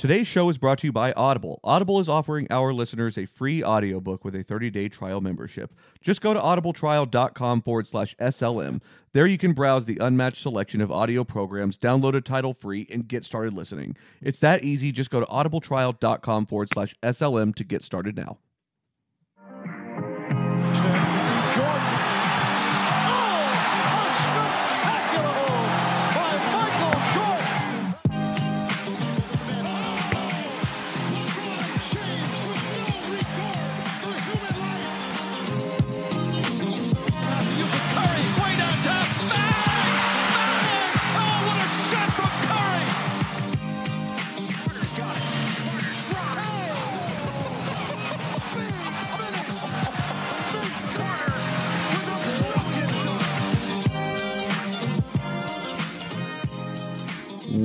Today's 0.00 0.26
show 0.26 0.48
is 0.48 0.56
brought 0.56 0.78
to 0.78 0.86
you 0.86 0.94
by 0.94 1.12
Audible. 1.12 1.60
Audible 1.62 1.98
is 1.98 2.08
offering 2.08 2.46
our 2.48 2.72
listeners 2.72 3.18
a 3.18 3.26
free 3.26 3.62
audiobook 3.62 4.24
with 4.24 4.34
a 4.34 4.42
30-day 4.42 4.88
trial 4.88 5.20
membership. 5.20 5.74
Just 6.00 6.22
go 6.22 6.32
to 6.32 6.40
audibletrial.com 6.40 7.60
forward 7.60 7.86
slash 7.86 8.16
SLM. 8.16 8.80
There 9.12 9.26
you 9.26 9.36
can 9.36 9.52
browse 9.52 9.84
the 9.84 9.98
unmatched 9.98 10.40
selection 10.40 10.80
of 10.80 10.90
audio 10.90 11.22
programs, 11.22 11.76
download 11.76 12.14
a 12.14 12.22
title 12.22 12.54
free, 12.54 12.88
and 12.90 13.06
get 13.06 13.26
started 13.26 13.52
listening. 13.52 13.94
It's 14.22 14.38
that 14.38 14.64
easy. 14.64 14.90
Just 14.90 15.10
go 15.10 15.20
to 15.20 15.26
audibletrial.com 15.26 16.46
forward 16.46 16.70
slash 16.72 16.94
SLM 17.02 17.54
to 17.56 17.62
get 17.62 17.82
started 17.82 18.16
now. 18.16 18.38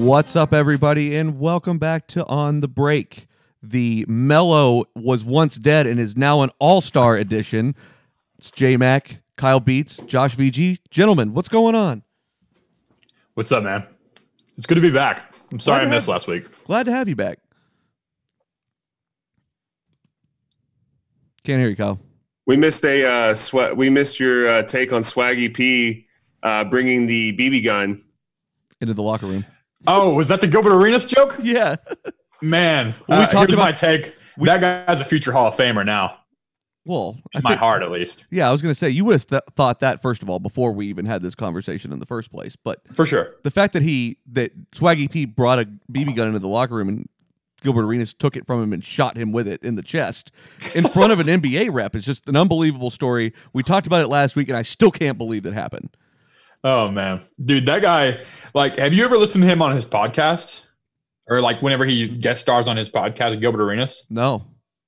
What's 0.06 0.36
up, 0.36 0.54
everybody, 0.54 1.16
and 1.16 1.40
welcome 1.40 1.80
back 1.80 2.06
to 2.10 2.24
On 2.28 2.60
the 2.60 2.68
Break. 2.68 3.26
The 3.64 4.06
Melo 4.08 4.86
was 4.94 5.26
once 5.26 5.56
dead 5.56 5.88
and 5.88 6.00
is 6.00 6.16
now 6.16 6.44
an 6.44 6.52
all 6.60 6.80
star 6.80 7.16
edition. 7.18 7.74
It's 8.38 8.52
J 8.52 8.78
Mac, 8.78 9.24
Kyle 9.36 9.60
Beats, 9.60 9.98
Josh 10.06 10.36
VG. 10.36 10.78
Gentlemen, 10.92 11.34
what's 11.34 11.50
going 11.50 11.74
on? 11.74 12.04
What's 13.34 13.52
up, 13.52 13.64
man? 13.64 13.84
It's 14.60 14.68
good 14.68 14.76
to 14.76 14.82
be 14.82 14.92
back. 14.92 15.34
I'm 15.52 15.58
sorry 15.58 15.88
I 15.88 15.90
missed 15.90 16.06
have- 16.06 16.14
last 16.14 16.28
week. 16.28 16.46
Glad 16.66 16.84
to 16.84 16.92
have 16.92 17.10
you 17.10 17.16
back. 17.16 17.40
Can't 21.44 21.60
hear 21.60 21.70
you, 21.70 21.76
Kyle. 21.76 22.00
We 22.46 22.58
missed 22.58 22.86
a 22.86 23.06
uh, 23.06 23.34
sweat. 23.34 23.76
We 23.76 23.90
missed 23.90 24.20
your 24.20 24.48
uh, 24.48 24.62
take 24.62 24.94
on 24.94 25.02
Swaggy 25.02 25.52
P 25.52 26.06
uh, 26.44 26.64
bringing 26.66 27.08
the 27.08 27.36
BB 27.36 27.64
gun. 27.64 28.04
Into 28.80 28.94
the 28.94 29.02
locker 29.02 29.26
room. 29.26 29.44
Oh, 29.88 30.14
was 30.16 30.28
that 30.28 30.42
the 30.42 30.48
Gilbert 30.48 30.74
Arenas 30.76 31.06
joke? 31.06 31.36
Yeah. 31.42 31.76
Man, 32.42 32.94
we 33.08 33.16
uh, 33.16 33.28
talked 33.28 33.52
here's 33.52 33.58
my 33.58 33.72
take. 33.72 34.16
we- 34.38 34.48
that 34.48 34.62
guy's 34.88 35.02
a 35.02 35.06
future 35.06 35.32
Hall 35.32 35.48
of 35.48 35.56
Famer 35.56 35.86
now, 35.86 36.18
Well, 36.86 37.18
in 37.34 37.42
my 37.44 37.52
think- 37.52 37.60
heart 37.60 37.82
at 37.82 37.92
least, 37.92 38.28
yeah, 38.30 38.48
I 38.48 38.52
was 38.52 38.62
going 38.62 38.72
to 38.72 38.78
say 38.78 38.90
you 38.90 39.06
would 39.06 39.14
have 39.14 39.28
th- 39.28 39.42
thought 39.56 39.80
that 39.80 40.02
first 40.02 40.22
of 40.22 40.30
all 40.30 40.40
before 40.40 40.72
we 40.74 40.88
even 40.88 41.06
had 41.06 41.22
this 41.22 41.34
conversation 41.36 41.92
in 41.94 42.00
the 42.00 42.06
first 42.06 42.32
place. 42.32 42.56
But 42.56 42.82
for 42.94 43.06
sure. 43.06 43.36
the 43.44 43.52
fact 43.52 43.74
that 43.74 43.82
he 43.84 44.18
that 44.34 44.52
Swaggy 44.72 45.10
P 45.10 45.26
brought 45.26 45.60
a 45.60 45.66
BB 45.92 46.16
gun 46.16 46.28
into 46.28 46.40
the 46.40 46.48
locker 46.48 46.76
room 46.76 46.90
and 46.90 47.10
Gilbert 47.64 47.84
Arenas 47.86 48.14
took 48.14 48.36
it 48.36 48.46
from 48.46 48.62
him 48.62 48.74
and 48.74 48.84
shot 48.84 49.18
him 49.18 49.32
with 49.32 49.48
it 49.48 49.64
in 49.64 49.76
the 49.76 49.82
chest 49.82 50.32
in 50.76 50.88
front 50.90 51.12
of 51.14 51.20
an 51.20 51.26
NBA 51.28 51.70
rep 51.74 51.96
is 51.96 52.06
just 52.06 52.28
an 52.30 52.36
unbelievable 52.36 52.92
story. 52.92 53.34
We 53.54 53.64
talked 53.64 53.88
about 53.88 54.02
it 54.02 54.08
last 54.08 54.36
week, 54.36 54.50
and 54.50 54.58
I 54.58 54.62
still 54.62 54.92
can't 54.92 55.18
believe 55.18 55.44
that 55.44 55.54
happened. 55.54 55.96
Oh 56.64 56.90
man, 56.90 57.22
dude, 57.44 57.66
that 57.68 57.82
guy. 57.82 58.20
Like, 58.56 58.78
have 58.78 58.94
you 58.94 59.04
ever 59.04 59.18
listened 59.18 59.44
to 59.44 59.50
him 59.50 59.62
on 59.62 59.76
his 59.76 59.86
podcast, 59.86 60.68
or 61.28 61.42
like 61.42 61.62
whenever 61.62 61.86
he 61.86 62.08
guest 62.08 62.40
stars 62.40 62.70
on 62.70 62.78
his 62.78 62.90
podcast, 62.90 63.42
Gilbert 63.42 63.62
Arenas? 63.62 64.06
No, 64.10 64.46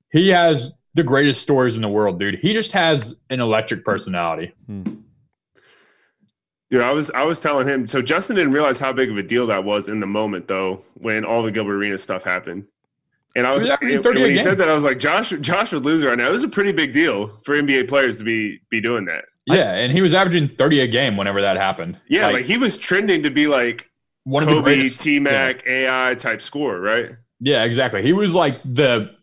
He 0.10 0.30
has 0.30 0.78
the 0.96 1.04
greatest 1.04 1.42
stories 1.42 1.76
in 1.76 1.82
the 1.82 1.90
world, 1.90 2.18
dude. 2.18 2.36
He 2.36 2.54
just 2.54 2.72
has 2.72 3.20
an 3.30 3.42
electric 3.42 3.84
personality. 3.84 4.54
Hmm. 4.68 4.84
Dude, 6.70 6.82
I 6.82 6.94
was 6.94 7.12
I 7.12 7.24
was 7.24 7.42
telling 7.42 7.68
him. 7.68 7.88
So 7.88 8.02
Justin 8.02 8.38
didn't 8.38 8.54
realize 8.54 8.80
how 8.80 8.94
big 8.94 9.10
of 9.10 9.18
a 9.18 9.24
deal 9.24 9.46
that 9.48 9.66
was 9.66 9.90
in 9.90 10.00
the 10.00 10.08
moment, 10.08 10.48
though, 10.48 10.82
when 11.02 11.26
all 11.26 11.44
the 11.44 11.52
Gilbert 11.52 11.76
Arenas 11.76 12.02
stuff 12.02 12.24
happened. 12.24 12.66
And 13.36 13.46
I 13.46 13.54
was 13.54 13.66
and 13.66 13.82
when 13.82 14.16
he 14.16 14.34
game. 14.34 14.38
said 14.38 14.58
that, 14.60 14.70
I 14.70 14.74
was 14.74 14.84
like, 14.84 14.98
Josh, 14.98 15.30
Josh 15.42 15.72
would 15.74 15.86
lose 15.86 16.04
right 16.04 16.18
now. 16.18 16.32
This 16.32 16.40
is 16.40 16.46
a 16.46 16.50
pretty 16.50 16.72
big 16.72 16.94
deal 16.94 17.38
for 17.44 17.56
NBA 17.56 17.90
players 17.90 18.16
to 18.18 18.24
be 18.24 18.62
be 18.70 18.80
doing 18.80 19.04
that. 19.06 19.26
Yeah, 19.48 19.74
and 19.76 19.92
he 19.92 20.02
was 20.02 20.14
averaging 20.14 20.50
30 20.50 20.82
a 20.82 20.88
game 20.88 21.16
whenever 21.16 21.42
that 21.42 21.58
happened. 21.58 22.00
Yeah, 22.08 22.30
like, 22.30 22.46
he 22.46 22.58
was 22.58 22.78
trending 22.78 23.24
to 23.24 23.30
be 23.30 23.48
like 23.48 23.90
one 24.26 24.44
of 24.44 24.50
the 24.50 24.56
Kobe, 24.56 24.76
greatest. 24.76 25.02
T 25.02 25.20
Mac, 25.20 25.66
AI 25.66 26.16
type 26.16 26.42
score, 26.42 26.80
right? 26.80 27.12
Yeah, 27.40 27.64
exactly. 27.64 28.02
He 28.02 28.14
was 28.14 28.36
like 28.36 28.62
the 28.64 29.16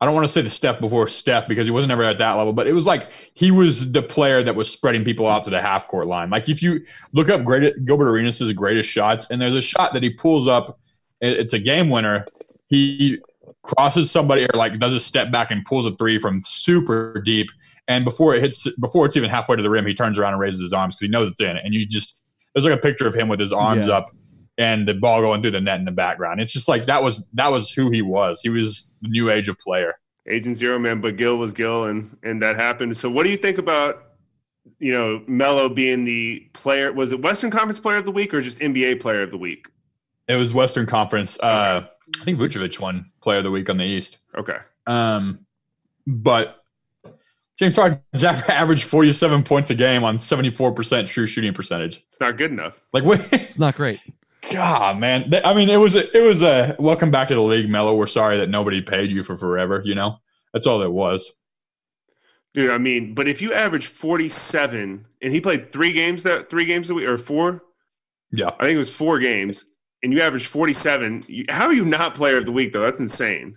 I 0.00 0.06
don't 0.06 0.14
want 0.14 0.26
to 0.26 0.32
say 0.32 0.40
the 0.40 0.48
Steph 0.48 0.80
before 0.80 1.06
Steph 1.06 1.46
because 1.46 1.66
he 1.66 1.70
wasn't 1.70 1.92
ever 1.92 2.04
at 2.04 2.16
that 2.18 2.32
level, 2.32 2.54
but 2.54 2.66
it 2.66 2.72
was 2.72 2.86
like 2.86 3.08
he 3.34 3.50
was 3.50 3.92
the 3.92 4.02
player 4.02 4.42
that 4.42 4.54
was 4.54 4.70
spreading 4.70 5.04
people 5.04 5.28
out 5.28 5.44
to 5.44 5.50
the 5.50 5.60
half 5.60 5.88
court 5.88 6.06
line. 6.06 6.30
Like 6.30 6.48
if 6.48 6.62
you 6.62 6.80
look 7.12 7.28
up 7.28 7.44
great 7.44 7.84
Gilbert 7.84 8.10
Arenas' 8.10 8.52
greatest 8.54 8.88
shots, 8.88 9.30
and 9.30 9.40
there's 9.40 9.54
a 9.54 9.60
shot 9.60 9.92
that 9.92 10.02
he 10.02 10.10
pulls 10.10 10.48
up, 10.48 10.78
it's 11.20 11.52
a 11.52 11.58
game 11.58 11.90
winner. 11.90 12.24
He 12.68 13.18
crosses 13.62 14.10
somebody 14.10 14.44
or 14.44 14.50
like 14.54 14.78
does 14.78 14.94
a 14.94 15.00
step 15.00 15.30
back 15.30 15.50
and 15.50 15.66
pulls 15.66 15.84
a 15.84 15.94
three 15.96 16.18
from 16.18 16.40
super 16.44 17.20
deep. 17.22 17.48
And 17.90 18.04
before 18.04 18.34
it 18.34 18.40
hits, 18.42 18.66
before 18.78 19.04
it's 19.04 19.16
even 19.16 19.28
halfway 19.28 19.56
to 19.56 19.62
the 19.62 19.68
rim, 19.70 19.84
he 19.86 19.94
turns 19.94 20.18
around 20.18 20.32
and 20.32 20.40
raises 20.40 20.60
his 20.60 20.72
arms 20.72 20.94
because 20.94 21.02
he 21.06 21.08
knows 21.08 21.30
it's 21.30 21.40
in. 21.40 21.56
And 21.56 21.74
you 21.74 21.84
just 21.86 22.22
there's 22.54 22.64
like 22.64 22.78
a 22.78 22.82
picture 22.82 23.06
of 23.06 23.14
him 23.14 23.28
with 23.28 23.40
his 23.40 23.52
arms 23.52 23.88
Yeah. 23.88 23.94
up 23.98 24.10
and 24.58 24.86
the 24.86 24.94
ball 24.94 25.20
going 25.20 25.42
through 25.42 25.50
the 25.52 25.60
net 25.60 25.78
in 25.78 25.84
the 25.84 25.90
background. 25.92 26.40
It's 26.40 26.52
just 26.52 26.68
like 26.68 26.86
that 26.86 27.02
was 27.02 27.28
that 27.34 27.48
was 27.50 27.70
who 27.72 27.90
he 27.90 28.00
was. 28.02 28.40
He 28.42 28.48
was 28.48 28.90
the 29.02 29.08
new 29.08 29.30
age 29.30 29.48
of 29.48 29.58
player. 29.58 29.94
Agent 30.28 30.56
Zero 30.56 30.78
Man, 30.78 31.00
but 31.00 31.16
Gil 31.16 31.36
was 31.36 31.52
Gil, 31.52 31.84
and 31.86 32.16
and 32.22 32.40
that 32.42 32.56
happened. 32.56 32.96
So, 32.96 33.10
what 33.10 33.24
do 33.24 33.30
you 33.30 33.36
think 33.36 33.58
about 33.58 34.04
you 34.78 34.92
know 34.92 35.22
Melo 35.26 35.68
being 35.68 36.04
the 36.04 36.48
player? 36.52 36.92
Was 36.92 37.12
it 37.12 37.20
Western 37.22 37.50
Conference 37.50 37.80
Player 37.80 37.96
of 37.96 38.04
the 38.04 38.12
Week 38.12 38.32
or 38.34 38.40
just 38.40 38.60
NBA 38.60 39.00
Player 39.00 39.22
of 39.22 39.30
the 39.30 39.38
Week? 39.38 39.66
It 40.28 40.36
was 40.36 40.54
Western 40.54 40.86
Conference. 40.86 41.40
Uh, 41.40 41.86
I 42.20 42.24
think 42.24 42.38
Vucevic 42.38 42.78
won 42.78 43.06
Player 43.22 43.38
of 43.38 43.44
the 43.44 43.50
Week 43.50 43.68
on 43.68 43.78
the 43.78 43.84
East. 43.84 44.18
Okay, 44.36 44.58
Um, 44.86 45.44
but 46.06 46.59
James 47.60 47.76
Harden 47.76 48.00
averaged 48.48 48.88
47 48.88 49.42
points 49.42 49.68
a 49.68 49.74
game 49.74 50.02
on 50.02 50.16
74% 50.16 51.06
true 51.06 51.26
shooting 51.26 51.52
percentage. 51.52 52.02
it's 52.08 52.18
not 52.18 52.38
good 52.38 52.50
enough. 52.50 52.80
Like, 52.94 53.04
what? 53.04 53.28
it's 53.32 53.58
not 53.58 53.74
great. 53.74 54.00
God, 54.50 54.98
man. 54.98 55.30
I 55.44 55.52
mean, 55.52 55.68
it 55.68 55.76
was 55.76 55.94
a, 55.94 56.16
it 56.16 56.22
was 56.22 56.40
a 56.40 56.74
welcome 56.78 57.10
back 57.10 57.28
to 57.28 57.34
the 57.34 57.42
league, 57.42 57.68
Melo. 57.68 57.94
We're 57.94 58.06
sorry 58.06 58.38
that 58.38 58.48
nobody 58.48 58.80
paid 58.80 59.10
you 59.10 59.22
for 59.22 59.36
forever. 59.36 59.82
You 59.84 59.94
know, 59.94 60.16
that's 60.54 60.66
all 60.66 60.80
it 60.80 60.90
was. 60.90 61.36
Dude, 62.54 62.70
I 62.70 62.78
mean, 62.78 63.14
but 63.14 63.28
if 63.28 63.42
you 63.42 63.52
average 63.52 63.86
47 63.86 65.04
and 65.20 65.32
he 65.32 65.40
played 65.42 65.70
three 65.70 65.92
games 65.92 66.22
that 66.22 66.48
three 66.48 66.64
games 66.64 66.88
a 66.88 66.94
week 66.94 67.06
or 67.06 67.18
four, 67.18 67.62
Yeah. 68.32 68.48
I 68.58 68.64
think 68.64 68.76
it 68.76 68.78
was 68.78 68.96
four 68.96 69.18
games, 69.18 69.66
and 70.02 70.14
you 70.14 70.22
average 70.22 70.46
47, 70.46 71.24
you, 71.28 71.44
how 71.50 71.66
are 71.66 71.74
you 71.74 71.84
not 71.84 72.14
player 72.14 72.38
of 72.38 72.46
the 72.46 72.52
week 72.52 72.72
though? 72.72 72.80
That's 72.80 73.00
insane. 73.00 73.54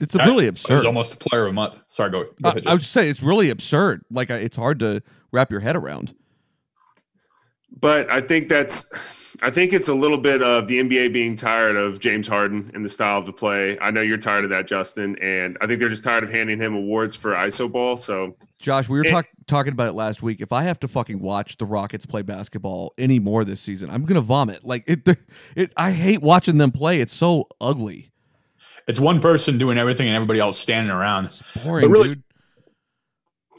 It's 0.00 0.14
a 0.14 0.18
That 0.18 0.26
really 0.26 0.46
It 0.46 0.50
absurd. 0.50 0.74
was 0.74 0.84
almost 0.86 1.14
a 1.14 1.28
player 1.28 1.44
of 1.44 1.50
a 1.50 1.52
month. 1.52 1.76
Sorry, 1.86 2.10
go. 2.10 2.24
go 2.24 2.30
I, 2.44 2.48
ahead, 2.50 2.66
I 2.66 2.72
would 2.72 2.80
just 2.80 2.92
say 2.92 3.08
it's 3.10 3.22
really 3.22 3.50
absurd. 3.50 4.02
Like 4.10 4.30
it's 4.30 4.56
hard 4.56 4.78
to 4.80 5.02
wrap 5.32 5.50
your 5.50 5.60
head 5.60 5.76
around. 5.76 6.14
But 7.80 8.10
I 8.10 8.20
think 8.20 8.48
that's 8.48 9.36
I 9.42 9.50
think 9.50 9.72
it's 9.72 9.88
a 9.88 9.94
little 9.94 10.18
bit 10.18 10.42
of 10.42 10.66
the 10.66 10.80
NBA 10.80 11.12
being 11.12 11.36
tired 11.36 11.76
of 11.76 12.00
James 12.00 12.26
Harden 12.26 12.70
and 12.74 12.84
the 12.84 12.88
style 12.88 13.18
of 13.20 13.26
the 13.26 13.32
play. 13.32 13.78
I 13.80 13.90
know 13.92 14.00
you're 14.00 14.18
tired 14.18 14.42
of 14.44 14.50
that, 14.50 14.66
Justin, 14.66 15.16
and 15.22 15.56
I 15.60 15.66
think 15.66 15.78
they're 15.78 15.88
just 15.88 16.02
tired 16.02 16.24
of 16.24 16.30
handing 16.32 16.58
him 16.60 16.74
awards 16.74 17.14
for 17.14 17.32
ISO 17.32 17.70
ball. 17.70 17.96
So 17.96 18.36
Josh, 18.58 18.88
we 18.88 18.98
were 18.98 19.04
It- 19.04 19.10
talk- 19.10 19.28
talking 19.46 19.72
about 19.72 19.86
it 19.88 19.92
last 19.94 20.22
week. 20.22 20.40
If 20.40 20.52
I 20.52 20.64
have 20.64 20.80
to 20.80 20.88
fucking 20.88 21.20
watch 21.20 21.58
the 21.58 21.64
Rockets 21.64 22.06
play 22.06 22.22
basketball 22.22 22.92
anymore 22.98 23.44
this 23.44 23.60
season, 23.60 23.88
I'm 23.88 24.04
gonna 24.04 24.20
vomit. 24.20 24.64
Like 24.64 24.82
it, 24.88 25.06
it. 25.56 25.72
I 25.76 25.92
hate 25.92 26.22
watching 26.22 26.58
them 26.58 26.72
play. 26.72 27.00
It's 27.00 27.14
so 27.14 27.46
ugly. 27.60 28.10
It's 28.90 29.00
one 29.00 29.20
person 29.20 29.56
doing 29.58 29.78
everything 29.78 30.06
and 30.08 30.16
everybody 30.16 30.40
else 30.40 30.58
standing 30.58 30.90
around. 30.90 31.26
It's 31.26 31.42
boring, 31.64 31.90
really- 31.90 32.08
dude. 32.14 32.22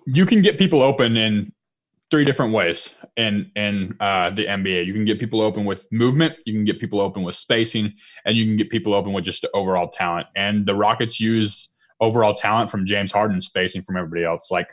you 0.06 0.25
can 0.25 0.42
get 0.42 0.57
people 0.57 0.81
open 0.81 1.16
in 1.18 1.51
three 2.10 2.25
different 2.25 2.54
ways 2.54 2.98
in 3.18 3.50
in 3.56 3.95
uh, 4.00 4.30
the 4.31 4.45
NBA. 4.45 4.86
You 4.86 4.94
can 4.94 5.06
get 5.06 5.19
people 5.19 5.39
open 5.42 5.63
with 5.66 5.88
movement, 5.92 6.33
you 6.45 6.54
can 6.54 6.66
get 6.66 6.80
people 6.80 7.00
open 7.00 7.24
with 7.24 7.36
spacing, 7.36 7.94
and 8.25 8.36
you 8.36 8.45
can 8.45 8.57
get 8.57 8.69
people 8.69 8.94
open 8.94 9.13
with 9.13 9.24
just 9.24 9.45
overall 9.54 9.88
talent. 9.88 10.28
And 10.36 10.66
the 10.66 10.75
Rockets 10.75 11.19
use 11.19 11.72
overall 12.01 12.33
talent 12.33 12.69
from 12.69 12.86
James 12.86 13.12
Harden, 13.12 13.39
spacing 13.42 13.81
from 13.83 13.95
everybody 13.95 14.25
else. 14.25 14.50
Like 14.51 14.69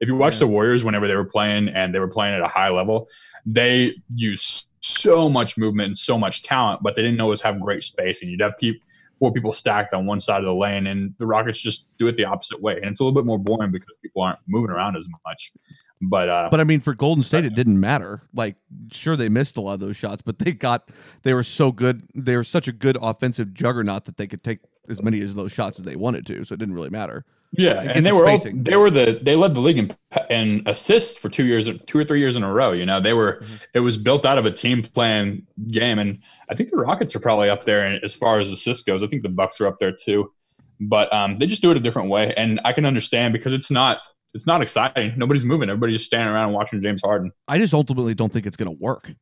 if 0.00 0.08
you 0.08 0.16
watch 0.16 0.34
Yeah. 0.36 0.40
the 0.40 0.46
Warriors 0.48 0.82
whenever 0.84 1.06
they 1.06 1.16
were 1.16 1.24
playing 1.36 1.68
and 1.68 1.94
they 1.94 1.98
were 2.00 2.08
playing 2.08 2.34
at 2.34 2.40
a 2.40 2.48
high 2.48 2.70
level, 2.70 3.08
they 3.44 3.94
use 4.14 4.70
so 4.80 5.28
much 5.28 5.58
movement 5.58 5.86
and 5.88 5.98
so 5.98 6.16
much 6.16 6.42
talent, 6.42 6.80
but 6.82 6.96
they 6.96 7.02
didn't 7.02 7.20
always 7.20 7.40
have 7.42 7.60
great 7.60 7.82
spacing. 7.82 8.28
You'd 8.30 8.40
have 8.40 8.56
people 8.58 8.80
four 9.18 9.32
people 9.32 9.52
stacked 9.52 9.94
on 9.94 10.06
one 10.06 10.20
side 10.20 10.38
of 10.38 10.44
the 10.44 10.54
lane, 10.54 10.86
and 10.86 11.14
the 11.18 11.26
Rockets 11.26 11.60
just 11.60 11.96
do 11.98 12.06
it 12.06 12.16
the 12.16 12.24
opposite 12.24 12.60
way. 12.60 12.76
And 12.76 12.86
it's 12.86 13.00
a 13.00 13.04
little 13.04 13.14
bit 13.14 13.26
more 13.26 13.38
boring 13.38 13.70
because 13.70 13.96
people 14.02 14.22
aren't 14.22 14.38
moving 14.46 14.70
around 14.70 14.96
as 14.96 15.06
much. 15.26 15.52
But 16.00 16.28
uh, 16.28 16.48
But 16.50 16.60
I 16.60 16.64
mean, 16.64 16.80
for 16.80 16.94
Golden 16.94 17.22
State, 17.22 17.44
it 17.44 17.54
didn't 17.54 17.78
matter. 17.78 18.22
Like, 18.34 18.56
sure, 18.90 19.16
they 19.16 19.28
missed 19.28 19.56
a 19.56 19.60
lot 19.60 19.74
of 19.74 19.80
those 19.80 19.96
shots, 19.96 20.22
but 20.22 20.38
they 20.38 20.52
got 20.52 20.90
they 21.22 21.34
were 21.34 21.44
so 21.44 21.70
good. 21.70 22.02
They 22.14 22.36
were 22.36 22.44
such 22.44 22.66
a 22.66 22.72
good 22.72 22.98
offensive 23.00 23.54
juggernaut 23.54 24.04
that 24.06 24.16
they 24.16 24.26
could 24.26 24.42
take 24.42 24.60
as 24.88 25.02
many 25.02 25.20
as 25.20 25.34
those 25.34 25.52
shots 25.52 25.78
as 25.78 25.84
they 25.84 25.96
wanted 25.96 26.26
to. 26.26 26.44
So 26.44 26.54
it 26.54 26.58
didn't 26.58 26.74
really 26.74 26.90
matter. 26.90 27.24
Yeah, 27.52 27.80
and 27.80 27.90
and 27.90 28.06
they 28.06 28.10
the 28.10 28.16
were 28.16 28.28
all, 28.28 28.38
they 28.54 28.76
were 28.76 28.90
the 28.90 29.20
they 29.22 29.36
led 29.36 29.54
the 29.54 29.60
league 29.60 29.78
in, 29.78 29.90
in 30.30 30.62
assists 30.66 31.18
for 31.18 31.28
two 31.28 31.44
years, 31.44 31.68
two 31.86 31.98
or 31.98 32.04
three 32.04 32.18
years 32.20 32.36
in 32.36 32.42
a 32.42 32.52
row. 32.52 32.72
You 32.72 32.86
know, 32.86 33.00
they 33.00 33.12
were 33.12 33.40
Mm-hmm. 33.42 33.54
it 33.74 33.80
was 33.80 33.96
built 33.98 34.24
out 34.24 34.38
of 34.38 34.46
a 34.46 34.50
team 34.52 34.82
playing 34.82 35.46
game, 35.68 35.98
and 35.98 36.22
I 36.50 36.54
think 36.54 36.70
the 36.70 36.76
Rockets 36.78 37.14
are 37.14 37.20
probably 37.20 37.50
up 37.50 37.64
there 37.64 37.86
in- 37.86 38.00
as 38.02 38.14
far 38.16 38.38
as 38.38 38.50
assists 38.50 38.84
goes. 38.84 39.02
I 39.02 39.06
think 39.06 39.22
the 39.22 39.28
Bucks 39.28 39.60
are 39.60 39.66
up 39.66 39.78
there 39.80 39.92
too, 39.92 40.32
but 40.80 41.12
um, 41.12 41.36
they 41.36 41.46
just 41.46 41.62
do 41.62 41.70
it 41.70 41.76
a 41.76 41.80
different 41.80 42.08
way, 42.08 42.32
and 42.36 42.60
I 42.64 42.72
can 42.72 42.86
understand 42.86 43.32
because 43.32 43.52
it's 43.52 43.70
not 43.70 43.98
it's 44.34 44.46
not 44.46 44.62
exciting. 44.62 45.12
Nobody's 45.18 45.44
moving. 45.44 45.68
Everybody's 45.68 45.96
just 45.96 46.06
standing 46.06 46.32
around 46.34 46.44
and 46.46 46.54
watching 46.54 46.80
James 46.80 47.02
Harden. 47.04 47.32
I 47.48 47.58
just 47.58 47.74
ultimately 47.74 48.14
don't 48.14 48.32
think 48.32 48.46
it's 48.46 48.56
going 48.56 48.74
to 48.74 48.82
work. 48.82 49.12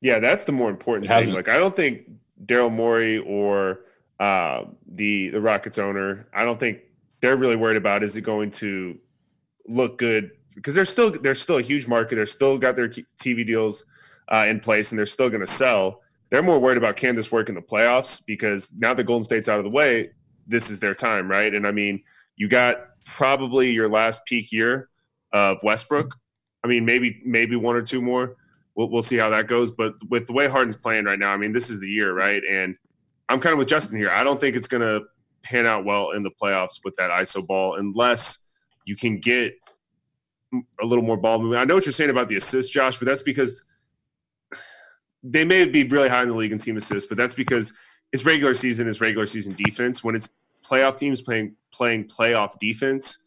Yeah, 0.00 0.20
that's 0.20 0.44
the 0.44 0.52
more 0.52 0.70
important 0.70 1.10
thing. 1.10 1.32
Like, 1.34 1.48
I 1.48 1.58
don't 1.58 1.74
think 1.74 2.02
Daryl 2.44 2.70
Morey 2.72 3.18
or 3.18 3.80
uh, 4.20 4.64
the 4.86 5.30
the 5.30 5.40
Rockets 5.40 5.78
owner, 5.78 6.26
I 6.32 6.44
don't 6.44 6.60
think 6.60 6.80
they're 7.26 7.36
really 7.36 7.56
worried 7.56 7.76
about 7.76 8.04
is 8.04 8.16
it 8.16 8.20
going 8.20 8.50
to 8.50 8.96
look 9.66 9.98
good 9.98 10.30
because 10.54 10.76
they're 10.76 10.84
still 10.84 11.10
they're 11.10 11.34
still 11.34 11.58
a 11.58 11.62
huge 11.62 11.88
market. 11.88 12.14
They're 12.14 12.24
still 12.24 12.56
got 12.56 12.76
their 12.76 12.88
TV 12.88 13.44
deals 13.44 13.84
uh, 14.28 14.46
in 14.48 14.60
place 14.60 14.92
and 14.92 14.98
they're 14.98 15.06
still 15.06 15.28
going 15.28 15.40
to 15.40 15.46
sell. 15.46 16.02
They're 16.30 16.40
more 16.40 16.60
worried 16.60 16.78
about 16.78 16.94
can 16.94 17.16
this 17.16 17.32
work 17.32 17.48
in 17.48 17.56
the 17.56 17.62
playoffs 17.62 18.24
because 18.24 18.72
now 18.78 18.94
that 18.94 19.02
Golden 19.02 19.24
State's 19.24 19.48
out 19.48 19.58
of 19.58 19.64
the 19.64 19.70
way, 19.70 20.10
this 20.46 20.70
is 20.70 20.78
their 20.78 20.94
time, 20.94 21.28
right? 21.28 21.52
And 21.52 21.66
I 21.66 21.72
mean, 21.72 22.00
you 22.36 22.46
got 22.46 22.76
probably 23.04 23.72
your 23.72 23.88
last 23.88 24.24
peak 24.26 24.52
year 24.52 24.88
of 25.32 25.58
Westbrook. 25.64 26.16
I 26.62 26.68
mean, 26.68 26.84
maybe 26.84 27.20
maybe 27.24 27.56
one 27.56 27.74
or 27.74 27.82
two 27.82 28.00
more. 28.00 28.36
We'll, 28.76 28.88
we'll 28.88 29.02
see 29.02 29.16
how 29.16 29.30
that 29.30 29.48
goes. 29.48 29.72
But 29.72 29.94
with 30.10 30.28
the 30.28 30.32
way 30.32 30.46
Harden's 30.46 30.76
playing 30.76 31.06
right 31.06 31.18
now, 31.18 31.32
I 31.32 31.36
mean, 31.38 31.50
this 31.50 31.70
is 31.70 31.80
the 31.80 31.90
year, 31.90 32.14
right? 32.14 32.42
And 32.48 32.76
I'm 33.28 33.40
kind 33.40 33.52
of 33.52 33.58
with 33.58 33.66
Justin 33.66 33.98
here. 33.98 34.10
I 34.10 34.22
don't 34.22 34.40
think 34.40 34.54
it's 34.54 34.68
going 34.68 34.82
to 34.82 35.08
pan 35.48 35.66
out 35.66 35.84
well 35.84 36.10
in 36.10 36.22
the 36.22 36.30
playoffs 36.30 36.80
with 36.84 36.96
that 36.96 37.10
ISO 37.10 37.46
ball 37.46 37.76
unless 37.78 38.48
you 38.84 38.96
can 38.96 39.20
get 39.20 39.54
a 40.80 40.86
little 40.86 41.04
more 41.04 41.16
ball 41.16 41.38
movement. 41.38 41.60
I 41.60 41.64
know 41.64 41.74
what 41.74 41.86
you're 41.86 41.92
saying 41.92 42.10
about 42.10 42.28
the 42.28 42.36
assists, 42.36 42.72
Josh, 42.72 42.98
but 42.98 43.06
that's 43.06 43.22
because 43.22 43.64
they 45.22 45.44
may 45.44 45.66
be 45.66 45.84
really 45.84 46.08
high 46.08 46.22
in 46.22 46.28
the 46.28 46.34
league 46.34 46.52
in 46.52 46.58
team 46.58 46.76
assists, 46.76 47.08
but 47.08 47.16
that's 47.16 47.34
because 47.34 47.72
it's 48.12 48.24
regular 48.24 48.54
season 48.54 48.86
is 48.86 49.00
regular 49.00 49.26
season 49.26 49.54
defense. 49.54 50.04
When 50.04 50.14
it's 50.14 50.38
playoff 50.64 50.96
teams 50.96 51.22
playing 51.22 51.56
playing 51.72 52.04
playoff 52.08 52.58
defense, 52.58 53.24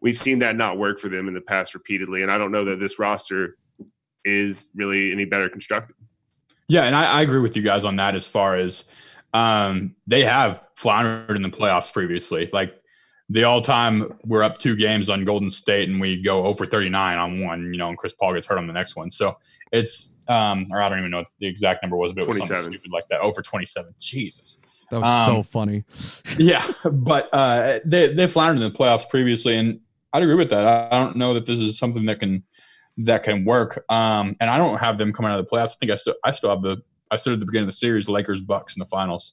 we've 0.00 0.18
seen 0.18 0.38
that 0.40 0.56
not 0.56 0.78
work 0.78 0.98
for 0.98 1.08
them 1.08 1.28
in 1.28 1.34
the 1.34 1.40
past 1.40 1.74
repeatedly. 1.74 2.22
And 2.22 2.30
I 2.30 2.38
don't 2.38 2.52
know 2.52 2.64
that 2.64 2.80
this 2.80 2.98
roster 2.98 3.56
is 4.24 4.70
really 4.74 5.12
any 5.12 5.24
better 5.24 5.48
constructed. 5.48 5.96
Yeah, 6.68 6.82
and 6.82 6.94
I, 6.94 7.04
I 7.04 7.22
agree 7.22 7.40
with 7.40 7.56
you 7.56 7.62
guys 7.62 7.84
on 7.84 7.96
that 7.96 8.14
as 8.14 8.28
far 8.28 8.56
as 8.56 8.92
um, 9.34 9.94
they 10.06 10.24
have 10.24 10.66
floundered 10.76 11.36
in 11.36 11.42
the 11.42 11.50
playoffs 11.50 11.92
previously. 11.92 12.48
Like 12.52 12.78
the 13.28 13.44
all 13.44 13.60
time, 13.60 14.18
we're 14.24 14.42
up 14.42 14.58
two 14.58 14.74
games 14.76 15.10
on 15.10 15.24
Golden 15.24 15.50
State 15.50 15.88
and 15.88 16.00
we 16.00 16.22
go 16.22 16.44
over 16.44 16.64
39 16.64 17.18
on 17.18 17.40
one, 17.40 17.72
you 17.72 17.78
know, 17.78 17.88
and 17.88 17.98
Chris 17.98 18.14
Paul 18.14 18.34
gets 18.34 18.46
hurt 18.46 18.58
on 18.58 18.66
the 18.66 18.72
next 18.72 18.96
one. 18.96 19.10
So 19.10 19.36
it's, 19.70 20.14
um, 20.28 20.64
or 20.70 20.80
I 20.80 20.88
don't 20.88 20.98
even 20.98 21.10
know 21.10 21.18
what 21.18 21.26
the 21.38 21.46
exact 21.46 21.82
number 21.82 21.96
was, 21.96 22.12
but 22.12 22.24
it 22.24 22.28
was 22.28 22.38
something 22.38 22.56
27. 22.56 22.72
stupid 22.72 22.92
like 22.92 23.08
that. 23.08 23.20
Over 23.20 23.42
27. 23.42 23.94
Jesus. 23.98 24.58
That 24.90 25.00
was 25.00 25.28
Um, 25.28 25.36
so 25.36 25.42
funny. 25.42 25.84
yeah, 26.38 26.66
but 26.90 27.28
uh, 27.32 27.80
they 27.84 28.14
they 28.14 28.26
floundered 28.26 28.62
in 28.62 28.72
the 28.72 28.78
playoffs 28.78 29.08
previously, 29.08 29.56
and 29.58 29.80
I'd 30.14 30.22
agree 30.22 30.34
with 30.34 30.48
that. 30.48 30.66
I 30.66 30.88
I 30.96 30.98
don't 31.04 31.16
know 31.16 31.34
that 31.34 31.44
this 31.44 31.60
is 31.60 31.78
something 31.78 32.06
that 32.06 32.20
can 32.20 32.42
that 32.98 33.22
can 33.22 33.44
work. 33.44 33.84
Um, 33.90 34.34
and 34.40 34.50
I 34.50 34.56
don't 34.58 34.78
have 34.78 34.98
them 34.98 35.12
coming 35.12 35.30
out 35.30 35.38
of 35.38 35.46
the 35.46 35.50
playoffs. 35.54 35.72
I 35.72 35.76
think 35.80 35.92
I 35.92 35.94
still 35.94 36.14
I 36.24 36.30
still 36.30 36.50
have 36.50 36.62
the 36.62 36.78
I 37.10 37.16
said 37.16 37.32
at 37.32 37.40
the 37.40 37.46
beginning 37.46 37.64
of 37.64 37.74
the 37.74 37.78
series 37.78 38.08
Lakers 38.08 38.40
Bucks 38.40 38.76
in 38.76 38.80
the 38.80 38.86
finals. 38.86 39.32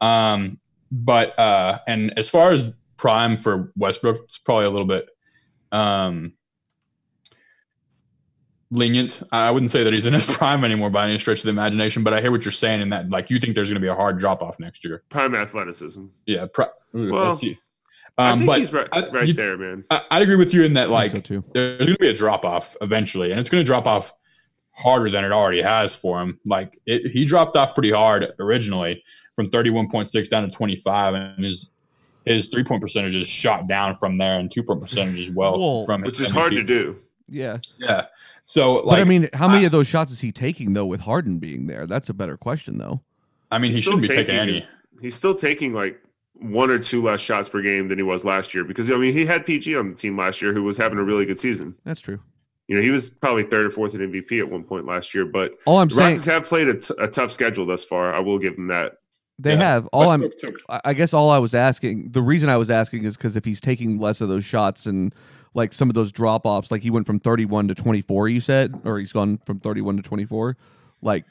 Um, 0.00 0.58
but 0.92 1.38
uh, 1.38 1.78
and 1.86 2.16
as 2.18 2.30
far 2.30 2.50
as 2.52 2.70
prime 2.96 3.36
for 3.36 3.72
Westbrook, 3.76 4.16
it's 4.24 4.38
probably 4.38 4.64
a 4.66 4.70
little 4.70 4.86
bit 4.86 5.08
um 5.72 6.32
lenient. 8.70 9.22
I 9.32 9.50
wouldn't 9.50 9.70
say 9.70 9.84
that 9.84 9.92
he's 9.92 10.06
in 10.06 10.14
his 10.14 10.26
prime 10.36 10.64
anymore 10.64 10.90
by 10.90 11.04
any 11.08 11.18
stretch 11.18 11.38
of 11.38 11.44
the 11.44 11.50
imagination, 11.50 12.02
but 12.04 12.12
I 12.14 12.20
hear 12.20 12.30
what 12.30 12.44
you're 12.44 12.52
saying 12.52 12.80
in 12.80 12.88
that 12.90 13.10
like 13.10 13.30
you 13.30 13.38
think 13.38 13.54
there's 13.54 13.68
going 13.68 13.80
to 13.80 13.86
be 13.86 13.90
a 13.90 13.94
hard 13.94 14.18
drop 14.18 14.42
off 14.42 14.58
next 14.60 14.84
year. 14.84 15.02
Prime 15.08 15.34
athleticism. 15.34 16.06
Yeah. 16.26 16.46
Pro- 16.52 16.66
Well, 16.92 17.32
that's 17.32 17.42
you. 17.42 17.56
I 18.16 18.30
Um, 18.30 18.38
think 18.40 18.48
but 18.48 18.58
he's 18.58 18.72
right, 18.72 18.88
I- 18.92 19.08
right 19.10 19.26
you- 19.26 19.34
there, 19.34 19.56
man. 19.56 19.84
I, 19.90 20.02
I'd 20.10 20.22
agree 20.22 20.36
with 20.36 20.52
you 20.52 20.64
in 20.64 20.72
that, 20.74 20.90
like, 20.90 21.12
so 21.12 21.42
there's 21.54 21.78
going 21.86 21.92
to 21.94 21.98
be 21.98 22.08
a 22.08 22.12
drop 22.14 22.44
off 22.44 22.76
eventually, 22.80 23.30
and 23.30 23.38
it's 23.40 23.48
going 23.48 23.62
to 23.62 23.66
drop 23.66 23.86
off 23.86 24.12
harder 24.78 25.10
than 25.10 25.24
it 25.24 25.32
already 25.32 25.60
has 25.60 25.96
for 25.96 26.22
him. 26.22 26.38
Like, 26.44 26.80
it, 26.86 27.10
he 27.10 27.24
dropped 27.24 27.56
off 27.56 27.74
pretty 27.74 27.90
hard 27.90 28.26
originally 28.38 29.02
from 29.34 29.50
31.6 29.50 30.28
down 30.28 30.48
to 30.48 30.54
25, 30.54 31.14
and 31.14 31.44
his 31.44 31.70
his 32.24 32.46
three 32.46 32.62
point 32.62 32.82
percentage 32.82 33.14
is 33.14 33.26
shot 33.26 33.66
down 33.68 33.94
from 33.94 34.16
there, 34.18 34.38
and 34.38 34.50
two 34.50 34.62
point 34.62 34.80
percentage 34.80 35.18
as 35.20 35.30
well 35.30 35.58
Well, 35.58 35.84
from 35.84 36.02
Which 36.02 36.20
is 36.20 36.30
hard 36.30 36.52
to 36.52 36.62
do. 36.62 37.00
Yeah. 37.26 37.58
Yeah. 37.78 38.06
So, 38.44 38.74
like, 38.74 38.84
but 38.84 38.98
I 39.00 39.04
mean, 39.04 39.28
how 39.32 39.48
many 39.48 39.64
I- 39.64 39.66
of 39.66 39.72
those 39.72 39.86
shots 39.86 40.12
is 40.12 40.20
he 40.20 40.30
taking 40.32 40.74
though 40.74 40.86
with 40.86 41.00
Harden 41.00 41.38
being 41.38 41.66
there? 41.66 41.86
That's 41.86 42.08
a 42.08 42.14
better 42.14 42.36
question 42.36 42.78
though. 42.78 43.02
I 43.50 43.58
mean, 43.58 43.72
he 43.72 43.80
shouldn't 43.80 44.02
be 44.02 44.08
taking 44.08 44.34
any. 44.34 44.54
his- 44.54 44.68
he's 45.00 45.14
still 45.14 45.34
taking 45.34 45.72
like 45.72 46.00
one 46.34 46.70
or 46.70 46.78
two 46.78 47.02
less 47.02 47.20
shots 47.20 47.48
per 47.48 47.60
game 47.62 47.88
than 47.88 47.98
he 47.98 48.02
was 48.02 48.24
last 48.24 48.54
year 48.54 48.62
because 48.64 48.90
I 48.90 48.96
mean 48.96 49.12
he 49.12 49.26
had 49.26 49.44
PG 49.44 49.74
on 49.76 49.90
the 49.90 49.94
team 49.96 50.16
last 50.16 50.40
year 50.40 50.52
who 50.52 50.62
was 50.62 50.76
having 50.76 50.98
a 50.98 51.02
really 51.02 51.24
good 51.26 51.38
season. 51.38 51.74
That's 51.84 52.00
true. 52.00 52.20
You 52.68 52.76
know 52.76 52.82
he 52.82 52.90
was 52.90 53.08
probably 53.10 53.44
third 53.44 53.64
or 53.66 53.70
fourth 53.70 53.94
in 53.94 54.00
MVP 54.12 54.38
at 54.40 54.48
one 54.50 54.62
point 54.62 54.84
last 54.86 55.14
year, 55.14 55.24
but 55.24 55.54
All 55.64 55.78
I'm 55.78 55.88
the 55.88 55.94
saying, 55.94 56.06
Rockets 56.10 56.26
have 56.26 56.44
played 56.44 56.68
a, 56.68 56.74
t- 56.74 56.94
a 56.98 57.08
tough 57.08 57.30
schedule 57.30 57.64
thus 57.64 57.82
far. 57.84 58.12
I 58.12 58.20
will 58.20 58.38
give 58.38 58.56
them 58.56 58.66
that. 58.68 58.98
they 59.38 59.52
Yeah. 59.52 59.56
have. 59.58 59.86
All 59.86 60.10
I'm, 60.10 60.28
took- 60.38 60.60
I 60.68 60.80
I 60.84 60.92
guess, 60.92 61.14
all 61.14 61.30
I 61.30 61.38
was 61.38 61.54
asking. 61.54 62.10
The 62.12 62.20
reason 62.20 62.50
I 62.50 62.58
was 62.58 62.70
asking 62.70 63.04
is 63.04 63.16
because 63.16 63.36
if 63.36 63.44
he's 63.46 63.60
taking 63.60 63.98
less 63.98 64.20
of 64.20 64.28
those 64.28 64.44
shots 64.44 64.84
and 64.84 65.14
like 65.54 65.72
some 65.72 65.88
of 65.88 65.94
those 65.94 66.12
drop 66.12 66.44
offs, 66.44 66.70
like 66.70 66.82
he 66.82 66.90
went 66.90 67.06
from 67.06 67.18
31 67.20 67.68
to 67.68 67.74
24, 67.74 68.28
you 68.28 68.40
said, 68.42 68.78
or 68.84 68.98
he's 68.98 69.12
gone 69.14 69.38
from 69.46 69.60
31 69.60 69.96
to 69.96 70.02
24, 70.02 70.56
like 71.00 71.24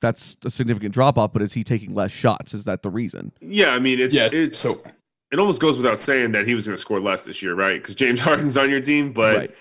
that's 0.00 0.38
a 0.46 0.50
significant 0.50 0.94
drop 0.94 1.18
off. 1.18 1.34
But 1.34 1.42
is 1.42 1.52
he 1.52 1.62
taking 1.64 1.94
less 1.94 2.12
shots? 2.12 2.54
Is 2.54 2.64
that 2.64 2.80
the 2.82 2.88
reason? 2.90 3.32
Yeah, 3.42 3.72
I 3.74 3.78
mean 3.78 4.00
it's 4.00 4.14
Yeah, 4.14 4.28
it's 4.32 4.56
so- 4.58 4.82
it 5.30 5.38
almost 5.38 5.60
goes 5.60 5.76
without 5.76 5.98
saying 5.98 6.32
that 6.32 6.46
he 6.46 6.54
was 6.54 6.66
going 6.66 6.74
to 6.74 6.80
score 6.80 6.98
less 6.98 7.24
this 7.24 7.40
year, 7.42 7.54
right? 7.54 7.80
Because 7.80 7.94
James 7.94 8.20
Harden's 8.22 8.56
on 8.58 8.68
your 8.70 8.80
team, 8.80 9.12
but 9.12 9.36
right. 9.36 9.54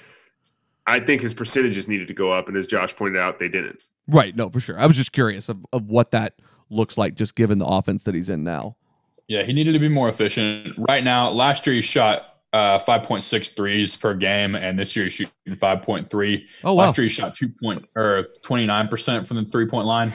I 0.89 0.99
think 0.99 1.21
his 1.21 1.33
percentages 1.33 1.87
needed 1.87 2.07
to 2.07 2.13
go 2.13 2.31
up, 2.31 2.47
and 2.47 2.57
as 2.57 2.65
Josh 2.67 2.95
pointed 2.95 3.19
out, 3.19 3.39
they 3.39 3.47
didn't. 3.47 3.83
Right. 4.07 4.35
No, 4.35 4.49
for 4.49 4.59
sure. 4.59 4.79
I 4.79 4.87
was 4.87 4.97
just 4.97 5.11
curious 5.11 5.47
of, 5.49 5.63
of 5.71 5.85
what 5.85 6.11
that 6.11 6.33
looks 6.69 6.97
like, 6.97 7.15
just 7.15 7.35
given 7.35 7.59
the 7.59 7.65
offense 7.65 8.03
that 8.03 8.15
he's 8.15 8.29
in 8.29 8.43
now. 8.43 8.75
Yeah, 9.27 9.43
he 9.43 9.53
needed 9.53 9.73
to 9.73 9.79
be 9.79 9.89
more 9.89 10.09
efficient. 10.09 10.75
Right 10.77 11.03
now, 11.03 11.29
last 11.29 11.67
year 11.67 11.75
he 11.75 11.81
shot 11.81 12.39
uh, 12.53 12.79
5.6 12.79 13.55
threes 13.55 13.95
per 13.95 14.15
game, 14.15 14.55
and 14.55 14.77
this 14.79 14.95
year 14.95 15.05
he's 15.05 15.13
shooting 15.13 15.31
5.3. 15.47 16.45
Oh 16.63 16.73
wow. 16.73 16.85
Last 16.85 16.97
year 16.97 17.03
he 17.03 17.09
shot 17.09 17.35
two 17.35 17.49
point 17.61 17.85
or 17.95 18.27
29 18.41 18.87
percent 18.87 19.27
from 19.27 19.37
the 19.37 19.45
three 19.45 19.67
point 19.67 19.85
line, 19.85 20.11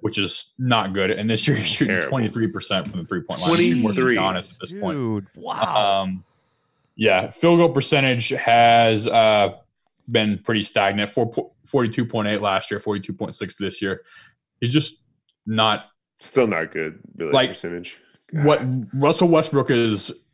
which 0.00 0.18
is 0.18 0.52
not 0.58 0.92
good. 0.92 1.12
And 1.12 1.30
this 1.30 1.46
year 1.46 1.56
he's 1.56 1.68
shooting 1.68 1.94
Terrible. 1.94 2.10
23 2.10 2.48
percent 2.48 2.90
from 2.90 3.00
the 3.00 3.06
three 3.06 3.22
point 3.22 3.40
line. 3.40 3.56
He's 3.56 3.68
shooting 3.68 3.82
worse 3.84 3.94
than 3.94 4.04
23. 4.06 4.16
Giannis 4.16 4.52
at 4.52 4.58
this 4.58 4.72
point. 4.72 5.26
Wow. 5.36 6.02
Um, 6.02 6.24
yeah, 6.96 7.30
field 7.30 7.60
goal 7.60 7.70
percentage 7.70 8.30
has 8.30 9.06
uh, 9.06 9.56
been 10.10 10.38
pretty 10.44 10.62
stagnant. 10.62 11.10
Four, 11.10 11.30
42.8 11.66 12.40
last 12.40 12.70
year, 12.70 12.80
42.6 12.80 13.56
this 13.58 13.82
year. 13.82 14.02
He's 14.60 14.72
just 14.72 15.04
not 15.46 15.86
Still 16.20 16.48
not 16.48 16.72
good, 16.72 16.98
really. 17.18 17.32
Like- 17.32 17.50
percentage. 17.50 17.98
what 18.42 18.60
Russell 18.92 19.28
Westbrook 19.28 19.70
is 19.70 20.26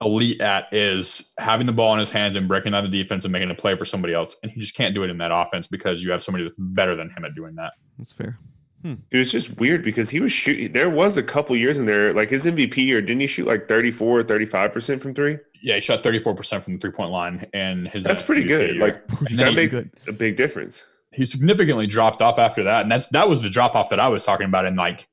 elite 0.00 0.40
at 0.40 0.72
is 0.72 1.32
having 1.38 1.66
the 1.66 1.72
ball 1.72 1.92
in 1.94 2.00
his 2.00 2.10
hands 2.10 2.36
and 2.36 2.48
breaking 2.48 2.72
down 2.72 2.84
the 2.84 2.90
defense 2.90 3.24
and 3.24 3.32
making 3.32 3.50
a 3.50 3.54
play 3.54 3.76
for 3.76 3.84
somebody 3.84 4.14
else. 4.14 4.36
And 4.42 4.50
he 4.50 4.60
just 4.60 4.74
can't 4.74 4.94
do 4.94 5.02
it 5.04 5.10
in 5.10 5.18
that 5.18 5.30
offense 5.32 5.66
because 5.66 6.02
you 6.02 6.10
have 6.10 6.22
somebody 6.22 6.44
that's 6.44 6.56
better 6.58 6.96
than 6.96 7.10
him 7.10 7.24
at 7.24 7.34
doing 7.34 7.54
that. 7.56 7.72
That's 7.98 8.12
fair. 8.12 8.38
Hmm. 8.82 8.94
It 9.12 9.16
was 9.18 9.32
just 9.32 9.58
weird 9.58 9.82
because 9.82 10.10
he 10.10 10.20
was 10.20 10.32
shooting. 10.32 10.72
There 10.72 10.90
was 10.90 11.16
a 11.16 11.22
couple 11.22 11.56
years 11.56 11.78
in 11.78 11.86
there, 11.86 12.12
like 12.12 12.30
his 12.30 12.44
MVP 12.46 12.76
year, 12.78 13.00
didn't 13.00 13.20
he 13.20 13.26
shoot 13.26 13.46
like 13.46 13.68
34 13.68 14.22
35% 14.24 15.00
from 15.00 15.14
three? 15.14 15.38
Yeah, 15.64 15.76
he 15.76 15.80
shot 15.80 16.02
34% 16.02 16.62
from 16.62 16.74
the 16.74 16.78
three 16.78 16.90
point 16.90 17.10
line 17.10 17.46
and 17.54 17.88
his 17.88 18.04
That's 18.04 18.22
pretty 18.22 18.44
good. 18.44 18.76
year. 18.76 18.86
Like, 18.86 19.06
Pretty 19.08 19.36
that 19.36 19.44
that 19.46 19.54
makes 19.54 19.74
good. 19.74 19.90
a 20.06 20.12
big 20.12 20.36
difference. 20.36 20.92
he 21.12 21.24
significantly 21.24 21.86
dropped 21.86 22.20
off 22.20 22.38
after 22.38 22.64
that. 22.64 22.82
And 22.82 22.90
that's 22.92 23.08
that 23.08 23.28
was 23.28 23.40
the 23.40 23.48
drop 23.48 23.74
off 23.74 23.88
that 23.90 23.98
I 23.98 24.08
was 24.08 24.24
talking 24.24 24.46
about. 24.46 24.66
And 24.66 24.76
like 24.76 25.06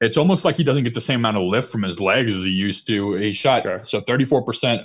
it's 0.00 0.16
almost 0.16 0.44
like 0.44 0.54
he 0.54 0.62
doesn't 0.64 0.84
get 0.84 0.94
the 0.94 1.00
same 1.00 1.20
amount 1.20 1.38
of 1.38 1.42
lift 1.42 1.72
from 1.72 1.82
his 1.82 2.00
legs 2.00 2.34
as 2.34 2.44
he 2.44 2.50
used 2.50 2.86
to. 2.86 3.14
He 3.14 3.32
shot 3.32 3.66
Okay. 3.66 3.82
so 3.82 4.00
34% 4.00 4.84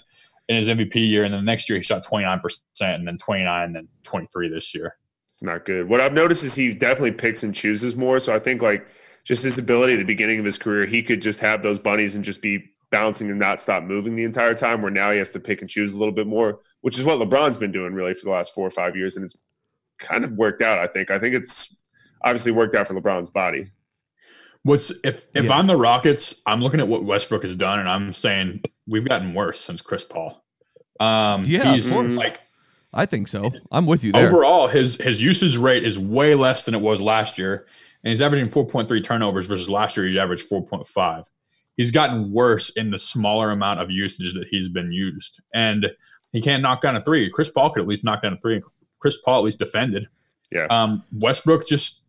in 0.49 0.55
his 0.55 0.69
MVP 0.69 0.95
year, 0.95 1.23
and 1.23 1.33
then 1.33 1.45
the 1.45 1.51
next 1.51 1.69
year 1.69 1.77
he 1.77 1.83
shot 1.83 2.03
29%, 2.03 2.41
and 2.79 3.07
then 3.07 3.17
29, 3.17 3.63
and 3.63 3.75
then 3.75 3.87
23 4.03 4.49
this 4.49 4.73
year. 4.73 4.95
Not 5.41 5.65
good. 5.65 5.87
What 5.87 6.01
I've 6.01 6.13
noticed 6.13 6.43
is 6.43 6.55
he 6.55 6.73
definitely 6.73 7.11
picks 7.11 7.43
and 7.43 7.53
chooses 7.53 7.95
more. 7.95 8.19
So 8.19 8.33
I 8.33 8.39
think 8.39 8.61
like 8.61 8.87
just 9.23 9.43
his 9.43 9.57
ability 9.59 9.93
at 9.93 9.97
the 9.99 10.05
beginning 10.05 10.39
of 10.39 10.45
his 10.45 10.57
career, 10.57 10.85
he 10.85 11.03
could 11.03 11.21
just 11.21 11.41
have 11.41 11.61
those 11.61 11.77
bunnies 11.79 12.15
and 12.15 12.23
just 12.25 12.41
be 12.41 12.63
bouncing 12.91 13.29
and 13.29 13.39
not 13.39 13.59
stop 13.61 13.83
moving 13.83 14.15
the 14.15 14.23
entire 14.23 14.53
time. 14.53 14.81
Where 14.81 14.91
now 14.91 15.11
he 15.11 15.17
has 15.17 15.31
to 15.31 15.39
pick 15.39 15.61
and 15.61 15.69
choose 15.69 15.93
a 15.93 15.97
little 15.99 16.13
bit 16.13 16.27
more, 16.27 16.59
which 16.81 16.97
is 16.97 17.05
what 17.05 17.19
LeBron's 17.19 17.57
been 17.57 17.71
doing 17.71 17.93
really 17.93 18.13
for 18.13 18.25
the 18.25 18.31
last 18.31 18.53
four 18.53 18.67
or 18.67 18.71
five 18.71 18.95
years, 18.95 19.17
and 19.17 19.23
it's 19.23 19.37
kind 19.97 20.23
of 20.23 20.33
worked 20.33 20.61
out. 20.61 20.79
I 20.79 20.87
think. 20.87 21.09
I 21.11 21.17
think 21.19 21.35
it's 21.35 21.75
obviously 22.23 22.51
worked 22.51 22.75
out 22.75 22.87
for 22.87 22.93
LeBron's 22.93 23.29
body. 23.29 23.71
What's 24.63 24.91
if 25.03 25.25
if 25.33 25.45
Yeah. 25.45 25.53
I'm 25.53 25.65
the 25.67 25.75
Rockets, 25.77 26.41
I'm 26.45 26.61
looking 26.61 26.79
at 26.79 26.87
what 26.87 27.03
Westbrook 27.03 27.41
has 27.41 27.55
done, 27.55 27.79
and 27.79 27.89
I'm 27.89 28.13
saying 28.13 28.61
we've 28.87 29.07
gotten 29.07 29.33
worse 29.33 29.59
since 29.59 29.81
Chris 29.81 30.03
Paul. 30.03 30.43
Um, 30.99 31.43
Yeah, 31.45 31.69
of 31.69 31.73
he's 31.75 31.91
course. 31.91 32.11
like 32.11 32.39
I 32.93 33.05
think 33.07 33.27
so. 33.27 33.51
I'm 33.71 33.85
with 33.87 34.03
you 34.03 34.11
there. 34.11 34.27
overall 34.27 34.67
his 34.67 34.97
his 34.97 35.21
usage 35.21 35.57
rate 35.57 35.83
is 35.83 35.97
way 35.97 36.35
less 36.35 36.65
than 36.65 36.75
it 36.75 36.81
was 36.81 37.01
last 37.01 37.37
year, 37.39 37.65
and 38.03 38.09
he's 38.09 38.21
averaging 38.21 38.51
4.3 38.51 39.03
turnovers 39.03 39.47
versus 39.47 39.67
last 39.69 39.97
year 39.97 40.05
he 40.07 40.19
averaged 40.19 40.47
4.5. 40.49 41.27
He's 41.77 41.91
gotten 41.91 42.31
worse 42.31 42.69
in 42.71 42.91
the 42.91 42.97
smaller 42.97 43.51
amount 43.51 43.79
of 43.79 43.89
usage 43.89 44.33
that 44.33 44.47
he's 44.49 44.69
been 44.69 44.91
used, 44.91 45.41
and 45.53 45.89
he 46.31 46.41
can't 46.41 46.61
knock 46.61 46.81
down 46.81 46.95
a 46.95 47.01
three. 47.01 47.29
Chris 47.29 47.49
Paul 47.49 47.71
could 47.71 47.81
at 47.81 47.87
least 47.87 48.03
knock 48.03 48.21
down 48.21 48.33
a 48.33 48.37
three. 48.41 48.61
Chris 48.99 49.17
Paul 49.23 49.39
at 49.39 49.43
least 49.45 49.59
defended. 49.59 50.07
Yeah. 50.51 50.67
Um, 50.69 51.03
Westbrook 51.13 51.65
just 51.67 52.03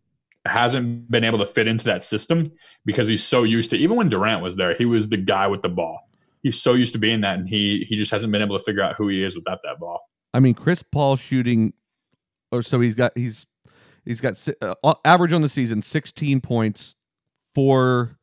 hasn't 0.45 1.09
been 1.09 1.23
able 1.23 1.39
to 1.39 1.45
fit 1.45 1.67
into 1.67 1.85
that 1.85 2.03
system 2.03 2.43
because 2.85 3.07
he's 3.07 3.23
so 3.23 3.43
used 3.43 3.69
to. 3.69 3.77
Even 3.77 3.95
when 3.97 4.09
Durant 4.09 4.43
was 4.43 4.55
there, 4.55 4.75
he 4.75 4.85
was 4.85 5.09
the 5.09 5.17
guy 5.17 5.47
with 5.47 5.61
the 5.61 5.69
ball. 5.69 5.99
He's 6.41 6.61
so 6.61 6.73
used 6.73 6.93
to 6.93 6.99
being 6.99 7.21
that, 7.21 7.39
and 7.39 7.47
he 7.47 7.85
he 7.87 7.95
just 7.95 8.11
hasn't 8.11 8.31
been 8.31 8.41
able 8.41 8.57
to 8.57 8.63
figure 8.63 8.83
out 8.83 8.95
who 8.95 9.07
he 9.07 9.23
is 9.23 9.35
without 9.35 9.59
that 9.63 9.79
ball. 9.79 10.01
I 10.33 10.39
mean, 10.39 10.53
Chris 10.53 10.83
Paul 10.83 11.15
shooting, 11.15 11.73
or 12.51 12.61
so 12.61 12.81
he's 12.81 12.95
got 12.95 13.13
he's 13.17 13.45
he's 14.03 14.19
got 14.19 14.47
uh, 14.61 14.93
average 15.05 15.31
on 15.31 15.41
the 15.41 15.49
season 15.49 15.81
16 15.81 16.41
points, 16.41 16.95
four 17.55 18.17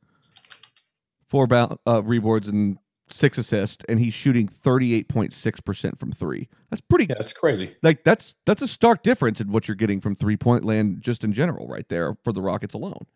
four 1.31 1.47
bound, 1.47 1.79
uh, 1.87 2.03
reboards 2.03 2.49
and 2.49 2.77
six 3.13 3.39
assists, 3.39 3.85
and 3.89 3.99
he's 3.99 4.15
shooting 4.15 4.49
38.6 4.49 5.65
percent 5.65 5.99
from 5.99 6.13
three. 6.13 6.49
That's 6.69 6.81
pretty. 6.81 7.07
Yeah, 7.07 7.17
that's 7.19 7.33
crazy. 7.33 7.75
Like 7.83 8.05
that's 8.05 8.35
that's 8.47 8.63
a 8.63 8.69
stark 8.69 9.03
difference 9.03 9.41
in 9.41 9.51
what 9.51 9.69
you're 9.69 9.77
getting 9.77 10.01
from 10.01 10.17
three 10.17 10.37
point 10.37 10.65
land 10.65 11.01
just 11.01 11.25
in 11.25 11.33
general, 11.33 11.67
right 11.69 11.89
there 11.89 12.17
for 12.25 12.33
the 12.33 12.43
Rockets 12.43 12.75
alone. 12.75 13.07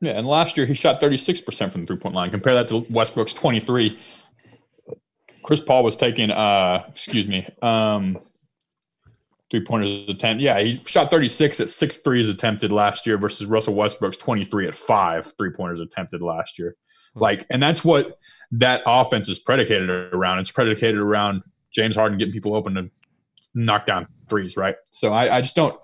Yeah, 0.00 0.12
and 0.12 0.26
last 0.26 0.56
year 0.56 0.66
he 0.66 0.74
shot 0.74 1.00
36% 1.00 1.72
from 1.72 1.82
the 1.82 1.86
three 1.86 1.98
point 1.98 2.16
line. 2.16 2.30
Compare 2.30 2.54
that 2.54 2.68
to 2.68 2.84
Westbrook's 2.90 3.34
23. 3.34 3.98
Chris 5.42 5.60
Paul 5.60 5.84
was 5.84 5.96
taking 5.96 6.30
uh 6.30 6.84
excuse 6.88 7.26
me, 7.28 7.46
um 7.62 8.18
three 9.50 9.64
pointers 9.64 10.08
attempt. 10.08 10.42
Yeah, 10.42 10.60
he 10.60 10.80
shot 10.84 11.10
36 11.10 11.60
at 11.60 11.68
six 11.68 11.98
threes 11.98 12.28
attempted 12.28 12.72
last 12.72 13.06
year 13.06 13.18
versus 13.18 13.46
Russell 13.46 13.74
Westbrook's 13.74 14.16
23 14.16 14.68
at 14.68 14.74
five 14.74 15.32
three 15.36 15.50
pointers 15.50 15.80
attempted 15.80 16.22
last 16.22 16.58
year. 16.58 16.76
Like, 17.14 17.46
and 17.50 17.62
that's 17.62 17.84
what 17.84 18.18
that 18.52 18.82
offense 18.86 19.28
is 19.28 19.38
predicated 19.38 19.90
around. 19.90 20.38
It's 20.38 20.50
predicated 20.50 20.98
around 21.00 21.42
James 21.72 21.96
Harden 21.96 22.18
getting 22.18 22.32
people 22.32 22.54
open 22.54 22.74
to 22.74 22.90
knock 23.54 23.86
down 23.86 24.06
threes, 24.28 24.56
right? 24.56 24.76
So 24.90 25.12
I, 25.12 25.38
I 25.38 25.40
just 25.40 25.56
don't 25.56 25.78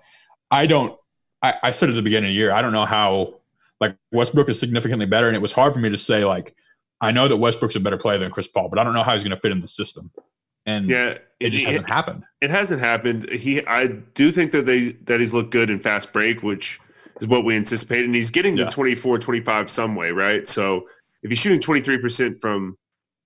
I 0.51 0.65
don't 0.67 0.97
I, 1.41 1.55
I 1.63 1.71
said 1.71 1.89
at 1.89 1.95
the 1.95 2.01
beginning 2.01 2.29
of 2.29 2.33
the 2.33 2.35
year, 2.35 2.51
I 2.51 2.61
don't 2.61 2.73
know 2.73 2.85
how 2.85 3.39
like 3.79 3.95
Westbrook 4.11 4.49
is 4.49 4.59
significantly 4.59 5.05
better, 5.05 5.27
and 5.27 5.35
it 5.35 5.41
was 5.41 5.51
hard 5.53 5.73
for 5.73 5.79
me 5.79 5.89
to 5.89 5.97
say 5.97 6.23
like 6.25 6.55
I 7.01 7.11
know 7.11 7.27
that 7.27 7.37
Westbrook's 7.37 7.75
a 7.75 7.79
better 7.79 7.97
player 7.97 8.17
than 8.17 8.31
Chris 8.31 8.47
Paul, 8.47 8.69
but 8.69 8.79
I 8.79 8.83
don't 8.83 8.93
know 8.93 9.03
how 9.03 9.13
he's 9.13 9.23
going 9.23 9.35
to 9.35 9.39
fit 9.41 9.51
in 9.51 9.61
the 9.61 9.67
system, 9.67 10.09
and 10.65 10.89
Yeah, 10.89 11.17
it 11.39 11.51
just 11.51 11.65
hasn't 11.65 11.87
happened. 11.87 12.23
it 12.41 12.49
hasn't 12.49 12.81
happened. 12.81 13.29
He, 13.29 13.63
I 13.67 13.87
do 13.87 14.31
think 14.31 14.51
that 14.51 14.65
they 14.65 14.93
that 15.05 15.19
he's 15.19 15.33
looked 15.33 15.51
good 15.51 15.69
in 15.69 15.79
fast 15.79 16.11
break, 16.11 16.41
which 16.41 16.79
is 17.19 17.27
what 17.27 17.45
we 17.45 17.55
anticipated. 17.55 18.05
And 18.05 18.15
he's 18.15 18.31
getting 18.31 18.57
Yeah. 18.57 18.65
to 18.65 18.71
24, 18.71 19.19
25 19.19 19.69
some 19.69 19.95
way, 19.95 20.11
right? 20.11 20.47
So 20.47 20.87
if 21.23 21.31
he's 21.31 21.39
shooting 21.39 21.59
23% 21.59 22.39
from 22.41 22.77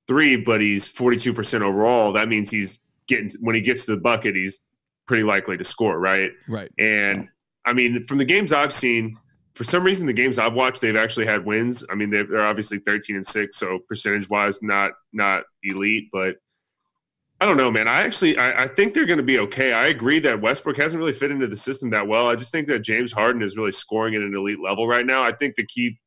three, 0.08 0.36
but 0.36 0.62
he's 0.62 0.94
42% 0.94 1.62
overall, 1.62 2.12
that 2.14 2.28
means 2.28 2.50
he's 2.50 2.80
getting, 3.08 3.30
when 3.42 3.56
he 3.56 3.62
gets 3.62 3.86
to 3.86 3.96
the 3.96 4.02
bucket, 4.02 4.36
he's 4.36 4.62
pretty 5.08 5.24
likely 5.24 5.58
to 5.58 5.64
score, 5.64 6.00
right? 6.00 6.32
Right. 6.48 6.72
And 6.80 7.28
I 7.66 7.74
mean, 7.74 8.04
from 8.04 8.18
the 8.18 8.26
games 8.26 8.54
I've 8.54 8.74
seen, 8.74 9.18
for 9.56 9.64
some 9.64 9.84
reason, 9.84 10.08
the 10.08 10.14
games 10.14 10.40
I've 10.40 10.54
watched, 10.54 10.82
they've 10.82 10.96
actually 10.96 11.26
had 11.26 11.46
wins. 11.46 11.86
I 11.90 11.96
mean, 11.96 12.10
they're, 12.10 12.24
they're 12.24 12.46
obviously 12.46 12.80
13 12.80 13.18
and 13.18 13.26
six, 13.26 13.58
so 13.58 13.80
percentage 13.88 14.30
wise, 14.30 14.64
not 14.64 14.92
not 15.12 15.44
elite, 15.64 16.08
but 16.12 16.38
I 17.42 17.46
don't 17.46 17.58
know, 17.58 17.72
man. 17.72 17.88
I 17.88 18.04
actually 18.04 18.38
I, 18.38 18.64
I 18.64 18.68
think 18.68 18.94
they're 18.94 19.06
going 19.06 19.18
to 19.18 19.24
be 19.24 19.40
okay. 19.40 19.74
I 19.74 19.88
agree 19.88 20.20
that 20.20 20.42
Westbrook 20.42 20.78
hasn't 20.78 21.00
really 21.00 21.12
fit 21.12 21.32
into 21.32 21.48
the 21.48 21.56
system 21.56 21.90
that 21.90 22.08
well. 22.08 22.30
I 22.30 22.36
just 22.36 22.52
think 22.52 22.68
that 22.68 22.80
James 22.80 23.12
Harden 23.12 23.42
is 23.42 23.58
really 23.58 23.72
scoring 23.72 24.16
at 24.16 24.22
an 24.22 24.36
elite 24.36 24.62
level 24.62 24.88
right 24.88 25.06
now. 25.06 25.22
I 25.22 25.32
think 25.32 25.56
the 25.56 25.66
key 25.66 25.98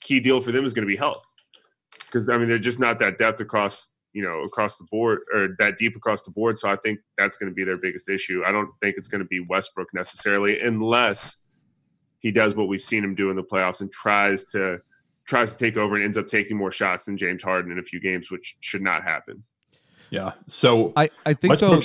key 0.00 0.20
deal 0.20 0.40
for 0.40 0.52
them 0.52 0.64
is 0.64 0.74
going 0.74 0.86
to 0.86 0.90
be 0.90 0.96
health, 0.96 1.24
because 2.06 2.28
I 2.28 2.36
mean 2.38 2.48
they're 2.48 2.58
just 2.58 2.80
not 2.80 2.98
that 3.00 3.18
depth 3.18 3.40
across 3.40 3.90
you 4.12 4.22
know 4.22 4.40
across 4.42 4.76
the 4.76 4.84
board 4.90 5.20
or 5.32 5.48
that 5.58 5.76
deep 5.76 5.96
across 5.96 6.22
the 6.22 6.30
board. 6.30 6.58
So 6.58 6.68
I 6.68 6.76
think 6.76 6.98
that's 7.16 7.36
going 7.36 7.50
to 7.50 7.54
be 7.54 7.64
their 7.64 7.78
biggest 7.78 8.08
issue. 8.08 8.42
I 8.46 8.52
don't 8.52 8.70
think 8.80 8.96
it's 8.96 9.08
going 9.08 9.20
to 9.22 9.28
be 9.28 9.40
Westbrook 9.40 9.88
necessarily, 9.94 10.60
unless 10.60 11.36
he 12.18 12.30
does 12.30 12.54
what 12.54 12.68
we've 12.68 12.80
seen 12.82 13.02
him 13.02 13.14
do 13.14 13.30
in 13.30 13.36
the 13.36 13.42
playoffs 13.42 13.80
and 13.80 13.90
tries 13.92 14.44
to 14.52 14.80
tries 15.26 15.54
to 15.54 15.64
take 15.64 15.76
over 15.76 15.94
and 15.94 16.04
ends 16.04 16.18
up 16.18 16.26
taking 16.26 16.56
more 16.56 16.72
shots 16.72 17.04
than 17.04 17.16
James 17.16 17.42
Harden 17.42 17.70
in 17.70 17.78
a 17.78 17.82
few 17.82 18.00
games, 18.00 18.30
which 18.30 18.56
should 18.60 18.82
not 18.82 19.04
happen. 19.04 19.42
Yeah. 20.10 20.32
So 20.48 20.92
I, 20.96 21.08
I 21.24 21.34
think 21.34 21.56
though. 21.60 21.80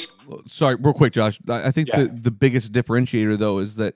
Sorry, 0.47 0.75
real 0.75 0.93
quick, 0.93 1.13
Josh. 1.13 1.39
I 1.47 1.65
I 1.67 1.71
think 1.71 1.89
Yeah. 1.89 2.03
the 2.03 2.07
the 2.07 2.31
biggest 2.31 2.73
differentiator 2.73 3.37
though 3.37 3.59
is 3.59 3.75
that, 3.75 3.95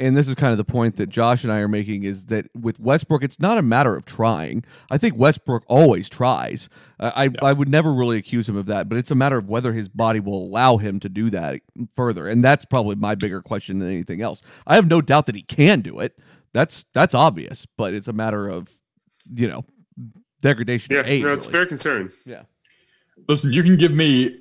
and 0.00 0.16
this 0.16 0.28
is 0.28 0.34
kind 0.34 0.52
of 0.52 0.58
the 0.58 0.64
point 0.64 0.96
that 0.96 1.08
Josh 1.08 1.44
and 1.44 1.52
I 1.52 1.58
are 1.58 1.68
making 1.68 2.04
is 2.04 2.26
that 2.26 2.46
with 2.54 2.80
Westbrook, 2.80 3.22
it's 3.22 3.40
not 3.40 3.58
a 3.58 3.62
matter 3.62 3.94
of 3.94 4.04
trying. 4.04 4.64
I 4.90 4.98
think 4.98 5.16
Westbrook 5.16 5.64
always 5.66 6.08
tries. 6.08 6.68
I 6.98 7.26
I, 7.26 7.30
I 7.48 7.52
would 7.52 7.68
never 7.68 7.92
really 7.92 8.18
accuse 8.18 8.48
him 8.48 8.56
of 8.56 8.66
that, 8.66 8.88
but 8.88 8.98
it's 8.98 9.10
a 9.10 9.14
matter 9.14 9.38
of 9.38 9.48
whether 9.48 9.72
his 9.72 9.88
body 9.88 10.20
will 10.20 10.44
allow 10.44 10.76
him 10.76 11.00
to 11.00 11.08
do 11.08 11.30
that 11.30 11.60
further, 11.96 12.26
and 12.26 12.42
that's 12.44 12.64
probably 12.64 12.96
my 12.96 13.14
bigger 13.14 13.42
question 13.42 13.78
than 13.78 13.88
anything 13.88 14.22
else. 14.22 14.42
I 14.66 14.74
have 14.74 14.88
no 14.88 15.00
doubt 15.00 15.26
that 15.26 15.34
he 15.34 15.42
can 15.42 15.80
do 15.80 16.00
it. 16.00 16.18
That's 16.52 16.84
that's 16.94 17.14
obvious, 17.14 17.66
but 17.76 17.94
it's 17.94 18.08
a 18.08 18.12
matter 18.12 18.48
of 18.48 18.70
you 19.32 19.48
know 19.48 19.64
degradation. 20.40 20.94
Yeah, 20.94 21.00
of 21.00 21.08
age, 21.08 21.22
no, 21.22 21.32
it's 21.32 21.46
a 21.46 21.50
really. 21.50 21.58
fair 21.58 21.66
concern. 21.66 22.12
Yeah. 22.24 22.42
listen, 23.28 23.52
you 23.52 23.62
can 23.62 23.76
give 23.76 23.92
me 23.92 24.40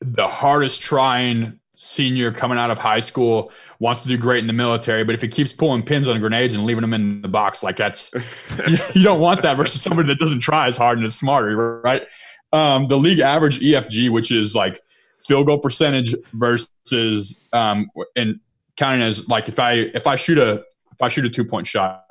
the 0.00 0.28
hardest 0.28 0.80
trying 0.80 1.58
senior 1.74 2.30
coming 2.30 2.56
out 2.56 2.70
of 2.70 2.78
high 2.78 3.00
school 3.00 3.50
wants 3.80 4.02
to 4.02 4.08
do 4.08 4.16
great 4.16 4.38
in 4.38 4.46
the 4.46 4.52
military, 4.52 5.04
but 5.04 5.14
if 5.14 5.20
he 5.20 5.28
keeps 5.28 5.52
pulling 5.52 5.82
pins 5.82 6.08
on 6.08 6.18
grenades 6.20 6.54
and 6.54 6.64
leaving 6.64 6.82
them 6.82 6.94
in 6.94 7.20
the 7.20 7.28
box, 7.28 7.62
like 7.62 7.76
that's 7.76 8.10
you, 8.68 8.78
you 8.94 9.02
don't 9.04 9.20
want 9.20 9.42
that 9.42 9.56
versus 9.56 9.82
somebody 9.82 10.08
that 10.08 10.18
doesn't 10.18 10.40
try 10.40 10.66
as 10.66 10.76
hard 10.76 10.98
and 10.98 11.06
is 11.06 11.14
smarter, 11.14 11.80
right? 11.82 12.06
Um, 12.52 12.86
the 12.86 12.96
league 12.96 13.18
average 13.18 13.60
EFG, 13.60 14.10
which 14.10 14.30
is 14.30 14.54
like 14.54 14.80
field 15.26 15.46
goal 15.46 15.58
percentage 15.58 16.14
versus 16.34 17.40
um, 17.52 17.90
and 18.16 18.38
counting 18.76 19.02
as 19.02 19.28
like 19.28 19.48
if 19.48 19.58
I 19.58 19.72
if 19.72 20.06
I 20.06 20.14
shoot 20.14 20.38
a 20.38 20.62
if 20.92 21.02
I 21.02 21.08
shoot 21.08 21.24
a 21.24 21.30
two 21.30 21.44
point 21.44 21.66
shot, 21.66 22.04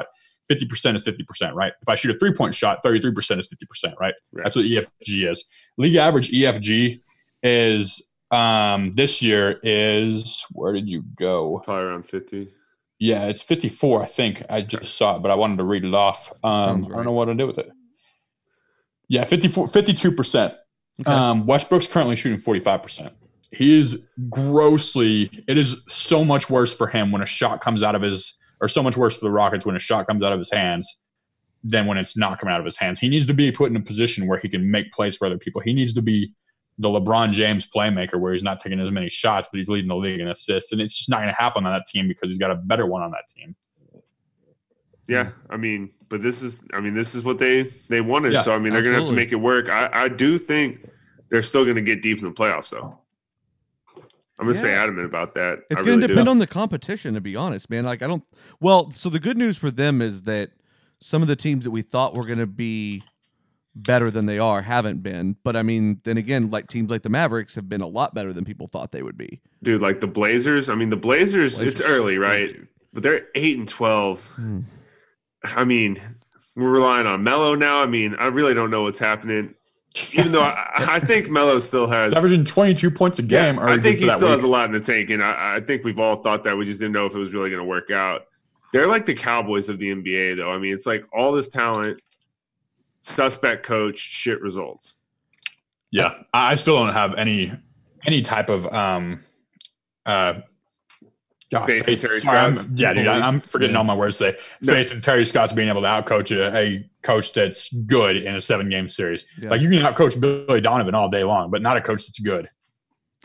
fifty 0.50 0.68
percent 0.68 0.98
is 0.98 1.04
fifty 1.04 1.24
percent, 1.24 1.56
right? 1.56 1.72
If 1.82 1.88
I 1.88 1.96
shoot 1.96 2.14
a 2.14 2.20
three 2.20 2.34
point 2.34 2.54
shot, 2.54 2.84
thirty 2.84 3.00
three 3.00 3.14
percent 3.14 3.40
is 3.40 3.48
fifty 3.48 3.66
percent, 3.66 3.96
right? 4.00 4.14
Right. 4.34 4.44
That's 4.44 4.58
what 4.58 4.66
EFG 4.66 5.30
is. 5.30 5.46
League 5.78 5.96
average 5.96 6.32
EFG 6.32 7.02
is 7.42 8.10
um, 8.34 8.94
this 8.94 9.22
year 9.22 9.60
is 9.62 10.46
where 10.52 10.74
did 10.74 10.90
you 10.90 11.04
go? 11.16 11.62
Probably 11.64 11.84
around 11.84 12.04
50. 12.04 12.52
Yeah, 13.00 13.26
it's 13.28 13.44
54, 13.44 14.04
I 14.04 14.06
think. 14.06 14.44
I 14.50 14.62
just 14.62 14.98
saw 14.98 15.18
it, 15.18 15.22
but 15.22 15.30
I 15.30 15.36
wanted 15.36 15.58
to 15.58 15.64
read 15.64 15.86
it 15.86 15.94
off. 15.94 16.32
Um, 16.44 16.84
Sounds 16.84 16.88
I 16.88 16.96
don't 16.96 17.06
know 17.06 17.12
what 17.12 17.26
to 17.26 17.36
do 17.36 17.46
with 17.46 17.60
it. 17.60 17.70
Yeah, 19.08 19.26
54, 19.26 19.68
52%. 19.68 20.56
Um, 21.06 21.46
Westbrook's 21.46 21.88
currently 21.88 22.16
shooting 22.16 22.40
45%. 22.40 23.12
He 23.52 23.78
is 23.78 24.08
grossly, 24.30 25.30
it 25.48 25.58
is 25.58 25.84
so 25.88 26.26
much 26.26 26.50
worse 26.50 26.76
for 26.76 26.88
him 26.88 27.12
when 27.12 27.22
a 27.22 27.26
shot 27.26 27.62
comes 27.62 27.84
out 27.84 27.94
of 27.94 28.02
his, 28.02 28.34
or 28.62 28.68
so 28.68 28.82
much 28.82 28.98
worse 28.98 29.20
for 29.20 29.26
the 29.26 29.32
Rockets 29.32 29.66
when 29.66 29.76
a 29.76 29.80
shot 29.80 30.08
comes 30.08 30.24
out 30.24 30.32
of 30.32 30.40
his 30.40 30.52
hands 30.52 31.02
than 31.64 31.86
when 31.86 31.98
it's 31.98 32.18
not 32.18 32.40
coming 32.40 32.54
out 32.54 32.60
of 32.60 32.66
his 32.66 32.78
hands. 32.78 33.00
He 33.00 33.10
needs 33.10 33.28
to 33.28 33.34
be 33.34 33.52
put 33.52 33.70
in 33.70 33.76
a 33.76 33.82
position 33.82 34.28
where 34.28 34.40
he 34.40 34.50
can 34.50 34.72
make 34.72 34.92
plays 34.92 35.18
for 35.18 35.26
other 35.26 35.38
people. 35.38 35.62
He 35.62 35.74
needs 35.74 35.94
to 35.94 36.02
be 36.02 36.34
the 36.80 36.90
LeBron 36.90 37.32
James 37.32 37.68
playmaker 37.68 38.20
where 38.20 38.32
he's 38.32 38.44
not 38.44 38.60
taking 38.60 38.80
as 38.80 38.92
many 38.92 39.10
shots, 39.10 39.48
but 39.52 39.58
he's 39.58 39.70
leading 39.70 39.88
the 39.88 39.96
league 39.96 40.20
in 40.20 40.28
assists. 40.28 40.72
And 40.72 40.82
it's 40.82 40.94
just 40.96 41.10
not 41.10 41.18
going 41.18 41.30
to 41.30 41.36
happen 41.36 41.66
on 41.66 41.74
that 41.74 41.86
team 41.88 42.08
because 42.08 42.30
he's 42.30 42.40
got 42.40 42.52
a 42.52 42.56
better 42.56 42.86
one 42.88 43.02
on 43.04 43.12
that 43.12 43.28
team. 43.28 43.56
Yeah, 45.08 45.32
I 45.50 45.58
mean, 45.58 45.92
but 46.08 46.22
this 46.22 46.42
is, 46.42 46.64
I 46.74 46.80
mean, 46.80 46.94
this 46.94 47.14
is 47.14 47.24
what 47.24 47.38
they 47.38 47.64
they 47.90 48.00
wanted. 48.02 48.34
Yeah, 48.34 48.40
so 48.40 48.56
I 48.56 48.58
mean, 48.60 48.72
they're 48.74 48.82
going 48.82 48.94
to 48.96 49.02
have 49.02 49.10
to 49.10 49.16
make 49.16 49.32
it 49.34 49.36
work. 49.36 49.70
I, 49.70 49.90
I 49.92 50.08
do 50.08 50.38
think 50.38 50.86
they're 51.30 51.42
still 51.42 51.66
going 51.66 51.76
to 51.76 51.82
get 51.82 52.02
deep 52.02 52.20
in 52.20 52.24
the 52.24 52.32
playoffs, 52.32 52.70
though. 52.72 52.98
I'm 54.40 54.46
going 54.46 54.54
to 54.54 54.60
stay 54.60 54.72
Yeah. 54.72 54.84
adamant 54.84 55.06
about 55.06 55.34
that. 55.36 55.60
It's 55.70 55.82
I 55.82 55.86
going 55.86 56.00
really 56.00 56.02
to 56.04 56.08
do. 56.08 56.14
depend 56.14 56.30
on 56.30 56.40
the 56.40 56.48
competition, 56.48 57.14
to 57.16 57.22
be 57.22 57.36
honest, 57.36 57.70
man. 57.70 57.84
Like 57.84 58.02
I 58.02 58.08
don't. 58.08 58.24
Well, 58.62 58.92
so 58.92 59.10
the 59.10 59.20
good 59.20 59.38
news 59.38 59.58
for 59.58 59.70
them 59.70 60.02
is 60.02 60.22
that 60.24 60.52
some 61.02 61.22
of 61.22 61.28
the 61.28 61.36
teams 61.36 61.66
that 61.66 61.72
we 61.72 61.82
thought 61.82 62.16
were 62.16 62.26
going 62.26 62.40
to 62.40 62.48
be 62.48 63.04
better 63.76 64.12
than 64.12 64.26
they 64.26 64.40
are 64.40 64.62
haven't 64.62 65.02
been. 65.02 65.36
But 65.44 65.56
I 65.56 65.64
mean, 65.64 66.00
then 66.04 66.18
again, 66.18 66.52
like 66.52 66.68
teams 66.68 66.90
like 66.92 67.02
the 67.02 67.10
Mavericks 67.10 67.56
have 67.56 67.68
been 67.68 67.82
a 67.82 67.88
lot 67.88 68.14
better 68.14 68.34
than 68.34 68.46
people 68.46 68.68
thought 68.68 68.92
they 68.92 69.04
would 69.04 69.18
be. 69.18 69.42
dude. 69.62 69.82
Like 69.82 70.00
the 70.00 70.08
Blazers. 70.08 70.70
I 70.70 70.76
mean, 70.76 70.90
the 70.90 70.98
Blazers. 70.98 71.62
it's 71.62 71.82
early, 71.82 72.18
right? 72.18 72.56
But 72.94 73.04
they're 73.04 73.28
eight 73.36 73.58
and 73.58 73.68
twelve. 73.68 74.26
Hmm. 74.36 74.62
I 75.44 75.66
mean, 75.66 75.98
we're 76.56 76.70
relying 76.70 77.08
on 77.08 77.24
Melo 77.24 77.56
now. 77.56 77.82
I 77.82 77.86
mean, 77.86 78.16
I 78.16 78.28
really 78.28 78.54
don't 78.54 78.70
know 78.72 78.84
what's 78.84 79.00
happening. 79.00 79.56
Even 80.14 80.32
though 80.32 80.42
I, 80.42 80.72
I 80.90 81.00
think 81.00 81.30
Melo 81.30 81.60
still 81.60 81.86
has. 81.86 82.14
He's 82.14 82.18
averaging 82.18 82.46
22 82.46 82.90
points 82.90 83.20
a 83.20 83.24
game. 83.24 83.58
Yeah, 83.58 83.66
I 83.66 83.78
think 83.78 84.00
he 84.00 84.10
still 84.10 84.28
week. 84.28 84.32
has 84.32 84.44
a 84.44 84.48
lot 84.48 84.66
in 84.66 84.72
the 84.72 84.80
tank, 84.80 85.12
and 85.12 85.24
I, 85.24 85.58
I 85.58 85.60
think 85.60 85.84
we've 85.84 86.00
all 86.00 86.16
thought 86.16 86.44
that. 86.46 86.58
We 86.58 86.66
just 86.66 86.80
didn't 86.80 86.94
know 86.94 87.06
if 87.06 87.14
it 87.14 87.20
was 87.20 87.32
really 87.34 87.50
going 87.52 87.60
to 87.62 87.68
work 87.68 87.92
out. 87.92 88.26
They're 88.72 88.88
like 88.88 89.06
the 89.06 89.14
Cowboys 89.14 89.70
of 89.70 89.78
the 89.78 89.94
NBA, 89.94 90.38
though. 90.38 90.52
I 90.52 90.58
mean, 90.58 90.74
it's 90.74 90.88
like 90.88 91.06
all 91.14 91.32
this 91.32 91.48
talent, 91.50 92.02
suspect 93.04 93.64
coach, 93.66 94.00
shit 94.00 94.42
results. 94.42 95.00
Yeah, 95.92 96.24
I 96.34 96.52
I 96.52 96.56
still 96.56 96.76
don't 96.84 96.94
have 96.94 97.14
any 97.16 97.52
any 98.06 98.22
type 98.24 98.50
of 98.50 98.66
um 98.74 99.20
uh 100.08 100.40
God, 101.52 101.68
Faith 101.68 101.88
in 101.88 101.98
Terry 101.98 102.20
sorry, 102.20 102.40
I'm- 102.40 102.56
Stotts 102.56 102.72
yeah, 102.76 102.94
dude, 102.94 103.06
I, 103.08 103.20
I'm 103.28 103.40
forgetting 103.40 103.74
Yeah. 103.76 103.78
all 103.78 103.84
my 103.84 103.94
words 103.96 104.18
today. 104.18 104.36
No. 104.62 104.74
Faith 104.74 104.92
in 104.92 105.02
Terry 105.02 105.24
Stotts 105.24 105.54
being 105.54 105.70
able 105.70 105.82
to 105.82 105.88
outcoach 105.88 106.36
a, 106.36 106.58
a 106.58 106.90
coach 107.04 107.32
that's 107.34 107.72
good 107.86 108.18
in 108.18 108.34
a 108.36 108.42
seven 108.42 108.70
game 108.72 108.88
series. 108.88 109.26
Yeah. 109.40 109.50
Like 109.52 109.62
you 109.62 109.70
can 109.70 109.78
outcoach 109.80 110.20
Billy 110.20 110.62
Donovan 110.62 110.96
all 110.96 111.10
day 111.10 111.24
long, 111.24 111.52
but 111.52 111.62
not 111.62 111.78
a 111.78 111.82
coach 111.82 112.08
that's 112.08 112.18
good. 112.20 112.50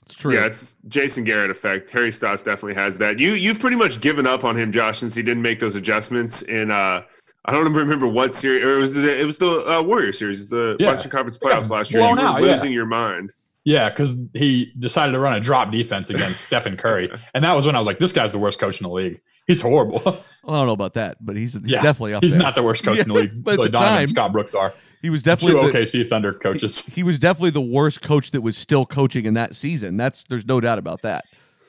It's 0.05 0.15
true. 0.15 0.35
Yeah, 0.35 0.45
it's 0.45 0.77
Jason 0.89 1.25
Garrett 1.25 1.51
effect. 1.51 1.89
Terry 1.89 2.11
Stotts 2.13 2.43
definitely 2.43 2.75
has 2.75 2.99
that. 2.99 3.19
You 3.19 3.33
you've 3.33 3.61
pretty 3.61 3.77
much 3.77 3.99
given 4.03 4.27
up 4.27 4.45
on 4.45 4.57
him, 4.57 4.73
Josh, 4.73 4.99
since 4.99 5.15
he 5.15 5.23
didn't 5.23 5.43
make 5.43 5.59
those 5.59 5.75
adjustments 5.77 6.43
in. 6.43 6.71
uh 6.71 7.03
I 7.49 7.53
don't 7.53 7.73
remember 7.73 8.07
what 8.07 8.35
series. 8.35 8.63
Or 8.65 8.77
it 8.77 8.81
was 8.81 8.95
the, 8.95 9.21
it 9.21 9.25
was 9.25 9.39
the 9.39 9.65
uh, 9.67 9.83
Warrior 9.83 10.13
series, 10.13 10.49
the 10.49 10.77
Yeah. 10.79 10.89
Western 10.89 11.11
Conference 11.11 11.39
playoffs 11.39 11.71
last 11.71 11.91
year. 11.93 12.01
blown 12.03 12.19
You 12.19 12.23
were 12.25 12.29
out, 12.29 12.43
yeah. 12.43 12.51
losing 12.51 12.73
your 12.73 12.87
mind. 12.87 13.33
Yeah, 13.65 13.91
because 13.91 14.15
he 14.35 14.73
decided 14.79 15.13
to 15.13 15.19
run 15.19 15.35
a 15.35 15.41
drop 15.41 15.71
defense 15.71 16.09
against 16.09 16.41
Stephen 16.47 16.77
Curry, 16.77 17.11
and 17.35 17.45
that 17.45 17.53
was 17.53 17.67
when 17.67 17.75
I 17.75 17.79
was 17.79 17.87
like, 17.87 17.99
"This 17.99 18.13
guy's 18.13 18.33
the 18.33 18.39
worst 18.39 18.59
coach 18.59 18.81
in 18.81 18.85
the 18.87 18.93
league. 18.93 19.21
He's 19.47 19.61
horrible. 19.61 20.01
I 20.07 20.53
don't 20.57 20.67
know 20.67 20.73
about 20.73 20.95
that, 20.95 21.19
but 21.21 21.37
he's, 21.37 21.53
he's 21.53 21.65
Yeah, 21.67 21.83
definitely 21.83 22.15
up 22.15 22.23
He's 22.23 22.33
there. 22.33 22.41
not 22.41 22.55
the 22.55 22.63
worst 22.63 22.83
coach 22.85 23.01
in 23.01 23.09
the 23.09 23.15
league. 23.15 23.45
but 23.45 23.55
at 23.55 23.63
the 23.65 23.69
Donovan 23.69 23.89
time- 23.89 23.99
and 24.01 24.09
Scott 24.09 24.33
Brooks 24.33 24.55
are 24.55 24.73
he 25.03 25.11
was 25.11 25.23
two 25.23 25.31
definitely 25.31 25.71
the, 25.73 25.79
OKC 25.81 26.09
Thunder 26.09 26.33
coaches. 26.33 26.87
he 26.87 27.03
was 27.03 27.19
definitely 27.19 27.51
the 27.51 27.61
worst 27.61 28.01
coach 28.01 28.31
that 28.31 28.41
was 28.41 28.57
still 28.57 28.87
coaching 28.87 29.27
in 29.27 29.35
that 29.35 29.55
season. 29.55 29.97
That's 29.99 30.23
there's 30.25 30.47
no 30.47 30.61
doubt 30.61 30.79
about 30.79 31.03
that. 31.03 31.25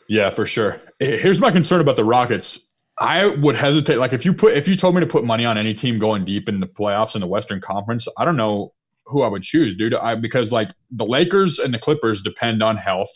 Yeah, 0.07 0.29
for 0.29 0.45
sure. 0.45 0.77
Here's 1.00 1.39
my 1.39 1.51
concern 1.51 1.81
about 1.81 1.95
the 1.98 2.05
Rockets. 2.05 2.69
I 3.00 3.27
would 3.27 3.56
hesitate. 3.56 3.96
Like 3.96 4.13
if 4.13 4.25
you 4.25 4.34
put 4.34 4.53
if 4.53 4.68
you 4.68 4.75
told 4.75 4.96
me 4.96 5.01
to 5.01 5.08
put 5.08 5.24
money 5.24 5.46
on 5.46 5.58
any 5.58 5.74
team 5.74 6.00
going 6.00 6.25
deep 6.25 6.50
in 6.50 6.60
the 6.60 6.68
playoffs 6.68 7.15
in 7.15 7.22
the 7.22 7.27
Western 7.27 7.62
Conference, 7.62 8.08
I 8.18 8.25
don't 8.25 8.36
know 8.36 8.74
who 9.06 9.22
I 9.24 9.27
would 9.27 9.41
choose, 9.41 9.74
dude. 9.75 9.94
I 9.94 10.15
because 10.15 10.51
like 10.51 10.70
the 10.91 11.06
Lakers 11.06 11.60
and 11.60 11.74
the 11.74 11.79
Clippers 11.79 12.22
depend 12.22 12.62
on 12.62 12.75
health. 12.77 13.10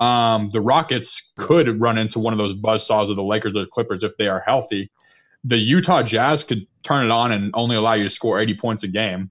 Um, 0.00 0.50
the 0.52 0.60
Rockets 0.60 1.32
could 1.36 1.80
run 1.80 1.98
into 1.98 2.18
one 2.18 2.32
of 2.32 2.38
those 2.38 2.54
buzzsaws 2.54 3.10
of 3.10 3.16
the 3.16 3.22
Lakers 3.22 3.52
or 3.56 3.60
the 3.60 3.70
Clippers 3.70 4.02
if 4.02 4.16
they 4.16 4.26
are 4.26 4.40
healthy. 4.40 4.90
The 5.44 5.56
Utah 5.56 6.02
Jazz 6.02 6.42
could 6.42 6.66
turn 6.82 7.04
it 7.04 7.10
on 7.10 7.30
and 7.30 7.50
only 7.54 7.76
allow 7.76 7.92
you 7.92 8.04
to 8.04 8.10
score 8.10 8.40
80 8.40 8.54
points 8.54 8.82
a 8.82 8.88
game. 8.88 9.28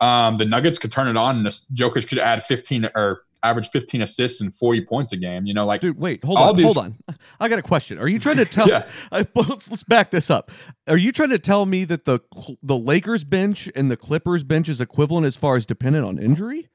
Um, 0.00 0.36
the 0.36 0.44
Nuggets 0.44 0.78
could 0.78 0.92
turn 0.92 1.08
it 1.08 1.16
on 1.16 1.36
and 1.36 1.46
the 1.46 1.58
Jokic 1.74 2.08
could 2.08 2.18
add 2.18 2.44
15 2.44 2.90
or 2.94 3.20
average 3.42 3.68
15 3.70 4.02
assists 4.02 4.40
and 4.40 4.54
40 4.54 4.84
points 4.86 5.12
a 5.12 5.16
game. 5.16 5.46
You 5.46 5.54
know, 5.54 5.66
like 5.66 5.80
Dude, 5.80 5.98
wait, 5.98 6.24
hold 6.24 6.38
on, 6.38 6.56
these- 6.56 6.64
hold 6.66 6.78
on. 6.78 6.96
I 7.40 7.48
got 7.48 7.58
a 7.58 7.62
question. 7.62 7.98
Are 7.98 8.08
you 8.08 8.18
trying 8.20 8.36
to 8.36 8.44
tell? 8.44 8.68
Yeah. 8.68 8.88
I, 9.12 9.26
let's 9.34 9.70
let's 9.70 9.82
back 9.84 10.10
this 10.10 10.30
up. 10.30 10.50
Are 10.88 10.96
you 10.96 11.12
trying 11.12 11.30
to 11.30 11.38
tell 11.38 11.66
me 11.66 11.84
that 11.84 12.04
the 12.04 12.20
the 12.62 12.76
Lakers 12.76 13.24
bench 13.24 13.70
and 13.74 13.90
the 13.90 13.96
Clippers 13.96 14.44
bench 14.44 14.68
is 14.68 14.80
equivalent 14.80 15.26
as 15.26 15.36
far 15.36 15.56
as 15.56 15.66
dependent 15.66 16.04
on 16.06 16.18
injury? 16.18 16.68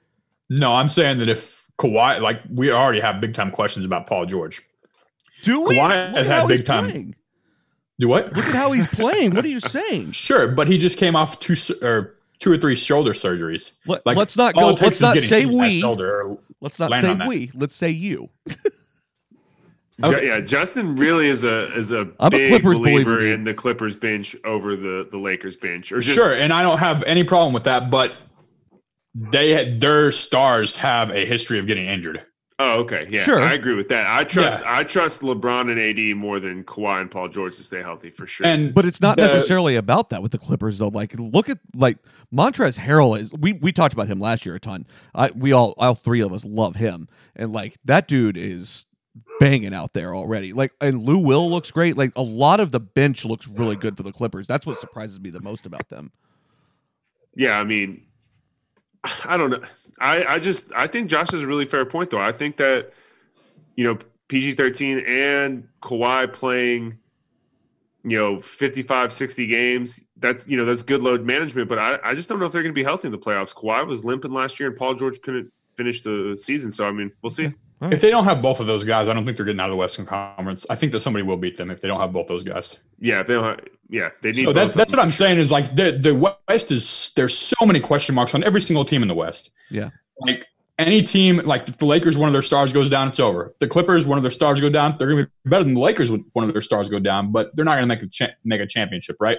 No, 0.49 0.73
I'm 0.73 0.89
saying 0.89 1.19
that 1.19 1.29
if 1.29 1.67
Kawhi, 1.79 2.19
like 2.21 2.41
we 2.49 2.71
already 2.71 2.99
have 2.99 3.21
big 3.21 3.33
time 3.33 3.51
questions 3.51 3.85
about 3.85 4.07
Paul 4.07 4.25
George. 4.25 4.61
Do 5.43 5.61
we? 5.61 5.75
Kawhi 5.77 6.07
Look 6.07 6.15
has 6.17 6.27
had 6.27 6.47
big 6.47 6.65
time- 6.65 6.85
playing. 6.89 7.15
Do 7.99 8.07
what? 8.07 8.35
Look 8.35 8.45
at 8.47 8.55
how 8.55 8.71
he's 8.71 8.87
playing. 8.87 9.35
What 9.35 9.45
are 9.45 9.49
you 9.49 9.59
saying? 9.59 10.11
Sure, 10.11 10.47
but 10.47 10.67
he 10.67 10.79
just 10.79 10.97
came 10.97 11.15
off 11.15 11.39
two 11.39 11.53
or 11.83 12.15
two 12.41 12.51
or 12.51 12.57
three 12.57 12.75
shoulder 12.75 13.13
surgeries. 13.13 13.77
Let, 13.85 14.05
Like 14.05 14.17
let's 14.17 14.35
not 14.35 14.55
go. 14.55 14.69
it 14.69 14.77
takes 14.77 14.99
Let's 14.99 15.01
not 15.01 15.17
say 15.17 15.41
hit 15.41 15.49
in 15.51 15.57
that 15.57 15.63
we. 15.63 15.79
Shoulder 15.79 16.35
Let's 16.59 16.79
not 16.79 16.91
say 16.91 17.07
on 17.09 17.19
that. 17.19 17.27
we. 17.27 17.49
Let's 17.53 17.75
say 17.75 17.89
you. 17.89 18.29
Ju- 20.03 20.25
yeah, 20.25 20.39
Justin 20.41 20.95
really 20.95 21.27
is 21.27 21.43
a 21.43 21.71
is 21.75 21.91
a 21.91 22.01
I'm 22.19 22.27
a 22.27 22.29
big 22.31 22.49
Clippers 22.49 22.79
believer 22.79 23.03
believer, 23.03 23.19
dude. 23.19 23.33
in 23.35 23.43
the 23.43 23.53
Clippers 23.53 23.95
bench 23.95 24.35
over 24.43 24.75
the 24.75 25.07
the 25.11 25.17
Lakers 25.17 25.55
bench. 25.55 25.91
Or 25.91 25.99
just 25.99 26.17
sure, 26.17 26.33
and 26.33 26.51
I 26.51 26.63
don't 26.63 26.79
have 26.79 27.03
any 27.03 27.23
problem 27.23 27.53
with 27.53 27.63
that, 27.65 27.91
but 27.91 28.15
they 29.13 29.51
had, 29.51 29.79
their 29.79 30.09
stars 30.11 30.75
have 30.77 31.11
a 31.11 31.23
history 31.25 31.59
of 31.59 31.67
getting 31.67 31.85
injured. 31.85 32.25
Oh, 32.63 32.81
okay, 32.81 33.07
yeah, 33.09 33.23
Sure. 33.23 33.41
I 33.41 33.53
agree 33.53 33.73
with 33.73 33.89
that. 33.89 34.05
I 34.07 34.23
trust 34.23 34.59
Yeah. 34.61 34.77
I 34.77 34.83
trust 34.83 35.21
LeBron 35.23 35.71
and 35.71 35.79
AD 35.79 36.15
more 36.15 36.39
than 36.39 36.63
Kawhi 36.63 37.01
and 37.01 37.09
Paul 37.09 37.27
George 37.29 37.57
to 37.57 37.63
stay 37.63 37.81
healthy 37.81 38.09
for 38.11 38.27
sure. 38.27 38.45
And 38.45 38.73
But 38.73 38.85
it's 38.85 39.01
not 39.01 39.15
the- 39.17 39.23
necessarily 39.23 39.75
about 39.75 40.11
that 40.11 40.21
with 40.21 40.31
the 40.31 40.37
Clippers 40.37 40.77
though. 40.77 40.89
Like 40.89 41.15
look 41.17 41.49
at 41.49 41.57
like 41.73 41.97
Montrezl 42.31 42.77
Harrell 42.79 43.17
is 43.19 43.33
we 43.33 43.53
we 43.53 43.71
talked 43.71 43.93
about 43.93 44.07
him 44.07 44.19
last 44.19 44.45
year 44.45 44.55
a 44.55 44.59
ton. 44.59 44.85
I 45.15 45.31
we 45.31 45.51
all 45.53 45.73
all 45.77 45.95
three 45.95 46.21
of 46.21 46.31
us 46.33 46.45
love 46.45 46.75
him. 46.75 47.07
And 47.35 47.51
like 47.51 47.77
that 47.85 48.07
dude 48.07 48.37
is 48.37 48.85
banging 49.39 49.73
out 49.73 49.93
there 49.93 50.13
already. 50.15 50.53
Like 50.53 50.71
and 50.79 51.03
Lou 51.03 51.17
Will 51.17 51.49
looks 51.49 51.71
great. 51.71 51.97
Like 51.97 52.11
a 52.15 52.21
lot 52.21 52.59
of 52.59 52.71
the 52.71 52.79
bench 52.79 53.25
looks 53.25 53.47
really 53.47 53.75
good 53.75 53.97
for 53.97 54.03
the 54.03 54.11
Clippers. 54.11 54.45
That's 54.45 54.65
what 54.67 54.77
surprises 54.77 55.19
me 55.19 55.31
the 55.31 55.41
most 55.41 55.65
about 55.65 55.89
them. 55.89 56.11
Yeah, 57.35 57.57
I 57.59 57.63
mean, 57.63 58.03
I 59.25 59.37
don't 59.37 59.49
know. 59.49 59.61
I, 59.99 60.25
I 60.25 60.39
just 60.39 60.71
I 60.75 60.87
think 60.87 61.09
Josh 61.09 61.31
has 61.31 61.41
a 61.41 61.47
really 61.47 61.65
fair 61.65 61.85
point 61.85 62.09
though. 62.09 62.19
I 62.19 62.31
think 62.31 62.57
that 62.57 62.91
you 63.75 63.83
know 63.83 63.97
PG 64.27 64.53
thirteen 64.53 64.99
and 65.07 65.67
Kawhi 65.81 66.31
playing 66.31 66.97
you 68.03 68.17
know 68.17 68.39
55 68.39 69.11
60 69.11 69.47
games 69.47 70.01
that's 70.17 70.47
you 70.47 70.57
know 70.57 70.65
that's 70.65 70.83
good 70.83 71.03
load 71.03 71.23
management 71.23 71.69
but 71.69 71.77
i, 71.77 71.99
I 72.03 72.15
just 72.15 72.29
don't 72.29 72.39
know 72.39 72.45
if 72.45 72.51
they're 72.51 72.63
going 72.63 72.73
to 72.73 72.79
be 72.79 72.83
healthy 72.83 73.07
in 73.07 73.11
the 73.11 73.17
playoffs 73.19 73.53
Kawhi 73.53 73.85
was 73.85 74.03
limping 74.03 74.31
last 74.31 74.59
year 74.59 74.69
and 74.69 74.77
paul 74.77 74.95
george 74.95 75.21
couldn't 75.21 75.51
finish 75.77 76.01
the 76.01 76.35
season 76.35 76.71
so 76.71 76.87
i 76.87 76.91
mean 76.91 77.11
we'll 77.21 77.29
see 77.29 77.53
if 77.81 78.01
they 78.01 78.11
don't 78.11 78.25
have 78.25 78.41
both 78.41 78.59
of 78.59 78.67
those 78.67 78.83
guys, 78.83 79.09
I 79.09 79.13
don't 79.13 79.25
think 79.25 79.37
they're 79.37 79.45
getting 79.45 79.59
out 79.59 79.69
of 79.69 79.71
the 79.71 79.77
Western 79.77 80.05
Conference. 80.05 80.65
I 80.69 80.75
think 80.75 80.91
that 80.91 80.99
somebody 80.99 81.23
will 81.23 81.37
beat 81.37 81.57
them 81.57 81.71
if 81.71 81.81
they 81.81 81.87
don't 81.87 81.99
have 81.99 82.13
both 82.13 82.27
those 82.27 82.43
guys. 82.43 82.77
yeah 82.99 83.23
they 83.23 83.33
don't 83.33 83.43
have, 83.43 83.59
yeah 83.89 84.09
they 84.21 84.31
need 84.31 84.45
So 84.45 84.45
both 84.45 84.55
that's 84.55 84.75
that's 84.75 84.91
what 84.91 84.99
I'm 84.99 85.09
saying 85.09 85.39
is 85.39 85.51
like 85.51 85.75
the 85.75 85.91
the 85.91 86.35
West 86.47 86.71
is 86.71 87.11
there's 87.15 87.37
so 87.37 87.65
many 87.65 87.79
question 87.79 88.13
marks 88.13 88.35
on 88.35 88.43
every 88.43 88.61
single 88.61 88.85
team 88.85 89.01
in 89.01 89.07
the 89.07 89.15
West. 89.15 89.51
Yeah. 89.69 89.89
Like 90.19 90.45
any 90.77 91.01
team, 91.03 91.37
like 91.37 91.67
if 91.69 91.77
the 91.77 91.85
Lakers, 91.85 92.17
one 92.17 92.27
of 92.27 92.33
their 92.33 92.41
stars 92.41 92.73
goes 92.73 92.89
down, 92.89 93.09
it's 93.09 93.19
over. 93.19 93.47
If 93.47 93.59
the 93.59 93.67
Clippers, 93.67 94.05
one 94.05 94.17
of 94.17 94.23
their 94.23 94.31
stars 94.31 94.59
go 94.59 94.69
down, 94.69 94.95
they're 94.97 95.09
gonna 95.09 95.25
be 95.25 95.49
better 95.49 95.63
than 95.63 95.73
the 95.73 95.79
Lakers 95.79 96.11
when 96.11 96.23
one 96.33 96.47
of 96.47 96.53
their 96.53 96.61
stars 96.61 96.89
go 96.89 96.99
down, 96.99 97.31
but 97.31 97.55
they're 97.55 97.65
not 97.65 97.75
gonna 97.75 97.87
make 97.87 98.01
a 98.03 98.07
cha- 98.07 98.33
make 98.43 98.61
a 98.61 98.67
championship, 98.67 99.15
right? 99.19 99.37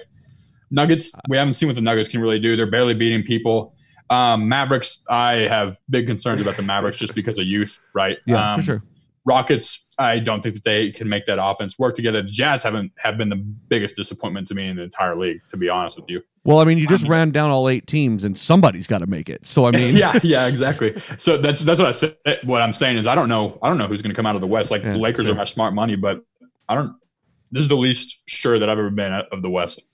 Nuggets, 0.70 1.12
we 1.28 1.36
haven't 1.36 1.54
seen 1.54 1.68
what 1.68 1.74
the 1.74 1.82
Nuggets 1.82 2.08
can 2.08 2.20
really 2.20 2.38
do. 2.38 2.56
They're 2.56 2.70
barely 2.70 2.94
beating 2.94 3.22
people. 3.22 3.74
Um, 4.10 4.48
Mavericks, 4.48 5.04
I 5.08 5.32
have 5.48 5.78
big 5.88 6.06
concerns 6.06 6.40
about 6.40 6.56
the 6.56 6.62
Mavericks 6.62 6.98
just 6.98 7.14
because 7.14 7.38
of 7.38 7.46
youth, 7.46 7.80
right? 7.94 8.18
Yeah, 8.26 8.52
Um, 8.54 8.60
for 8.60 8.64
sure. 8.66 8.82
Rockets, 9.24 9.88
I 10.00 10.18
don't 10.18 10.42
think 10.42 10.56
that 10.56 10.64
they 10.64 10.90
can 10.90 11.08
make 11.08 11.26
that 11.26 11.38
offense 11.40 11.78
work 11.78 11.94
together. 11.94 12.22
The 12.22 12.28
Jazz 12.28 12.64
haven't 12.64 12.90
have 12.98 13.16
been 13.16 13.28
the 13.28 13.36
biggest 13.36 13.94
disappointment 13.94 14.48
to 14.48 14.54
me 14.56 14.66
in 14.66 14.74
the 14.76 14.82
entire 14.82 15.14
league, 15.14 15.38
to 15.48 15.56
be 15.56 15.68
honest 15.68 15.96
with 15.96 16.06
you. 16.08 16.22
Well, 16.44 16.58
I 16.58 16.64
mean, 16.64 16.76
you 16.76 16.88
just 16.88 17.04
mean- 17.04 17.12
ran 17.12 17.30
down 17.30 17.50
all 17.50 17.68
eight 17.68 17.86
teams, 17.86 18.24
and 18.24 18.36
somebody's 18.36 18.88
got 18.88 18.98
to 18.98 19.06
make 19.06 19.28
it. 19.28 19.46
So 19.46 19.64
I 19.64 19.70
mean, 19.78 19.96
yeah, 19.96 20.18
yeah, 20.24 20.48
exactly. 20.48 21.00
So 21.18 21.38
that's 21.38 21.60
that's 21.60 21.78
what 21.78 21.86
I 21.86 21.92
said. 21.92 22.16
What 22.42 22.62
I'm 22.62 22.72
saying 22.72 22.96
is, 22.96 23.06
I 23.06 23.14
don't 23.14 23.28
know. 23.28 23.60
I 23.62 23.68
don't 23.68 23.78
know 23.78 23.86
who's 23.86 24.02
going 24.02 24.10
to 24.12 24.16
come 24.16 24.26
out 24.26 24.34
of 24.34 24.40
the 24.40 24.48
West. 24.48 24.72
Like 24.72 24.82
Yeah, 24.82 24.94
the 24.94 24.98
Lakers 24.98 25.26
sure. 25.26 25.36
are 25.36 25.38
my 25.38 25.44
smart 25.44 25.72
money, 25.72 25.94
but 25.94 26.24
I 26.68 26.74
don't. 26.74 26.96
This 27.52 27.62
is 27.62 27.68
the 27.68 27.76
least 27.76 28.22
sure 28.26 28.58
that 28.58 28.68
I've 28.68 28.78
ever 28.78 28.90
been 28.90 29.12
of 29.12 29.40
the 29.42 29.50
West. 29.50 29.88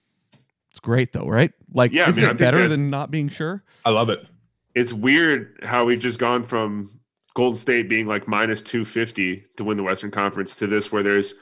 It's 0.70 0.80
great 0.80 1.12
though, 1.12 1.26
right? 1.26 1.52
Like, 1.72 1.92
Yeah, 1.92 2.08
isn't 2.08 2.22
mean, 2.22 2.30
it 2.30 2.38
better 2.38 2.68
than 2.68 2.90
not 2.90 3.10
being 3.10 3.28
sure? 3.28 3.62
I 3.84 3.90
love 3.90 4.10
it. 4.10 4.26
it's 4.74 4.92
weird 4.92 5.58
how 5.64 5.84
we've 5.84 6.00
just 6.00 6.18
gone 6.18 6.42
from 6.42 6.90
Golden 7.34 7.56
State 7.56 7.88
being 7.88 8.06
like 8.06 8.26
minus 8.28 8.62
250 8.62 9.44
to 9.56 9.64
win 9.64 9.76
the 9.76 9.82
Western 9.82 10.10
Conference 10.10 10.56
to 10.56 10.66
this 10.66 10.90
where 10.92 11.02
there's 11.02 11.34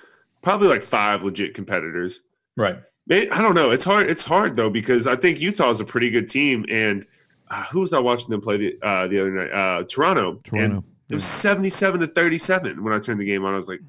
probably 0.42 0.68
like 0.68 0.82
five 0.82 1.22
legit 1.22 1.54
competitors. 1.54 2.20
Right. 2.56 2.76
May- 3.06 3.28
I 3.30 3.40
don't 3.42 3.54
know. 3.54 3.70
It's 3.70 3.84
hard. 3.84 4.10
It's 4.10 4.22
hard 4.24 4.56
though 4.56 4.70
because 4.70 5.06
I 5.06 5.16
think 5.16 5.40
Utah 5.40 5.70
is 5.70 5.80
a 5.80 5.84
pretty 5.84 6.10
good 6.10 6.28
team. 6.28 6.64
And 6.70 7.06
uh, 7.50 7.64
who 7.66 7.80
was 7.80 7.92
I 7.92 7.98
watching 8.00 8.30
them 8.30 8.40
play 8.40 8.56
the 8.56 8.78
uh, 8.82 9.06
the 9.08 9.18
other 9.20 9.30
night? 9.30 9.50
Uh, 9.52 9.84
Toronto. 9.84 10.40
Toronto. 10.44 10.76
And 10.76 10.84
it 11.08 11.14
was 11.14 11.24
seventy-seven 11.24 12.00
to 12.00 12.06
thirty-seven 12.08 12.82
when 12.82 12.92
I 12.92 12.98
turned 12.98 13.20
the 13.20 13.24
game 13.24 13.44
on. 13.44 13.52
I 13.52 13.56
was 13.56 13.68
like, 13.68 13.80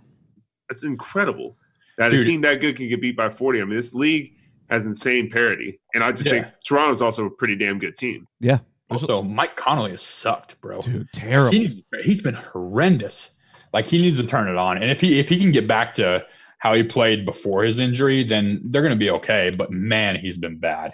"That's 0.70 0.84
incredible 0.84 1.58
that 1.98 2.14
a 2.14 2.18
Dude. 2.18 2.26
team 2.28 2.42
that 2.42 2.62
good 2.62 2.76
can 2.76 2.88
get 2.90 3.02
beat 3.02 3.18
by 3.18 3.30
forty. 3.30 3.60
I 3.60 3.64
mean, 3.66 3.74
this 3.76 3.96
league 3.96 4.36
has 4.70 4.86
insane 4.86 5.30
parity, 5.30 5.80
and 5.94 6.04
I 6.04 6.12
just 6.12 6.26
Yeah. 6.28 6.32
think 6.44 6.46
Toronto's 6.66 7.02
also 7.02 7.26
a 7.26 7.30
pretty 7.30 7.56
damn 7.56 7.80
good 7.80 7.96
team. 7.96 8.28
Yeah, 8.40 8.60
Also, 8.90 9.22
Mike 9.22 9.56
Conley 9.56 9.92
has 9.92 10.02
sucked, 10.02 10.60
bro. 10.62 10.82
dude, 10.82 11.08
terrible. 11.14 11.52
He 11.52 11.60
needs, 11.60 11.82
he's 12.04 12.22
been 12.22 12.36
horrendous. 12.36 13.32
Like 13.74 13.86
he 13.86 13.98
needs 13.98 14.20
to 14.20 14.26
turn 14.28 14.48
it 14.48 14.56
on, 14.56 14.78
and 14.82 14.90
if 14.90 15.02
he 15.02 15.20
if 15.20 15.28
he 15.30 15.40
can 15.40 15.52
get 15.52 15.68
back 15.68 15.94
to 15.96 16.26
how 16.60 16.74
he 16.74 16.84
played 16.84 17.26
before 17.26 17.64
his 17.64 17.80
injury, 17.80 18.24
then 18.24 18.62
they're 18.66 18.82
going 18.82 18.94
to 18.94 19.00
be 19.00 19.10
okay. 19.12 19.52
But 19.56 19.72
man, 19.72 20.16
he's 20.16 20.38
been 20.38 20.58
bad. 20.58 20.94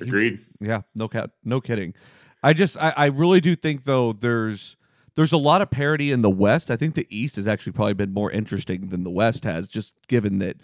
Agreed. 0.00 0.40
Yeah, 0.60 0.82
no 0.94 1.08
cat, 1.08 1.30
no 1.44 1.60
kidding. 1.60 1.94
I 2.42 2.52
just, 2.52 2.76
I, 2.78 2.90
I 2.90 3.06
really 3.06 3.40
do 3.40 3.54
think 3.56 3.84
though 3.84 4.12
there's 4.12 4.76
there's 5.14 5.32
a 5.32 5.36
lot 5.38 5.62
of 5.62 5.70
parity 5.70 6.10
in 6.10 6.22
the 6.22 6.30
West. 6.30 6.70
I 6.70 6.76
think 6.76 6.94
the 6.94 7.06
East 7.10 7.36
has 7.36 7.46
actually 7.46 7.72
probably 7.72 7.94
been 7.94 8.12
more 8.12 8.30
interesting 8.30 8.88
than 8.88 9.04
the 9.04 9.10
West 9.10 9.44
has, 9.44 9.68
just 9.68 9.94
given 10.08 10.38
that 10.40 10.56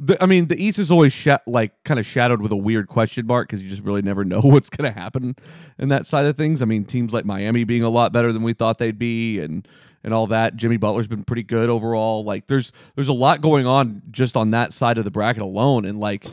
The, 0.00 0.22
I 0.22 0.26
mean, 0.26 0.46
the 0.46 0.62
East 0.62 0.78
is 0.78 0.90
always 0.90 1.12
sha- 1.12 1.38
like 1.46 1.72
kind 1.84 1.98
of 1.98 2.06
shadowed 2.06 2.40
with 2.40 2.52
a 2.52 2.56
weird 2.56 2.88
question 2.88 3.26
mark 3.26 3.48
because 3.48 3.62
you 3.62 3.68
just 3.68 3.82
really 3.82 4.02
never 4.02 4.24
know 4.24 4.40
what's 4.42 4.70
going 4.70 4.92
to 4.92 4.98
happen 4.98 5.34
in 5.78 5.88
that 5.88 6.06
side 6.06 6.26
of 6.26 6.36
things. 6.36 6.62
I 6.62 6.66
mean, 6.66 6.84
teams 6.84 7.12
like 7.12 7.24
Miami 7.24 7.64
being 7.64 7.82
a 7.82 7.88
lot 7.88 8.12
better 8.12 8.32
than 8.32 8.42
we 8.42 8.52
thought 8.52 8.78
they'd 8.78 8.98
be, 8.98 9.40
and 9.40 9.66
and 10.04 10.14
all 10.14 10.28
that. 10.28 10.56
Jimmy 10.56 10.76
Butler's 10.76 11.08
been 11.08 11.24
pretty 11.24 11.42
good 11.42 11.68
overall. 11.68 12.22
Like, 12.24 12.46
there's 12.46 12.72
there's 12.94 13.08
a 13.08 13.12
lot 13.12 13.40
going 13.40 13.66
on 13.66 14.02
just 14.10 14.36
on 14.36 14.50
that 14.50 14.72
side 14.72 14.98
of 14.98 15.04
the 15.04 15.10
bracket 15.10 15.42
alone, 15.42 15.84
and 15.84 15.98
like. 15.98 16.26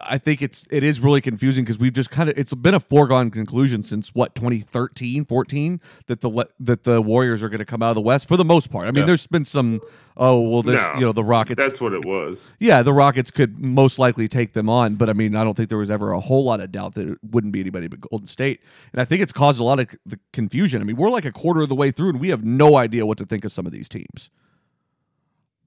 I 0.00 0.18
think 0.18 0.42
it's 0.42 0.66
it 0.70 0.82
is 0.82 1.00
really 1.00 1.20
confusing 1.20 1.64
because 1.64 1.78
we've 1.78 1.92
just 1.92 2.10
kind 2.10 2.28
of 2.28 2.38
it's 2.38 2.54
been 2.54 2.74
a 2.74 2.80
foregone 2.80 3.30
conclusion 3.30 3.82
since 3.82 4.14
what 4.14 4.34
2013 4.34 5.24
14 5.24 5.80
that 6.06 6.20
the 6.20 6.48
that 6.60 6.84
the 6.84 7.00
Warriors 7.02 7.42
are 7.42 7.48
going 7.48 7.58
to 7.58 7.64
come 7.64 7.82
out 7.82 7.90
of 7.90 7.94
the 7.96 8.00
West 8.02 8.28
for 8.28 8.36
the 8.36 8.44
most 8.44 8.70
part. 8.70 8.86
I 8.86 8.90
mean 8.90 9.00
Yeah. 9.02 9.06
there's 9.06 9.26
been 9.26 9.44
some 9.44 9.80
oh 10.16 10.40
well 10.40 10.62
this 10.62 10.80
No, 10.80 10.94
you 10.94 11.00
know 11.00 11.12
the 11.12 11.24
Rockets 11.24 11.60
That's 11.60 11.80
what 11.80 11.92
it 11.92 12.04
was. 12.04 12.54
yeah, 12.60 12.82
the 12.82 12.92
Rockets 12.92 13.30
could 13.30 13.58
most 13.58 13.98
likely 13.98 14.28
take 14.28 14.52
them 14.52 14.68
on, 14.68 14.96
but 14.96 15.08
I 15.08 15.12
mean, 15.12 15.34
I 15.36 15.44
don't 15.44 15.56
think 15.56 15.68
there 15.68 15.78
was 15.78 15.90
ever 15.90 16.12
a 16.12 16.20
whole 16.20 16.44
lot 16.44 16.60
of 16.60 16.70
doubt 16.72 16.94
that 16.94 17.08
it 17.08 17.18
wouldn't 17.30 17.52
be 17.52 17.60
anybody 17.60 17.88
but 17.88 18.00
Golden 18.00 18.26
State. 18.26 18.60
And 18.92 19.00
I 19.00 19.04
think 19.04 19.22
it's 19.22 19.32
caused 19.32 19.58
a 19.60 19.64
lot 19.64 19.80
of 19.80 19.88
the 20.06 20.18
confusion. 20.32 20.80
I 20.80 20.84
mean, 20.84 20.96
we're 20.96 21.10
like 21.10 21.24
a 21.24 21.32
quarter 21.32 21.60
of 21.62 21.68
the 21.68 21.74
way 21.74 21.90
through 21.90 22.10
and 22.10 22.20
we 22.20 22.28
have 22.28 22.44
no 22.44 22.76
idea 22.76 23.06
what 23.06 23.18
to 23.18 23.26
think 23.26 23.44
of 23.44 23.52
some 23.52 23.66
of 23.66 23.72
these 23.72 23.88
teams. 23.88 24.30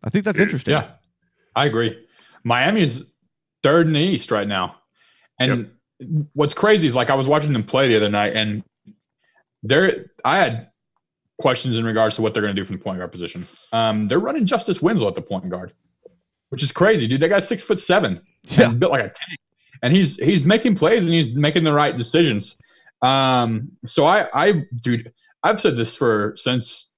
I 0.04 0.10
think 0.10 0.26
that's 0.26 0.40
interesting. 0.40 0.74
Yeah, 0.74 0.92
I 1.56 1.66
agree. 1.66 2.00
Miami's 2.44 3.12
third 3.66 3.88
in 3.88 3.94
the 3.94 4.00
East 4.00 4.30
right 4.32 4.48
now, 4.48 4.76
and 5.40 5.72
what's 6.34 6.54
crazy 6.54 6.88
is 6.88 6.96
like 6.96 7.10
I 7.10 7.16
was 7.16 7.28
watching 7.28 7.52
them 7.54 7.64
play 7.64 7.88
the 7.90 7.98
other 7.98 8.10
night, 8.10 8.36
and 8.36 8.64
they're 9.64 10.06
I 10.24 10.38
had 10.38 10.70
questions 11.40 11.78
in 11.78 11.84
regards 11.86 12.16
to 12.16 12.22
what 12.22 12.34
they're 12.34 12.44
going 12.44 12.56
to 12.56 12.62
do 12.62 12.66
from 12.66 12.78
the 12.78 12.84
point 12.84 12.98
guard 13.00 13.12
position. 13.12 13.46
Um, 13.74 14.08
they're 14.08 14.20
running 14.20 14.46
Justice 14.46 14.82
Winslow 14.82 15.08
at 15.08 15.16
the 15.16 15.22
point 15.22 15.50
guard, 15.50 15.74
which 16.50 16.64
is 16.64 16.72
crazy, 16.72 17.08
dude. 17.08 17.20
That 17.22 17.30
guy's 17.30 17.48
six 17.48 17.64
foot 17.64 17.80
seven, 17.80 18.22
Yeah. 18.44 18.70
and 18.70 18.80
built 18.80 18.92
like 18.92 19.02
a 19.02 19.10
tank, 19.10 19.40
and 19.82 19.92
he's 19.94 20.18
he's 20.18 20.46
making 20.46 20.76
plays 20.76 21.06
and 21.06 21.14
he's 21.14 21.30
making 21.36 21.64
the 21.64 21.74
right 21.74 21.98
decisions. 21.98 22.62
Um, 23.02 23.72
so 23.86 24.06
I 24.06 24.28
I 24.34 24.54
dude, 24.84 25.12
I've 25.44 25.60
said 25.60 25.76
this 25.76 25.96
for 25.98 26.34
since 26.36 26.92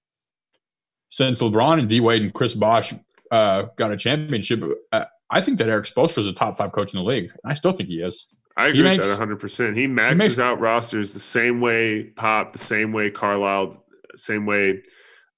since 1.09 1.41
LeBron 1.41 1.79
and 1.79 1.87
D 1.89 2.01
Wade 2.01 2.21
and 2.21 2.33
Chris 2.33 2.53
Bosh 2.53 2.93
uh, 3.31 3.63
got 3.77 3.91
a 3.91 3.97
championship. 3.97 4.61
Uh, 4.91 5.05
I 5.29 5.41
think 5.41 5.57
that 5.59 5.67
Erik 5.69 5.85
Spoelstra 5.85 6.19
is 6.19 6.27
a 6.27 6.33
top 6.33 6.57
five 6.57 6.71
coach 6.71 6.93
in 6.93 6.99
the 6.99 7.03
league. 7.05 7.31
I 7.45 7.53
still 7.53 7.71
think 7.71 7.89
he 7.89 8.01
is. 8.01 8.35
I 8.55 8.65
He 8.65 8.69
agree 8.71 8.83
makes- 8.83 8.99
with 9.07 9.17
that 9.17 9.27
100%. 9.27 9.75
He 9.75 9.87
maxes 9.87 10.17
makes- 10.17 10.39
out 10.39 10.59
rosters 10.59 11.13
the 11.13 11.19
same 11.19 11.59
way 11.61 12.05
Pop, 12.15 12.53
the 12.53 12.59
same 12.59 12.91
way 12.93 13.09
Carlisle, 13.11 13.85
same 14.15 14.45
way, 14.45 14.81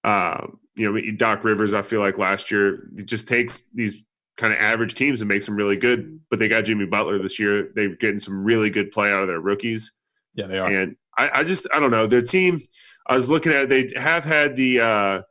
uh, 0.03 0.47
you 0.75 0.91
know, 0.91 1.01
Doc 1.17 1.43
Rivers, 1.43 1.73
I 1.73 1.81
feel 1.81 1.99
like 1.99 2.17
last 2.17 2.51
year, 2.51 2.87
he 2.95 3.03
just 3.03 3.27
takes 3.27 3.69
these 3.73 4.05
kind 4.37 4.53
of 4.53 4.59
average 4.59 4.93
teams 4.95 5.19
and 5.21 5.27
makes 5.27 5.45
them 5.45 5.55
really 5.57 5.75
good. 5.75 6.19
But 6.29 6.39
they 6.39 6.47
got 6.47 6.61
Jimmy 6.63 6.85
Butler 6.85 7.19
this 7.19 7.37
year. 7.39 7.71
They're 7.75 7.95
getting 7.95 8.19
some 8.19 8.41
really 8.41 8.69
good 8.69 8.91
play 8.91 9.11
out 9.11 9.21
of 9.21 9.27
their 9.27 9.41
rookies. 9.41 9.91
Yeah, 10.35 10.47
they 10.47 10.57
are. 10.57 10.69
And 10.69 10.95
I, 11.17 11.29
I 11.39 11.43
just, 11.43 11.67
I 11.73 11.79
don't 11.81 11.91
know. 11.91 12.07
Their 12.07 12.21
team, 12.21 12.61
I 13.07 13.15
was 13.15 13.29
looking 13.29 13.51
at, 13.51 13.67
they 13.67 13.91
have 13.97 14.23
had 14.23 14.55
the 14.55 14.79
uh, 14.79 15.21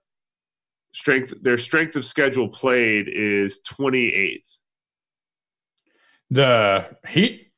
strength, 0.93 1.35
their 1.43 1.59
strength 1.59 1.97
of 1.97 2.05
schedule 2.05 2.49
played 2.49 3.09
is 3.09 3.61
28th. 3.69 4.59
The 6.31 6.97
Heat. 7.07 7.53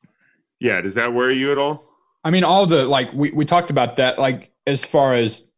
Yeah. 0.59 0.81
Does 0.81 0.95
that 0.95 1.13
worry 1.13 1.37
you 1.37 1.51
at 1.51 1.57
all? 1.57 1.87
I 2.23 2.29
mean, 2.29 2.43
all 2.43 2.65
the 2.65 2.85
like 2.85 3.11
we, 3.13 3.31
we 3.31 3.45
talked 3.45 3.71
about 3.71 3.95
that. 3.97 4.19
Like 4.19 4.51
as 4.67 4.85
far 4.85 5.15
as 5.15 5.51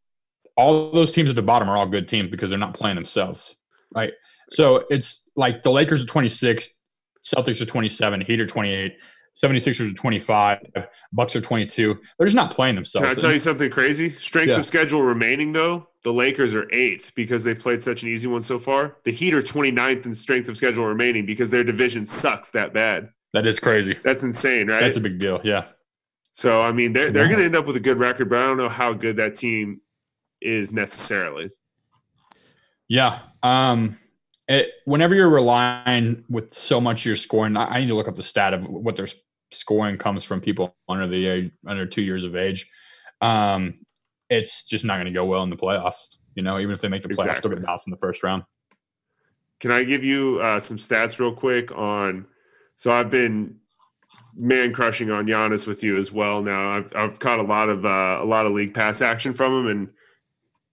all 0.56 0.92
those 0.92 1.12
teams 1.12 1.30
at 1.30 1.36
the 1.36 1.42
bottom 1.42 1.70
are 1.70 1.78
all 1.78 1.88
good 1.88 2.08
teams 2.08 2.30
because 2.30 2.50
they're 2.50 2.60
not 2.60 2.74
playing 2.74 2.96
themselves, 2.96 3.60
right? 3.96 4.14
So 4.50 4.86
it's 4.90 5.30
like 5.36 5.64
the 5.64 5.72
Lakers 5.72 6.02
are 6.02 6.06
26, 6.06 6.80
Celtics 7.24 7.62
are 7.62 7.66
27, 7.66 8.22
Heat 8.22 8.40
are 8.40 8.46
28, 8.46 8.94
76ers 9.42 9.92
are 9.92 9.94
25, 9.96 10.60
Bucks 11.12 11.36
are 11.36 11.42
22. 11.42 11.98
They're 12.18 12.28
just 12.28 12.36
not 12.36 12.52
playing 12.52 12.76
themselves. 12.76 13.08
Can 13.08 13.18
I 13.18 13.20
tell 13.20 13.32
you 13.32 13.40
something 13.40 13.70
crazy? 13.72 14.10
Strength 14.10 14.50
Yeah. 14.50 14.58
of 14.60 14.66
schedule 14.66 15.02
remaining, 15.02 15.52
though, 15.54 15.88
the 16.04 16.14
Lakers 16.14 16.54
are 16.54 16.68
eighth 16.72 17.14
because 17.16 17.44
they've 17.44 17.58
played 17.60 17.82
such 17.82 18.04
an 18.04 18.10
easy 18.10 18.28
one 18.28 18.42
so 18.42 18.60
far. 18.60 18.98
The 19.06 19.12
Heat 19.12 19.34
are 19.34 19.42
29th 19.42 20.06
in 20.06 20.14
strength 20.14 20.50
of 20.50 20.58
schedule 20.58 20.86
remaining 20.86 21.26
because 21.26 21.50
their 21.50 21.64
division 21.64 22.06
sucks 22.06 22.52
that 22.52 22.74
bad. 22.74 23.10
that 23.34 23.48
is 23.48 23.60
crazy. 23.60 23.96
That's 24.04 24.24
insane, 24.24 24.68
right? 24.68 24.82
That's 24.82 24.98
a 24.98 25.02
big 25.02 25.18
deal. 25.20 25.42
Yeah. 25.44 25.66
so, 26.34 26.62
I 26.62 26.72
mean, 26.72 26.94
they're, 26.94 27.12
they're 27.12 27.24
Wow. 27.24 27.30
going 27.30 27.40
to 27.40 27.46
end 27.46 27.56
up 27.56 27.66
with 27.66 27.76
a 27.76 27.80
good 27.80 27.98
record, 27.98 28.30
but 28.30 28.38
I 28.38 28.46
don't 28.46 28.58
know 28.58 28.70
how 28.70 28.94
good 28.94 29.16
that 29.18 29.34
team 29.34 29.82
is 30.42 30.72
necessarily. 30.72 31.50
Yeah. 32.88 33.20
Um, 33.42 33.98
it, 34.48 34.72
whenever 34.86 35.16
you're 35.16 35.30
relying 35.30 36.24
with 36.30 36.52
so 36.52 36.82
much 36.82 37.02
of 37.02 37.06
your 37.06 37.16
scoring, 37.16 37.56
I, 37.56 37.66
I 37.66 37.80
need 37.80 37.88
to 37.88 37.96
look 37.96 38.08
up 38.08 38.16
the 38.16 38.24
stat 38.24 38.54
of 38.54 38.68
what 38.68 38.96
their 38.96 39.08
scoring 39.52 39.98
comes 39.98 40.26
from 40.26 40.42
people 40.42 40.76
under 40.90 41.08
the 41.08 41.26
age, 41.26 41.52
under 41.66 41.86
two 41.86 42.02
years 42.02 42.24
of 42.24 42.36
age. 42.36 42.70
Um, 43.22 43.80
it's 44.30 44.64
just 44.66 44.86
not 44.86 44.96
going 44.96 45.06
to 45.06 45.12
go 45.12 45.26
well 45.26 45.44
in 45.44 45.50
the 45.50 45.56
playoffs. 45.56 46.18
You 46.36 46.44
know, 46.44 46.60
even 46.60 46.74
if 46.74 46.82
they 46.82 46.88
make 46.88 47.04
the 47.04 47.10
playoffs, 47.10 47.28
Exactly. 47.28 47.50
they'll 47.50 47.60
get 47.60 47.66
bounced 47.66 47.88
in 47.88 47.92
the 47.92 47.98
first 47.98 48.24
round. 48.24 48.44
Can 49.60 49.72
I 49.72 49.84
give 49.84 50.04
you 50.04 50.40
uh, 50.42 50.60
some 50.60 50.78
stats 50.78 51.20
real 51.20 51.34
quick 51.34 51.72
on? 51.78 52.26
So 52.76 52.92
I've 52.92 53.10
been 53.10 53.60
man 54.36 54.74
crushing 54.74 55.12
on 55.12 55.28
Giannis 55.28 55.68
with 55.68 55.84
you 55.84 55.96
as 55.96 56.12
well. 56.12 56.42
Now 56.42 56.70
I've 56.70 56.92
I've 56.96 57.20
caught 57.20 57.40
a 57.40 57.44
lot 57.44 57.70
of 57.70 57.86
uh, 57.86 58.18
a 58.20 58.26
lot 58.26 58.46
of 58.46 58.52
league 58.52 58.74
pass 58.74 59.02
action 59.02 59.34
from 59.34 59.54
him, 59.54 59.68
and 59.68 59.90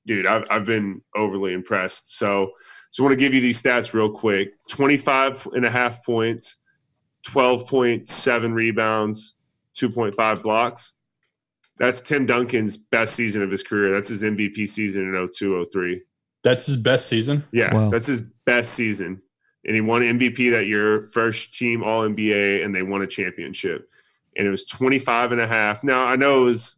dude, 0.06 0.26
I've 0.26 0.44
I've 0.50 0.64
been 0.64 1.02
overly 1.14 1.52
impressed. 1.52 2.16
So 2.16 2.52
so 2.90 3.02
I 3.02 3.06
want 3.06 3.12
to 3.18 3.24
give 3.24 3.32
you 3.34 3.40
these 3.40 3.62
stats 3.62 3.92
real 3.94 4.10
quick: 4.10 4.52
25 4.68 5.48
and 5.54 5.64
a 5.64 5.70
half 5.70 6.04
points, 6.04 6.58
12.7 7.28 8.52
rebounds, 8.54 9.34
2.5 9.76 10.42
blocks. 10.42 10.94
That's 11.78 12.00
Tim 12.00 12.26
Duncan's 12.26 12.76
best 12.76 13.14
season 13.14 13.42
of 13.42 13.50
his 13.50 13.62
career. 13.62 13.90
That's 13.90 14.08
his 14.08 14.22
MVP 14.22 14.68
season 14.68 15.14
in 15.14 15.28
02 15.28 15.64
03. 15.72 16.02
That's 16.42 16.66
his 16.66 16.76
best 16.76 17.06
season. 17.08 17.44
Yeah, 17.52 17.74
Wow. 17.74 17.90
that's 17.90 18.06
his 18.06 18.22
best 18.44 18.74
season. 18.74 19.20
And 19.66 19.74
he 19.74 19.80
won 19.82 20.02
MVP 20.02 20.50
that 20.52 20.66
year, 20.66 21.04
first 21.12 21.54
team 21.54 21.82
All 21.82 22.02
NBA, 22.08 22.64
and 22.64 22.74
they 22.74 22.82
won 22.82 23.02
a 23.02 23.06
championship. 23.06 23.88
And 24.36 24.46
it 24.46 24.50
was 24.50 24.64
25 24.64 25.32
and 25.32 25.40
a 25.40 25.46
half. 25.46 25.84
Now, 25.84 26.04
I 26.04 26.16
know 26.16 26.42
it 26.42 26.44
was 26.46 26.76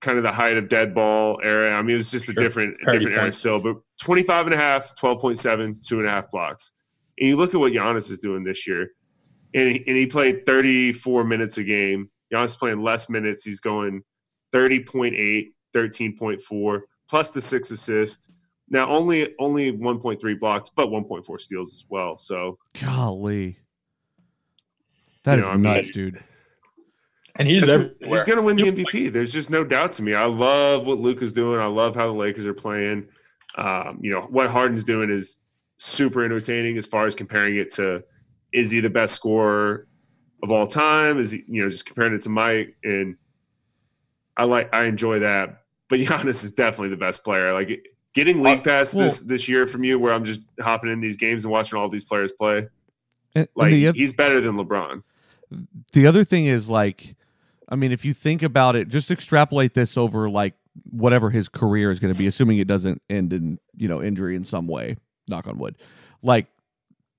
kind 0.00 0.16
of 0.16 0.22
the 0.22 0.30
height 0.30 0.56
of 0.56 0.68
dead 0.68 0.94
ball 0.94 1.40
era. 1.42 1.72
I 1.72 1.82
mean, 1.82 1.90
it 1.94 1.94
was 1.98 2.10
just 2.12 2.28
a 2.28 2.32
Sure. 2.32 2.42
different, 2.42 2.78
Parity 2.80 3.04
different 3.06 3.20
era 3.22 3.32
still, 3.32 3.60
but 3.60 3.76
25 4.00 4.46
and 4.46 4.54
a 4.54 4.56
half, 4.56 4.94
12.7, 4.96 5.86
two 5.86 5.98
and 5.98 6.08
a 6.08 6.10
half 6.10 6.30
blocks. 6.30 6.72
And 7.18 7.28
you 7.28 7.36
look 7.36 7.54
at 7.54 7.60
what 7.60 7.72
Giannis 7.72 8.10
is 8.10 8.18
doing 8.18 8.44
this 8.44 8.66
year, 8.66 8.92
and 9.54 9.70
he, 9.70 9.84
and 9.86 9.96
he 9.96 10.06
played 10.06 10.46
34 10.46 11.24
minutes 11.24 11.58
a 11.58 11.64
game. 11.64 12.10
Giannis 12.32 12.46
is 12.46 12.56
playing 12.56 12.82
less 12.82 13.08
minutes. 13.10 13.44
He's 13.44 13.60
going 13.60 14.02
30.8, 14.52 15.48
13.4, 15.74 16.80
plus 17.08 17.30
the 17.30 17.40
six 17.40 17.70
assists. 17.70 18.30
Now 18.70 18.88
only 18.90 19.34
only 19.38 19.72
1.3 19.72 20.38
blocks, 20.38 20.70
but 20.74 20.88
1.4 20.88 21.40
steals 21.40 21.72
as 21.72 21.84
well. 21.88 22.16
So 22.18 22.58
Golly. 22.80 23.58
that 25.24 25.38
You 25.38 25.40
is 25.40 25.44
know, 25.46 25.50
I 25.50 25.54
mean, 25.54 25.62
nuts, 25.62 25.90
dude. 25.90 26.18
And 27.36 27.48
he's 27.48 27.68
everywhere. 27.68 27.94
he's 28.00 28.24
going 28.24 28.36
to 28.36 28.42
win 28.42 28.56
the 28.56 28.64
MVP. 28.64 29.12
There's 29.12 29.32
just 29.32 29.48
no 29.48 29.64
doubt 29.64 29.92
to 29.92 30.02
me. 30.02 30.14
I 30.14 30.24
love 30.24 30.86
what 30.86 30.98
Luka's 30.98 31.32
doing. 31.32 31.60
I 31.60 31.66
love 31.66 31.94
how 31.94 32.06
the 32.06 32.12
Lakers 32.12 32.46
are 32.46 32.54
playing. 32.54 33.08
Um, 33.58 33.98
you 34.02 34.10
know 34.12 34.20
what 34.22 34.48
Harden's 34.50 34.84
doing 34.84 35.10
is 35.10 35.40
super 35.76 36.24
entertaining 36.24 36.78
as 36.78 36.86
far 36.86 37.06
as 37.06 37.14
comparing 37.14 37.56
it 37.56 37.70
to 37.74 38.02
is 38.52 38.70
he 38.70 38.80
the 38.80 38.88
best 38.90 39.14
scorer 39.14 39.86
of 40.42 40.50
all 40.50 40.66
time? 40.66 41.18
Is 41.18 41.32
he 41.32 41.44
you 41.48 41.62
know 41.62 41.68
just 41.68 41.84
comparing 41.84 42.14
it 42.14 42.22
to 42.22 42.28
Mike 42.30 42.76
and 42.84 43.16
I 44.36 44.44
like 44.44 44.72
I 44.74 44.84
enjoy 44.84 45.18
that. 45.20 45.62
But 45.88 45.98
Giannis 46.00 46.44
is 46.44 46.52
definitely 46.52 46.90
the 46.90 46.96
best 46.96 47.24
player. 47.24 47.52
Like 47.52 47.84
getting 48.14 48.42
league 48.42 48.62
pass 48.64 48.94
well- 48.94 49.04
this 49.04 49.20
this 49.20 49.48
year 49.48 49.66
from 49.66 49.84
you, 49.84 49.98
where 49.98 50.12
I'm 50.12 50.24
just 50.24 50.40
hopping 50.60 50.90
in 50.90 51.00
these 51.00 51.16
games 51.16 51.44
and 51.44 51.52
watching 51.52 51.78
all 51.78 51.88
these 51.88 52.04
players 52.04 52.32
play. 52.32 52.58
And, 52.58 52.68
and 53.34 53.48
Like 53.54 53.72
oth- 53.74 53.96
he's 53.96 54.12
better 54.12 54.40
than 54.40 54.56
LeBron. 54.56 55.02
the 55.92 56.06
other 56.06 56.24
thing 56.24 56.46
is 56.46 56.68
like 56.68 57.14
i 57.70 57.74
mean 57.76 57.90
if 57.92 58.04
you 58.04 58.12
think 58.12 58.42
about 58.42 58.76
it 58.76 58.88
just 58.88 59.10
extrapolate 59.10 59.72
this 59.72 59.96
over 59.96 60.28
like 60.28 60.52
whatever 60.84 61.30
his 61.30 61.48
career 61.48 61.90
is 61.90 61.98
going 61.98 62.12
to 62.12 62.18
be 62.18 62.26
assuming 62.26 62.58
it 62.58 62.68
doesn't 62.68 63.02
end 63.08 63.32
in 63.32 63.58
you 63.76 63.88
know 63.88 64.02
injury 64.02 64.36
in 64.36 64.44
some 64.44 64.66
way 64.66 64.96
knock 65.28 65.46
on 65.46 65.58
wood. 65.58 65.76
Like 66.22 66.46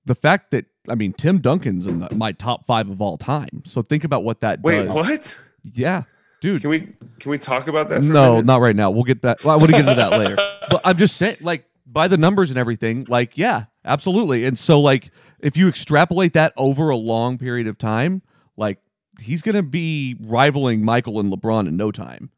the 0.04 0.14
fact 0.14 0.50
that 0.52 0.66
i 0.88 0.94
mean 0.94 1.12
tim 1.12 1.38
duncan's 1.38 1.86
in 1.86 2.00
the, 2.00 2.14
my 2.14 2.32
top 2.32 2.66
five 2.66 2.88
of 2.90 3.00
all 3.00 3.18
time. 3.18 3.62
So 3.64 3.82
think 3.82 4.04
about 4.04 4.24
what 4.24 4.40
that 4.40 4.62
Wait, 4.62 4.84
does. 4.84 4.94
what? 4.94 5.40
yeah 5.74 6.04
dude. 6.40 6.62
Can 6.62 6.70
we 6.70 6.80
can 7.18 7.30
we 7.30 7.38
talk 7.38 7.68
about 7.68 7.88
that? 7.90 8.02
For 8.02 8.12
no 8.12 8.40
not 8.40 8.60
right 8.60 8.76
now. 8.76 8.90
We'll 8.90 9.04
get 9.04 9.20
back 9.20 9.44
well, 9.44 9.54
i 9.54 9.56
want 9.56 9.70
to 9.70 9.72
get 9.72 9.80
into 9.80 9.94
that 9.94 10.10
later. 10.12 10.36
But 10.70 10.80
i'm 10.84 10.96
just 10.96 11.16
saying 11.16 11.36
like 11.40 11.66
by 11.86 12.08
the 12.08 12.16
numbers 12.16 12.50
and 12.50 12.58
everything 12.58 13.06
like 13.08 13.36
yeah 13.36 13.66
absolutely. 13.84 14.44
And 14.44 14.58
so 14.58 14.80
like 14.80 15.10
if 15.40 15.56
you 15.56 15.68
extrapolate 15.68 16.32
that 16.34 16.52
over 16.56 16.90
a 16.90 16.96
long 16.96 17.38
period 17.38 17.66
of 17.66 17.78
time 17.78 18.22
like 18.56 18.78
he's 19.20 19.42
gonna 19.42 19.62
be 19.62 20.16
rivaling 20.20 20.84
michael 20.84 21.20
and 21.20 21.32
lebron 21.32 21.68
in 21.68 21.76
no 21.76 21.90
time 21.90 22.30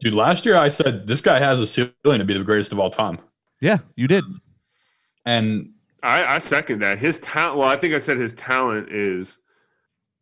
Dude, 0.00 0.14
last 0.14 0.46
year 0.46 0.56
I 0.56 0.68
said 0.68 1.06
this 1.06 1.20
guy 1.20 1.38
has 1.38 1.60
a 1.60 1.66
ceiling 1.66 1.92
to 2.04 2.24
be 2.24 2.36
the 2.36 2.44
greatest 2.44 2.72
of 2.72 2.78
all 2.78 2.90
time. 2.90 3.18
yeah 3.60 3.78
you 3.96 4.08
did 4.08 4.24
And 5.26 5.72
I, 6.02 6.36
I 6.36 6.38
second 6.38 6.80
that. 6.80 6.98
His 6.98 7.18
talent. 7.18 7.58
Well, 7.58 7.68
I 7.68 7.76
think 7.76 7.94
I 7.94 7.98
said 7.98 8.16
his 8.16 8.32
talent 8.34 8.88
is 8.90 9.38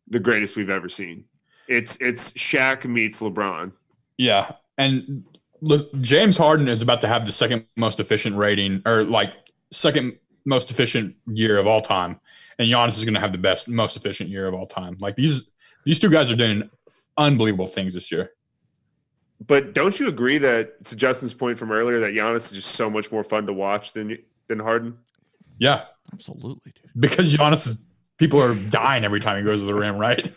the 0.07 0.19
greatest 0.19 0.55
we've 0.55 0.69
ever 0.69 0.89
seen. 0.89 1.23
It's 1.67 1.95
it's 2.01 2.33
Shaq 2.33 2.85
meets 2.85 3.21
LeBron. 3.21 3.71
Yeah, 4.17 4.51
and 4.77 5.25
listen, 5.61 6.03
James 6.03 6.37
Harden 6.37 6.67
is 6.67 6.81
about 6.81 6.99
to 7.01 7.07
have 7.07 7.25
the 7.25 7.31
second 7.31 7.65
most 7.77 7.99
efficient 7.99 8.35
rating, 8.35 8.81
or 8.85 9.03
like 9.03 9.33
second 9.71 10.17
most 10.45 10.71
efficient 10.71 11.15
year 11.27 11.57
of 11.57 11.67
all 11.67 11.81
time, 11.81 12.19
and 12.57 12.67
Giannis 12.67 12.97
is 12.97 13.05
going 13.05 13.13
to 13.13 13.19
have 13.19 13.31
the 13.31 13.37
best, 13.37 13.69
most 13.69 13.95
efficient 13.95 14.29
year 14.29 14.47
of 14.47 14.53
all 14.53 14.65
time. 14.65 14.97
Like 14.99 15.15
these, 15.15 15.51
these 15.85 15.99
two 15.99 16.09
guys 16.09 16.31
are 16.31 16.35
doing 16.35 16.69
unbelievable 17.17 17.67
things 17.67 17.93
this 17.93 18.11
year. 18.11 18.31
But 19.47 19.73
don't 19.73 19.99
you 19.99 20.07
agree 20.07 20.37
that 20.39 20.83
to 20.85 20.95
Justin's 20.95 21.33
point 21.33 21.57
from 21.57 21.71
earlier 21.71 21.99
that 21.99 22.13
Giannis 22.13 22.51
is 22.51 22.53
just 22.53 22.71
so 22.75 22.89
much 22.89 23.11
more 23.11 23.23
fun 23.23 23.45
to 23.47 23.53
watch 23.53 23.93
than 23.93 24.17
than 24.47 24.59
Harden? 24.59 24.97
Yeah, 25.59 25.83
Absolutely, 26.13 26.73
dude. 26.73 26.91
because 27.01 27.33
Giannis 27.33 27.67
is 27.67 27.85
people 28.17 28.41
are 28.41 28.53
dying 28.53 29.05
every 29.05 29.19
time 29.19 29.37
he 29.37 29.43
goes 29.43 29.61
to 29.61 29.65
the 29.65 29.73
rim, 29.73 29.97
right? 29.97 30.29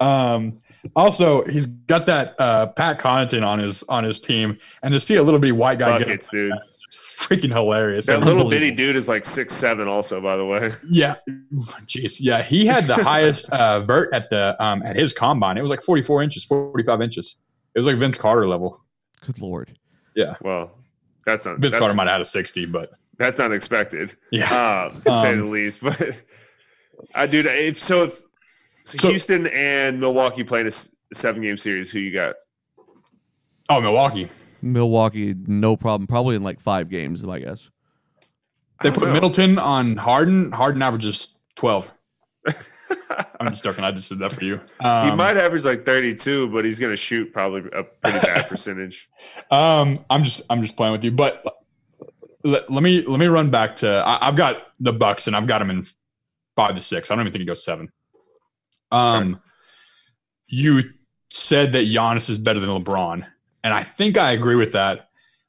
Um, 0.00 0.56
also, 0.96 1.44
he's 1.44 1.66
got 1.66 2.06
that 2.06 2.34
uh, 2.40 2.66
Pat 2.68 2.98
Connaughton 2.98 3.46
on 3.46 3.60
his 3.60 3.84
on 3.84 4.02
his 4.02 4.18
team, 4.18 4.58
and 4.82 4.92
to 4.92 4.98
see 4.98 5.14
a 5.14 5.22
little 5.22 5.38
bitty 5.38 5.52
white 5.52 5.78
guy 5.78 5.98
get 5.98 6.06
Buckets, 6.08 6.30
dude. 6.30 6.52
freaking 7.18 7.52
hilarious. 7.52 8.06
That 8.06 8.20
little 8.20 8.48
bitty 8.50 8.72
dude 8.72 8.96
is 8.96 9.08
like 9.08 9.24
six 9.24 9.54
seven. 9.54 9.86
Also, 9.86 10.20
by 10.20 10.36
the 10.36 10.44
way, 10.44 10.72
Yeah, 10.90 11.14
jeez, 11.86 12.16
yeah, 12.18 12.42
he 12.42 12.66
had 12.66 12.84
the 12.84 12.96
highest 13.04 13.52
uh, 13.52 13.80
vert 13.82 14.12
at 14.12 14.28
the 14.30 14.60
um, 14.62 14.82
at 14.82 14.96
his 14.96 15.12
combine. 15.12 15.56
It 15.56 15.62
was 15.62 15.70
like 15.70 15.82
44 15.82 16.22
inches, 16.24 16.44
45 16.44 17.00
inches. 17.00 17.38
It 17.74 17.78
was 17.78 17.86
like 17.86 17.96
Vince 17.96 18.18
Carter 18.18 18.44
level. 18.44 18.82
Good 19.24 19.40
lord. 19.40 19.76
Yeah, 20.14 20.34
well, 20.42 20.78
that's 21.24 21.46
not 21.46 21.58
Vince 21.58 21.72
that's, 21.74 21.80
Carter 21.80 21.96
might 21.96 22.04
have 22.04 22.12
had 22.12 22.20
a 22.20 22.24
60, 22.26 22.66
but 22.66 22.90
that's 23.18 23.40
unexpected, 23.40 24.14
yeah, 24.30 24.88
um, 24.90 24.96
to 25.00 25.10
say 25.12 25.32
Um, 25.32 25.38
the 25.38 25.44
least. 25.46 25.82
But 25.82 26.22
I 27.14 27.26
do. 27.26 27.40
if 27.46 27.78
so, 27.78 28.04
if 28.04 28.22
so, 28.84 28.98
So- 28.98 29.08
Houston 29.08 29.46
and 29.48 30.00
Milwaukee 30.00 30.44
playing 30.44 30.66
a 30.66 30.70
seven 31.14 31.40
game 31.42 31.56
series, 31.56 31.90
who 31.90 31.98
you 31.98 32.12
got? 32.12 32.34
oh 33.70 33.80
Milwaukee. 33.80 34.28
Milwaukee, 34.60 35.34
no 35.46 35.76
problem. 35.76 36.06
Probably 36.06 36.36
in 36.36 36.42
like 36.42 36.60
five 36.60 36.88
games, 36.88 37.24
I 37.24 37.38
guess. 37.40 37.68
They 38.82 38.90
don't 38.90 38.98
put 38.98 39.08
know. 39.08 39.14
Middleton 39.14 39.58
on 39.58 39.96
Harden. 39.96 40.52
Harden 40.52 40.82
averages 40.82 41.36
12. 41.56 41.90
I'm 43.40 43.48
just 43.48 43.64
joking. 43.64 43.84
I 43.84 43.92
just 43.92 44.08
did 44.08 44.18
that 44.20 44.32
for 44.32 44.44
you. 44.44 44.60
Um, 44.80 45.10
he 45.10 45.16
might 45.16 45.36
average 45.36 45.64
like 45.64 45.86
32, 45.86 46.48
but 46.48 46.64
he's 46.64 46.78
going 46.80 46.92
to 46.92 46.96
shoot 46.96 47.32
probably 47.32 47.70
a 47.72 47.84
pretty 47.84 48.18
bad 48.20 48.46
percentage. 48.48 49.08
Um, 49.50 50.04
I'm 50.10 50.24
just 50.24 50.42
I'm 50.50 50.62
just 50.62 50.76
playing 50.76 50.92
with 50.92 51.04
you, 51.04 51.12
but 51.12 51.44
let, 52.42 52.70
let 52.70 52.82
me 52.82 53.04
let 53.06 53.20
me 53.20 53.26
run 53.26 53.50
back 53.50 53.76
to 53.76 53.88
I, 53.88 54.26
I've 54.28 54.36
got 54.36 54.68
the 54.80 54.92
Bucks 54.92 55.26
and 55.28 55.36
I've 55.36 55.46
got 55.46 55.58
them 55.58 55.70
in 55.70 55.84
five 56.56 56.74
to 56.74 56.80
six. 56.80 57.10
I 57.10 57.14
don't 57.14 57.22
even 57.22 57.32
think 57.32 57.42
he 57.42 57.46
goes 57.46 57.64
seven. 57.64 57.92
Um, 58.90 59.40
you 60.46 60.80
said 61.30 61.72
that 61.72 61.86
Giannis 61.86 62.28
is 62.28 62.38
better 62.38 62.60
than 62.60 62.70
LeBron, 62.70 63.24
and 63.64 63.74
I 63.74 63.84
think 63.84 64.18
I 64.18 64.32
agree 64.32 64.56
with 64.56 64.72
that, 64.72 65.08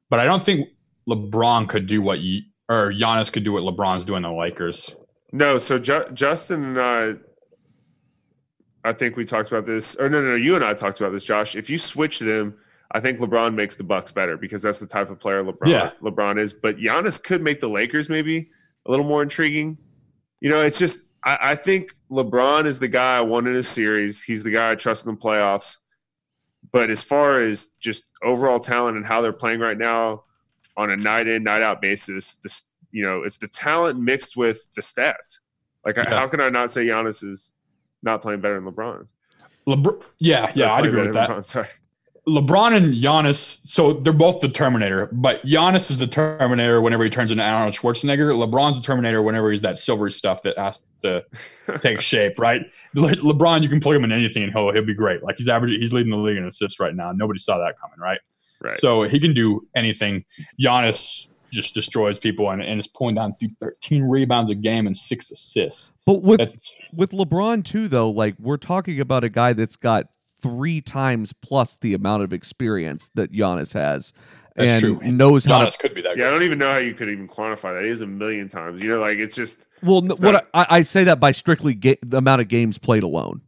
but 0.10 0.20
I 0.20 0.26
don't 0.26 0.44
think 0.44 0.70
LeBron 1.10 1.68
could 1.68 1.88
do 1.88 2.02
what 2.02 2.20
you 2.20 2.42
or 2.70 2.92
Giannis 2.92 3.32
could 3.32 3.44
do 3.44 3.52
what 3.54 3.64
LeBron's 3.64 4.06
doing 4.06 4.24
in 4.24 4.32
the 4.32 4.38
Lakers. 4.38 4.96
No, 5.32 5.58
so 5.58 5.80
Ju- 5.80 6.08
Justin 6.14 6.64
and 6.64 6.80
I, 6.80 7.14
I 8.84 8.92
think 8.94 9.16
we 9.16 9.24
talked 9.26 9.50
about 9.52 9.66
this, 9.66 9.96
or 9.96 10.10
no, 10.10 10.22
no, 10.22 10.32
no, 10.32 10.36
you 10.36 10.56
and 10.56 10.64
I 10.64 10.74
talked 10.74 11.00
about 11.00 11.12
this, 11.12 11.24
Josh. 11.24 11.56
If 11.56 11.70
you 11.70 11.78
switch 11.78 12.20
them, 12.20 12.56
I 12.92 13.00
think 13.00 13.20
LeBron 13.20 13.56
makes 13.56 13.76
the 13.76 13.84
Bucks 13.84 14.12
better 14.12 14.38
because 14.38 14.62
that's 14.62 14.80
the 14.80 14.86
type 14.88 15.10
of 15.10 15.20
player 15.20 15.44
LeBron 15.44 15.68
Yeah. 15.68 15.92
LeBron 16.02 16.38
is. 16.38 16.54
But 16.54 16.78
Giannis 16.78 17.22
could 17.24 17.42
make 17.42 17.60
the 17.60 17.70
Lakers 17.70 18.10
maybe 18.10 18.50
a 18.86 18.92
little 18.92 19.06
more 19.06 19.24
intriguing. 19.24 19.78
You 20.42 20.50
know, 20.50 20.62
it's 20.62 20.78
just 20.78 21.06
I, 21.24 21.38
I 21.42 21.56
think 21.56 21.92
LeBron 22.12 22.66
is 22.66 22.80
the 22.80 22.88
guy 22.90 23.18
I 23.18 23.22
want 23.22 23.48
in 23.48 23.56
a 23.56 23.64
series. 23.64 24.22
He's 24.24 24.44
the 24.44 24.52
guy 24.52 24.72
I 24.72 24.76
trust 24.76 25.06
in 25.06 25.12
the 25.16 25.18
playoffs. 25.20 25.78
But 26.72 26.90
as 26.90 27.04
far 27.04 27.40
as 27.40 27.68
just 27.80 28.12
overall 28.24 28.60
talent 28.60 28.98
and 28.98 29.06
how 29.06 29.22
they're 29.22 29.34
playing 29.34 29.60
right 29.60 29.78
now 29.78 30.24
on 30.76 30.90
a 30.92 30.98
night 30.98 31.28
in, 31.28 31.44
night 31.44 31.62
out 31.62 31.82
basis, 31.82 32.36
this 32.38 32.66
you 32.92 33.04
know, 33.04 33.24
it's 33.24 33.38
the 33.38 33.48
talent 33.48 34.00
mixed 34.00 34.38
with 34.38 34.72
the 34.76 34.82
stats. 34.82 35.40
Like, 35.86 35.96
Yeah. 35.98 36.10
how 36.10 36.28
can 36.28 36.40
I 36.42 36.50
not 36.50 36.70
say 36.70 36.86
Giannis 36.86 37.24
is 37.24 37.54
not 38.04 38.22
playing 38.22 38.42
better 38.42 38.60
than 38.60 38.72
LeBron? 38.72 39.08
LeBron, 39.68 40.04
yeah, 40.20 40.52
yeah, 40.56 40.74
I'd 40.74 40.86
agree 40.86 41.04
with 41.04 41.14
that. 41.14 41.30
LeBron, 41.30 41.46
Sorry. 41.46 41.68
LeBron 42.28 42.74
and 42.74 42.94
Giannis, 42.94 43.60
so 43.66 43.94
they're 43.94 44.14
both 44.14 44.40
the 44.40 44.48
Terminator, 44.48 45.10
but 45.12 45.44
Giannis 45.44 45.92
is 45.92 45.98
the 45.98 46.08
Terminator 46.08 46.82
whenever 46.82 47.04
he 47.04 47.10
turns 47.10 47.34
into 47.34 47.44
Arnold 47.44 47.74
Schwarzenegger. 47.74 48.32
LeBron's 48.32 48.78
the 48.78 48.82
Terminator 48.82 49.22
whenever 49.22 49.52
he's 49.52 49.60
that 49.62 49.78
silvery 49.78 50.12
stuff 50.12 50.42
that 50.44 50.58
has 50.58 50.82
to 51.02 51.26
take 51.80 52.00
shape, 52.00 52.40
right? 52.40 52.62
Le- 52.96 53.16
LeBron, 53.16 53.62
you 53.62 53.68
can 53.68 53.82
plug 53.82 53.98
him 53.98 54.06
in 54.06 54.14
anything 54.14 54.44
and 54.44 54.54
he'll 54.54 54.72
he'll 54.72 54.86
be 54.86 54.96
great. 54.96 55.22
Like 55.22 55.38
he's 55.38 55.50
averaging, 55.50 55.82
he's 55.82 55.92
leading 55.92 56.12
the 56.12 56.18
league 56.18 56.38
in 56.38 56.46
assists 56.46 56.80
right 56.80 56.96
now. 56.96 57.12
Nobody 57.12 57.40
saw 57.40 57.58
that 57.58 57.78
coming, 57.78 58.00
right? 58.00 58.20
Right. 58.62 58.78
So 58.78 59.04
he 59.04 59.20
can 59.20 59.34
do 59.34 59.68
anything. 59.76 60.24
Giannis 60.62 61.28
just 61.54 61.74
destroys 61.74 62.20
people 62.20 62.50
and, 62.50 62.62
and 62.62 62.80
is 62.80 62.88
pulling 62.88 63.16
down 63.16 63.34
13 63.62 64.04
rebounds 64.10 64.52
a 64.52 64.56
game 64.56 64.88
and 64.88 64.98
six 64.98 65.32
assists. 65.32 65.92
But 66.06 66.24
with 66.24 66.40
That's 66.40 66.76
with 66.94 67.12
LeBron 67.12 67.64
too, 67.64 67.88
though, 67.88 68.10
like 68.10 68.36
we're 68.40 68.58
talking 68.58 69.00
about 69.00 69.24
a 69.24 69.30
guy 69.30 69.54
that's 69.54 69.76
got 69.78 70.08
three 70.42 70.82
times 70.82 71.32
plus 71.34 71.78
the 71.78 71.94
amount 71.94 72.24
of 72.24 72.34
experience 72.34 73.10
that 73.16 73.32
Giannis 73.32 73.74
has, 73.74 74.12
That's 74.58 74.84
and 74.84 75.00
true. 75.00 75.12
knows 75.12 75.46
how 75.46 75.60
to 75.60 75.66
Giannis 75.66 75.80
could 75.80 75.94
be 75.94 76.02
that 76.02 76.18
yeah, 76.18 76.28
I 76.28 76.32
don't 76.32 76.44
even 76.44 76.58
know 76.58 76.72
how 76.72 76.78
you 76.80 76.94
could 76.94 77.08
even 77.08 77.28
quantify 77.30 77.76
that. 77.78 77.84
It 77.86 77.90
is 77.92 78.02
a 78.02 78.08
million 78.08 78.48
times. 78.50 78.84
You 78.84 78.90
know, 78.90 79.00
like 79.00 79.20
it's 79.20 79.36
just 79.38 79.68
Well, 79.82 80.04
It's 80.06 80.20
what 80.20 80.32
not- 80.34 80.48
I, 80.54 80.66
I 80.70 80.82
say 80.82 81.06
that 81.06 81.20
by 81.22 81.32
strictly 81.32 81.76
ga- 81.76 82.00
the 82.02 82.18
amount 82.18 82.42
of 82.42 82.50
games 82.50 82.78
played 82.78 83.04
alone. 83.04 83.42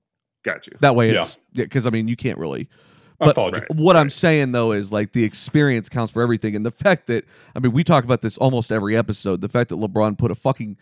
got 0.46 0.68
you. 0.68 0.74
That 0.80 0.96
way, 0.96 1.12
Yeah. 1.12 1.22
it's 1.22 1.38
because 1.54 1.86
I 1.86 1.90
mean 1.90 2.08
you 2.08 2.16
can't 2.16 2.38
really. 2.38 2.70
But 3.20 3.36
what 3.76 3.96
I'm 3.96 4.10
saying 4.10 4.52
though 4.52 4.72
is 4.72 4.92
like 4.92 5.14
the 5.14 5.24
experience 5.24 5.90
counts 5.90 6.14
for 6.14 6.22
everything, 6.22 6.56
and 6.56 6.66
the 6.66 6.72
fact 6.72 7.08
that 7.08 7.26
I 7.56 7.60
mean 7.60 7.72
we 7.72 7.84
talk 7.84 8.04
about 8.04 8.22
this 8.22 8.38
almost 8.38 8.72
every 8.72 8.98
episode. 8.98 9.42
The 9.42 9.50
fact 9.50 9.70
that 9.70 9.78
LeBron 9.78 10.18
put 10.18 10.32
a 10.32 10.36
fucking 10.36 10.78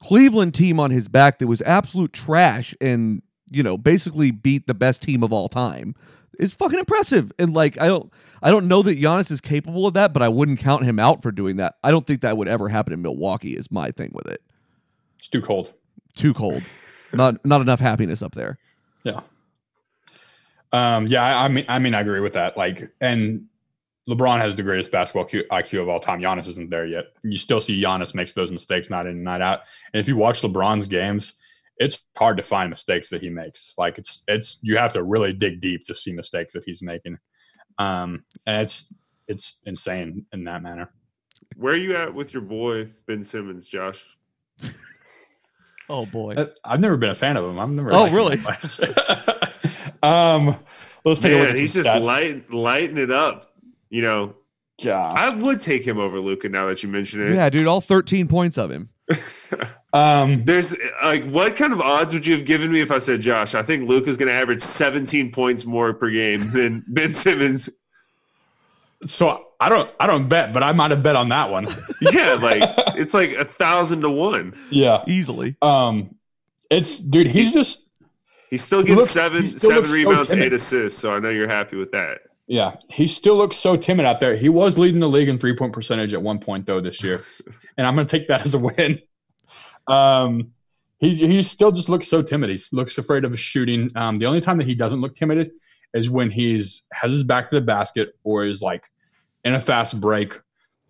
Cleveland 0.00 0.54
team 0.54 0.80
on 0.80 0.90
his 0.90 1.08
back 1.08 1.38
that 1.38 1.46
was 1.46 1.62
absolute 1.62 2.12
trash 2.12 2.74
and 2.80 3.22
you 3.50 3.62
know 3.62 3.76
basically 3.76 4.30
beat 4.30 4.66
the 4.66 4.74
best 4.74 5.02
team 5.02 5.22
of 5.22 5.32
all 5.32 5.48
time 5.48 5.94
is 6.38 6.52
fucking 6.52 6.78
impressive. 6.78 7.32
And 7.38 7.54
like 7.54 7.80
I 7.80 7.86
don't 7.86 8.12
I 8.42 8.50
don't 8.50 8.68
know 8.68 8.82
that 8.82 9.00
Giannis 9.00 9.30
is 9.30 9.40
capable 9.40 9.86
of 9.86 9.94
that, 9.94 10.12
but 10.12 10.22
I 10.22 10.28
wouldn't 10.28 10.58
count 10.58 10.84
him 10.84 10.98
out 10.98 11.22
for 11.22 11.32
doing 11.32 11.56
that. 11.56 11.76
I 11.82 11.90
don't 11.90 12.06
think 12.06 12.20
that 12.22 12.36
would 12.36 12.48
ever 12.48 12.68
happen 12.68 12.92
in 12.92 13.02
Milwaukee. 13.02 13.54
Is 13.54 13.70
my 13.70 13.90
thing 13.90 14.10
with 14.12 14.26
it. 14.26 14.42
It's 15.18 15.28
too 15.28 15.42
cold. 15.42 15.74
Too 16.16 16.34
cold. 16.34 16.62
not 17.12 17.44
not 17.44 17.60
enough 17.60 17.80
happiness 17.80 18.22
up 18.22 18.34
there. 18.34 18.58
Yeah. 19.04 19.20
Um, 20.72 21.06
yeah, 21.06 21.22
I, 21.22 21.44
I 21.44 21.48
mean, 21.48 21.64
I 21.68 21.78
mean, 21.78 21.94
I 21.94 22.00
agree 22.00 22.20
with 22.20 22.32
that. 22.34 22.56
Like, 22.56 22.90
and 23.00 23.46
LeBron 24.08 24.40
has 24.40 24.54
the 24.54 24.62
greatest 24.62 24.90
basketball 24.90 25.24
Q, 25.26 25.44
IQ 25.50 25.82
of 25.82 25.88
all 25.88 26.00
time. 26.00 26.20
Giannis 26.20 26.48
isn't 26.48 26.70
there 26.70 26.86
yet. 26.86 27.04
You 27.22 27.36
still 27.38 27.60
see 27.60 27.80
Giannis 27.80 28.14
makes 28.14 28.32
those 28.32 28.50
mistakes 28.50 28.90
night 28.90 29.06
in 29.06 29.12
and 29.12 29.24
night 29.24 29.42
out. 29.42 29.60
And 29.92 30.00
if 30.00 30.08
you 30.08 30.16
watch 30.16 30.42
LeBron's 30.42 30.86
games, 30.86 31.38
it's 31.76 32.00
hard 32.16 32.36
to 32.38 32.42
find 32.42 32.70
mistakes 32.70 33.10
that 33.10 33.20
he 33.20 33.28
makes. 33.28 33.74
Like, 33.76 33.98
it's 33.98 34.22
it's 34.28 34.58
you 34.62 34.78
have 34.78 34.92
to 34.94 35.02
really 35.02 35.32
dig 35.32 35.60
deep 35.60 35.84
to 35.84 35.94
see 35.94 36.12
mistakes 36.12 36.54
that 36.54 36.64
he's 36.64 36.82
making. 36.82 37.18
Um, 37.78 38.24
and 38.46 38.62
it's 38.62 38.92
it's 39.28 39.60
insane 39.66 40.26
in 40.32 40.44
that 40.44 40.62
manner. 40.62 40.90
Where 41.56 41.74
are 41.74 41.76
you 41.76 41.96
at 41.96 42.14
with 42.14 42.32
your 42.32 42.42
boy 42.42 42.88
Ben 43.06 43.22
Simmons, 43.22 43.68
Josh? 43.68 44.16
Oh 45.88 46.06
boy. 46.06 46.34
Uh, 46.34 46.46
I've 46.64 46.80
never 46.80 46.96
been 46.96 47.10
a 47.10 47.14
fan 47.14 47.36
of 47.36 47.44
him. 47.44 47.58
I've 47.58 47.68
never. 47.68 47.90
Oh, 47.92 48.10
really? 48.14 48.36
that 50.02 50.42
much. 50.44 50.54
um, 50.56 50.64
let's 51.04 51.20
take 51.20 51.32
a 51.32 51.36
look 51.36 51.48
Man, 51.48 51.56
he's 51.56 51.74
just 51.74 51.88
stats. 51.88 52.02
light, 52.02 52.52
lighting 52.52 52.98
it 52.98 53.10
up. 53.10 53.46
You 53.90 54.02
know, 54.02 54.34
Yeah. 54.78 54.98
I 55.00 55.28
would 55.30 55.60
take 55.60 55.84
him 55.86 55.98
over 55.98 56.18
Luka 56.20 56.48
now 56.48 56.66
that 56.66 56.82
you 56.82 56.88
mention 56.88 57.26
it. 57.26 57.34
Yeah, 57.34 57.48
dude, 57.50 57.66
all 57.66 57.80
13 57.80 58.28
points 58.28 58.58
of 58.58 58.70
him. 58.70 58.88
Um, 59.94 60.42
There's 60.46 60.74
like, 61.04 61.22
what 61.26 61.54
kind 61.54 61.70
of 61.74 61.82
odds 61.82 62.14
would 62.14 62.24
you 62.26 62.34
have 62.34 62.46
given 62.46 62.72
me 62.72 62.80
if 62.80 62.90
I 62.90 62.96
said, 62.96 63.20
Josh, 63.20 63.54
I 63.54 63.60
think 63.60 63.86
Luka's 63.90 64.16
going 64.16 64.28
to 64.28 64.32
average 64.34 64.62
17 64.62 65.30
points 65.32 65.66
more 65.66 65.92
per 65.92 66.08
game 66.08 66.48
than 66.48 66.82
Ben 66.88 67.12
Simmons? 67.12 67.68
So 69.04 69.48
I 69.60 69.68
don't 69.68 69.92
I 70.00 70.06
don't 70.06 70.30
bet, 70.30 70.54
but 70.54 70.62
I 70.62 70.72
might 70.72 70.92
have 70.92 71.02
bet 71.02 71.14
on 71.16 71.28
that 71.28 71.50
one. 71.50 71.66
Yeah, 72.00 72.38
like 72.40 72.62
it's 72.96 73.12
like 73.12 73.32
a 73.32 73.44
thousand 73.44 74.00
to 74.00 74.10
one. 74.10 74.54
yeah. 74.70 75.04
Easily. 75.06 75.56
Um 75.60 76.14
it's 76.70 76.98
dude, 76.98 77.26
he's 77.26 77.52
just 77.52 77.86
He 78.52 78.58
still 78.58 78.80
He 78.80 78.88
gets 78.88 78.96
looks- 78.98 79.10
seven 79.10 79.48
still 79.48 79.58
seven 79.60 79.76
looks 79.76 79.88
so 79.88 79.94
rebounds, 79.94 80.32
eight 80.34 80.52
assists. 80.52 81.00
So 81.00 81.16
I 81.16 81.20
know 81.20 81.30
you're 81.30 81.48
happy 81.48 81.76
with 81.76 81.90
that. 81.92 82.18
yeah, 82.46 82.74
he 82.90 83.06
still 83.06 83.34
looks 83.36 83.56
so 83.56 83.76
timid 83.78 84.04
out 84.04 84.20
there. 84.20 84.36
He 84.36 84.50
was 84.50 84.76
leading 84.76 85.00
the 85.00 85.08
league 85.08 85.30
in 85.30 85.38
three 85.38 85.56
point 85.56 85.72
percentage 85.72 86.12
at 86.12 86.20
one 86.20 86.38
point 86.38 86.66
though 86.66 86.78
this 86.82 87.02
year. 87.02 87.18
and 87.78 87.86
I'm 87.86 87.96
gonna 87.96 88.06
take 88.06 88.28
that 88.28 88.44
as 88.44 88.54
a 88.54 88.58
win. 88.58 89.00
Um 89.88 90.52
he 90.98 91.14
he 91.14 91.42
still 91.42 91.72
just 91.72 91.88
looks 91.88 92.06
so 92.06 92.22
timid. 92.22 92.50
He 92.50 92.60
looks 92.72 92.98
afraid 92.98 93.24
of 93.24 93.38
shooting. 93.40 93.88
Um 93.96 94.18
the 94.18 94.26
only 94.26 94.40
time 94.42 94.58
that 94.58 94.66
he 94.66 94.74
doesn't 94.74 95.00
look 95.00 95.14
timid 95.14 95.50
is 95.94 96.10
when 96.10 96.30
he's 96.30 96.84
has 96.92 97.10
his 97.10 97.24
back 97.24 97.48
to 97.48 97.56
the 97.56 97.62
basket 97.64 98.10
or 98.22 98.44
is 98.44 98.60
like 98.60 98.84
in 99.44 99.54
a 99.54 99.60
fast 99.60 99.98
break 99.98 100.38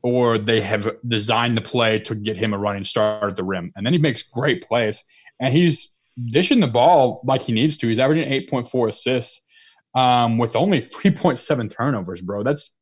or 0.03 0.37
they 0.37 0.61
have 0.61 0.97
designed 1.07 1.57
the 1.57 1.61
play 1.63 2.01
to 2.01 2.17
get 2.17 2.37
him 2.37 2.55
a 2.55 2.59
running 2.59 2.83
start 2.83 3.31
at 3.31 3.37
the 3.37 3.45
rim. 3.45 3.69
And 3.77 3.87
then 3.87 3.93
he 3.93 4.01
makes 4.01 4.25
great 4.25 4.61
plays. 4.63 5.05
And 5.39 5.55
he's 5.55 5.92
dishing 6.29 6.61
the 6.61 6.69
ball 6.69 7.23
like 7.25 7.41
he 7.41 7.53
needs 7.53 7.77
to. 7.79 7.89
He's 7.89 7.99
averaging 7.99 8.29
8.4 8.29 8.89
assists 8.89 9.47
um, 9.95 10.39
with 10.39 10.57
only 10.57 10.83
3.7 10.83 11.75
turnovers, 11.75 12.21
bro. 12.21 12.43
That's 12.43 12.75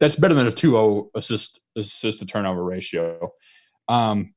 that's 0.00 0.16
better 0.16 0.34
than 0.34 0.48
a 0.48 0.50
2-0 0.50 1.10
assist 1.14 1.60
assist 1.76 2.18
to 2.18 2.26
turnover 2.26 2.64
ratio. 2.64 3.30
Um, 3.88 4.32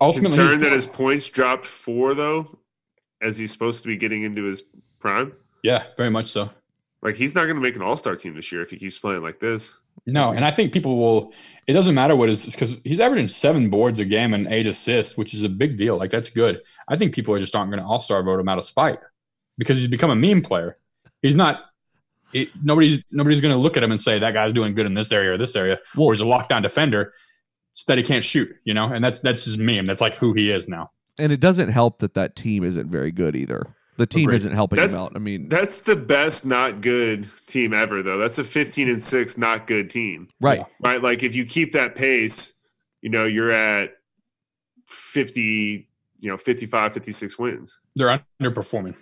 ultimately, 0.00 0.36
Concerned 0.36 0.62
that 0.62 0.72
his 0.72 0.86
points 0.86 1.28
dropped 1.30 1.66
four 1.66 2.14
though, 2.14 2.58
as 3.20 3.38
he's 3.38 3.50
supposed 3.50 3.82
to 3.82 3.88
be 3.88 3.96
getting 3.96 4.22
into 4.22 4.44
his 4.44 4.62
prime. 5.00 5.32
yeah, 5.64 5.84
very 5.96 6.10
much 6.10 6.28
so. 6.28 6.50
Like 7.02 7.14
he's 7.14 7.34
not 7.34 7.44
going 7.44 7.56
to 7.56 7.62
make 7.62 7.76
an 7.76 7.82
All 7.82 7.96
Star 7.96 8.16
team 8.16 8.34
this 8.34 8.50
year 8.50 8.60
if 8.60 8.70
he 8.70 8.76
keeps 8.76 8.98
playing 8.98 9.22
like 9.22 9.38
this. 9.38 9.78
No, 10.06 10.30
and 10.30 10.44
I 10.44 10.50
think 10.50 10.72
people 10.72 10.98
will. 10.98 11.32
It 11.66 11.72
doesn't 11.72 11.94
matter 11.94 12.16
what 12.16 12.28
his 12.28 12.46
because 12.46 12.80
he's 12.84 13.00
averaging 13.00 13.28
seven 13.28 13.70
boards 13.70 14.00
a 14.00 14.04
game 14.04 14.34
and 14.34 14.46
eight 14.48 14.66
assists, 14.66 15.16
which 15.16 15.34
is 15.34 15.42
a 15.42 15.48
big 15.48 15.76
deal. 15.78 15.96
Like 15.96 16.10
that's 16.10 16.30
good. 16.30 16.60
I 16.88 16.96
think 16.96 17.14
people 17.14 17.34
are 17.34 17.38
just 17.38 17.54
aren't 17.54 17.70
going 17.70 17.82
to 17.82 17.86
all 17.86 18.00
star 18.00 18.22
vote 18.22 18.40
him 18.40 18.48
out 18.48 18.58
of 18.58 18.64
spite 18.64 18.98
because 19.58 19.78
he's 19.78 19.86
become 19.86 20.10
a 20.10 20.16
meme 20.16 20.42
player. 20.42 20.76
He's 21.22 21.36
not. 21.36 21.60
It, 22.32 22.48
nobody's 22.62 23.02
nobody's 23.12 23.40
going 23.40 23.54
to 23.54 23.60
look 23.60 23.76
at 23.76 23.82
him 23.82 23.90
and 23.90 24.00
say 24.00 24.18
that 24.18 24.34
guy's 24.34 24.52
doing 24.52 24.74
good 24.74 24.86
in 24.86 24.94
this 24.94 25.12
area 25.12 25.32
or 25.32 25.38
this 25.38 25.56
area, 25.56 25.78
or 25.96 26.12
he's 26.12 26.20
a 26.20 26.24
lockdown 26.24 26.62
defender. 26.62 27.12
It's 27.72 27.84
that 27.84 27.96
he 27.96 28.04
can't 28.04 28.24
shoot, 28.24 28.48
you 28.64 28.74
know, 28.74 28.86
and 28.86 29.02
that's 29.04 29.20
that's 29.20 29.44
his 29.44 29.56
meme. 29.56 29.86
That's 29.86 30.00
like 30.00 30.14
who 30.14 30.32
he 30.32 30.50
is 30.50 30.68
now. 30.68 30.90
And 31.18 31.32
it 31.32 31.40
doesn't 31.40 31.70
help 31.70 31.98
that 32.00 32.14
that 32.14 32.36
team 32.36 32.64
isn't 32.64 32.90
very 32.90 33.10
good 33.10 33.34
either. 33.36 33.74
The 33.98 34.06
team 34.06 34.28
Agreed. 34.28 34.36
isn't 34.36 34.52
helping 34.52 34.76
That's- 34.76 34.94
him 34.94 35.00
out. 35.00 35.12
I 35.14 35.18
mean, 35.18 35.48
That's 35.48 35.80
the 35.82 35.96
best 35.96 36.46
not 36.46 36.80
good 36.80 37.26
team 37.46 37.74
ever, 37.74 38.02
though. 38.02 38.16
That's 38.16 38.38
a 38.38 38.44
15 38.44 38.88
and 38.88 39.02
six 39.02 39.36
not 39.36 39.66
good 39.66 39.90
team, 39.90 40.28
right. 40.40 40.64
Right? 40.80 41.02
Like 41.02 41.22
if 41.22 41.34
you 41.34 41.44
keep 41.44 41.72
that 41.72 41.94
pace, 41.96 42.54
you 43.02 43.10
know, 43.10 43.26
you're 43.26 43.50
at 43.50 43.94
50, 44.86 45.88
you 46.20 46.28
know, 46.30 46.36
55, 46.36 46.92
56 46.94 47.38
wins. 47.38 47.80
They're 47.96 48.20
underperforming. 48.40 48.96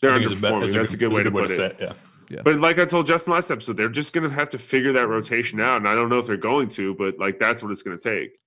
They're 0.00 0.10
I 0.12 0.14
think 0.14 0.26
is 0.26 0.32
a 0.32 0.36
be- 0.36 0.42
underperforming. 0.42 0.64
is 0.64 0.74
That's 0.74 0.94
a 0.94 0.96
good 0.96 1.12
is 1.12 1.18
way 1.18 1.24
to 1.24 1.30
put 1.30 1.52
it. 1.52 1.56
say 1.56 1.66
it. 1.86 1.96
Yeah. 2.28 2.40
But 2.42 2.56
like 2.60 2.78
I 2.78 2.84
told 2.86 3.06
Justin 3.06 3.34
last 3.34 3.50
episode, 3.50 3.76
they're 3.76 3.88
just 3.88 4.12
going 4.14 4.26
to 4.28 4.34
have 4.34 4.48
to 4.50 4.58
figure 4.58 4.92
that 4.92 5.06
rotation 5.06 5.60
out. 5.60 5.76
And 5.76 5.88
I 5.88 5.94
don't 5.94 6.08
know 6.08 6.18
if 6.18 6.26
they're 6.26 6.36
going 6.36 6.68
to, 6.70 6.94
but 6.94 7.18
like 7.18 7.38
that's 7.38 7.62
what 7.62 7.70
it's 7.70 7.82
going 7.82 7.98
to 7.98 8.02
take. 8.02 8.38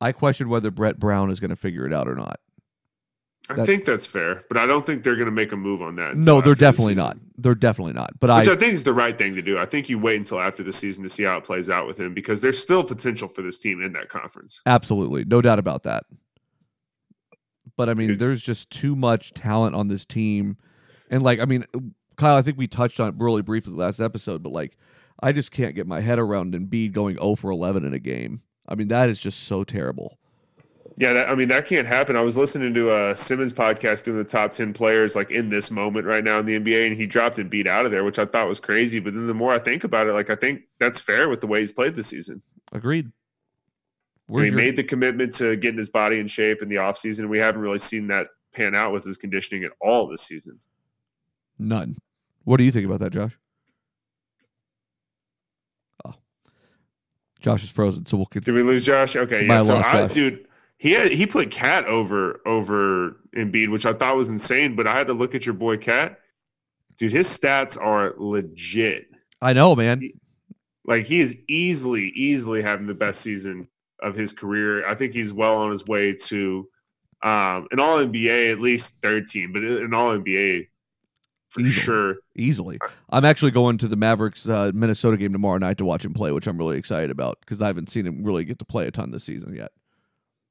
I 0.00 0.12
question 0.12 0.48
whether 0.48 0.70
Brett 0.70 0.98
Brown 0.98 1.30
is 1.30 1.38
going 1.38 1.50
to 1.50 1.56
figure 1.56 1.86
it 1.86 1.92
out 1.92 2.08
or 2.08 2.14
not. 2.14 2.40
I 3.50 3.62
think 3.64 3.84
that's 3.84 4.06
fair, 4.06 4.40
but 4.48 4.56
I 4.56 4.64
don't 4.64 4.86
think 4.86 5.04
they're 5.04 5.16
going 5.16 5.26
to 5.26 5.32
make 5.32 5.52
a 5.52 5.56
move 5.56 5.82
on 5.82 5.96
that. 5.96 6.16
No, 6.16 6.40
they're 6.40 6.52
after 6.52 6.54
the 6.54 6.54
definitely 6.56 6.94
not. 6.94 7.18
They're 7.36 7.54
definitely 7.54 7.92
not. 7.92 8.18
But 8.18 8.34
Which 8.38 8.48
I, 8.48 8.52
I 8.52 8.56
think 8.56 8.72
is 8.72 8.84
the 8.84 8.94
right 8.94 9.16
thing 9.18 9.34
to 9.34 9.42
do. 9.42 9.58
I 9.58 9.66
think 9.66 9.90
you 9.90 9.98
wait 9.98 10.16
until 10.16 10.40
after 10.40 10.62
the 10.62 10.72
season 10.72 11.02
to 11.02 11.10
see 11.10 11.24
how 11.24 11.36
it 11.36 11.44
plays 11.44 11.68
out 11.68 11.86
with 11.86 12.00
him 12.00 12.14
because 12.14 12.40
there's 12.40 12.58
still 12.58 12.82
potential 12.82 13.28
for 13.28 13.42
this 13.42 13.58
team 13.58 13.82
in 13.82 13.92
that 13.92 14.08
conference. 14.08 14.62
absolutely 14.64 15.24
no 15.24 15.42
doubt 15.42 15.58
about 15.58 15.82
that. 15.82 16.04
But 17.76 17.88
I 17.88 17.94
mean, 17.94 18.10
It's- 18.10 18.26
there's 18.26 18.42
just 18.42 18.70
too 18.70 18.94
much 18.96 19.34
talent 19.34 19.74
on 19.74 19.88
this 19.88 20.04
team, 20.04 20.56
and 21.10 21.22
like, 21.22 21.40
I 21.40 21.44
mean, 21.44 21.64
Kyle, 22.16 22.36
I 22.36 22.42
think 22.42 22.56
we 22.56 22.66
touched 22.68 23.00
on 23.00 23.08
it 23.08 23.14
really 23.18 23.42
briefly 23.42 23.74
last 23.74 24.00
episode, 24.00 24.42
but 24.42 24.52
like, 24.52 24.76
I 25.20 25.32
just 25.32 25.50
can't 25.50 25.74
get 25.74 25.86
my 25.86 26.00
head 26.00 26.18
around 26.18 26.54
Embiid 26.54 26.92
going 26.92 27.16
0 27.16 27.34
for 27.34 27.50
11 27.50 27.84
in 27.84 27.92
a 27.92 27.98
game. 27.98 28.42
I 28.68 28.74
mean, 28.74 28.88
that 28.88 29.10
is 29.10 29.20
just 29.20 29.44
so 29.44 29.64
terrible. 29.64 30.18
Yeah, 30.96 31.12
that, 31.12 31.28
I 31.28 31.34
mean 31.34 31.48
that 31.48 31.66
can't 31.66 31.86
happen. 31.88 32.14
I 32.14 32.22
was 32.22 32.36
listening 32.36 32.72
to 32.74 32.94
a 32.94 33.16
Simmons 33.16 33.52
podcast 33.52 34.04
doing 34.04 34.16
the 34.16 34.24
top 34.24 34.52
ten 34.52 34.72
players 34.72 35.16
like 35.16 35.30
in 35.32 35.48
this 35.48 35.70
moment 35.70 36.06
right 36.06 36.22
now 36.22 36.38
in 36.38 36.46
the 36.46 36.58
NBA, 36.58 36.86
and 36.86 36.96
he 36.96 37.06
dropped 37.06 37.36
Embiid 37.36 37.66
out 37.66 37.84
of 37.84 37.90
there, 37.90 38.04
which 38.04 38.18
I 38.18 38.24
thought 38.24 38.46
was 38.46 38.60
crazy. 38.60 39.00
But 39.00 39.14
then 39.14 39.26
the 39.26 39.34
more 39.34 39.52
I 39.52 39.58
think 39.58 39.82
about 39.82 40.06
it, 40.06 40.12
like 40.12 40.30
I 40.30 40.36
think 40.36 40.62
that's 40.78 41.00
fair 41.00 41.28
with 41.28 41.40
the 41.40 41.48
way 41.48 41.60
he's 41.60 41.72
played 41.72 41.94
this 41.96 42.06
season. 42.08 42.42
Agreed. 42.70 43.10
Where's 44.26 44.44
he 44.46 44.50
your- 44.50 44.56
made 44.56 44.76
the 44.76 44.84
commitment 44.84 45.32
to 45.34 45.56
getting 45.56 45.78
his 45.78 45.90
body 45.90 46.20
in 46.20 46.28
shape 46.28 46.62
in 46.62 46.68
the 46.68 46.76
offseason. 46.76 47.28
We 47.28 47.38
haven't 47.38 47.60
really 47.60 47.78
seen 47.78 48.06
that 48.06 48.28
pan 48.54 48.74
out 48.76 48.92
with 48.92 49.04
his 49.04 49.16
conditioning 49.16 49.64
at 49.64 49.72
all 49.80 50.06
this 50.06 50.22
season. 50.22 50.60
None. 51.58 51.96
What 52.44 52.58
do 52.58 52.64
you 52.64 52.70
think 52.70 52.86
about 52.86 53.00
that, 53.00 53.12
Josh? 53.12 53.36
Oh, 56.04 56.14
Josh 57.40 57.64
is 57.64 57.70
frozen, 57.70 58.06
so 58.06 58.16
we'll 58.16 58.26
Continue. 58.26 58.58
Did 58.60 58.64
we 58.64 58.72
lose 58.72 58.86
Josh? 58.86 59.16
Okay, 59.16 59.46
yeah. 59.46 59.58
So 59.58 59.76
I, 59.76 60.06
Josh. 60.06 60.12
dude, 60.12 60.46
he 60.78 60.92
had 60.92 61.12
he 61.12 61.26
put 61.26 61.50
KAT 61.50 61.84
over 61.86 62.40
over 62.46 63.16
Embiid, 63.36 63.70
which 63.70 63.86
I 63.86 63.92
thought 63.92 64.16
was 64.16 64.28
insane. 64.28 64.76
But 64.76 64.86
I 64.86 64.96
had 64.96 65.06
to 65.08 65.14
look 65.14 65.34
at 65.34 65.46
your 65.46 65.54
boy 65.54 65.76
KAT. 65.78 66.18
Dude, 66.96 67.12
his 67.12 67.26
stats 67.26 67.80
are 67.80 68.14
legit. 68.16 69.06
I 69.40 69.52
know, 69.52 69.74
man. 69.74 70.02
Like 70.86 71.06
he 71.06 71.20
is 71.20 71.38
easily, 71.48 72.08
easily 72.14 72.62
having 72.62 72.86
the 72.86 72.94
best 72.94 73.20
season 73.20 73.68
of 74.00 74.14
his 74.14 74.32
career. 74.32 74.86
I 74.86 74.94
think 74.94 75.12
he's 75.12 75.32
well 75.32 75.56
on 75.56 75.70
his 75.70 75.86
way 75.86 76.14
to 76.14 76.68
um, 77.22 77.66
an 77.70 77.80
All 77.80 77.98
NBA, 77.98 78.52
at 78.52 78.60
least 78.60 79.00
third 79.00 79.26
team, 79.26 79.52
but 79.52 79.64
an 79.64 79.94
All 79.94 80.16
NBA 80.16 80.68
for 81.48 81.60
Easily. 81.60 81.72
sure. 81.72 82.16
Easily. 82.36 82.78
I'm 83.10 83.24
actually 83.24 83.52
going 83.52 83.78
to 83.78 83.88
the 83.88 83.96
Mavericks 83.96 84.46
uh, 84.46 84.72
Minnesota 84.74 85.16
game 85.16 85.32
tomorrow 85.32 85.58
night 85.58 85.78
to 85.78 85.84
watch 85.84 86.04
him 86.04 86.12
play, 86.12 86.32
which 86.32 86.46
I'm 86.46 86.58
really 86.58 86.76
excited 86.76 87.10
about 87.10 87.38
because 87.40 87.62
I 87.62 87.66
haven't 87.68 87.88
seen 87.88 88.06
him 88.06 88.22
really 88.22 88.44
get 88.44 88.58
to 88.58 88.64
play 88.64 88.86
a 88.86 88.90
ton 88.90 89.10
this 89.10 89.24
season 89.24 89.54
yet. 89.54 89.72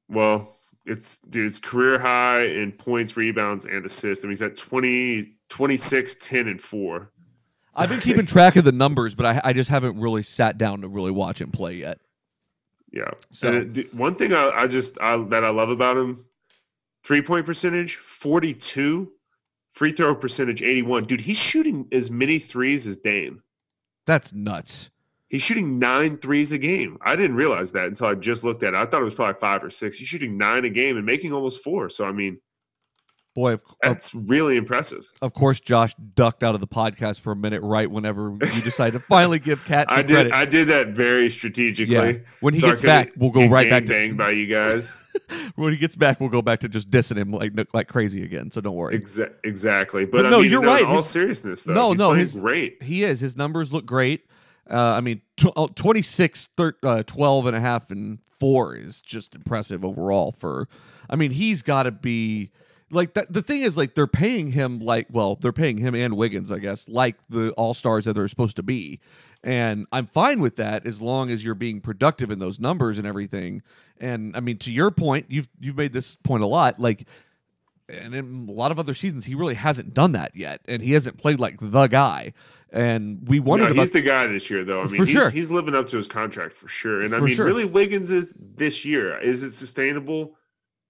Well, 0.08 0.56
it's 0.86 1.18
dude, 1.18 1.46
it's 1.46 1.58
career 1.58 1.98
high 1.98 2.42
in 2.42 2.72
points, 2.72 3.16
rebounds, 3.16 3.64
and 3.64 3.84
assists. 3.84 4.24
I 4.24 4.26
mean, 4.26 4.32
he's 4.32 4.42
at 4.42 4.56
20, 4.56 5.32
26, 5.48 6.14
10, 6.16 6.48
and 6.48 6.60
four. 6.60 7.10
I've 7.74 7.88
been 7.88 8.00
keeping 8.00 8.26
track 8.26 8.56
of 8.56 8.64
the 8.64 8.72
numbers, 8.72 9.14
but 9.14 9.26
I, 9.26 9.40
I 9.44 9.52
just 9.52 9.70
haven't 9.70 9.98
really 9.98 10.22
sat 10.22 10.58
down 10.58 10.82
to 10.82 10.88
really 10.88 11.10
watch 11.10 11.40
him 11.40 11.50
play 11.50 11.74
yet. 11.74 11.98
Yeah. 12.92 13.10
So- 13.32 13.52
it, 13.52 13.54
uh, 13.54 13.64
dude, 13.64 13.94
one 13.98 14.14
thing 14.14 14.32
I, 14.32 14.50
I 14.50 14.66
just 14.66 14.98
I, 15.00 15.16
that 15.16 15.44
I 15.44 15.50
love 15.50 15.70
about 15.70 15.96
him, 15.96 16.24
three 17.02 17.22
point 17.22 17.46
percentage 17.46 17.96
forty 17.96 18.54
two, 18.54 19.12
free 19.70 19.90
throw 19.90 20.14
percentage 20.14 20.62
eighty 20.62 20.82
one. 20.82 21.04
Dude, 21.04 21.22
he's 21.22 21.38
shooting 21.38 21.88
as 21.92 22.10
many 22.10 22.38
threes 22.38 22.86
as 22.86 22.96
Dame. 22.98 23.42
That's 24.06 24.32
nuts. 24.32 24.90
He's 25.28 25.42
shooting 25.42 25.78
nine 25.78 26.18
threes 26.18 26.52
a 26.52 26.58
game. 26.58 26.98
I 27.02 27.16
didn't 27.16 27.36
realize 27.36 27.72
that 27.72 27.86
until 27.86 28.06
I 28.06 28.14
just 28.14 28.44
looked 28.44 28.62
at 28.62 28.74
it. 28.74 28.76
I 28.76 28.84
thought 28.84 29.00
it 29.00 29.04
was 29.04 29.14
probably 29.14 29.38
five 29.40 29.64
or 29.64 29.70
six. 29.70 29.96
He's 29.96 30.06
shooting 30.06 30.36
nine 30.38 30.64
a 30.64 30.70
game 30.70 30.96
and 30.96 31.04
making 31.06 31.32
almost 31.32 31.64
four. 31.64 31.88
So 31.88 32.06
I 32.06 32.12
mean, 32.12 32.38
Boy, 33.34 33.54
of, 33.54 33.62
of, 33.62 33.76
that's 33.82 34.14
really 34.14 34.56
impressive. 34.56 35.10
of 35.20 35.32
course, 35.32 35.58
Josh 35.58 35.92
ducked 36.14 36.44
out 36.44 36.54
of 36.54 36.60
the 36.60 36.68
podcast 36.68 37.18
for 37.18 37.32
a 37.32 37.36
minute 37.36 37.62
right 37.62 37.90
whenever 37.90 38.30
you 38.30 38.38
decided 38.62 38.92
to 38.92 39.00
finally 39.00 39.40
give 39.40 39.58
some 39.66 39.86
I 39.88 40.02
did 40.02 40.08
credit. 40.14 40.32
I 40.32 40.44
did 40.44 40.68
that 40.68 40.88
very 40.90 41.28
strategically. 41.28 41.94
yeah. 41.96 42.12
When 42.38 42.54
he 42.54 42.60
so 42.60 42.68
gets 42.68 42.82
back, 42.82 43.10
we'll 43.16 43.30
go 43.30 43.48
right 43.48 43.68
back 43.68 43.86
to 43.86 44.14
by 44.14 44.30
you 44.30 44.46
guys. 44.46 44.96
when 45.56 45.72
he 45.72 45.78
gets 45.80 45.96
back, 45.96 46.20
we'll 46.20 46.28
go 46.28 46.42
back 46.42 46.60
to 46.60 46.68
just 46.68 46.90
dissing 46.90 47.16
him 47.16 47.32
like 47.32 47.52
like 47.74 47.88
crazy 47.88 48.22
again. 48.22 48.52
So 48.52 48.60
don't 48.60 48.76
worry. 48.76 48.96
Exa- 49.00 49.34
exactly. 49.42 50.04
But, 50.04 50.18
But 50.18 50.26
I 50.26 50.30
no, 50.30 50.40
mean, 50.42 50.50
you're 50.52 50.62
no, 50.62 50.68
in 50.68 50.74
right. 50.76 50.84
all 50.84 50.96
His- 50.98 51.08
seriousness, 51.10 51.64
though, 51.64 51.74
No, 51.74 51.90
he's 51.90 51.98
no, 51.98 52.12
his- 52.12 52.36
great. 52.36 52.80
He 52.84 53.02
is. 53.02 53.18
His 53.18 53.36
numbers 53.36 53.72
look 53.72 53.84
great. 53.84 54.26
Uh, 54.70 54.76
I 54.92 55.00
mean, 55.00 55.20
tw- 55.36 55.56
uh, 55.56 55.68
26, 55.74 56.48
thir- 56.56 56.76
uh, 56.82 57.02
12 57.02 57.46
and 57.46 57.56
a 57.56 57.60
half, 57.60 57.90
and 57.90 58.18
four 58.38 58.74
is 58.74 59.00
just 59.00 59.34
impressive 59.34 59.84
overall. 59.84 60.32
For, 60.32 60.68
I 61.08 61.16
mean, 61.16 61.30
he's 61.30 61.62
got 61.62 61.84
to 61.84 61.90
be 61.90 62.50
like 62.90 63.14
that. 63.14 63.32
The 63.32 63.42
thing 63.42 63.62
is, 63.62 63.76
like, 63.76 63.94
they're 63.94 64.06
paying 64.06 64.52
him 64.52 64.78
like, 64.78 65.06
well, 65.10 65.36
they're 65.36 65.52
paying 65.52 65.78
him 65.78 65.94
and 65.94 66.16
Wiggins, 66.16 66.50
I 66.50 66.58
guess, 66.58 66.88
like 66.88 67.16
the 67.28 67.50
all 67.52 67.74
stars 67.74 68.04
that 68.06 68.14
they're 68.14 68.28
supposed 68.28 68.56
to 68.56 68.62
be. 68.62 69.00
And 69.42 69.86
I'm 69.92 70.06
fine 70.06 70.40
with 70.40 70.56
that 70.56 70.86
as 70.86 71.02
long 71.02 71.30
as 71.30 71.44
you're 71.44 71.54
being 71.54 71.82
productive 71.82 72.30
in 72.30 72.38
those 72.38 72.58
numbers 72.58 72.96
and 72.96 73.06
everything. 73.06 73.62
And 74.00 74.34
I 74.34 74.40
mean, 74.40 74.56
to 74.58 74.72
your 74.72 74.90
point, 74.90 75.26
you've 75.28 75.48
you've 75.60 75.76
made 75.76 75.92
this 75.92 76.16
point 76.16 76.42
a 76.42 76.46
lot. 76.46 76.80
Like, 76.80 77.06
and 77.88 78.14
in 78.14 78.46
a 78.48 78.52
lot 78.52 78.70
of 78.72 78.78
other 78.78 78.94
seasons, 78.94 79.24
he 79.24 79.34
really 79.34 79.54
hasn't 79.54 79.94
done 79.94 80.12
that 80.12 80.32
yet, 80.34 80.60
and 80.66 80.82
he 80.82 80.92
hasn't 80.92 81.18
played 81.18 81.40
like 81.40 81.58
the 81.60 81.86
guy. 81.86 82.32
And 82.70 83.28
we 83.28 83.38
wondered 83.38 83.66
No, 83.66 83.70
about 83.72 83.82
he's 83.82 83.90
the 83.92 84.02
guy 84.02 84.26
this 84.26 84.50
year, 84.50 84.64
though. 84.64 84.80
I 84.82 84.86
mean, 84.86 84.96
For 84.96 85.04
he's, 85.04 85.10
sure. 85.12 85.30
he's 85.30 85.50
living 85.52 85.74
up 85.76 85.86
to 85.88 85.96
his 85.96 86.08
contract 86.08 86.54
for 86.54 86.66
sure. 86.66 87.02
And 87.02 87.14
I 87.14 87.18
For 87.18 87.24
mean, 87.24 87.36
sure. 87.36 87.46
really, 87.46 87.64
Wiggins 87.64 88.10
is 88.10 88.34
this 88.36 88.84
year. 88.84 89.20
Is 89.20 89.44
it 89.44 89.52
sustainable? 89.52 90.36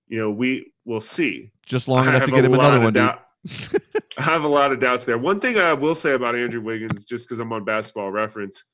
You 0.08 0.18
know, 0.18 0.30
we 0.30 0.72
will 0.86 1.00
see. 1.02 1.50
just 1.66 1.86
long 1.88 2.06
I 2.06 2.10
enough 2.16 2.24
to 2.24 2.30
get 2.30 2.44
him 2.44 2.54
another 2.54 2.80
one. 2.80 2.92
doubt- 2.94 3.20
I 4.18 4.22
have 4.22 4.44
a 4.44 4.48
lot 4.48 4.72
of 4.72 4.78
doubts 4.80 5.04
there. 5.04 5.18
One 5.18 5.40
thing 5.40 5.58
I 5.58 5.74
will 5.74 5.94
say 5.94 6.12
about 6.14 6.34
Andrew 6.36 6.62
Wiggins, 6.62 7.04
just 7.04 7.28
because 7.28 7.40
I'm 7.40 7.52
on 7.52 7.64
Basketball 7.64 8.10
Reference, 8.10 8.64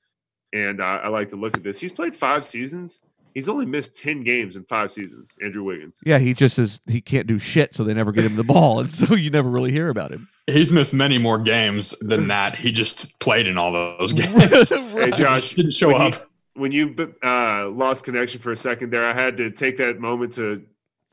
and 0.53 0.81
uh, 0.81 1.01
I 1.03 1.09
like 1.09 1.29
to 1.31 1.37
look 1.37 1.57
at 1.57 1.65
this, 1.65 1.81
he's 1.81 1.93
played 1.93 2.15
five 2.15 2.45
seasons. 2.45 3.03
He's 3.35 3.49
only 3.49 3.66
missed 3.66 3.97
ten 3.99 4.23
games 4.23 4.57
in 4.57 4.64
five 4.64 4.91
seasons. 4.91 5.37
Andrew 5.43 5.62
Wiggins. 5.64 6.01
Yeah, 6.05 6.18
he 6.18 6.35
just 6.35 6.59
is. 6.59 6.81
He 6.87 7.01
can't 7.01 7.26
do 7.26 7.39
shit, 7.39 7.74
so 7.74 7.85
they 7.85 7.95
never 7.95 8.12
get 8.12 8.24
him 8.24 8.37
the 8.37 8.45
ball, 8.45 8.81
and 8.81 8.91
so 8.91 9.14
you 9.14 9.31
never 9.31 9.49
really 9.49 9.72
hear 9.72 9.89
about 9.89 10.11
him. 10.11 10.28
He's 10.47 10.72
missed 10.72 10.93
many 10.93 11.16
more 11.18 11.39
games 11.39 11.95
than 12.01 12.26
that. 12.28 12.57
He 12.57 12.72
just 12.72 13.18
played 13.20 13.47
in 13.47 13.57
all 13.59 13.72
those 13.72 14.12
games. 14.12 14.68
Hey, 14.93 15.11
Josh, 15.12 15.55
didn't 15.55 15.72
show 15.72 15.89
when 15.89 15.97
you- 16.01 16.09
up. 16.09 16.31
when 16.55 16.72
you 16.72 17.14
uh, 17.22 17.68
lost 17.70 18.05
connection 18.05 18.41
for 18.41 18.51
a 18.51 18.57
second 18.57 18.91
there, 18.91 19.05
I 19.07 19.12
had 19.12 19.37
to 19.39 19.51
take 19.51 19.76
that 19.78 20.01
moment 20.01 20.33
to, 20.33 20.62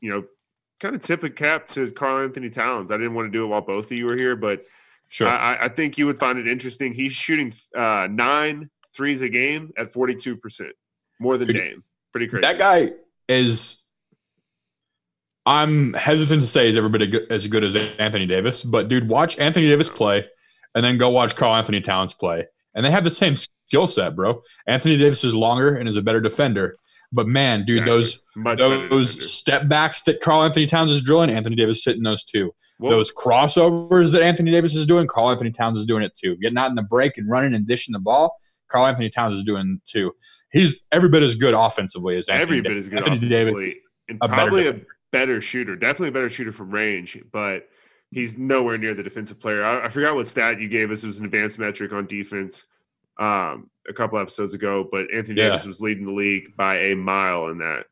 you 0.00 0.10
know, 0.10 0.24
kind 0.80 0.94
of 0.94 1.00
tip 1.00 1.22
a 1.22 1.30
cap 1.30 1.66
to 1.68 1.90
Karl-Anthony 1.92 2.50
Towns. 2.50 2.90
I 2.92 2.96
didn't 2.96 3.14
want 3.14 3.26
to 3.26 3.30
do 3.36 3.44
it 3.44 3.46
while 3.48 3.60
both 3.62 3.90
of 3.90 3.96
you 3.96 4.06
were 4.06 4.16
here, 4.16 4.34
but 4.36 4.64
Sure. 5.10 5.26
I, 5.28 5.54
I- 5.54 5.64
I 5.64 5.68
think 5.68 5.96
you 5.98 6.04
would 6.06 6.18
find 6.18 6.38
it 6.38 6.46
interesting. 6.48 6.92
He's 6.92 7.12
shooting 7.12 7.52
uh, 7.74 8.08
nine 8.10 8.68
threes 8.94 9.22
a 9.22 9.28
game 9.28 9.72
at 9.78 9.92
42%. 9.92 10.70
more 11.20 11.38
than 11.38 11.46
Dude, 11.48 11.56
Dame. 11.56 11.84
Pretty 12.12 12.28
crazy. 12.28 12.42
That 12.42 12.58
guy 12.58 12.90
is. 13.28 13.84
I'm 15.46 15.94
hesitant 15.94 16.42
to 16.42 16.46
say 16.46 16.66
he's 16.66 16.76
ever 16.76 16.88
been 16.90 17.02
as 17.02 17.08
good- 17.08 17.26
as 17.30 17.46
good 17.46 17.64
as 17.64 17.74
Anthony 17.74 18.26
Davis, 18.26 18.62
but 18.62 18.88
dude, 18.88 19.08
watch 19.08 19.38
Anthony 19.38 19.66
Davis 19.66 19.88
play, 19.88 20.26
and 20.74 20.84
then 20.84 20.98
go 20.98 21.08
watch 21.08 21.36
Karl-Anthony 21.36 21.80
Towns 21.80 22.12
play, 22.12 22.44
and 22.74 22.84
they 22.84 22.90
have 22.90 23.04
the 23.04 23.10
same 23.10 23.34
skill 23.34 23.86
set, 23.86 24.14
bro. 24.14 24.40
Anthony 24.66 24.98
Davis 24.98 25.24
is 25.24 25.34
longer 25.34 25.74
and 25.76 25.88
is 25.88 25.96
a 25.96 26.02
better 26.02 26.20
defender, 26.20 26.76
but 27.12 27.26
man, 27.26 27.60
dude, 27.64 27.78
Exactly. 27.78 27.96
those 27.96 28.22
Much 28.36 28.58
those 28.58 29.32
step 29.32 29.68
backs 29.68 30.02
that 30.02 30.20
Karl-Anthony 30.20 30.66
Towns 30.66 30.92
is 30.92 31.02
drilling, 31.02 31.30
Anthony 31.30 31.56
Davis 31.56 31.78
is 31.78 31.84
hitting 31.86 32.02
those 32.02 32.24
too. 32.24 32.52
Well, 32.78 32.92
those 32.92 33.10
crossovers 33.10 34.12
that 34.12 34.20
Anthony 34.20 34.50
Davis 34.50 34.74
is 34.74 34.84
doing, 34.84 35.06
Karl-Anthony 35.06 35.50
Towns 35.50 35.78
is 35.78 35.86
doing 35.86 36.02
it 36.02 36.14
too. 36.14 36.36
Getting 36.36 36.58
out 36.58 36.68
in 36.68 36.74
the 36.76 36.82
break 36.82 37.16
and 37.16 37.26
running 37.30 37.54
and 37.54 37.66
dishing 37.66 37.94
the 37.94 38.00
ball, 38.00 38.36
Karl-Anthony 38.70 39.08
Towns 39.08 39.34
is 39.34 39.44
doing 39.44 39.80
too. 39.86 40.12
He's 40.50 40.84
every 40.92 41.08
bit 41.08 41.22
as 41.22 41.34
good 41.34 41.54
offensively 41.54 42.16
as 42.16 42.28
Anthony 42.28 42.42
every 42.42 42.60
bit 42.62 42.76
as 42.76 42.88
good 42.88 42.98
Anthony 43.00 43.16
offensively, 43.16 43.64
Davis. 43.66 43.80
and 44.08 44.18
a 44.22 44.28
better 44.28 44.40
probably 44.42 44.66
a 44.68 44.80
better 45.12 45.40
shooter. 45.40 45.76
Definitely 45.76 46.08
a 46.08 46.12
better 46.12 46.28
shooter 46.30 46.52
from 46.52 46.70
range, 46.70 47.18
but 47.32 47.68
he's 48.10 48.38
nowhere 48.38 48.78
near 48.78 48.94
the 48.94 49.02
defensive 49.02 49.40
player. 49.40 49.62
I, 49.64 49.84
I 49.84 49.88
forgot 49.88 50.14
what 50.14 50.26
stat 50.28 50.60
you 50.60 50.68
gave 50.68 50.90
us. 50.90 51.04
It 51.04 51.08
was 51.08 51.18
an 51.18 51.26
advanced 51.26 51.58
metric 51.58 51.92
on 51.92 52.06
defense 52.06 52.66
um, 53.18 53.68
a 53.88 53.92
couple 53.92 54.18
episodes 54.18 54.54
ago, 54.54 54.88
but 54.90 55.12
Anthony 55.12 55.38
Yeah. 55.40 55.48
Davis 55.48 55.66
was 55.66 55.80
leading 55.80 56.06
the 56.06 56.12
league 56.12 56.56
by 56.56 56.76
a 56.76 56.96
mile 56.96 57.48
in 57.48 57.58
that. 57.58 57.86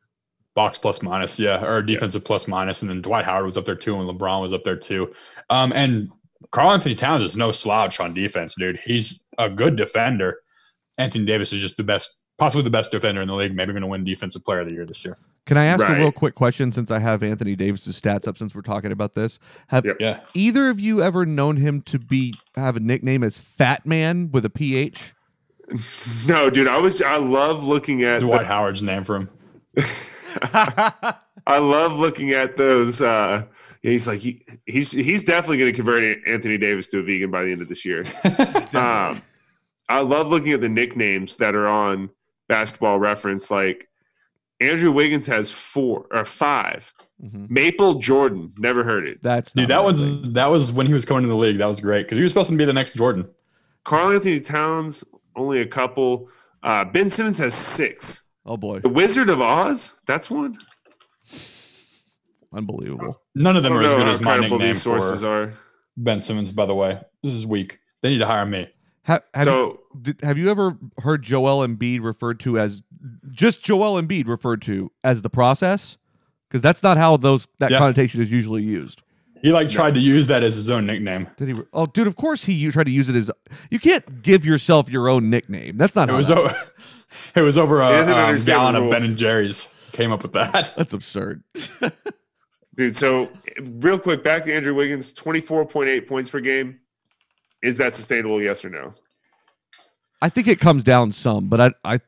box 0.55 0.77
plus 0.79 1.03
minus, 1.03 1.39
yeah, 1.39 1.63
or 1.63 1.83
defensive 1.83 2.23
plus 2.25 2.47
minus, 2.47 2.81
and 2.81 2.89
then 2.89 3.01
Dwight 3.01 3.25
Howard 3.25 3.45
was 3.45 3.57
up 3.57 3.65
there 3.65 3.75
too, 3.75 3.99
and 3.99 4.09
LeBron 4.09 4.41
was 4.41 4.53
up 4.53 4.63
there 4.63 4.75
too. 4.77 5.11
Um, 5.51 5.71
and 5.73 6.09
Karl-Anthony 6.51 6.95
Towns 6.95 7.21
is 7.23 7.35
no 7.37 7.51
slouch 7.51 7.99
on 7.99 8.13
defense, 8.15 8.55
dude. 8.57 8.79
He's 8.83 9.21
a 9.37 9.49
good 9.49 9.75
defender. 9.75 10.39
Anthony 10.97 11.25
Davis 11.25 11.53
is 11.53 11.61
just 11.61 11.77
the 11.77 11.83
best, 11.83 12.17
possibly 12.37 12.63
the 12.63 12.69
best 12.69 12.91
defender 12.91 13.21
in 13.21 13.27
the 13.27 13.35
league. 13.35 13.55
Maybe 13.55 13.71
going 13.73 13.81
to 13.81 13.87
win 13.87 14.03
Defensive 14.03 14.43
Player 14.43 14.61
of 14.61 14.67
the 14.67 14.73
Year 14.73 14.85
this 14.85 15.03
year. 15.03 15.17
Can 15.45 15.57
I 15.57 15.65
ask 15.65 15.87
a 15.87 15.93
real 15.93 16.11
quick 16.11 16.35
question 16.35 16.73
since 16.73 16.91
I 16.91 16.99
have 16.99 17.23
Anthony 17.23 17.55
Davis's 17.55 17.99
stats 17.99 18.27
up 18.27 18.37
since 18.37 18.53
we're 18.53 18.61
talking 18.61 18.91
about 18.91 19.15
this? 19.15 19.39
Have 19.67 19.85
Yep. 19.85 19.97
Yeah, 19.99 20.19
either 20.33 20.69
of 20.69 20.79
you 20.79 21.01
ever 21.01 21.25
known 21.25 21.55
him 21.57 21.81
to 21.83 21.97
be 21.97 22.33
have 22.55 22.75
a 22.75 22.81
nickname 22.81 23.23
as 23.23 23.37
Fat 23.37 23.85
Man 23.85 24.29
with 24.31 24.43
a 24.43 24.49
PH? 24.49 25.13
no, 26.27 26.49
dude, 26.49 26.67
I 26.67 26.77
was 26.79 27.01
I 27.01 27.17
love 27.17 27.65
looking 27.65 28.03
at 28.03 28.19
Dwight 28.19 28.41
the, 28.41 28.45
Howard's 28.45 28.81
name 28.81 29.05
for 29.05 29.15
him. 29.15 29.29
I 31.47 31.59
love 31.59 31.93
looking 31.93 32.31
at 32.31 32.57
those. 32.57 33.01
Uh, 33.01 33.45
he's 33.81 34.05
like 34.05 34.19
he, 34.19 34.43
he's 34.65 34.91
he's 34.91 35.23
definitely 35.23 35.57
going 35.57 35.71
to 35.71 35.75
convert 35.75 36.27
Anthony 36.27 36.57
Davis 36.57 36.87
to 36.87 36.99
a 36.99 37.03
vegan 37.03 37.31
by 37.31 37.43
the 37.43 37.51
end 37.51 37.61
of 37.61 37.69
this 37.69 37.85
year. 37.85 38.03
Um, 38.73 39.21
I 39.87 40.01
love 40.01 40.27
looking 40.29 40.51
at 40.51 40.59
the 40.59 40.67
nicknames 40.67 41.37
that 41.37 41.55
are 41.55 41.67
on 41.67 42.09
Basketball 42.47 42.99
Reference. 42.99 43.49
Like 43.51 43.87
Andrew 44.59 44.91
Wiggins 44.91 45.27
has 45.27 45.51
four 45.51 46.07
or 46.11 46.23
five. 46.23 46.91
Mhm. 47.23 47.49
Maple 47.49 47.95
Jordan, 47.95 48.51
never 48.57 48.83
heard 48.83 49.07
it. 49.07 49.21
That's 49.23 49.51
Dude, 49.51 49.69
that 49.69 49.83
was 49.83 49.99
thing. 50.21 50.33
that 50.33 50.47
was 50.47 50.71
when 50.71 50.85
he 50.87 50.93
was 50.93 51.03
coming 51.05 51.23
to 51.23 51.29
the 51.29 51.35
league. 51.35 51.57
That 51.57 51.65
was 51.65 51.81
great 51.81 52.03
because 52.03 52.17
he 52.17 52.21
was 52.21 52.31
supposed 52.31 52.49
to 52.49 52.55
be 52.55 52.65
the 52.65 52.73
next 52.73 52.93
Jordan. 52.95 53.27
Karl-Anthony 53.85 54.39
Towns, 54.39 55.03
only 55.35 55.61
a 55.61 55.65
couple. 55.65 56.29
Uh, 56.63 56.83
ben 56.85 57.09
Simmons 57.09 57.37
has 57.39 57.53
six. 57.53 58.23
oh 58.45 58.57
boy, 58.57 58.79
The 58.79 58.89
Wizard 58.89 59.29
of 59.29 59.41
Oz, 59.41 59.99
that's 60.05 60.29
one. 60.29 60.55
unbelievable. 62.53 63.21
None 63.35 63.55
of 63.57 63.63
them 63.63 63.73
are 63.73 63.83
as 63.83 63.93
good 63.93 64.07
as 64.07 64.19
my 64.21 64.33
credible 64.37 64.57
nickname 64.57 64.67
these 64.69 64.81
sources 64.81 65.21
for 65.21 65.27
are. 65.27 65.53
Ben 65.97 66.21
Simmons. 66.21 66.51
By 66.51 66.65
the 66.65 66.75
way, 66.75 66.99
this 67.23 67.33
is 67.33 67.45
weak. 67.45 67.79
They 68.01 68.09
need 68.09 68.19
to 68.19 68.25
hire 68.25 68.45
me. 68.45 68.67
Ha- 69.07 69.21
have, 69.33 69.43
so 69.43 69.79
you, 70.03 70.13
have 70.21 70.37
you 70.37 70.51
ever 70.51 70.77
heard 70.99 71.23
Joel 71.23 71.65
Embiid 71.65 72.03
referred 72.03 72.39
to 72.41 72.59
as 72.59 72.83
just 73.31 73.63
Joel 73.63 74.01
Embiid 74.01 74.27
referred 74.27 74.61
to 74.63 74.91
as 75.03 75.21
the 75.21 75.29
process? 75.29 75.97
Because 76.49 76.61
that's 76.61 76.83
not 76.83 76.97
how 76.97 77.17
those 77.17 77.47
that 77.59 77.71
Yeah. 77.71 77.77
connotation 77.79 78.21
is 78.21 78.29
usually 78.29 78.63
used. 78.63 79.01
He 79.41 79.51
like 79.51 79.69
tried 79.69 79.93
to 79.93 79.99
use 79.99 80.27
that 80.27 80.43
as 80.43 80.55
his 80.55 80.69
own 80.69 80.85
nickname. 80.85 81.27
Did 81.37 81.51
he? 81.51 81.61
Oh, 81.73 81.85
dude, 81.85 82.07
of 82.07 82.15
course 82.15 82.45
he 82.45 82.69
tried 82.71 82.85
to 82.85 82.91
use 82.91 83.07
it 83.07 83.15
as. 83.15 83.31
You 83.69 83.79
can't 83.79 84.21
give 84.23 84.45
yourself 84.45 84.89
your 84.89 85.07
own 85.09 85.29
nickname. 85.29 85.77
That's 85.77 85.95
not. 85.95 86.09
It 86.09 86.11
how 86.11 86.17
was 86.17 86.27
that 86.27 86.37
over. 86.37 86.55
It 87.35 87.41
was 87.41 87.57
over 87.57 87.81
He 87.81 88.09
a 88.09 88.13
um, 88.17 88.35
gallon 88.45 88.75
the 88.75 88.81
of 88.81 88.91
Ben 88.91 89.01
and 89.01 89.17
Jerry's. 89.17 89.69
Came 89.93 90.11
up 90.11 90.23
with 90.23 90.33
that. 90.33 90.73
That's 90.77 90.91
absurd. 90.91 91.41
Dude, 92.75 92.97
so 92.97 93.29
real 93.75 93.97
quick, 93.97 94.23
back 94.23 94.43
to 94.43 94.53
Andrew 94.53 94.75
Wiggins, 94.75 95.13
24.8 95.13 96.05
points 96.05 96.29
per 96.29 96.41
game. 96.41 96.81
Is 97.67 97.77
that 97.77 97.93
sustainable? 97.93 98.41
Yes 98.41 98.63
or 98.63 98.69
no? 98.69 98.93
I 100.21 100.29
think 100.29 100.47
it 100.47 100.59
comes 100.59 100.83
down 100.83 101.11
some, 101.11 101.47
but 101.49 101.59
I 101.61 101.71
I 101.83 101.99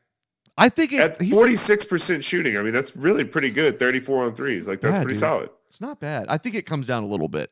I 0.56 0.68
think 0.68 0.92
it, 0.92 1.00
At 1.00 1.18
46% 1.18 2.22
shooting, 2.24 2.56
I 2.58 2.62
mean, 2.62 2.72
that's 2.74 2.94
really 2.96 3.24
pretty 3.24 3.48
good. 3.50 3.78
34 3.78 4.24
on 4.24 4.34
threes. 4.34 4.68
Like, 4.68 4.80
that's 4.82 4.96
Yeah, 4.98 5.02
pretty 5.04 5.14
dude. 5.14 5.20
solid. 5.20 5.50
It's 5.68 5.80
not 5.80 6.00
bad. 6.00 6.26
I 6.28 6.36
think 6.36 6.54
it 6.54 6.66
comes 6.66 6.86
down 6.86 7.02
a 7.02 7.06
little 7.06 7.28
bit. 7.28 7.50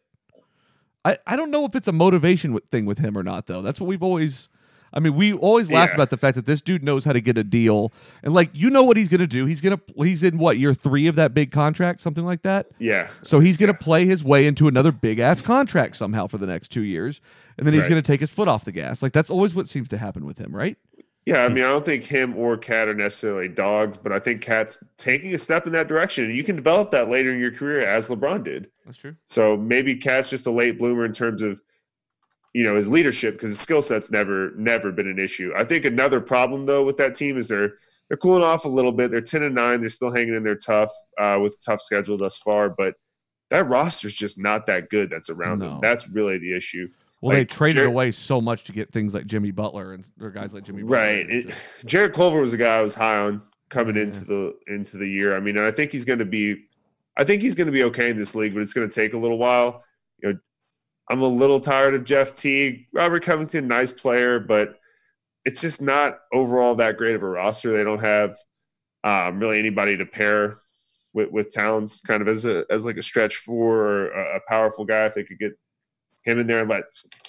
I, 1.06 1.16
I 1.26 1.36
don't 1.36 1.50
know 1.50 1.64
if 1.64 1.74
it's 1.74 1.88
a 1.88 1.92
motivation 1.92 2.58
thing 2.70 2.84
with 2.84 2.98
him 2.98 3.16
or 3.16 3.22
not, 3.22 3.46
though. 3.46 3.62
That's 3.62 3.80
what 3.80 3.86
we've 3.86 4.02
always. 4.02 4.48
I 4.92 5.00
mean, 5.00 5.14
we 5.14 5.32
always 5.34 5.70
laughed 5.70 5.90
Yeah. 5.90 5.96
about 5.96 6.10
the 6.10 6.16
fact 6.16 6.34
that 6.36 6.46
this 6.46 6.60
dude 6.60 6.82
knows 6.82 7.04
how 7.04 7.12
to 7.12 7.20
get 7.20 7.36
a 7.36 7.44
deal, 7.44 7.92
and 8.22 8.32
like 8.34 8.50
you 8.52 8.70
know 8.70 8.82
what 8.82 8.96
he's 8.96 9.08
gonna 9.08 9.26
do. 9.26 9.44
He's 9.46 9.60
gonna 9.60 9.80
he's 9.96 10.22
in 10.22 10.38
what 10.38 10.58
year 10.58 10.72
three 10.74 11.06
of 11.06 11.16
that 11.16 11.34
big 11.34 11.50
contract, 11.50 12.00
something 12.00 12.24
like 12.24 12.42
that. 12.42 12.68
Yeah. 12.78 13.08
So 13.22 13.40
he's 13.40 13.56
gonna 13.56 13.74
play 13.74 14.06
his 14.06 14.24
way 14.24 14.46
into 14.46 14.68
another 14.68 14.92
big 14.92 15.18
ass 15.18 15.40
contract 15.42 15.96
somehow 15.96 16.26
for 16.26 16.38
the 16.38 16.46
next 16.46 16.68
two 16.68 16.82
years, 16.82 17.20
and 17.58 17.66
then 17.66 17.74
he's 17.74 17.82
Right. 17.82 17.90
gonna 17.90 18.02
take 18.02 18.20
his 18.20 18.30
foot 18.30 18.48
off 18.48 18.64
the 18.64 18.72
gas. 18.72 19.02
Like 19.02 19.12
that's 19.12 19.30
always 19.30 19.54
what 19.54 19.68
seems 19.68 19.88
to 19.90 19.98
happen 19.98 20.24
with 20.24 20.38
him, 20.38 20.54
right? 20.54 20.76
Yeah. 21.26 21.44
I 21.44 21.48
mean, 21.50 21.62
I 21.64 21.68
don't 21.68 21.84
think 21.84 22.04
him 22.04 22.34
or 22.36 22.56
KAT 22.56 22.88
are 22.88 22.94
necessarily 22.94 23.48
dogs, 23.48 23.98
but 23.98 24.12
I 24.12 24.18
think 24.18 24.40
KAT's 24.40 24.82
taking 24.96 25.34
a 25.34 25.38
step 25.38 25.66
in 25.66 25.72
that 25.74 25.86
direction. 25.86 26.24
And 26.24 26.34
you 26.34 26.42
can 26.42 26.56
develop 26.56 26.90
that 26.92 27.10
later 27.10 27.30
in 27.34 27.38
your 27.38 27.50
career 27.50 27.80
as 27.80 28.08
LeBron 28.08 28.44
did. 28.44 28.68
That's 28.86 28.96
true. 28.96 29.14
So 29.26 29.54
maybe 29.54 29.94
KAT's 29.96 30.30
just 30.30 30.46
a 30.46 30.50
late 30.50 30.78
bloomer 30.78 31.04
in 31.04 31.12
terms 31.12 31.42
of, 31.42 31.60
you 32.54 32.64
know, 32.64 32.74
his 32.74 32.90
leadership 32.90 33.34
because 33.34 33.50
his 33.50 33.60
skill 33.60 33.82
set's 33.82 34.10
never, 34.10 34.52
never 34.56 34.90
been 34.90 35.06
an 35.08 35.18
issue. 35.18 35.52
I 35.56 35.64
think 35.64 35.84
another 35.84 36.20
problem 36.20 36.66
though 36.66 36.84
with 36.84 36.96
that 36.98 37.14
team 37.14 37.36
is 37.36 37.48
they're 37.48 37.74
they're 38.08 38.16
cooling 38.16 38.42
off 38.42 38.64
a 38.64 38.68
little 38.68 38.92
bit. 38.92 39.10
They're 39.10 39.20
ten 39.20 39.42
and 39.42 39.54
nine. 39.54 39.80
They're 39.80 39.88
still 39.90 40.10
hanging 40.10 40.34
in 40.34 40.42
there 40.42 40.56
tough 40.56 40.90
uh, 41.18 41.38
with 41.42 41.54
a 41.54 41.64
tough 41.70 41.80
schedule 41.80 42.16
thus 42.16 42.38
far, 42.38 42.70
but 42.70 42.94
that 43.50 43.68
roster's 43.68 44.14
just 44.14 44.42
not 44.42 44.66
that 44.66 44.88
good. 44.90 45.10
That's 45.10 45.28
around 45.30 45.58
No. 45.60 45.68
them. 45.70 45.78
That's 45.82 46.08
really 46.08 46.38
the 46.38 46.54
issue. 46.56 46.88
Well, 47.20 47.34
they 47.36 47.44
traded 47.44 47.84
away 47.84 48.12
so 48.12 48.40
much 48.40 48.64
to 48.64 48.72
get 48.72 48.92
things 48.92 49.12
like 49.12 49.26
Jimmy 49.26 49.50
Butler 49.50 49.92
and 49.92 50.04
or 50.20 50.30
guys 50.30 50.54
like 50.54 50.64
Jimmy 50.64 50.82
Butler. 50.82 50.96
Right. 50.96 51.30
It, 51.30 51.48
just- 51.48 51.86
Jarrett 51.86 52.12
Culver 52.14 52.40
was 52.40 52.52
a 52.54 52.56
guy 52.56 52.78
I 52.78 52.80
was 52.82 52.94
high 52.94 53.16
on 53.18 53.42
coming 53.68 53.96
Yeah. 53.96 54.02
into 54.04 54.24
the 54.24 54.56
into 54.68 54.96
the 54.96 55.06
year. 55.08 55.36
I 55.36 55.40
mean, 55.40 55.58
I 55.58 55.70
think 55.70 55.92
he's 55.92 56.04
going 56.06 56.20
to 56.20 56.24
be, 56.24 56.64
I 57.16 57.24
think 57.24 57.42
he's 57.42 57.54
going 57.54 57.66
to 57.66 57.72
be 57.72 57.82
okay 57.84 58.08
in 58.10 58.16
this 58.16 58.34
league, 58.34 58.54
but 58.54 58.60
it's 58.62 58.72
going 58.72 58.88
to 58.88 58.94
take 58.94 59.12
a 59.14 59.18
little 59.18 59.38
while. 59.38 59.82
You 60.22 60.32
know, 60.32 60.38
I'm 61.10 61.22
a 61.22 61.26
little 61.26 61.60
tired 61.60 61.94
of 61.94 62.04
Jeff 62.04 62.34
Teague, 62.34 62.86
Robert 62.92 63.22
Covington, 63.22 63.66
nice 63.66 63.92
player, 63.92 64.38
but 64.38 64.78
it's 65.44 65.62
just 65.62 65.80
not 65.80 66.18
overall 66.32 66.74
that 66.74 66.98
great 66.98 67.14
of 67.14 67.22
a 67.22 67.28
roster. 67.28 67.72
They 67.72 67.84
don't 67.84 68.00
have 68.00 68.36
um, 69.04 69.38
really 69.38 69.58
anybody 69.58 69.96
to 69.96 70.04
pair 70.04 70.54
with, 71.14 71.30
with 71.30 71.54
Towns, 71.54 72.02
kind 72.02 72.20
of 72.20 72.28
as 72.28 72.44
a 72.44 72.66
as 72.70 72.84
like 72.84 72.98
a 72.98 73.02
stretch 73.02 73.36
for 73.36 74.10
a, 74.10 74.36
a 74.36 74.40
powerful 74.48 74.84
guy. 74.84 75.06
If 75.06 75.14
they 75.14 75.24
could 75.24 75.38
get 75.38 75.52
him 76.24 76.38
in 76.38 76.46
there 76.46 76.60
and 76.60 76.68
let 76.68 76.84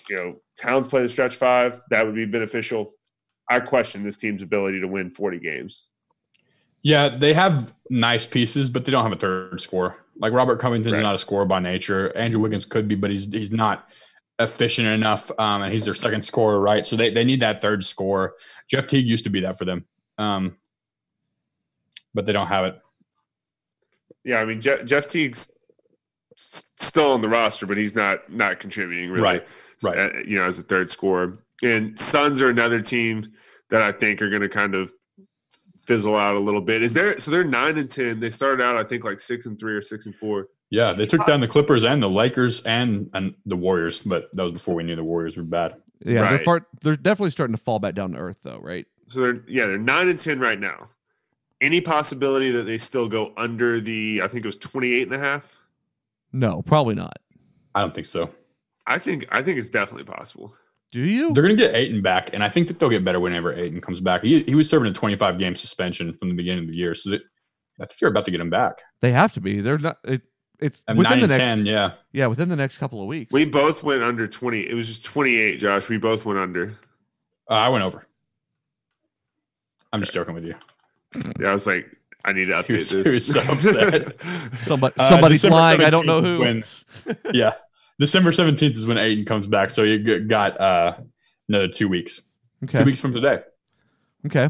you 0.10 0.16
know 0.16 0.42
Towns 0.60 0.88
play 0.88 1.02
the 1.02 1.10
stretch 1.10 1.36
five, 1.36 1.82
that 1.90 2.06
would 2.06 2.16
be 2.16 2.26
beneficial. 2.26 2.92
I 3.50 3.60
question 3.60 4.04
this 4.04 4.18
team's 4.18 4.44
ability 4.44 4.80
to 4.82 4.88
win 4.88 5.10
40 5.12 5.40
games. 5.40 5.86
Yeah, 6.84 7.10
they 7.10 7.34
have 7.34 7.74
nice 7.90 8.26
pieces, 8.26 8.70
but 8.70 8.86
they 8.86 8.92
don't 8.92 9.04
have 9.04 9.12
a 9.12 9.16
third 9.16 9.60
scorer. 9.60 9.98
Like 10.20 10.34
Robert 10.34 10.60
Covington's 10.60 10.98
Right. 10.98 11.02
not 11.02 11.16
a 11.16 11.18
scorer 11.18 11.46
by 11.46 11.60
nature. 11.60 12.16
Andrew 12.16 12.40
Wiggins 12.42 12.66
could 12.66 12.88
be, 12.88 12.96
but 12.96 13.10
he's 13.10 13.32
he's 13.32 13.52
not 13.52 13.90
efficient 14.38 14.88
enough. 14.88 15.32
Um, 15.40 15.62
and 15.64 15.74
he's 15.74 15.86
their 15.86 15.94
second 15.94 16.24
scorer, 16.24 16.60
right? 16.60 16.86
So 16.86 16.96
they, 16.96 17.10
they 17.12 17.24
need 17.24 17.42
that 17.42 17.62
third 17.62 17.84
scorer. 17.84 18.36
Jeff 18.70 18.88
Teague 18.88 19.06
used 19.06 19.24
to 19.26 19.30
be 19.30 19.42
that 19.42 19.58
for 19.58 19.66
them. 19.66 19.86
Um, 20.18 20.58
but 22.14 22.26
they 22.26 22.34
don't 22.34 22.48
have 22.48 22.66
it. 22.66 22.76
Yeah, 24.24 24.40
I 24.42 24.46
mean 24.46 24.62
Jeff, 24.62 24.84
Jeff 24.86 25.06
Teague's 25.08 25.52
still 26.36 27.12
on 27.14 27.22
the 27.22 27.30
roster, 27.30 27.66
but 27.66 27.78
he's 27.78 27.96
not 27.96 28.32
not 28.32 28.60
contributing 28.60 29.10
really. 29.10 29.24
Right, 29.24 29.48
right. 29.84 29.98
uh, 29.98 30.10
you 30.26 30.38
know, 30.38 30.44
as 30.44 30.60
a 30.60 30.64
third 30.64 30.90
scorer. 30.90 31.44
And 31.64 31.98
Suns 32.00 32.42
are 32.42 32.50
another 32.50 32.80
team 32.82 33.26
that 33.70 33.82
I 33.82 33.92
think 33.92 34.22
are 34.22 34.30
going 34.30 34.42
to 34.42 34.50
kind 34.50 34.76
of 34.76 34.92
fizzle 35.90 36.16
out 36.16 36.36
a 36.36 36.40
little 36.40 36.62
bit. 36.62 36.84
Is 36.84 36.94
there? 36.94 37.18
So 37.18 37.32
they're 37.32 37.44
nine 37.44 37.80
and 37.80 37.90
ten. 37.90 38.20
They 38.20 38.30
started 38.30 38.64
out, 38.64 38.78
I 38.78 38.84
think, 38.84 39.04
like 39.04 39.20
six 39.20 39.48
and 39.48 39.60
three 39.60 39.74
or 39.74 39.82
six 39.82 40.06
and 40.06 40.16
four. 40.16 40.48
Yeah, 40.70 40.94
they 40.94 41.08
took 41.08 41.26
down 41.26 41.42
the 41.42 41.48
Clippers 41.48 41.84
and 41.84 42.02
the 42.02 42.10
Lakers 42.10 42.62
and 42.64 43.10
and 43.16 43.34
the 43.48 43.56
Warriors, 43.56 44.00
but 44.00 44.30
that 44.34 44.44
was 44.44 44.52
before 44.52 44.76
we 44.76 44.84
knew 44.84 44.96
the 44.96 45.04
Warriors 45.04 45.36
were 45.36 45.42
bad. 45.44 45.74
yeah, 46.06 46.22
they're 46.22 46.32
Right. 46.38 46.46
far, 46.46 46.68
they're 46.82 46.96
definitely 46.96 47.32
starting 47.32 47.56
to 47.56 47.62
fall 47.62 47.80
back 47.80 47.96
down 47.96 48.12
to 48.12 48.20
earth, 48.20 48.40
though, 48.44 48.60
right? 48.62 48.86
So 49.08 49.22
they're 49.22 49.42
yeah, 49.48 49.66
they're 49.66 49.80
nine 49.80 50.10
and 50.10 50.20
ten 50.20 50.40
right 50.40 50.60
now. 50.60 50.90
Any 51.60 51.82
possibility 51.82 52.52
that 52.52 52.64
they 52.64 52.78
still 52.78 53.10
go 53.10 53.34
under 53.36 53.82
the? 53.82 54.22
I 54.24 54.28
think 54.28 54.46
it 54.46 54.48
was 54.48 54.58
28 54.58 55.08
and 55.08 55.16
a 55.16 55.20
half. 55.20 55.58
No, 56.32 56.62
probably 56.62 56.94
not. 56.96 57.18
I 57.74 57.82
don't 57.82 57.94
think 57.94 58.06
so. 58.06 58.30
I 58.86 59.00
think 59.00 59.26
I 59.32 59.42
think 59.42 59.58
it's 59.58 59.72
definitely 59.72 60.06
possible. 60.06 60.54
Do 60.92 61.02
you? 61.02 61.34
They're 61.34 61.44
going 61.44 61.56
to 61.56 61.62
get 61.64 61.76
Ayton 61.76 62.02
back, 62.02 62.34
and 62.34 62.44
I 62.44 62.50
think 62.50 62.68
that 62.68 62.80
they'll 62.80 62.90
get 62.90 63.04
better 63.04 63.20
whenever 63.20 63.54
Ayton 63.54 63.80
comes 63.82 64.02
back. 64.02 64.24
He, 64.24 64.42
he 64.44 64.56
was 64.56 64.68
serving 64.70 64.90
a 64.90 64.94
25 64.94 65.38
game 65.38 65.54
suspension 65.56 66.14
from 66.14 66.30
the 66.30 66.36
beginning 66.36 66.64
of 66.64 66.70
the 66.72 66.76
year, 66.78 66.96
so 66.96 67.12
that, 67.12 67.22
I 67.80 67.86
think 67.86 68.00
they're 68.00 68.10
about 68.10 68.26
to 68.26 68.32
get 68.32 68.42
him 68.42 68.50
back. 68.50 68.80
They 69.02 69.12
have 69.12 69.34
to 69.34 69.42
be. 69.42 69.62
They're 69.62 69.78
not. 69.78 69.98
It, 70.04 70.24
it's 70.60 70.84
At 70.88 70.98
within 70.98 71.20
the 71.22 71.28
next. 71.28 71.38
10, 71.38 71.66
yeah. 71.68 71.92
yeah, 72.12 72.26
within 72.28 72.50
the 72.50 72.56
next 72.56 72.80
couple 72.80 73.02
of 73.02 73.08
weeks. 73.08 73.32
We 73.32 73.46
both 73.46 73.82
went 73.84 74.04
under 74.04 74.28
20. 74.28 74.62
It 74.62 74.74
was 74.74 74.88
just 74.88 75.06
28, 75.06 75.58
Josh. 75.58 75.88
We 75.88 75.98
both 75.98 76.26
went 76.26 76.38
under. 76.40 76.76
Uh, 77.50 77.54
I 77.54 77.70
went 77.70 77.84
over. 77.86 78.04
I'm 79.94 80.00
just 80.02 80.14
joking 80.14 80.34
with 80.34 80.44
you. 80.46 80.56
Yeah, 81.40 81.50
I 81.50 81.54
was 81.54 81.66
like, 81.66 81.86
I 82.26 82.34
need 82.34 82.46
to 82.48 82.62
He 82.64 82.74
was- 82.74 82.92
update 82.92 82.98
he 82.98 83.04
this. 83.04 83.14
was 83.30 83.46
so 83.46 83.54
upset. 83.54 84.22
Somebody, 84.58 84.96
Uh, 85.00 85.10
somebody's 85.10 85.38
December 85.42 85.56
lying. 85.56 85.82
I 85.82 85.90
don't 85.90 86.06
know 86.06 86.22
who. 86.22 86.40
when- 86.40 86.64
yeah, 87.34 87.54
December 88.00 88.32
17th 88.32 88.76
is 88.76 88.88
when 88.88 88.97
Ayton 88.97 89.26
comes 89.26 89.45
back, 89.45 89.70
so 89.70 89.84
you 89.84 90.20
got 90.26 90.60
uh, 90.60 90.97
another 91.50 91.68
two 91.68 91.89
weeks. 91.89 92.22
okay. 92.64 92.80
Two 92.80 92.86
weeks 92.86 93.02
from 93.02 93.14
today. 93.14 93.41
Okay. 94.26 94.50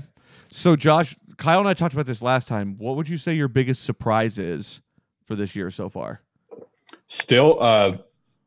So, 0.49 0.75
Josh, 0.75 1.15
Kyle 1.37 1.59
and 1.59 1.67
I 1.67 1.73
talked 1.73 1.93
about 1.93 2.05
this 2.05 2.21
last 2.21 2.47
time. 2.47 2.77
What 2.77 2.95
would 2.95 3.09
you 3.09 3.17
say 3.17 3.33
your 3.33 3.47
biggest 3.47 3.83
surprise 3.83 4.37
is 4.37 4.81
for 5.25 5.35
this 5.35 5.55
year 5.55 5.71
so 5.71 5.89
far? 5.89 6.21
Still, 7.07 7.61
uh, 7.61 7.97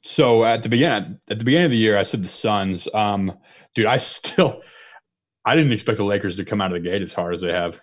so 0.02 0.44
at 0.44 0.62
the 0.62 0.68
beginning 0.68 1.18
at 1.30 1.38
the 1.38 1.44
beginning 1.44 1.66
of 1.66 1.70
the 1.70 1.76
year, 1.76 1.96
I 1.96 2.02
said 2.02 2.22
the 2.22 2.28
Suns. 2.28 2.88
Um, 2.92 3.36
dude, 3.74 3.86
I 3.86 3.96
still 3.98 4.62
I 5.44 5.56
didn't 5.56 5.72
expect 5.72 5.98
the 5.98 6.04
Lakers 6.04 6.36
to 6.36 6.44
come 6.44 6.60
out 6.60 6.72
of 6.72 6.82
the 6.82 6.88
gate 6.88 7.02
as 7.02 7.12
hard 7.12 7.34
as 7.34 7.40
they 7.40 7.52
have. 7.52 7.80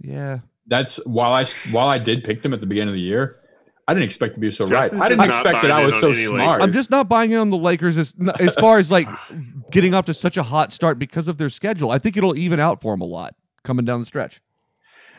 Yeah. 0.00 0.40
That's 0.66 1.04
while 1.06 1.32
I 1.32 1.44
while 1.70 1.88
I 1.88 1.98
did 1.98 2.24
pick 2.24 2.42
them 2.42 2.54
at 2.54 2.60
the 2.60 2.66
beginning 2.66 2.88
of 2.88 2.94
the 2.94 3.00
year, 3.00 3.40
I 3.86 3.92
didn't 3.94 4.04
expect 4.04 4.34
to 4.34 4.40
be 4.40 4.50
so 4.50 4.66
Justin's 4.66 5.00
right. 5.00 5.06
I 5.06 5.08
didn't 5.10 5.26
expect 5.26 5.62
that 5.62 5.70
I 5.70 5.84
was 5.84 6.00
so 6.00 6.08
on 6.08 6.14
any 6.14 6.24
smart. 6.24 6.62
I'm 6.62 6.72
just 6.72 6.90
not 6.90 7.08
buying 7.08 7.32
in 7.32 7.38
on 7.38 7.50
the 7.50 7.58
Lakers 7.58 7.98
as 7.98 8.14
as 8.40 8.54
far 8.54 8.78
as 8.78 8.90
like 8.90 9.06
getting 9.70 9.94
off 9.94 10.06
to 10.06 10.14
such 10.14 10.36
a 10.36 10.42
hot 10.42 10.72
start 10.72 10.98
because 10.98 11.28
of 11.28 11.36
their 11.38 11.50
schedule. 11.50 11.90
I 11.90 11.98
think 11.98 12.16
it'll 12.16 12.36
even 12.36 12.60
out 12.60 12.80
for 12.80 12.92
them 12.94 13.02
a 13.02 13.06
lot 13.06 13.34
coming 13.62 13.84
down 13.84 14.00
the 14.00 14.06
stretch. 14.06 14.40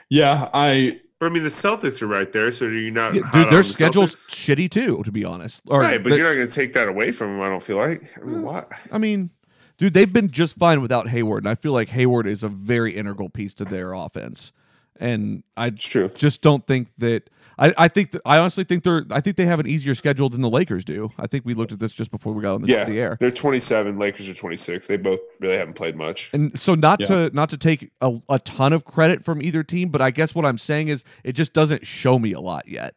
yeah, 0.10 0.50
I 0.54 1.00
But 1.20 1.28
I 1.28 1.30
mean, 1.30 1.44
the 1.44 1.50
Celtics 1.50 2.02
are 2.02 2.08
right 2.08 2.32
there, 2.32 2.50
so 2.52 2.66
you're 2.66 2.74
you 2.76 2.92
not? 2.92 3.14
Yeah, 3.14 3.22
dude, 3.32 3.50
their 3.50 3.58
the 3.60 3.64
schedule's 3.64 4.28
Celtics? 4.28 4.56
shitty 4.56 4.72
too, 4.72 5.02
to 5.04 5.12
be 5.12 5.24
honest. 5.24 5.62
Or 5.68 5.80
Right, 5.82 6.02
but 6.02 6.10
the- 6.10 6.18
you're 6.18 6.28
not 6.28 6.34
going 6.34 6.48
to 6.48 6.54
take 6.54 6.74
that 6.74 6.88
away 6.88 7.12
from 7.12 7.38
them. 7.38 7.42
I 7.42 7.50
don't 7.50 7.64
feel 7.64 7.78
like. 7.78 8.02
I 8.20 8.26
mean, 8.26 8.42
what? 8.42 8.72
I 8.92 8.98
mean, 8.98 9.30
dude, 9.78 9.94
they've 9.94 10.12
been 10.12 10.30
just 10.32 10.58
fine 10.58 10.82
without 10.82 11.08
Hayward, 11.10 11.44
and 11.44 11.50
I 11.50 11.56
feel 11.56 11.72
like 11.72 11.90
Hayward 11.90 12.28
is 12.28 12.42
a 12.44 12.50
very 12.50 12.96
integral 12.96 13.30
piece 13.30 13.54
to 13.56 13.66
their 13.66 13.94
offense. 13.94 14.52
And 15.00 15.44
I 15.58 15.68
It's 15.68 15.88
true. 15.88 16.10
just 16.10 16.42
don't 16.42 16.66
think 16.66 16.90
that. 17.00 17.30
I, 17.58 17.74
I 17.78 17.88
think 17.88 18.12
that, 18.12 18.22
I 18.26 18.38
honestly 18.40 18.66
think 18.66 18.84
they're 18.84 19.06
I 19.10 19.22
think 19.22 19.38
they 19.38 19.46
have 19.46 19.62
an 19.62 19.68
easier 19.68 19.96
schedule 19.96 20.30
than 20.30 20.42
the 20.42 20.50
Lakers 20.50 20.84
do. 20.84 21.12
I 21.18 21.26
think 21.26 21.46
we 21.46 21.54
looked 21.54 21.72
at 21.72 21.80
this 21.80 21.94
just 21.94 22.12
before 22.12 22.34
we 22.34 22.42
got 22.42 22.56
on 22.56 22.62
the, 22.64 22.68
Yeah, 22.68 22.84
the 22.84 23.00
air. 23.00 23.16
they're 23.18 23.32
27. 23.32 23.98
Lakers 23.98 24.28
are 24.28 24.34
26. 24.34 24.88
They 24.88 24.98
both 24.98 25.22
really 25.40 25.56
haven't 25.56 25.76
played 25.76 25.96
much. 25.96 26.30
And 26.34 26.60
so 26.60 26.76
not 26.76 27.00
Yeah. 27.00 27.06
to 27.06 27.30
not 27.34 27.48
to 27.52 27.58
take 27.58 27.92
a, 28.02 28.18
a 28.28 28.40
ton 28.40 28.74
of 28.74 28.84
credit 28.84 29.24
from 29.24 29.42
either 29.42 29.64
team, 29.64 29.88
but 29.88 30.02
I 30.02 30.12
guess 30.12 30.36
what 30.36 30.44
I'm 30.44 30.58
saying 30.58 30.90
is 30.90 31.06
it 31.24 31.32
just 31.32 31.54
doesn't 31.54 31.88
show 31.88 32.20
me 32.20 32.34
a 32.34 32.42
lot 32.42 32.68
yet 32.68 32.96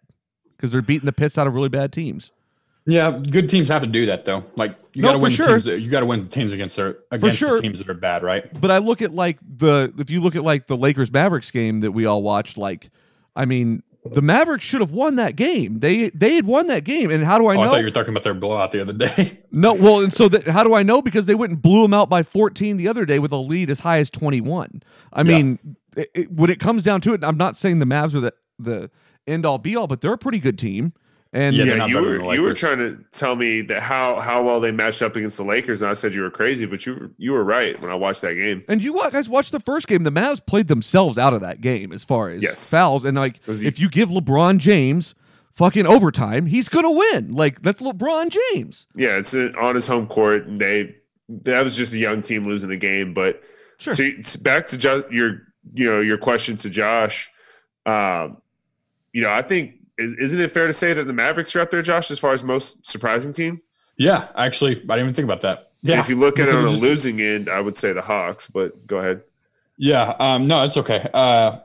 because 0.56 0.72
they're 0.72 0.82
beating 0.82 1.06
the 1.06 1.12
piss 1.12 1.38
out 1.38 1.46
of 1.46 1.54
really 1.54 1.68
bad 1.68 1.92
teams. 1.92 2.32
Yeah, 2.88 3.20
good 3.30 3.50
teams 3.50 3.68
have 3.68 3.82
to 3.82 3.86
do 3.86 4.06
that 4.06 4.24
though. 4.24 4.42
Like 4.56 4.74
you 4.94 5.02
No, 5.02 5.08
got 5.08 5.12
to 5.12 5.18
win 5.18 5.32
sure. 5.32 5.46
teams. 5.48 5.64
That, 5.64 5.80
you 5.80 5.90
got 5.90 6.00
to 6.00 6.06
win 6.06 6.26
teams 6.28 6.52
against 6.54 6.74
their 6.76 6.98
against 7.10 7.36
sure. 7.36 7.56
the 7.56 7.62
teams 7.62 7.78
that 7.78 7.88
are 7.88 7.94
bad, 7.94 8.22
right? 8.22 8.44
But 8.60 8.70
I 8.70 8.78
look 8.78 9.02
at 9.02 9.12
like 9.12 9.38
the 9.42 9.92
if 9.98 10.08
you 10.10 10.20
look 10.22 10.34
at 10.34 10.42
like 10.42 10.66
the 10.66 10.76
Lakers 10.76 11.12
Mavericks 11.12 11.50
game 11.50 11.80
that 11.80 11.92
we 11.92 12.06
all 12.06 12.22
watched, 12.22 12.56
like 12.56 12.90
I 13.36 13.44
mean 13.44 13.82
the 14.04 14.22
Mavericks 14.22 14.64
should 14.64 14.80
have 14.80 14.90
won 14.92 15.16
that 15.16 15.36
game. 15.36 15.80
They 15.80 16.08
they 16.10 16.34
had 16.36 16.46
won 16.46 16.68
that 16.68 16.84
game, 16.84 17.10
and 17.10 17.22
how 17.24 17.36
do 17.36 17.46
I 17.46 17.56
oh, 17.56 17.60
I 17.60 17.66
thought 17.68 17.78
you 17.80 17.84
were 17.84 17.90
talking 17.90 18.14
about 18.14 18.22
their 18.24 18.32
blowout 18.32 18.72
the 18.72 18.80
other 18.80 18.94
day. 18.94 19.38
no, 19.52 19.74
well, 19.74 20.00
and 20.00 20.10
so 20.12 20.26
that 20.30 20.48
how 20.48 20.64
do 20.64 20.72
I 20.72 20.82
know? 20.82 21.02
Because 21.02 21.26
they 21.26 21.34
went 21.34 21.52
and 21.52 21.60
blew 21.60 21.82
them 21.82 21.92
out 21.92 22.08
by 22.08 22.22
14 22.22 22.78
the 22.78 22.88
other 22.88 23.04
day 23.04 23.18
with 23.18 23.32
a 23.32 23.36
lead 23.36 23.68
as 23.68 23.80
high 23.80 23.98
as 23.98 24.08
21. 24.08 24.82
I 25.12 25.20
Yeah. 25.20 25.22
mean, 25.24 25.58
it, 25.94 26.08
it- 26.14 26.32
when 26.32 26.48
it 26.48 26.58
comes 26.58 26.82
down 26.82 27.02
to 27.02 27.12
it, 27.12 27.22
I'm 27.22 27.36
not 27.36 27.54
saying 27.56 27.80
the 27.80 27.86
Mavs 27.86 28.14
are 28.14 28.20
the 28.20 28.32
the 28.58 28.90
end 29.26 29.44
all 29.44 29.58
be 29.58 29.76
all, 29.76 29.86
but 29.86 30.00
they're 30.00 30.14
a 30.14 30.18
pretty 30.18 30.40
good 30.40 30.58
team. 30.58 30.94
And 31.32 31.54
Yeah, 31.54 31.64
Yeah, 31.64 31.86
you 31.86 31.96
were 31.98 32.34
you 32.34 32.40
were 32.42 32.54
trying 32.54 32.78
to 32.78 32.98
tell 33.12 33.36
me 33.36 33.60
that 33.62 33.82
how 33.82 34.18
how 34.18 34.42
well 34.42 34.60
they 34.60 34.72
matched 34.72 35.02
up 35.02 35.14
against 35.14 35.36
the 35.36 35.44
Lakers, 35.44 35.82
and 35.82 35.90
I 35.90 35.94
said 35.94 36.14
you 36.14 36.22
were 36.22 36.30
crazy, 36.30 36.64
but 36.64 36.86
you 36.86 36.94
were 36.94 37.10
you 37.18 37.32
were 37.32 37.44
right 37.44 37.78
when 37.82 37.90
I 37.90 37.94
watched 37.94 38.22
that 38.22 38.34
game. 38.34 38.64
And 38.68 38.80
you 38.82 38.94
guys 38.94 39.28
watched 39.28 39.52
the 39.52 39.60
first 39.60 39.88
game. 39.88 40.04
The 40.04 40.10
Mavs 40.12 40.44
played 40.44 40.68
themselves 40.68 41.18
out 41.18 41.34
of 41.34 41.42
that 41.42 41.60
game 41.60 41.92
as 41.92 42.02
far 42.02 42.30
as 42.30 42.42
Yes. 42.42 42.70
fouls. 42.70 43.04
And 43.04 43.16
like, 43.16 43.36
Was 43.46 43.60
he- 43.60 43.68
if 43.68 43.78
you 43.78 43.90
give 43.90 44.08
LeBron 44.08 44.56
James 44.58 45.14
fucking 45.52 45.86
overtime, 45.86 46.46
he's 46.46 46.70
gonna 46.70 46.90
win. 46.90 47.32
Like 47.32 47.60
that's 47.60 47.82
LeBron 47.82 48.34
James. 48.54 48.86
Yeah, 48.96 49.18
it's 49.18 49.34
on 49.34 49.74
his 49.74 49.86
home 49.86 50.06
court. 50.06 50.46
and 50.46 50.56
They 50.56 50.94
that 51.28 51.62
was 51.62 51.76
just 51.76 51.92
a 51.92 51.98
young 51.98 52.22
team 52.22 52.46
losing 52.46 52.70
the 52.70 52.78
game, 52.78 53.12
but 53.12 53.42
Sure. 53.76 53.92
to, 53.92 54.22
to- 54.22 54.40
back 54.40 54.66
to 54.68 54.78
jo- 54.78 55.02
your 55.10 55.42
you 55.74 55.84
know 55.90 56.00
your 56.00 56.16
question 56.16 56.56
to 56.56 56.70
Josh. 56.70 57.28
Um, 57.84 58.38
you 59.12 59.20
know, 59.22 59.30
I 59.30 59.42
think 59.42 59.74
is, 59.98 60.14
isn't 60.14 60.40
it 60.40 60.50
fair 60.50 60.66
to 60.66 60.72
say 60.72 60.92
that 60.94 61.04
the 61.04 61.12
Mavericks 61.12 61.54
are 61.56 61.60
up 61.60 61.70
there, 61.70 61.82
Josh, 61.82 62.10
as 62.10 62.18
far 62.18 62.32
as 62.32 62.44
most 62.44 62.86
surprising 62.86 63.32
team? 63.32 63.60
yeah, 63.98 64.28
actually, 64.36 64.72
I 64.72 64.78
didn't 64.78 64.98
even 65.00 65.14
think 65.14 65.24
about 65.24 65.42
that. 65.42 65.72
Yeah, 65.82 66.00
if 66.00 66.08
you 66.08 66.16
look 66.16 66.38
at 66.38 66.48
it 66.48 66.54
on 66.54 66.64
a 66.64 66.70
losing 66.70 67.20
end, 67.20 67.48
I 67.48 67.60
would 67.60 67.76
say 67.76 67.92
the 67.92 68.00
Hawks. 68.00 68.46
But 68.46 68.86
go 68.86 68.98
ahead. 68.98 69.22
Yeah, 69.76 70.14
um, 70.18 70.46
no, 70.46 70.64
it's 70.64 70.76
okay. 70.76 71.08
Uh, 71.12 71.58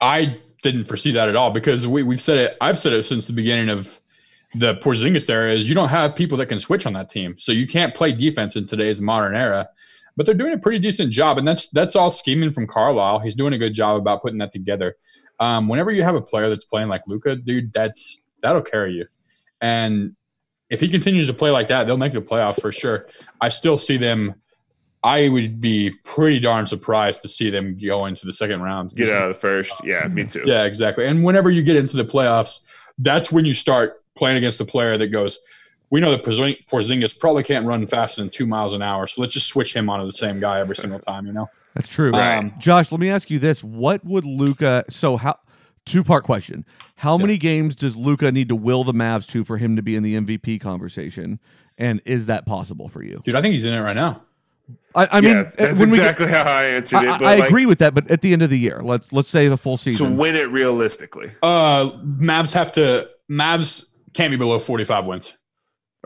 I 0.00 0.38
didn't 0.62 0.86
foresee 0.86 1.12
that 1.12 1.28
at 1.28 1.36
all 1.36 1.50
because 1.50 1.86
we, 1.86 2.02
we've 2.02 2.20
said 2.20 2.38
it. 2.38 2.56
I've 2.60 2.78
said 2.78 2.92
it 2.92 3.04
since 3.04 3.26
the 3.26 3.32
beginning 3.32 3.68
of 3.68 3.98
the 4.54 4.76
Porzingis 4.76 5.28
era. 5.30 5.52
Is 5.52 5.68
you 5.68 5.74
don't 5.74 5.88
have 5.90 6.14
people 6.16 6.38
that 6.38 6.46
can 6.46 6.58
switch 6.58 6.86
on 6.86 6.94
that 6.94 7.10
team, 7.10 7.36
so 7.36 7.52
you 7.52 7.68
can't 7.68 7.94
play 7.94 8.12
defense 8.12 8.56
in 8.56 8.66
today's 8.66 9.00
modern 9.00 9.36
era. 9.36 9.68
But 10.16 10.26
they're 10.26 10.34
doing 10.34 10.54
a 10.54 10.58
pretty 10.58 10.80
decent 10.80 11.12
job, 11.12 11.38
and 11.38 11.46
that's 11.46 11.68
that's 11.68 11.94
all 11.94 12.10
scheming 12.10 12.50
from 12.50 12.66
Carlisle. 12.66 13.20
He's 13.20 13.34
doing 13.34 13.52
a 13.52 13.58
good 13.58 13.74
job 13.74 14.00
about 14.00 14.22
putting 14.22 14.38
that 14.38 14.50
together. 14.50 14.96
Um, 15.40 15.68
whenever 15.68 15.90
you 15.90 16.02
have 16.02 16.14
a 16.14 16.20
player 16.20 16.48
that's 16.48 16.64
playing 16.64 16.88
like 16.88 17.02
Luka, 17.06 17.36
dude, 17.36 17.72
that's 17.72 18.22
that'll 18.42 18.62
carry 18.62 18.92
you. 18.92 19.06
And 19.60 20.14
if 20.70 20.80
he 20.80 20.88
continues 20.88 21.26
to 21.28 21.34
play 21.34 21.50
like 21.50 21.68
that, 21.68 21.86
they'll 21.86 21.96
make 21.96 22.12
the 22.12 22.20
playoffs 22.20 22.60
for 22.60 22.72
sure. 22.72 23.06
I 23.40 23.48
still 23.48 23.78
see 23.78 23.96
them. 23.96 24.34
I 25.04 25.28
would 25.28 25.60
be 25.60 25.92
pretty 26.04 26.40
darn 26.40 26.66
surprised 26.66 27.22
to 27.22 27.28
see 27.28 27.50
them 27.50 27.76
go 27.78 28.06
into 28.06 28.26
the 28.26 28.32
second 28.32 28.62
round. 28.62 28.94
Get 28.94 29.10
out 29.10 29.22
of 29.22 29.28
the 29.28 29.34
first. 29.34 29.74
Yeah, 29.84 30.06
me 30.08 30.24
too. 30.24 30.42
Yeah, 30.44 30.64
exactly. 30.64 31.06
And 31.06 31.22
whenever 31.22 31.50
you 31.50 31.62
get 31.62 31.76
into 31.76 31.96
the 31.96 32.04
playoffs, 32.04 32.60
that's 32.98 33.30
when 33.30 33.44
you 33.44 33.54
start 33.54 34.02
playing 34.16 34.36
against 34.36 34.60
a 34.60 34.64
player 34.64 34.98
that 34.98 35.08
goes, 35.08 35.38
we 35.90 36.00
know 36.00 36.10
that 36.10 36.22
Porzingis 36.22 37.18
probably 37.18 37.42
can't 37.42 37.66
run 37.66 37.86
faster 37.86 38.20
than 38.22 38.30
two 38.30 38.46
miles 38.46 38.74
an 38.74 38.82
hour, 38.82 39.06
so 39.06 39.20
let's 39.20 39.32
just 39.34 39.48
switch 39.48 39.74
him 39.74 39.88
onto 39.88 40.04
the 40.06 40.12
same 40.12 40.38
guy 40.40 40.60
every 40.60 40.76
single 40.76 40.98
time, 40.98 41.26
you 41.26 41.32
know? 41.32 41.48
That's 41.74 41.88
true. 41.88 42.10
Right. 42.12 42.38
Um, 42.38 42.52
Josh, 42.58 42.90
let 42.92 43.00
me 43.00 43.08
ask 43.10 43.30
you 43.30 43.38
this: 43.38 43.62
What 43.62 44.04
would 44.04 44.24
Luka? 44.24 44.84
So 44.90 45.16
how? 45.16 45.38
Two 45.86 46.04
part 46.04 46.24
question: 46.24 46.66
How 46.96 47.16
Yeah. 47.16 47.22
many 47.22 47.38
games 47.38 47.74
does 47.74 47.96
Luka 47.96 48.30
need 48.32 48.48
to 48.50 48.56
will 48.56 48.84
the 48.84 48.92
Mavs 48.92 49.26
to 49.28 49.44
for 49.44 49.56
him 49.58 49.76
to 49.76 49.82
be 49.82 49.96
in 49.96 50.02
the 50.02 50.14
MVP 50.16 50.60
conversation? 50.60 51.38
And 51.78 52.02
is 52.04 52.26
that 52.26 52.44
possible 52.44 52.88
for 52.88 53.02
you? 53.02 53.22
Dude, 53.24 53.36
I 53.36 53.40
think 53.40 53.52
he's 53.52 53.64
in 53.64 53.72
it 53.72 53.80
right 53.80 53.94
now. 53.94 54.22
I, 54.94 55.08
I 55.12 55.20
mean, 55.22 55.30
yeah, 55.36 55.40
uh, 55.40 55.50
that's 55.56 55.80
when 55.80 55.90
we 55.90 55.96
get- 55.96 56.10
exactly 56.10 56.26
how 56.28 56.42
I 56.42 56.64
answered 56.64 57.02
it. 57.04 57.08
I, 57.08 57.18
But 57.18 57.24
I 57.26 57.34
like, 57.36 57.48
agree 57.48 57.64
with 57.66 57.78
that, 57.78 57.94
but 57.94 58.10
at 58.10 58.20
the 58.20 58.32
end 58.34 58.42
of 58.42 58.50
the 58.50 58.58
year, 58.58 58.82
let's 58.82 59.12
let's 59.12 59.28
say 59.28 59.48
the 59.48 59.56
full 59.56 59.76
season 59.78 60.10
to 60.10 60.14
win 60.14 60.34
it 60.36 60.50
realistically. 60.50 61.28
Uh, 61.42 61.90
Mavs 62.20 62.52
have 62.52 62.72
to, 62.72 63.08
Mavs 63.30 63.86
can't 64.12 64.30
be 64.30 64.36
below 64.36 64.58
45 64.58 65.06
wins. 65.06 65.36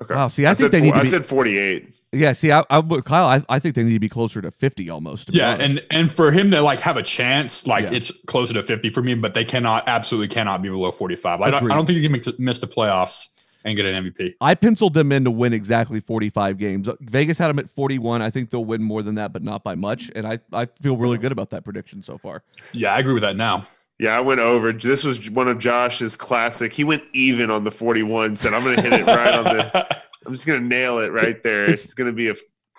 Okay. 0.01 0.15
Wow, 0.15 0.29
see, 0.29 0.47
I, 0.47 0.55
think 0.55 0.59
said 0.59 0.71
they 0.73 0.79
four- 0.79 0.87
need 0.87 0.95
to 0.95 1.01
I 1.01 1.05
said 1.05 1.27
48. 1.27 1.95
yeah, 2.13 2.33
see, 2.33 2.51
I, 2.51 2.65
I 2.71 2.79
with 2.79 3.05
Kyle, 3.05 3.27
I, 3.27 3.43
I 3.55 3.59
think 3.59 3.75
they 3.75 3.83
need 3.85 3.93
to 3.93 4.01
be 4.01 4.09
closer 4.09 4.41
to 4.41 4.51
fifty 4.51 4.89
almost. 4.89 5.29
to 5.29 5.35
Yeah, 5.35 5.53
and 5.53 5.85
and 5.91 6.11
for 6.11 6.33
him 6.33 6.51
to 6.51 6.63
like 6.63 6.81
have 6.81 6.97
a 6.97 7.03
chance, 7.03 7.67
like 7.67 7.85
Yeah. 7.85 7.97
it's 7.99 8.11
closer 8.27 8.55
to 8.55 8.63
50 8.63 8.89
for 8.91 9.03
me, 9.03 9.15
but 9.15 9.35
they 9.35 9.45
cannot, 9.45 9.85
absolutely 9.87 10.29
cannot 10.35 10.63
be 10.63 10.71
below 10.71 10.91
45. 10.93 11.41
I 11.43 11.51
don't, 11.51 11.71
I 11.71 11.75
don't 11.75 11.85
think 11.87 11.97
you 11.97 12.03
can 12.03 12.13
make 12.13 12.23
t- 12.23 12.35
miss 12.39 12.59
the 12.59 12.67
playoffs 12.67 13.29
and 13.65 13.77
get 13.77 13.85
an 13.87 14.11
MVP. 14.11 14.33
I 14.41 14.55
penciled 14.55 14.95
them 14.95 15.13
in 15.13 15.25
to 15.25 15.31
win 15.31 15.53
exactly 15.53 16.01
45 16.01 16.59
games. 16.59 16.89
Vegas 17.01 17.37
had 17.39 17.49
them 17.49 17.59
at 17.61 17.69
41. 17.71 18.21
I 18.23 18.31
think 18.31 18.51
they'll 18.51 18.65
win 18.65 18.83
more 18.83 19.03
than 19.03 19.15
that, 19.17 19.33
but 19.33 19.43
not 19.45 19.63
by 19.63 19.75
much. 19.77 20.11
And 20.17 20.27
I, 20.27 20.41
I 20.53 20.67
feel 20.67 20.97
really 20.97 21.19
good 21.19 21.31
about 21.33 21.51
that 21.51 21.65
prediction 21.65 22.03
so 22.03 22.19
far. 22.19 22.43
Yeah, 22.73 22.93
I 22.95 22.99
agree 22.99 23.13
with 23.13 23.23
that 23.23 23.37
now. 23.37 23.65
Yeah, 24.03 24.17
I 24.17 24.21
went 24.21 24.41
over. 24.41 24.73
This 24.73 25.05
was 25.05 25.31
one 25.31 25.47
of 25.49 25.59
Josh's 25.59 26.17
classic. 26.17 26.73
He 26.73 26.83
went 26.83 27.05
even 27.13 27.51
on 27.51 27.63
the 27.65 27.71
41. 27.71 28.35
Said, 28.37 28.53
"I'm 28.53 28.65
going 28.65 28.77
to 28.77 28.83
hit 28.83 28.93
it 28.95 29.07
right 29.07 29.33
on 29.35 29.45
the. 29.45 29.97
I'm 30.27 30.33
just 30.33 30.47
going 30.47 30.61
to 30.61 30.67
nail 30.67 30.99
it 30.99 31.13
right 31.13 31.41
there. 31.43 31.63
It's- 31.65 31.85
It's, 31.85 31.95
going 31.95 32.09
to 32.11 32.13
be 32.13 32.29
a 32.29 32.35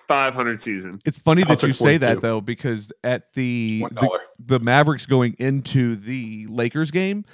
500 0.08 0.60
season." 0.60 1.00
It's 1.06 1.18
funny 1.18 1.42
I'll 1.42 1.48
that 1.56 1.62
you 1.62 1.68
take 1.68 1.76
say 1.76 1.96
that 1.98 2.20
though, 2.20 2.40
because 2.42 2.92
at 3.02 3.32
the, 3.32 3.86
the 3.90 4.18
the 4.38 4.58
Mavericks 4.60 5.06
going 5.06 5.34
into 5.38 5.96
the 5.96 6.46
Lakers 6.50 6.90
game 6.90 7.24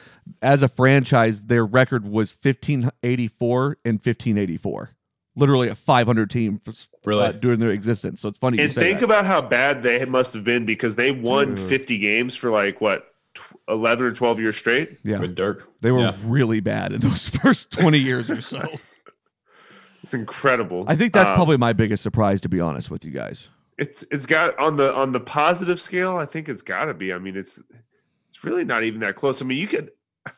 as 0.40 0.62
a 0.62 0.68
franchise, 0.68 1.42
their 1.44 1.66
record 1.66 2.04
was 2.06 2.36
1584 2.42 3.76
and 3.84 3.94
1584. 3.94 4.90
Literally 5.36 5.68
a 5.68 5.74
500 5.74 6.28
team 6.30 6.58
for, 6.58 6.72
Really? 7.04 7.22
uh, 7.24 7.32
during 7.32 7.60
their 7.60 7.70
existence. 7.70 8.20
So 8.20 8.28
it's 8.28 8.38
funny. 8.38 8.58
you 8.58 8.64
And 8.64 8.72
say 8.72 8.80
think 8.80 8.98
that. 9.00 9.04
about 9.06 9.26
how 9.26 9.40
bad 9.40 9.82
they 9.82 10.04
must 10.04 10.34
have 10.34 10.44
been 10.44 10.66
because 10.66 10.96
they 10.96 11.12
won 11.12 11.54
Dude. 11.54 11.68
50 11.68 11.98
games 11.98 12.34
for 12.36 12.50
like 12.50 12.80
what, 12.80 13.04
tw- 13.04 13.09
11 13.68 14.04
or 14.06 14.12
12 14.12 14.40
years 14.40 14.56
straight. 14.56 14.98
yeah, 15.04 15.18
With 15.20 15.34
Dirk. 15.34 15.68
they 15.80 15.90
were 15.92 16.00
Yeah. 16.00 16.16
really 16.24 16.60
bad 16.60 16.92
in 16.92 17.00
those 17.00 17.28
first 17.42 17.70
20 17.70 17.98
years 17.98 18.28
or 18.30 18.40
so. 18.40 18.62
It's 20.02 20.14
incredible. 20.14 20.86
I 20.88 20.96
think 20.96 21.12
that's 21.12 21.28
Um, 21.28 21.36
probably 21.36 21.58
my 21.58 21.74
biggest 21.74 22.02
surprise, 22.02 22.40
to 22.40 22.48
be 22.48 22.58
honest 22.58 22.90
with 22.90 23.04
you 23.04 23.10
guys. 23.10 23.48
it's 23.76 24.02
it's 24.10 24.24
got 24.24 24.58
on 24.58 24.76
the 24.76 24.94
on 24.94 25.12
the 25.12 25.20
positive 25.20 25.78
scale. 25.78 26.16
I 26.16 26.24
think 26.24 26.48
it's 26.48 26.62
got 26.62 26.86
to 26.86 26.94
be. 26.94 27.12
I 27.12 27.18
mean, 27.18 27.36
it's 27.36 27.62
it's 28.26 28.42
really 28.42 28.64
not 28.64 28.82
even 28.82 29.00
that 29.00 29.14
close. 29.14 29.42
I 29.42 29.44
mean, 29.44 29.58
you 29.58 29.66
could. 29.66 29.90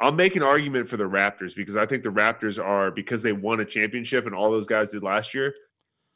I'll 0.00 0.12
make 0.12 0.36
an 0.36 0.42
argument 0.42 0.88
for 0.88 0.96
the 0.96 1.04
Raptors 1.04 1.54
because 1.54 1.76
I 1.76 1.84
think 1.84 2.02
the 2.02 2.08
Raptors 2.08 2.62
are 2.62 2.90
because 2.90 3.22
they 3.22 3.34
won 3.34 3.60
a 3.60 3.64
championship 3.66 4.24
and 4.24 4.34
all 4.34 4.50
those 4.50 4.66
guys 4.66 4.92
did 4.92 5.02
last 5.02 5.34
year. 5.34 5.54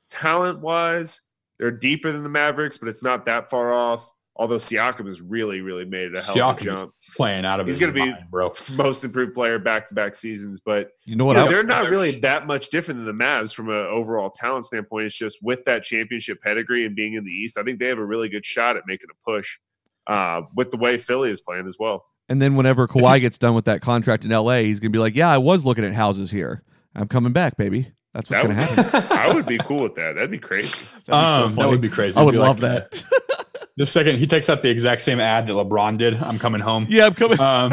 Talent 0.09 0.61
wise, 0.61 1.21
they're 1.59 1.71
deeper 1.71 2.11
than 2.11 2.23
the 2.23 2.31
Mavericks, 2.31 2.79
but 2.79 2.89
it's 2.89 3.03
not 3.03 3.27
that 3.27 3.51
far 3.51 3.75
off. 3.75 4.11
Although 4.35 4.57
Siakam 4.57 5.07
has 5.07 5.21
really, 5.21 5.61
really 5.61 5.85
made 5.85 6.13
it 6.13 6.19
a 6.19 6.23
hell 6.23 6.51
of 6.51 6.57
a 6.57 6.59
Siakam 6.59 6.59
is 6.59 6.81
jump. 6.81 6.95
playing 7.17 7.45
out 7.45 7.61
of 7.61 7.67
it. 7.67 7.69
He's 7.69 7.79
gonna 7.79 7.93
be- 7.93 8.01
mind, 8.01 8.25
bro. 8.31 8.51
Most 8.77 9.05
improved 9.05 9.35
player 9.35 9.59
back 9.59 9.87
to 9.89 9.95
back 9.95 10.15
seasons, 10.15 10.61
but 10.61 10.91
You 11.05 11.17
know 11.17 11.27
what? 11.27 11.37
you 11.37 11.45
know, 11.45 11.51
they're 11.51 11.63
not 11.63 11.91
really 11.91 12.19
that 12.21 12.47
much 12.47 12.71
different 12.71 13.05
than 13.05 13.07
the 13.19 13.25
Mavs 13.25 13.55
from 13.55 13.69
an 13.69 13.75
overall 13.91 14.31
talent 14.31 14.65
standpoint. 14.65 15.05
It's 15.07 15.19
just 15.19 15.39
with 15.43 15.65
that 15.67 15.83
championship 15.83 16.41
pedigree 16.41 16.87
and 16.87 16.97
being 16.97 17.13
in 17.15 17.25
the 17.25 17.31
East, 17.31 17.59
I 17.59 17.63
think 17.63 17.79
they 17.79 17.89
have 17.89 17.99
a 17.99 18.05
really 18.05 18.29
good 18.31 18.47
shot 18.47 18.77
at 18.79 18.85
making 18.87 19.09
a 19.11 19.31
push 19.31 19.59
uh, 20.07 20.43
with 20.55 20.71
the 20.71 20.79
way 20.79 20.97
Philly 20.97 21.31
is 21.31 21.41
playing 21.43 21.67
as 21.67 21.77
well. 21.79 22.05
and 22.31 22.41
then 22.41 22.57
whenever 22.57 22.89
Kawhi 22.89 23.21
gets 23.21 23.37
done 23.37 23.55
with 23.55 23.67
that 23.67 23.83
contract 23.83 24.25
in 24.25 24.31
LA, 24.31 24.61
he's 24.61 24.81
gonna 24.81 24.91
be 24.91 24.99
like, 24.99 25.15
"Yeah, 25.15 25.29
I 25.31 25.39
was 25.39 25.67
looking 25.67 25.85
at 25.85 25.93
houses 25.93 26.31
here. 26.31 26.63
I'm 26.95 27.07
coming 27.09 27.33
back, 27.35 27.57
baby. 27.59 27.93
That's 28.15 28.31
what's 28.31 28.43
That 28.43 28.49
gonna 28.49 28.85
happen." 28.85 29.09
I 29.19 29.33
would 29.35 29.45
be 29.47 29.59
cool 29.59 29.83
with 29.83 29.95
that. 29.97 30.15
That'd 30.15 30.31
be 30.31 30.39
crazy. 30.39 30.85
That'd 31.07 31.07
be 31.07 31.13
so 31.13 31.13
Um, 31.19 31.55
that 31.57 31.69
would 31.69 31.81
be 31.83 31.89
crazy. 31.91 32.17
I 32.17 32.23
It'd 32.23 32.27
would 32.27 32.33
be 32.33 32.39
love 32.39 32.61
like, 32.61 32.91
that. 32.91 33.05
the 33.77 33.87
second 33.87 34.17
he 34.17 34.27
takes 34.27 34.49
out 34.49 34.63
the 34.63 34.71
exact 34.71 35.03
same 35.03 35.21
ad 35.21 35.47
that 35.47 35.53
LeBron 35.53 35.99
did, 35.99 36.15
I'm 36.15 36.39
coming 36.39 36.61
home. 36.61 36.87
yeah, 36.89 37.07
I'm 37.07 37.15
coming. 37.15 37.41
Um, 37.41 37.73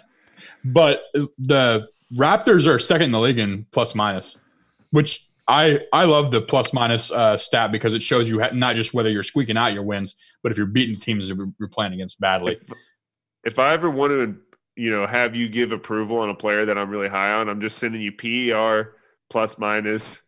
but 0.64 1.04
the 1.38 1.88
Raptors 2.16 2.66
are 2.66 2.78
second 2.78 3.06
in 3.06 3.12
the 3.12 3.20
league 3.20 3.38
in 3.38 3.66
plus 3.72 3.94
minus, 3.94 4.38
which 4.90 5.26
I 5.48 5.80
I 5.92 6.04
love 6.04 6.30
the 6.30 6.40
plus 6.40 6.72
minus 6.72 7.10
uh, 7.10 7.36
stat 7.36 7.72
because 7.72 7.94
it 7.94 8.02
shows 8.02 8.28
you 8.28 8.40
ha- 8.40 8.50
not 8.52 8.76
just 8.76 8.94
whether 8.94 9.10
you're 9.10 9.22
squeaking 9.22 9.56
out 9.56 9.72
your 9.72 9.82
wins, 9.82 10.16
but 10.42 10.52
if 10.52 10.58
you're 10.58 10.66
beating 10.66 10.96
teams 10.96 11.28
that 11.28 11.36
you're 11.58 11.68
playing 11.68 11.94
against 11.94 12.20
badly. 12.20 12.52
If, 12.52 12.72
if 13.44 13.58
I 13.58 13.72
ever 13.72 13.90
want 13.90 14.12
to, 14.12 14.36
you 14.76 14.90
know, 14.90 15.06
have 15.06 15.34
you 15.34 15.48
give 15.48 15.72
approval 15.72 16.18
on 16.18 16.28
a 16.28 16.34
player 16.34 16.64
that 16.64 16.78
I'm 16.78 16.90
really 16.90 17.08
high 17.08 17.32
on, 17.32 17.48
I'm 17.48 17.60
just 17.60 17.78
sending 17.78 18.00
you 18.00 18.12
PER 18.12 18.94
plus 19.30 19.58
minus 19.58 20.22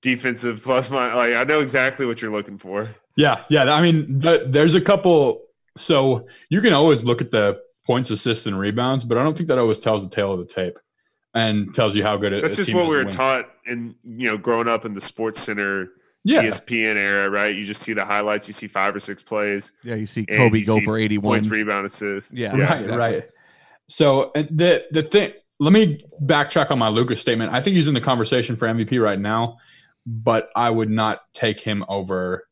defensive 0.00 0.62
plus 0.62 0.90
minus. 0.90 1.16
Like 1.16 1.34
I 1.34 1.44
know 1.44 1.60
exactly 1.60 2.06
what 2.06 2.22
you're 2.22 2.32
looking 2.32 2.58
for. 2.58 2.88
Yeah, 3.18 3.44
yeah. 3.50 3.64
I 3.64 3.82
mean, 3.82 4.20
th- 4.20 4.42
there's 4.46 4.76
a 4.76 4.80
couple. 4.80 5.44
So 5.76 6.28
you 6.50 6.60
can 6.60 6.72
always 6.72 7.02
look 7.02 7.20
at 7.20 7.32
the 7.32 7.60
points, 7.84 8.10
assists, 8.10 8.46
and 8.46 8.58
rebounds, 8.58 9.04
but 9.04 9.18
I 9.18 9.24
don't 9.24 9.36
think 9.36 9.48
that 9.48 9.58
always 9.58 9.80
tells 9.80 10.08
the 10.08 10.14
tale 10.14 10.32
of 10.32 10.38
the 10.38 10.46
tape 10.46 10.78
and 11.34 11.74
tells 11.74 11.96
you 11.96 12.04
how 12.04 12.16
good 12.16 12.32
it. 12.32 12.42
That's 12.42 12.56
just 12.56 12.72
what 12.72 12.86
we 12.88 12.96
were 12.96 13.04
taught 13.04 13.50
in 13.66 13.96
you 14.04 14.30
know 14.30 14.38
growing 14.38 14.68
up 14.68 14.84
in 14.84 14.92
the 14.92 15.00
Sports 15.00 15.40
Center 15.40 15.90
Yeah, 16.22 16.44
ESPN 16.44 16.94
era, 16.94 17.28
right? 17.28 17.54
You 17.54 17.64
just 17.64 17.82
see 17.82 17.92
the 17.92 18.04
highlights, 18.04 18.46
you 18.46 18.54
see 18.54 18.68
five 18.68 18.94
or 18.94 19.00
six 19.00 19.20
plays, 19.20 19.72
yeah, 19.82 19.96
you 19.96 20.06
see 20.06 20.24
Kobe 20.24 20.60
you 20.60 20.64
go 20.64 20.76
see 20.76 20.84
for 20.84 20.96
81. 20.96 21.22
points, 21.22 21.48
rebound, 21.48 21.86
assist. 21.86 22.34
Yeah. 22.34 22.50
right, 22.50 22.82
exactly. 22.82 22.96
right. 22.96 23.28
So 23.88 24.30
the 24.34 24.86
the 24.92 25.02
thing. 25.02 25.32
Let 25.60 25.72
me 25.72 26.04
backtrack 26.22 26.70
on 26.70 26.78
my 26.78 26.86
Luka's 26.86 27.20
statement. 27.20 27.52
I 27.52 27.60
think 27.60 27.74
he's 27.74 27.88
in 27.88 27.94
the 27.94 28.00
conversation 28.00 28.56
for 28.56 28.68
MVP 28.68 29.02
right 29.02 29.18
now, 29.18 29.58
but 30.06 30.50
I 30.54 30.70
would 30.70 30.88
not 30.88 31.18
take 31.32 31.58
him 31.58 31.84
over 31.88 32.47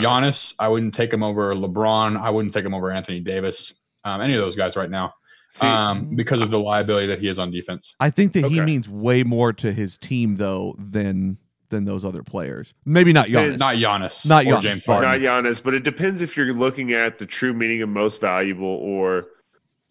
Giannis. 0.00 0.54
I 0.58 0.68
wouldn't 0.68 0.94
take 0.94 1.12
him 1.12 1.22
over 1.22 1.52
LeBron. 1.52 2.20
I 2.20 2.30
wouldn't 2.30 2.52
take 2.54 2.64
him 2.64 2.74
over 2.74 2.90
Anthony 2.90 3.20
Davis. 3.20 3.74
Um, 4.04 4.20
any 4.20 4.34
of 4.34 4.40
those 4.40 4.56
guys 4.56 4.76
right 4.76 4.90
now, 4.90 5.14
See, 5.48 5.66
um, 5.66 6.14
because 6.14 6.42
of 6.42 6.50
the 6.50 6.58
liability 6.58 7.06
that 7.06 7.18
he 7.18 7.28
is 7.28 7.38
on 7.38 7.50
defense. 7.50 7.94
I 8.00 8.10
think 8.10 8.32
that 8.34 8.44
he 8.46 8.60
means 8.60 8.88
way 8.88 9.22
more 9.22 9.52
to 9.54 9.72
his 9.72 9.96
team 9.98 10.36
though 10.36 10.74
than 10.78 11.38
than 11.70 11.84
those 11.84 12.04
other 12.04 12.22
players. 12.22 12.74
Maybe 12.84 13.12
not 13.12 13.30
Then- 13.30 13.54
Giannis. 13.54 13.58
Not 13.58 13.74
Giannis. 13.76 14.28
Not 14.28 14.46
or 14.46 14.56
Giannis, 14.56 14.60
James 14.60 14.86
but- 14.86 15.02
Harden. 15.04 15.22
not 15.22 15.44
Giannis, 15.44 15.64
but 15.64 15.74
it 15.74 15.82
depends 15.82 16.22
if 16.22 16.36
you're 16.36 16.52
looking 16.52 16.92
at 16.92 17.18
the 17.18 17.26
true 17.26 17.52
meaning 17.52 17.82
of 17.82 17.88
most 17.88 18.20
valuable 18.20 18.66
or 18.66 19.28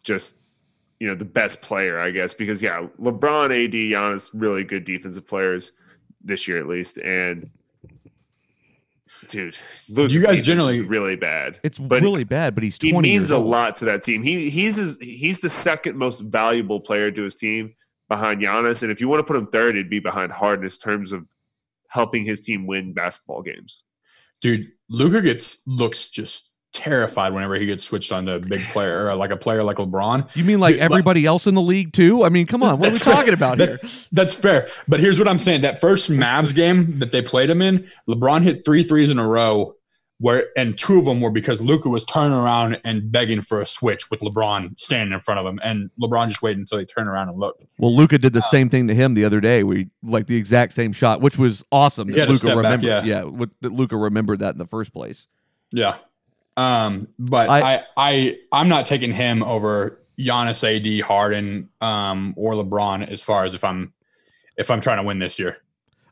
just 0.04 0.38
you 1.00 1.08
know 1.08 1.16
the 1.16 1.26
best 1.26 1.62
player, 1.62 2.00
I 2.00 2.12
guess. 2.12 2.34
Because 2.34 2.62
yeah, 2.62 2.86
LeBron, 3.02 3.46
AD, 3.66 3.72
Giannis, 3.74 4.30
really 4.34 4.64
good 4.64 4.86
defensive 4.86 5.28
players 5.28 5.72
this 6.24 6.48
year 6.48 6.58
at 6.58 6.68
least, 6.68 6.98
and 7.00 7.50
dude, 9.28 9.58
Luka's 9.90 10.14
You 10.14 10.20
guys 10.22 10.30
defense 10.30 10.40
is 10.40 10.46
generally- 10.46 10.82
really 10.82 11.16
bad. 11.16 11.60
it's 11.64 11.80
but 11.80 12.02
really 12.02 12.24
bad, 12.24 12.56
but 12.56 12.64
he's 12.64 12.78
he 12.82 12.92
20 12.92 13.08
means 13.10 13.20
years 13.22 13.32
a 13.32 13.36
old. 13.36 13.48
lot 13.48 13.76
to 13.76 13.86
that 13.86 14.02
team. 14.02 14.24
He 14.24 14.50
he's 14.50 14.76
his, 14.78 14.98
he's 15.02 15.40
the 15.40 15.50
second 15.50 15.98
most 15.98 16.22
valuable 16.22 16.80
player 16.80 17.12
to 17.12 17.24
his 17.24 17.36
team 17.36 17.76
behind 18.10 18.42
Giannis, 18.42 18.84
and 18.84 18.92
if 18.92 19.02
you 19.02 19.08
want 19.08 19.20
to 19.20 19.24
put 19.24 19.36
him 19.36 19.48
third, 19.48 19.76
it'd 19.76 19.90
be 19.90 20.00
behind 20.00 20.32
Harden 20.32 20.66
in 20.66 20.72
terms 20.72 21.12
of 21.14 21.26
helping 21.90 22.26
his 22.26 22.40
team 22.42 22.66
win 22.68 22.94
basketball 22.94 23.42
games. 23.42 23.84
Dude, 24.42 24.68
Luka 24.90 25.22
gets 25.22 25.62
looks 25.68 26.10
just 26.10 26.50
terrified 26.74 27.34
whenever 27.34 27.56
he 27.56 27.66
gets 27.66 27.84
switched 27.84 28.12
on 28.12 28.26
to 28.26 28.36
a 28.36 28.40
big 28.40 28.60
player 28.72 29.08
or 29.08 29.16
like 29.16 29.32
a 29.32 29.38
player 29.38 29.64
like 29.64 29.78
LeBron. 29.78 30.36
You 30.36 30.44
mean 30.44 30.60
like 30.60 30.76
Dude, 30.76 30.82
everybody 30.82 31.26
else 31.26 31.48
in 31.48 31.56
the 31.56 31.62
league 31.62 31.94
too? 31.94 32.24
I 32.24 32.30
mean, 32.30 32.46
come 32.46 32.64
on, 32.64 32.80
what 32.80 32.88
are 32.88 32.90
we 32.90 32.94
That's 32.94 33.06
fair. 33.06 33.14
talking 33.14 33.34
about 33.34 33.60
here? 33.60 33.68
That's, 33.68 34.08
that's 34.12 34.36
fair. 34.36 34.68
But 34.88 35.00
here's 35.00 35.20
what 35.20 35.28
I'm 35.28 35.40
saying. 35.40 35.62
That 35.62 35.80
first 35.80 36.10
Mavs 36.10 36.54
game 36.54 36.96
that 36.96 37.12
they 37.12 37.22
played 37.22 37.50
him 37.50 37.62
in, 37.62 37.88
LeBron 38.10 38.42
hit 38.42 38.66
three 38.66 38.84
threes 38.84 39.10
in 39.10 39.20
a 39.20 39.28
row 39.28 39.76
where 40.20 40.48
and 40.56 40.78
two 40.78 40.98
of 40.98 41.06
them 41.06 41.20
were 41.20 41.30
because 41.30 41.60
Luka 41.60 41.90
was 41.90 42.06
turning 42.06 42.38
around 42.38 42.80
and 42.86 43.12
begging 43.12 43.42
for 43.42 43.60
a 43.60 43.66
switch 43.66 44.10
with 44.10 44.22
LeBron 44.22 44.80
standing 44.80 45.14
in 45.14 45.20
front 45.20 45.40
of 45.40 45.46
him. 45.46 45.60
And 45.64 45.90
LeBron 46.02 46.30
just 46.30 46.42
waited 46.42 46.60
until 46.60 46.80
he 46.80 46.86
turned 46.86 47.10
around 47.10 47.30
and 47.30 47.38
looked. 47.38 47.66
Well, 47.78 47.94
Luka 47.94 48.18
did 48.18 48.32
the 48.32 48.40
uh, 48.40 48.44
same 48.44 48.70
thing 48.70 48.88
to 48.88 48.96
him 48.96 49.16
the 49.16 49.26
other 49.26 49.42
day. 49.42 49.64
We 49.64 49.90
like 50.02 50.28
the 50.28 50.38
exact 50.38 50.74
same 50.74 50.94
shot, 50.94 51.20
which 51.20 51.38
was 51.38 51.66
awesome. 51.72 52.08
That 52.12 52.30
Luka 52.30 52.40
step 52.40 52.62
back, 52.62 52.82
yeah. 52.82 53.04
yeah, 53.04 53.24
what, 53.24 53.50
that 53.62 53.74
Luka 53.74 53.98
remembered 53.98 54.40
that 54.40 54.54
in 54.54 54.60
the 54.60 54.66
first 54.66 54.94
place. 54.94 55.28
Yeah. 55.72 55.98
Um, 56.58 57.08
but 57.20 57.50
I- 57.50 57.76
I, 57.76 57.84
I 57.98 58.38
I'm 58.52 58.70
not 58.70 58.86
taking 58.86 59.12
him 59.12 59.44
over 59.44 60.00
Giannis, 60.20 60.64
AD, 60.64 61.02
Harden, 61.06 61.70
um, 61.82 62.34
or 62.38 62.54
LeBron 62.54 63.10
as 63.10 63.24
far 63.24 63.44
as 63.44 63.56
if 63.56 63.64
I'm 63.64 63.94
if 64.58 64.70
I'm 64.70 64.82
trying 64.82 64.98
to 64.98 65.04
win 65.04 65.20
this 65.20 65.40
year. 65.40 65.58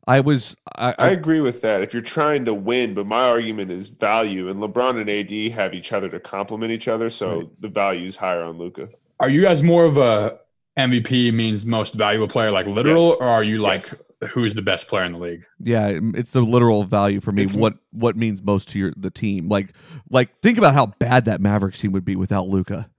I 0.08 0.20
was, 0.20 0.56
I, 0.76 0.90
I 0.90 0.96
I, 0.98 1.10
agree 1.10 1.42
with 1.42 1.62
that. 1.62 1.82
If 1.84 1.94
you're 1.94 2.02
trying 2.02 2.44
to 2.46 2.56
win, 2.56 2.96
but 2.96 3.06
my 3.06 3.30
argument 3.30 3.70
is 3.70 3.88
value, 3.90 4.50
and 4.50 4.60
LeBron 4.60 5.00
and 5.00 5.08
AD 5.08 5.54
have 5.56 5.76
each 5.76 5.94
other 5.94 6.10
to 6.10 6.20
complement 6.20 6.72
each 6.72 6.88
other, 6.88 7.12
so 7.12 7.38
Right. 7.38 7.62
the 7.62 7.70
value 7.70 8.06
is 8.08 8.16
higher 8.16 8.42
on 8.42 8.58
Luka. 8.58 8.90
Are 9.20 9.30
you 9.30 9.44
guys 9.44 9.62
more 9.62 9.86
of 9.86 9.98
a 10.00 10.40
MVP 10.78 11.34
means 11.34 11.66
most 11.66 11.96
valuable 11.96 12.28
player, 12.28 12.50
like 12.50 12.66
literal, 12.68 13.10
Yes. 13.10 13.18
or 13.20 13.28
are 13.28 13.44
you 13.44 13.60
like 13.60 13.82
Yes. 13.82 13.96
who's 14.32 14.54
the 14.54 14.62
best 14.62 14.88
player 14.88 15.04
in 15.04 15.12
the 15.14 15.18
league? 15.20 15.46
yeah, 15.60 16.00
it's 16.16 16.32
the 16.32 16.42
literal 16.42 16.84
value 16.84 17.20
for 17.20 17.32
me. 17.32 17.44
It's- 17.44 17.56
what 17.56 17.76
what 17.92 18.16
means 18.16 18.42
most 18.42 18.70
to 18.70 18.80
your 18.80 18.94
the 18.96 19.10
team? 19.10 19.50
Like 19.50 19.74
like 20.10 20.40
think 20.42 20.58
about 20.58 20.74
how 20.74 20.88
bad 21.00 21.26
that 21.26 21.42
Mavericks 21.42 21.80
team 21.80 21.92
would 21.92 22.06
be 22.06 22.16
without 22.16 22.48
Luka. 22.48 22.90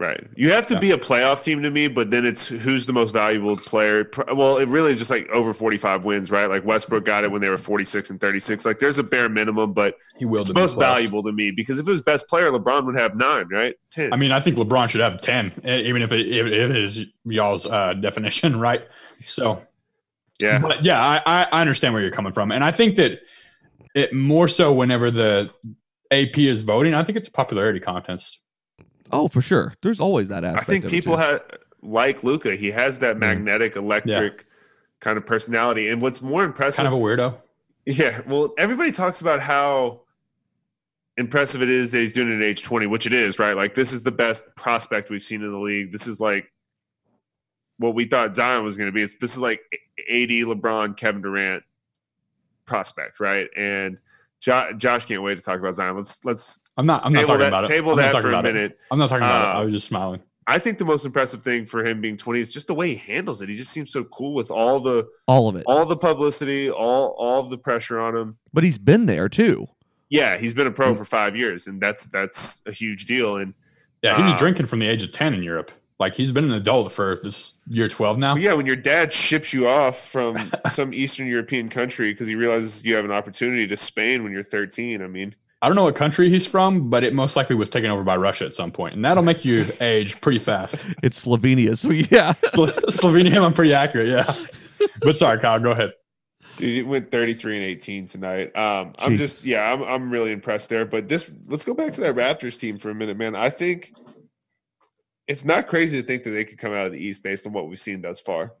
Right. 0.00 0.26
You 0.34 0.50
have 0.52 0.66
to 0.68 0.74
Yeah. 0.74 0.80
be 0.80 0.90
a 0.92 0.96
playoff 0.96 1.44
team 1.44 1.62
to 1.62 1.70
me, 1.70 1.86
but 1.86 2.10
then 2.10 2.24
it's 2.24 2.48
who's 2.48 2.86
the 2.86 2.92
most 2.94 3.12
valuable 3.12 3.54
player. 3.58 4.08
Well, 4.34 4.56
it 4.56 4.66
really 4.66 4.92
is 4.92 4.98
just 4.98 5.10
like 5.10 5.28
over 5.28 5.52
45 5.52 6.06
wins, 6.06 6.30
right? 6.30 6.46
Like 6.46 6.64
Westbrook 6.64 7.04
got 7.04 7.22
it 7.22 7.30
when 7.30 7.42
they 7.42 7.50
were 7.50 7.58
46 7.58 8.08
and 8.08 8.18
36. 8.18 8.64
Like 8.64 8.78
there's 8.78 8.98
a 8.98 9.02
bare 9.02 9.28
minimum, 9.28 9.74
but 9.74 9.96
He 10.16 10.24
will. 10.24 10.40
it's 10.40 10.54
most 10.54 10.78
valuable 10.78 11.22
to 11.24 11.32
me 11.32 11.50
because 11.50 11.78
if 11.78 11.86
it 11.86 11.90
was 11.90 12.00
best 12.00 12.28
player, 12.28 12.50
LeBron 12.50 12.86
would 12.86 12.96
have 12.96 13.14
nine, 13.14 13.46
right? 13.52 13.74
10. 13.90 14.10
I 14.14 14.16
mean, 14.16 14.32
I 14.32 14.40
think 14.40 14.56
LeBron 14.56 14.88
should 14.88 15.02
have 15.02 15.20
ten, 15.20 15.52
e- 15.66 15.82
even 15.86 16.00
if 16.00 16.12
it, 16.12 16.26
if 16.26 16.46
it 16.46 16.74
is 16.78 17.04
y'all's 17.26 17.66
uh, 17.66 17.92
definition, 17.92 18.58
right? 18.68 18.80
So, 19.20 19.60
yeah. 20.40 20.60
but 20.62 20.82
yeah, 20.82 20.98
I, 20.98 21.20
I 21.26 21.42
I 21.52 21.60
understand 21.60 21.92
where 21.92 22.02
you're 22.02 22.10
coming 22.10 22.32
from, 22.32 22.52
and 22.52 22.64
I 22.64 22.72
think 22.72 22.96
that 22.96 23.20
it 23.94 24.14
more 24.14 24.48
so 24.48 24.72
whenever 24.72 25.10
the 25.10 25.50
AP 26.10 26.38
is 26.38 26.62
voting, 26.62 26.94
I 26.94 27.04
think 27.04 27.18
it's 27.18 27.28
a 27.28 27.32
popularity 27.32 27.80
contest. 27.80 28.38
Oh, 29.12 29.28
for 29.28 29.40
sure. 29.40 29.72
There's 29.82 30.00
always 30.00 30.28
that 30.28 30.44
aspect. 30.44 30.62
I 30.62 30.72
think 30.72 30.84
of 30.84 30.90
people 30.90 31.16
too. 31.16 31.22
have 31.22 31.58
like 31.82 32.22
Luka. 32.22 32.56
He 32.56 32.70
has 32.70 32.98
that 33.00 33.16
mm. 33.16 33.20
magnetic, 33.20 33.76
electric 33.76 34.44
kind 35.00 35.16
of 35.18 35.26
personality. 35.26 35.88
And 35.88 36.00
what's 36.00 36.22
more 36.22 36.44
impressive, 36.44 36.84
Kind 36.84 36.94
of 36.94 37.00
a 37.00 37.02
weirdo. 37.02 37.36
yeah. 37.86 38.20
Well, 38.26 38.54
everybody 38.58 38.92
talks 38.92 39.20
about 39.20 39.40
how 39.40 40.02
impressive 41.16 41.62
it 41.62 41.68
is 41.68 41.90
that 41.92 41.98
he's 41.98 42.12
doing 42.12 42.32
it 42.32 42.36
at 42.36 42.42
age 42.42 42.62
20, 42.62 42.86
which 42.86 43.06
it 43.06 43.12
is, 43.12 43.38
right? 43.38 43.54
Like 43.54 43.74
this 43.74 43.92
is 43.92 44.02
the 44.02 44.12
best 44.12 44.54
prospect 44.56 45.10
we've 45.10 45.22
seen 45.22 45.42
in 45.42 45.50
the 45.50 45.58
league. 45.58 45.92
This 45.92 46.06
is 46.06 46.20
like 46.20 46.50
what 47.78 47.94
we 47.94 48.04
thought 48.04 48.34
Zion 48.34 48.64
was 48.64 48.76
going 48.76 48.88
to 48.88 48.92
be. 48.92 49.02
It's, 49.02 49.16
this 49.16 49.32
is 49.32 49.38
like 49.38 49.60
AD, 50.10 50.28
LeBron, 50.28 50.96
Kevin 50.96 51.22
Durant 51.22 51.62
prospect, 52.66 53.20
right? 53.20 53.48
And 53.56 53.98
jo- 54.40 54.72
Josh 54.76 55.06
can't 55.06 55.22
wait 55.22 55.38
to 55.38 55.44
talk 55.44 55.58
about 55.60 55.74
Zion. 55.74 55.96
Let's 55.96 56.24
let's 56.24 56.60
I'm 56.76 56.86
not. 56.86 57.04
I'm 57.04 57.12
not 57.12 57.20
table 57.20 57.28
talking 57.28 57.40
that, 57.40 57.48
about 57.48 57.64
it. 57.64 57.68
table 57.68 57.90
I'm 57.92 57.96
that 57.98 58.12
for 58.20 58.26
a 58.26 58.30
about 58.30 58.46
it. 58.46 58.54
minute. 58.54 58.78
I'm 58.90 58.98
not 58.98 59.08
talking 59.08 59.22
about 59.24 59.40
it. 59.52 59.56
Uh, 59.56 59.60
I 59.60 59.64
was 59.64 59.72
just 59.72 59.86
smiling. 59.86 60.20
I 60.46 60.58
think 60.58 60.78
the 60.78 60.84
most 60.84 61.06
impressive 61.06 61.42
thing 61.42 61.64
for 61.64 61.84
him 61.84 62.00
being 62.00 62.16
20 62.16 62.40
is 62.40 62.52
just 62.52 62.66
the 62.66 62.74
way 62.74 62.94
he 62.94 63.12
handles 63.12 63.40
it. 63.40 63.48
He 63.48 63.54
just 63.54 63.70
seems 63.70 63.92
so 63.92 64.02
cool 64.04 64.34
with 64.34 64.50
all 64.50 64.80
the 64.80 65.06
all 65.28 65.48
of 65.48 65.54
it. 65.54 65.62
all 65.66 65.86
the 65.86 65.96
publicity, 65.96 66.70
all 66.70 67.14
all 67.18 67.40
of 67.40 67.50
the 67.50 67.58
pressure 67.58 68.00
on 68.00 68.16
him. 68.16 68.38
But 68.52 68.64
he's 68.64 68.78
been 68.78 69.06
there 69.06 69.28
too. 69.28 69.68
Yeah, 70.08 70.38
he's 70.38 70.54
been 70.54 70.66
a 70.66 70.72
pro 70.72 70.92
for 70.96 71.04
five 71.04 71.36
years, 71.36 71.68
and 71.68 71.80
that's 71.80 72.06
that's 72.06 72.62
a 72.66 72.72
huge 72.72 73.04
deal. 73.04 73.36
And 73.36 73.54
Yeah, 74.02 74.16
he 74.16 74.24
was 74.24 74.34
uh, 74.34 74.38
drinking 74.38 74.66
from 74.66 74.80
the 74.80 74.88
age 74.88 75.04
of 75.04 75.12
ten 75.12 75.34
in 75.34 75.42
Europe. 75.44 75.70
Like 76.00 76.14
he's 76.14 76.32
been 76.32 76.44
an 76.44 76.54
adult 76.54 76.90
for 76.92 77.20
this 77.22 77.54
year 77.68 77.86
12 77.86 78.18
now. 78.18 78.34
Yeah, 78.34 78.54
when 78.54 78.64
your 78.64 78.74
dad 78.74 79.12
ships 79.12 79.52
you 79.52 79.68
off 79.68 80.08
from 80.08 80.38
some 80.68 80.94
Eastern 80.94 81.26
European 81.26 81.68
country 81.68 82.10
because 82.12 82.26
he 82.26 82.34
realizes 82.34 82.84
you 82.84 82.96
have 82.96 83.04
an 83.04 83.12
opportunity 83.12 83.66
to 83.66 83.76
Spain 83.76 84.24
when 84.24 84.32
you're 84.32 84.42
13, 84.42 85.02
I 85.02 85.06
mean, 85.06 85.34
I 85.62 85.68
don't 85.68 85.76
know 85.76 85.84
what 85.84 85.94
country 85.94 86.30
he's 86.30 86.46
from, 86.46 86.88
but 86.88 87.04
it 87.04 87.12
most 87.12 87.36
likely 87.36 87.54
was 87.54 87.68
taken 87.68 87.90
over 87.90 88.02
by 88.02 88.16
Russia 88.16 88.46
at 88.46 88.54
some 88.54 88.70
point, 88.70 88.94
and 88.94 89.04
that'll 89.04 89.22
make 89.22 89.44
you 89.44 89.66
age 89.82 90.18
pretty 90.22 90.38
fast. 90.38 90.86
It's 91.02 91.26
Slovenia, 91.26 91.76
so 91.76 91.90
yeah. 91.90 92.32
Slo- 92.44 92.68
Slovenia, 92.88 93.44
I'm 93.44 93.52
pretty 93.52 93.74
accurate, 93.74 94.08
yeah. 94.08 94.34
But 95.02 95.16
sorry, 95.16 95.38
Kyle, 95.38 95.60
go 95.60 95.72
ahead. 95.72 95.92
Dude, 96.56 96.78
it 96.78 96.82
went 96.84 97.10
33 97.10 97.56
and 97.56 97.64
18 97.64 98.06
tonight. 98.06 98.56
Um, 98.56 98.94
I'm 98.98 99.10
Jesus. 99.10 99.34
just, 99.34 99.44
yeah, 99.44 99.70
I'm, 99.70 99.82
I'm 99.82 100.10
really 100.10 100.32
impressed 100.32 100.70
there. 100.70 100.86
But 100.86 101.08
this, 101.08 101.30
let's 101.46 101.66
go 101.66 101.74
back 101.74 101.92
to 101.92 102.00
that 102.02 102.14
Raptors 102.14 102.58
team 102.58 102.78
for 102.78 102.88
a 102.88 102.94
minute, 102.94 103.18
man. 103.18 103.34
I 103.34 103.50
think 103.50 103.92
it's 105.30 105.44
not 105.44 105.68
crazy 105.68 106.00
to 106.00 106.06
think 106.06 106.24
that 106.24 106.30
they 106.30 106.44
could 106.44 106.58
come 106.58 106.72
out 106.72 106.86
of 106.86 106.92
the 106.92 106.98
East 106.98 107.22
based 107.22 107.46
on 107.46 107.52
what 107.52 107.68
we've 107.68 107.78
seen 107.78 108.02
thus 108.02 108.20
far. 108.20 108.52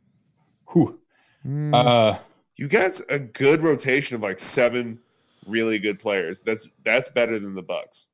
Whew. 0.72 1.00
Mm, 1.44 1.74
Uh, 1.74 2.18
You 2.56 2.68
got 2.68 3.00
a 3.08 3.18
good 3.18 3.60
rotation 3.62 4.14
of 4.14 4.22
like 4.22 4.38
seven 4.38 5.00
really 5.46 5.78
good 5.80 5.98
players. 5.98 6.42
That's 6.42 6.68
that's 6.84 7.08
better 7.08 7.38
than 7.38 7.54
the 7.54 7.62
Bucks. 7.62 8.08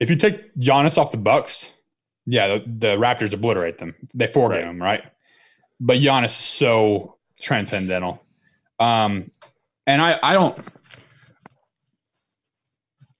if 0.00 0.10
you 0.10 0.16
take 0.16 0.54
Giannis 0.56 0.98
off 0.98 1.10
the 1.12 1.16
Bucks, 1.16 1.74
yeah, 2.26 2.48
the, 2.48 2.64
the 2.66 2.96
Raptors 2.98 3.32
obliterate 3.32 3.78
them. 3.78 3.94
They 4.14 4.26
four 4.26 4.48
game 4.50 4.58
Right. 4.58 4.64
them, 4.66 4.82
right? 4.82 5.02
But 5.80 5.98
Giannis 5.98 6.26
is 6.26 6.32
so 6.34 7.16
transcendental. 7.40 8.22
Um, 8.80 9.30
and 9.86 10.02
I, 10.02 10.18
I 10.22 10.32
don't. 10.34 10.58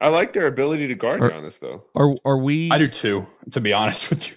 I 0.01 0.09
like 0.09 0.33
their 0.33 0.47
ability 0.49 0.89
to 0.89 0.95
guard 0.95 1.23
Are- 1.23 1.31
Giannis, 1.31 1.61
though. 1.61 1.85
are 1.95 2.15
are 2.25 2.37
we? 2.39 2.71
I 2.71 2.79
do 2.79 2.87
too, 2.87 3.25
to 3.53 3.61
be 3.61 3.73
honest 3.73 4.11
with 4.11 4.29
you. 4.29 4.35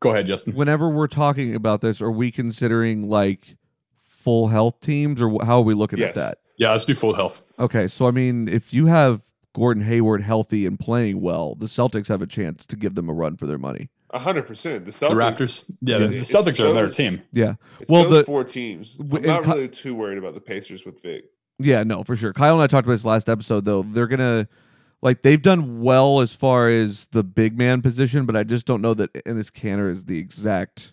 Go 0.00 0.10
ahead, 0.10 0.26
Justin. 0.26 0.54
Whenever 0.54 0.88
we're 0.88 1.08
talking 1.08 1.54
about 1.54 1.80
this, 1.80 2.00
are 2.00 2.10
we 2.10 2.30
considering 2.30 3.08
like 3.08 3.56
full 4.04 4.48
health 4.48 4.80
teams, 4.80 5.20
or 5.20 5.44
how 5.44 5.58
are 5.58 5.62
we 5.62 5.74
looking 5.74 5.98
Yes. 5.98 6.16
at 6.16 6.22
that? 6.30 6.38
Yeah, 6.56 6.72
let's 6.72 6.84
do 6.84 6.94
full 6.94 7.14
health. 7.14 7.42
Okay, 7.58 7.88
so 7.88 8.06
I 8.06 8.10
mean, 8.10 8.48
if 8.48 8.72
you 8.72 8.86
have 8.86 9.22
Gordon 9.54 9.82
Hayward 9.84 10.22
healthy 10.22 10.66
and 10.66 10.78
playing 10.78 11.20
well, 11.20 11.54
the 11.54 11.66
Celtics 11.66 12.08
have 12.08 12.22
a 12.22 12.26
chance 12.26 12.66
to 12.66 12.76
give 12.76 12.94
them 12.94 13.08
a 13.08 13.12
run 13.12 13.36
for 13.36 13.46
their 13.46 13.58
money. 13.58 13.90
A 14.10 14.18
hundred 14.18 14.46
percent. 14.46 14.84
The 14.84 14.90
The 14.90 14.90
Celtics. 14.90 15.14
Raptors. 15.16 15.70
Yeah, 15.82 15.98
the, 15.98 16.06
the 16.08 16.14
Celtics 16.16 16.46
it's 16.48 16.60
are 16.60 16.64
another 16.66 16.86
those- 16.86 16.96
team. 16.96 17.22
Yeah, 17.32 17.54
It's 17.80 17.90
Well, 17.90 18.04
those 18.04 18.18
the- 18.18 18.24
four 18.24 18.44
teams. 18.44 18.94
w- 18.94 19.28
I'm 19.30 19.44
not 19.44 19.54
really 19.54 19.68
too 19.68 19.94
worried 19.94 20.18
about 20.18 20.34
the 20.34 20.40
Pacers 20.40 20.84
with 20.86 21.02
Vic. 21.02 21.24
yeah, 21.58 21.82
no, 21.82 22.02
for 22.04 22.16
sure. 22.16 22.32
Kyle 22.32 22.54
and 22.54 22.62
I 22.62 22.66
talked 22.68 22.86
about 22.86 22.94
this 22.94 23.04
last 23.04 23.28
episode, 23.28 23.64
though. 23.64 23.82
They're 23.82 24.06
gonna 24.06 24.48
like 25.00 25.22
they've 25.22 25.42
done 25.42 25.80
well 25.80 26.20
as 26.20 26.34
far 26.34 26.68
as 26.68 27.06
the 27.06 27.22
big 27.22 27.56
man 27.56 27.82
position, 27.82 28.26
but 28.26 28.36
I 28.36 28.44
just 28.44 28.66
don't 28.66 28.82
know 28.82 28.94
that 28.94 29.12
Enes 29.12 29.52
Kanter 29.52 29.90
is 29.90 30.04
the 30.04 30.18
exact 30.18 30.92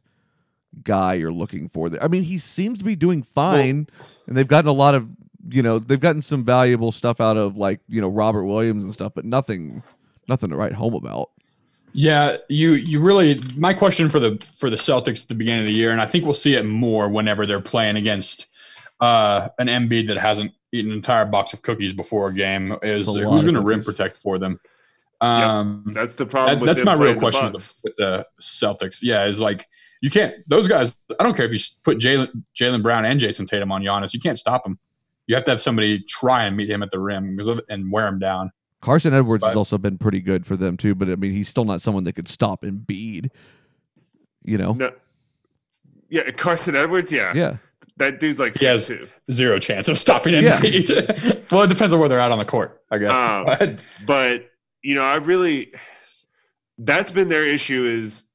guy 0.84 1.16
you're 1.16 1.32
looking 1.32 1.70
for. 1.70 1.90
There, 1.90 2.04
I 2.04 2.08
mean, 2.08 2.24
he 2.24 2.38
seems 2.38 2.78
to 2.80 2.84
be 2.84 2.96
doing 2.96 3.24
fine, 3.24 3.88
and 4.28 4.38
they've 4.38 4.48
gotten 4.48 4.70
a 4.70 4.74
lot 4.74 4.96
of 4.96 5.08
you 5.50 5.62
know 5.62 5.80
they've 5.80 6.00
gotten 6.00 6.22
some 6.22 6.44
valuable 6.44 6.92
stuff 6.92 7.20
out 7.20 7.38
of 7.38 7.58
like 7.58 7.80
you 7.88 8.02
know 8.02 8.08
Robert 8.08 8.46
Williams 8.46 8.84
and 8.84 8.94
stuff, 8.94 9.14
but 9.16 9.26
nothing, 9.26 9.82
nothing 10.28 10.50
to 10.50 10.56
write 10.56 10.74
home 10.74 10.94
about. 10.94 11.32
Yeah, 11.94 12.38
you 12.50 12.74
you 12.74 13.00
really 13.00 13.40
my 13.56 13.74
question 13.74 14.10
for 14.10 14.20
the 14.20 14.46
for 14.60 14.70
the 14.70 14.76
Celtics 14.76 15.24
at 15.24 15.30
the 15.30 15.36
beginning 15.36 15.62
of 15.62 15.68
the 15.68 15.74
year, 15.74 15.92
and 15.92 16.02
I 16.02 16.08
think 16.08 16.26
we'll 16.26 16.34
see 16.34 16.56
it 16.56 16.66
more 16.66 17.10
whenever 17.10 17.46
they're 17.46 17.62
playing 17.62 17.96
against 17.96 18.48
uh, 19.00 19.50
an 19.60 19.68
Embiid 19.68 20.08
that 20.08 20.18
hasn't 20.18 20.52
eaten 20.72 20.92
an 20.92 20.98
entire 20.98 21.26
box 21.26 21.54
of 21.54 21.62
cookies 21.62 21.94
before 21.94 22.30
a 22.30 22.34
game 22.34 22.76
is 22.82 23.08
a 23.08 23.12
who's 23.30 23.44
going 23.44 23.56
to 23.56 23.62
rim 23.62 23.84
protect 23.84 24.18
for 24.18 24.38
them. 24.40 24.60
Um, 25.22 25.84
That's 25.88 26.16
the 26.16 26.26
problem. 26.26 26.60
that- 26.60 26.62
with 26.68 26.76
that's 26.78 26.86
my 26.86 26.94
real 26.94 27.18
question 27.18 27.54
with 27.54 27.82
the, 27.82 27.82
with 27.84 27.96
the 27.98 28.26
Celtics. 28.42 29.00
Yeah, 29.02 29.26
is 29.26 29.40
like 29.40 29.66
you 30.02 30.10
can't 30.10 30.34
those 30.48 30.68
guys. 30.68 30.98
I 31.20 31.24
don't 31.24 31.36
care 31.36 31.46
if 31.46 31.54
you 31.54 31.60
put 31.84 31.98
Jalen 31.98 32.44
Jaylen 32.60 32.84
Brown 32.84 33.06
and 33.06 33.20
Jayson 33.20 33.48
Tatum 33.48 33.72
on 33.72 33.82
Giannis, 33.82 34.14
you 34.14 34.20
can't 34.20 34.38
stop 34.38 34.64
them. 34.64 34.78
You 35.28 35.36
have 35.36 35.46
to 35.46 35.52
have 35.52 35.62
somebody 35.62 36.04
try 36.04 36.44
and 36.46 36.56
meet 36.56 36.70
him 36.70 36.84
at 36.84 36.92
the 36.92 37.00
rim 37.00 37.40
and 37.70 37.92
wear 37.92 38.08
him 38.08 38.20
down. 38.20 38.52
Carsen 38.82 39.14
Edwards 39.16 39.44
has 39.44 39.56
also 39.56 39.78
been 39.80 39.98
pretty 39.98 40.20
good 40.20 40.46
for 40.46 40.56
them 40.56 40.78
too, 40.78 40.94
but 40.94 41.10
I 41.10 41.16
mean 41.16 41.32
he's 41.32 41.48
still 41.50 41.66
not 41.66 41.82
someone 41.82 42.04
that 42.04 42.14
could 42.14 42.28
stop 42.28 42.64
and 42.64 42.86
Embiid. 42.86 43.32
You 44.44 44.58
know? 44.60 44.72
No. 44.74 44.92
Yeah, 46.10 46.30
Carsen 46.32 46.76
Edwards. 46.76 47.12
Yeah, 47.12 47.34
Yeah. 47.34 47.58
That 47.98 48.20
dude's 48.20 48.40
like 48.40 48.58
He 48.58 48.66
has- 48.66 48.88
two. 48.88 49.08
Zero 49.32 49.58
chance 49.60 49.88
of 49.88 49.98
stopping 49.98 50.34
Yeah. 50.34 50.60
Well, 51.52 51.64
it 51.64 51.70
depends 51.70 51.94
on 51.94 52.00
where 52.00 52.10
they're 52.10 52.20
at 52.20 52.32
on 52.32 52.40
the 52.40 52.46
court, 52.46 52.82
I 52.92 52.98
guess. 52.98 53.12
Um, 53.12 53.46
But- 53.46 53.76
But 54.06 54.50
you 54.84 54.96
know, 54.96 55.04
I 55.04 55.16
really 55.16 55.72
that's 56.78 57.12
been 57.12 57.28
their 57.30 57.46
issue 57.46 57.86
is 57.86 58.26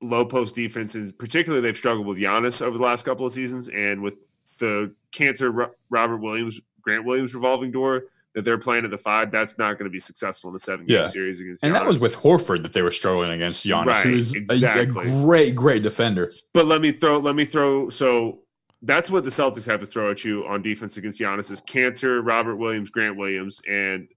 low 0.00 0.24
post 0.24 0.54
defense, 0.54 0.94
and 0.94 1.16
particularly 1.18 1.60
they've 1.62 1.76
struggled 1.76 2.06
with 2.06 2.18
Giannis 2.18 2.62
over 2.62 2.76
the 2.78 2.82
last 2.84 3.04
couple 3.04 3.26
of 3.26 3.32
seasons, 3.32 3.68
and 3.68 4.02
with 4.02 4.16
the 4.58 4.94
Kanter 5.12 5.70
Robert 5.90 6.18
Williams, 6.18 6.60
Grant 6.82 7.04
Williams 7.04 7.34
revolving 7.34 7.70
door 7.70 8.04
that 8.34 8.44
they're 8.44 8.58
playing 8.58 8.84
at 8.84 8.90
the 8.90 8.98
five. 8.98 9.30
That's 9.30 9.56
not 9.58 9.78
going 9.78 9.84
to 9.84 9.90
be 9.90 9.98
successful 9.98 10.50
in 10.50 10.56
a 10.56 10.58
seven 10.58 10.86
game 10.86 10.96
Yeah. 10.96 11.04
series 11.04 11.40
against. 11.40 11.62
and 11.62 11.74
that 11.74 11.84
was 11.86 12.00
with 12.02 12.14
Horford 12.16 12.62
that 12.62 12.72
they 12.72 12.82
were 12.82 12.90
struggling 12.90 13.30
against 13.30 13.64
Giannis, 13.64 13.86
Right, 13.86 14.04
who's 14.06 14.34
a- 14.34 14.80
a, 14.80 14.86
great, 14.86 15.54
great 15.54 15.82
defender. 15.82 16.28
But 16.52 16.66
let 16.66 16.80
me 16.80 16.90
throw. 16.90 17.18
Let 17.18 17.36
me 17.36 17.44
throw. 17.44 17.88
So 17.90 18.40
that's 18.84 19.10
what 19.10 19.24
the 19.24 19.30
Celtics 19.30 19.66
have 19.66 19.80
to 19.80 19.86
throw 19.86 20.10
at 20.10 20.24
you 20.24 20.46
on 20.46 20.62
defense 20.62 20.96
against 20.96 21.20
Giannis 21.20 21.50
is 21.50 21.60
Kanter, 21.62 22.20
Robert 22.24 22.56
Williams, 22.56 22.90
Grant 22.90 23.16
Williams, 23.16 23.60
and 23.68 24.08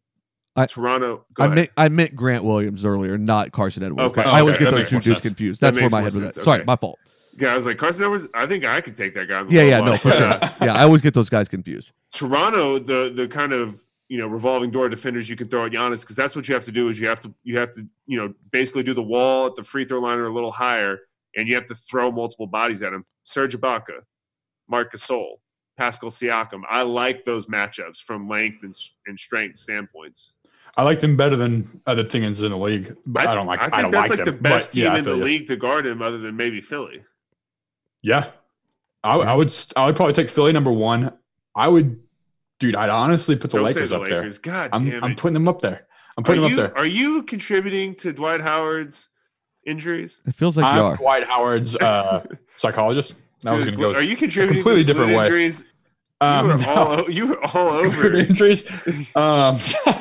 I- 0.56 0.66
Toronto. 0.66 1.26
I 1.40 1.48
meant 1.48 1.70
I 1.78 1.90
meant 1.90 2.16
Grant 2.16 2.44
Williams 2.44 2.86
earlier, 2.86 3.18
not 3.18 3.52
Carsen 3.52 3.84
Edwards. 3.84 4.02
Okay. 4.18 4.24
I 4.24 4.40
always 4.42 4.58
get 4.58 4.66
that 4.66 4.72
those 4.72 4.90
two 4.90 5.00
dudes 5.00 5.22
confused. 5.22 5.62
That 5.62 5.74
That's 5.74 5.82
where 5.82 5.90
my 5.90 5.98
head 6.00 6.06
was 6.14 6.20
at. 6.22 6.34
sense. 6.34 6.44
Sorry, 6.46 6.64
my 6.64 6.76
fault. 6.76 6.98
yeah, 7.38 7.54
I 7.54 7.56
was 7.56 7.66
like 7.66 7.78
Carsen 7.78 8.04
Edwards. 8.06 8.28
I 8.34 8.46
think 8.48 8.66
I 8.66 8.82
could 8.82 8.96
take 8.96 9.14
that 9.16 9.28
guy. 9.28 9.44
Yeah, 9.50 9.64
yeah, 9.64 9.80
line. 9.80 9.92
no, 9.92 9.98
for 9.98 10.12
sure. 10.12 10.40
Yeah, 10.62 10.74
I 10.74 10.84
always 10.84 11.02
get 11.02 11.14
those 11.14 11.30
guys 11.30 11.48
confused. 11.48 11.92
Toronto, 12.12 12.80
the 12.80 13.12
the 13.16 13.28
kind 13.28 13.54
of 13.54 13.80
you 14.10 14.18
know 14.18 14.28
revolving 14.28 14.72
door 14.72 14.90
defenders 14.90 15.30
you 15.30 15.36
can 15.36 15.48
throw 15.48 15.66
at 15.66 15.72
Giannis 15.72 16.02
because 16.02 16.16
that's 16.16 16.36
what 16.36 16.48
you 16.48 16.56
have 16.56 16.64
to 16.66 16.72
do 16.72 16.90
is 16.90 17.00
you 17.00 17.08
have 17.08 17.20
to 17.20 17.34
you 17.44 17.58
have 17.58 17.72
to 17.74 17.86
you 18.08 18.18
know 18.18 18.34
basically 18.52 18.82
do 18.84 18.94
the 18.96 19.04
wall 19.04 19.46
at 19.46 19.56
the 19.56 19.64
free 19.64 19.86
throw 19.86 20.00
line 20.00 20.18
or 20.18 20.26
a 20.26 20.34
little 20.34 20.52
higher, 20.52 21.00
and 21.36 21.48
you 21.48 21.54
have 21.56 21.66
to 21.68 21.76
throw 21.76 22.12
multiple 22.12 22.48
bodies 22.48 22.82
at 22.82 22.92
him. 22.94 23.04
Serge 23.24 23.56
Ibaka, 23.56 24.00
Marc 24.68 24.94
Gasol, 24.94 25.36
Pascal 25.78 26.10
Siakam. 26.10 26.62
I 26.70 26.84
like 26.84 27.26
those 27.26 27.48
matchups 27.48 28.02
from 28.02 28.28
length 28.28 28.64
and, 28.64 28.74
and 29.06 29.18
strength 29.20 29.58
standpoints. 29.58 30.34
I 30.76 30.84
like 30.84 31.00
them 31.00 31.18
better 31.18 31.36
than 31.36 31.82
other 31.88 32.04
teams 32.04 32.44
in 32.44 32.52
the 32.52 32.58
league, 32.58 32.96
but 33.08 33.26
I, 33.26 33.34
don't 33.34 33.48
like. 33.48 33.60
I 33.60 33.66
I, 33.66 33.70
think 33.70 33.82
don't 33.82 33.92
that's 33.92 34.10
like, 34.12 34.20
like, 34.20 34.26
them. 34.26 34.36
the 34.36 34.42
best 34.42 34.70
but, 34.70 34.74
team 34.76 34.84
yeah, 34.84 34.98
in 34.98 35.04
the 35.04 35.16
you. 35.16 35.24
league 35.24 35.48
to 35.48 35.56
guard 35.56 35.88
him, 35.88 36.04
other 36.04 36.20
than 36.20 36.36
maybe 36.36 36.62
Philly. 36.62 37.04
Yeah, 38.04 38.30
I, 39.04 39.18
I 39.18 39.34
would. 39.34 39.54
I 39.76 39.88
would 39.88 39.96
probably 39.96 40.14
take 40.14 40.30
Philly 40.30 40.54
number 40.54 40.72
one. 40.72 41.12
I 41.56 41.68
would, 41.68 42.00
dude. 42.60 42.76
I'd 42.76 42.92
honestly 42.92 43.36
put 43.36 43.50
the 43.50 43.58
Don't 43.58 43.74
say 43.74 43.80
Lakers 43.80 43.90
the 43.90 43.96
up 43.96 44.02
Lakers. 44.04 44.38
God 44.38 44.54
there. 44.54 44.70
I'm, 44.72 44.90
damn 44.90 45.04
I'm 45.04 45.16
putting 45.16 45.34
them 45.34 45.48
up 45.48 45.62
there. 45.62 45.88
I'm 46.16 46.22
are 46.22 46.26
putting 46.26 46.44
them 46.44 46.52
you 46.52 46.62
up 46.62 46.74
there. 46.74 46.78
are 46.78 46.86
you 46.86 47.24
contributing 47.24 47.96
to 47.96 48.14
Dwight 48.14 48.42
Howard's 48.42 49.10
injuries? 49.66 50.22
It 50.28 50.36
feels 50.36 50.58
like 50.58 50.64
you 50.76 50.80
I'm 50.80 50.86
are. 50.86 50.96
Dwight 50.96 51.24
Howard's 51.24 51.76
uh, 51.76 52.24
psychologist. 52.56 53.16
To 53.42 53.54
was 53.54 53.72
go. 53.72 53.94
Are 53.94 54.02
you 54.02 54.16
contributing 54.16 54.58
completely 54.58 54.84
to 54.84 54.88
different 54.88 55.16
way. 55.16 55.26
injuries? 55.26 55.74
Um, 56.20 56.46
you 56.46 56.52
were 56.52 56.58
no. 56.58 56.74
all 56.74 57.12
you 57.12 57.28
were 57.28 57.46
all 57.54 57.70
over. 57.86 58.14
injuries. 58.16 58.64
Um, 59.16 59.58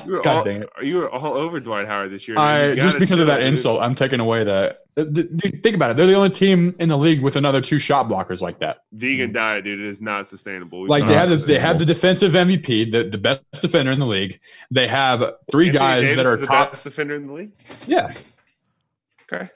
You 0.07 0.13
were, 0.13 0.23
God 0.23 0.37
all, 0.39 0.45
dang 0.45 0.63
it. 0.63 0.69
you 0.83 0.97
were 0.97 1.11
all 1.11 1.35
over 1.35 1.61
Dwight 1.61 1.87
Howard 1.87 2.11
this 2.11 2.27
year. 2.27 2.39
I 2.39 2.75
just 2.75 2.99
because 2.99 3.19
of 3.21 3.27
that 3.27 3.39
dude. 3.39 3.49
insult, 3.49 3.83
I'm 3.83 3.95
taking 3.95 4.21
away 4.21 4.45
that. 4.45 4.79
th- 4.97 5.13
th- 5.15 5.63
Think 5.63 5.77
about 5.77 5.91
it. 5.91 5.97
They're 5.99 6.07
the 6.07 6.15
only 6.15 6.31
team 6.31 6.75
in 6.79 6.89
the 6.89 6.97
league 6.97 7.23
with 7.23 7.37
another 7.37 7.61
two 7.61 7.79
shot 7.79 8.09
blockers 8.09 8.41
like 8.41 8.59
that. 8.61 8.79
Vegan 8.93 9.33
diet, 9.33 9.65
dude, 9.65 9.79
it 9.81 9.87
is 9.87 10.01
not 10.01 10.27
sustainable. 10.27 10.81
We've 10.81 10.89
Like 10.89 11.07
they 11.07 11.13
have, 11.15 11.29
the, 11.29 11.37
they 11.37 11.59
have 11.59 11.79
the 11.79 11.85
defensive 11.85 12.33
MVP, 12.33 12.91
the, 12.93 13.05
the 13.05 13.19
best 13.19 13.43
defender 13.61 13.93
in 13.93 13.99
the 13.99 14.07
league. 14.07 14.41
They 14.71 14.89
have 14.89 15.23
three 15.53 15.67
Anthony 15.69 15.79
guys 15.85 16.03
Davis 16.09 16.25
that 16.25 16.33
are 16.33 16.37
the 16.41 16.47
top. 16.47 16.71
best 16.71 16.85
defender 16.85 17.15
in 17.17 17.27
the 17.27 17.33
league. 17.35 17.53
Yeah, 17.87 18.09
Okay, 19.31 19.49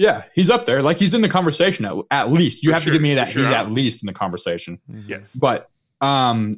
yeah, 0.00 0.24
he's 0.34 0.48
up 0.48 0.64
there. 0.64 0.80
Like 0.80 0.96
he's 0.96 1.12
in 1.12 1.20
the 1.20 1.28
conversation 1.28 1.84
at, 1.84 1.94
at 2.10 2.32
least. 2.32 2.62
You 2.62 2.70
For 2.70 2.74
have 2.74 2.82
sure, 2.84 2.92
to 2.92 2.94
give 2.98 3.02
me 3.02 3.14
that 3.16 3.28
sure. 3.28 3.42
he's 3.42 3.50
at 3.52 3.70
least 3.70 4.02
in 4.02 4.06
the 4.06 4.14
conversation. 4.14 4.80
yes, 4.88 5.34
But 5.36 5.68
um, 6.00 6.54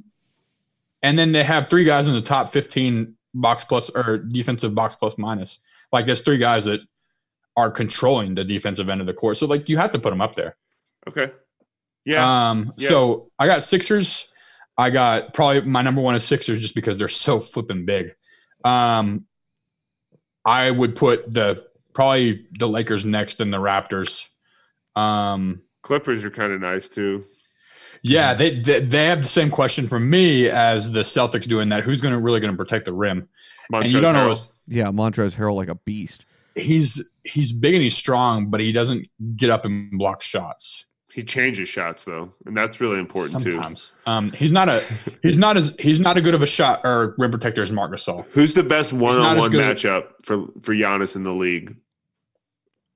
and 1.02 1.18
then 1.18 1.32
they 1.32 1.42
have 1.42 1.68
three 1.68 1.82
guys 1.84 2.06
in 2.06 2.14
the 2.14 2.22
top 2.22 2.52
15 2.52 3.16
box 3.34 3.64
plus 3.64 3.90
or 3.90 4.18
defensive 4.18 4.74
box 4.76 4.94
plus 4.94 5.18
minus. 5.18 5.58
Like 5.90 6.06
there's 6.06 6.20
three 6.22 6.38
guys 6.38 6.66
that 6.66 6.80
are 7.56 7.68
controlling 7.68 8.36
the 8.36 8.44
defensive 8.44 8.88
end 8.88 9.00
of 9.00 9.08
the 9.08 9.12
court. 9.14 9.36
So 9.38 9.46
like 9.46 9.68
you 9.68 9.76
have 9.76 9.90
to 9.90 9.98
put 9.98 10.10
them 10.10 10.20
up 10.20 10.36
there. 10.36 10.56
okay, 11.08 11.32
yeah. 12.04 12.50
Um, 12.50 12.72
Yeah. 12.76 12.88
so 12.90 13.30
I 13.40 13.46
got 13.48 13.64
Sixers. 13.64 14.28
I 14.78 14.90
got 14.90 15.34
probably 15.34 15.62
my 15.62 15.82
number 15.82 16.00
one 16.00 16.14
is 16.14 16.22
Sixers 16.24 16.60
just 16.60 16.76
because 16.76 16.96
they're 16.96 17.08
so 17.08 17.40
flipping 17.40 17.84
big. 17.86 18.14
Um, 18.64 19.26
I 20.44 20.70
would 20.70 20.94
put 20.94 21.30
the 21.32 21.66
probably 21.94 22.46
the 22.58 22.68
Lakers 22.68 23.04
next 23.04 23.40
and 23.40 23.52
the 23.52 23.58
Raptors. 23.58 24.28
Um, 24.96 25.62
Clippers 25.82 26.24
are 26.24 26.30
kind 26.30 26.52
of 26.52 26.60
nice 26.60 26.88
too. 26.88 27.24
yeah, 28.02 28.34
they, 28.34 28.60
they 28.60 28.80
they 28.80 29.06
have 29.06 29.22
the 29.22 29.28
same 29.28 29.50
question 29.50 29.88
for 29.88 29.98
me 29.98 30.48
as 30.48 30.92
the 30.92 31.00
Celtics 31.00 31.48
doing 31.48 31.68
that. 31.70 31.84
Who's 31.84 32.00
going 32.00 32.14
to 32.14 32.20
really 32.20 32.40
going 32.40 32.52
to 32.52 32.56
protect 32.56 32.84
the 32.84 32.92
rim? 32.92 33.28
Montrezl 33.72 33.82
and 33.82 33.92
you 33.92 34.00
don't 34.00 34.14
Harrell. 34.14 34.22
always 34.22 34.52
Yeah, 34.66 34.86
Montrezl 34.86 35.36
Harrell 35.36 35.56
like 35.56 35.68
a 35.68 35.74
beast. 35.76 36.24
he's 36.54 37.10
he's 37.24 37.52
big 37.52 37.74
and 37.74 37.82
he's 37.82 37.96
strong, 37.96 38.50
but 38.50 38.60
he 38.60 38.72
doesn't 38.72 39.08
get 39.36 39.50
up 39.50 39.64
and 39.64 39.90
block 39.98 40.22
shots. 40.22 40.86
He 41.12 41.22
changes 41.22 41.68
shots 41.68 42.06
though, 42.06 42.32
and 42.46 42.56
that's 42.56 42.80
really 42.80 42.98
important 42.98 43.42
too. 43.42 43.52
Sometimes. 43.52 43.92
Um, 44.06 44.30
he's 44.30 44.50
not 44.50 44.68
a 44.68 44.80
he's 45.22 45.36
not 45.36 45.56
as 45.58 45.76
he's 45.78 46.00
not 46.00 46.16
a 46.16 46.22
good 46.22 46.34
of 46.34 46.42
a 46.42 46.46
shot 46.46 46.80
or 46.84 47.14
rim 47.18 47.30
protector 47.30 47.60
as 47.60 47.70
Marc 47.70 47.92
Gasol. 47.92 48.26
Who's 48.30 48.54
the 48.54 48.62
best 48.62 48.92
one-on-one 48.94 49.50
good 49.50 49.60
at- 49.60 49.76
matchup 49.76 50.06
for 50.24 50.46
for 50.62 50.74
Giannis 50.74 51.14
in 51.16 51.22
the 51.22 51.34
league? 51.34 51.76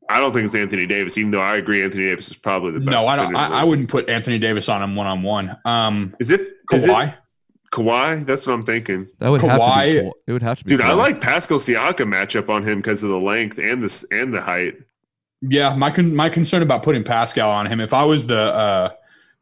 I 0.09 0.21
don't 0.21 0.33
think 0.33 0.45
it's 0.45 0.55
Anthony 0.55 0.87
Davis, 0.87 1.19
even 1.19 1.33
though 1.33 1.41
I 1.41 1.57
agree 1.57 1.83
Anthony 1.83 2.05
Davis 2.05 2.29
is 2.29 2.37
probably 2.37 2.73
the 2.73 2.81
best. 2.81 2.91
No, 2.91 3.09
I 3.09 3.17
don't. 3.17 3.33
defender 3.33 3.45
in 3.45 3.51
the 3.51 3.57
I, 3.57 3.61
I 3.62 3.64
wouldn't 3.64 3.91
put 3.91 4.09
Anthony 4.09 4.39
Davis 4.39 4.69
on 4.69 4.83
him 4.83 4.95
one 4.95 5.07
on 5.07 5.23
one. 5.23 5.57
Um, 5.64 6.14
Is 6.21 6.31
it? 6.31 6.41
Is 6.73 6.87
it 6.87 6.91
Kawhi. 6.91 7.14
Kawhi? 7.73 8.25
That's 8.25 8.47
what 8.47 8.55
I'm 8.55 8.64
thinking. 8.64 9.09
That 9.19 9.31
would 9.31 9.41
have 9.41 9.59
to 9.59 9.87
be 9.87 10.01
cool. 10.01 10.17
It 10.27 10.33
would 10.33 10.43
have 10.43 10.59
to 10.61 10.64
be. 10.64 10.71
Dude, 10.71 10.81
I 10.81 10.93
like 10.93 11.21
Pascal 11.21 11.59
Siakam 11.59 12.09
matchup 12.09 12.49
on 12.49 12.62
him 12.62 12.79
because 12.79 13.03
of 13.03 13.11
the 13.11 13.19
length 13.19 13.59
and 13.59 13.83
this 13.83 14.05
and 14.11 14.33
the 14.33 14.41
height. 14.41 14.77
Yeah, 15.43 15.74
my 15.76 15.91
con- 15.91 16.14
my 16.14 16.28
concern 16.28 16.62
about 16.62 16.82
putting 16.82 17.05
Pascal 17.05 17.51
on 17.51 17.66
him. 17.66 17.80
If 17.80 17.93
I 17.95 18.05
was 18.05 18.26
the 18.26 18.39
uh, 18.41 18.91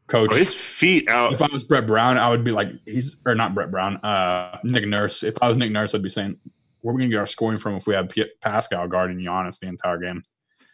coach, 0.07 0.29
Oh, 0.33 0.35
his 0.37 0.53
feet 0.53 1.07
out. 1.07 1.33
if 1.33 1.41
I 1.41 1.47
was 1.51 1.63
Brett 1.63 1.87
Brown, 1.87 2.17
I 2.17 2.29
would 2.29 2.43
be 2.43 2.51
like, 2.51 2.69
he's 2.85 3.17
or 3.25 3.33
not 3.33 3.55
Brett 3.55 3.71
Brown, 3.71 3.97
uh, 3.97 4.57
Nick 4.63 4.85
Nurse. 4.87 5.23
If 5.23 5.35
I 5.41 5.47
was 5.47 5.57
Nick 5.57 5.71
Nurse, 5.71 5.95
I'd 5.95 6.03
be 6.03 6.09
saying, 6.09 6.37
where 6.81 6.91
are 6.91 6.95
we 6.95 7.01
gonna 7.03 7.11
get 7.11 7.19
our 7.19 7.25
scoring 7.25 7.57
from 7.57 7.75
if 7.75 7.87
we 7.87 7.95
have 7.95 8.09
P- 8.09 8.29
Pascal 8.41 8.87
guarding 8.87 9.17
Giannis 9.17 9.59
the 9.59 9.67
entire 9.67 9.97
game? 9.97 10.21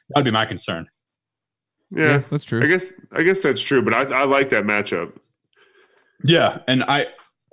That'd 0.10 0.26
be 0.26 0.32
my 0.32 0.46
concern. 0.46 0.90
Yeah, 1.92 2.20
that's 2.30 2.44
true. 2.46 2.60
I 2.60 2.64
true. 2.64 2.72
guess 2.72 2.94
I 3.12 3.24
guess 3.24 3.42
that's 3.42 3.62
true, 3.62 3.82
but 3.82 3.94
I, 3.94 4.04
I 4.22 4.24
like 4.26 4.50
that 4.50 4.64
matchup. 4.66 5.14
Yeah, 6.24 6.60
and 6.68 6.84
I, 6.84 7.08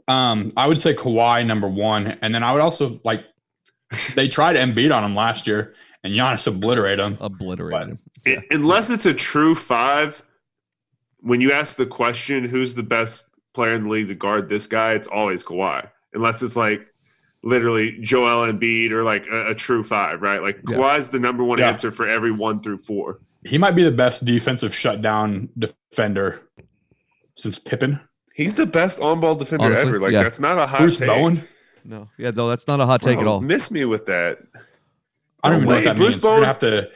um, 0.09 0.51
I 0.57 0.67
would 0.67 0.81
say 0.81 0.95
Kawhi 0.95 1.45
number 1.47 1.69
one, 1.69 2.19
and 2.23 2.35
then 2.35 2.43
I 2.43 2.53
would 2.53 2.61
also 2.63 3.01
like 3.05 3.25
they 4.15 4.29
tried 4.29 4.57
Embiid 4.57 4.95
on 4.95 5.05
him 5.05 5.15
last 5.15 5.47
year, 5.47 5.73
and 6.05 6.15
Giannis 6.15 6.47
obliterated 6.47 7.05
him. 7.05 7.19
Obliterated 7.21 7.89
him. 7.91 7.99
I- 8.27 8.43
unless 8.51 8.91
it's 8.91 9.07
a 9.07 9.15
true 9.15 9.55
five, 9.55 10.23
when 11.21 11.41
you 11.41 11.53
ask 11.53 11.77
the 11.77 11.87
question, 11.87 12.45
who's 12.45 12.75
the 12.75 12.83
best 12.83 13.29
player 13.55 13.73
in 13.73 13.85
the 13.85 13.89
league 13.91 14.09
to 14.09 14.15
guard 14.15 14.49
this 14.49 14.67
guy, 14.67 14.93
it's 14.93 15.09
always 15.09 15.43
Kawhi. 15.43 15.89
Unless 16.15 16.43
it's 16.43 16.57
like 16.57 16.87
literally 17.43 17.99
Joel 18.01 18.53
Embiid 18.53 18.91
or 18.91 19.03
like 19.03 19.27
a, 19.31 19.49
a 19.51 19.55
true 19.55 19.83
five, 19.83 20.23
right? 20.23 20.41
Like 20.43 20.61
Yeah. 20.69 20.77
Kawhi's 20.77 21.11
the 21.11 21.19
number 21.21 21.43
one 21.45 21.59
Yeah. 21.59 21.69
answer 21.69 21.91
for 21.91 22.07
every 22.07 22.31
one 22.33 22.61
through 22.61 22.79
four. 22.79 23.21
He 23.45 23.59
might 23.59 23.73
be 23.77 23.83
the 23.85 23.91
best 23.93 24.25
defensive 24.25 24.75
shutdown 24.75 25.49
defender 25.59 26.43
since 27.35 27.59
Pippen. 27.59 28.01
He's 28.35 28.55
the 28.55 28.67
best 28.67 29.01
on 29.01 29.21
ball 29.21 29.35
defender 29.35 29.65
Honestly, 29.67 29.89
ever. 29.89 30.01
Like 30.01 30.13
yeah. 30.13 30.23
that's 30.23 30.41
not 30.41 30.59
a 30.59 30.67
hot 30.67 30.81
Bruce 30.81 30.99
take. 30.99 31.09
Bowen. 31.09 31.41
No, 31.85 32.09
yeah, 32.19 32.31
though 32.33 32.49
that's 32.49 32.67
not 32.69 32.81
a 32.81 32.87
hot 32.87 33.01
take 33.03 33.19
at 33.19 33.27
all. 33.27 33.41
Miss 33.41 33.71
me 33.71 33.85
with 33.85 34.07
that. 34.07 34.39
I 35.45 35.51
don't 35.51 35.53
No 35.53 35.57
even 35.57 35.65
know 35.65 35.71
way. 35.71 35.75
what 35.77 35.85
that 35.85 35.97
Bruce 35.97 36.15
means. 36.17 36.25
We're 36.25 36.31
Bowen- 36.31 36.41
gonna 36.41 36.47
have 36.47 36.59
to 36.59 36.91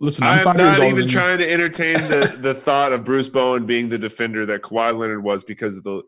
listen. 0.00 0.24
I'm, 0.24 0.38
I'm 0.38 0.44
five 0.44 0.56
not 0.56 0.74
older 0.80 0.84
even 0.84 0.94
than 0.96 1.04
you. 1.04 1.08
trying 1.10 1.38
to 1.38 1.52
entertain 1.52 1.94
the, 2.08 2.36
the 2.40 2.54
thought 2.54 2.92
of 2.92 3.04
Bruce 3.04 3.28
Bowen 3.28 3.66
being 3.66 3.88
the 3.88 3.98
defender 3.98 4.46
that 4.46 4.62
Kawhi 4.62 4.96
Leonard 4.96 5.22
was 5.24 5.44
because 5.44 5.76
of 5.76 5.84
the, 5.84 6.02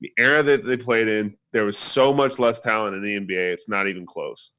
the 0.00 0.10
era 0.18 0.42
that 0.42 0.64
they 0.64 0.76
played 0.76 1.08
in. 1.08 1.36
There 1.52 1.64
was 1.64 1.76
so 1.78 2.12
much 2.12 2.38
less 2.38 2.60
talent 2.60 2.96
in 2.96 3.02
the 3.02 3.16
NBA. 3.20 3.52
It's 3.52 3.68
not 3.68 3.86
even 3.88 4.06
close. 4.06 4.52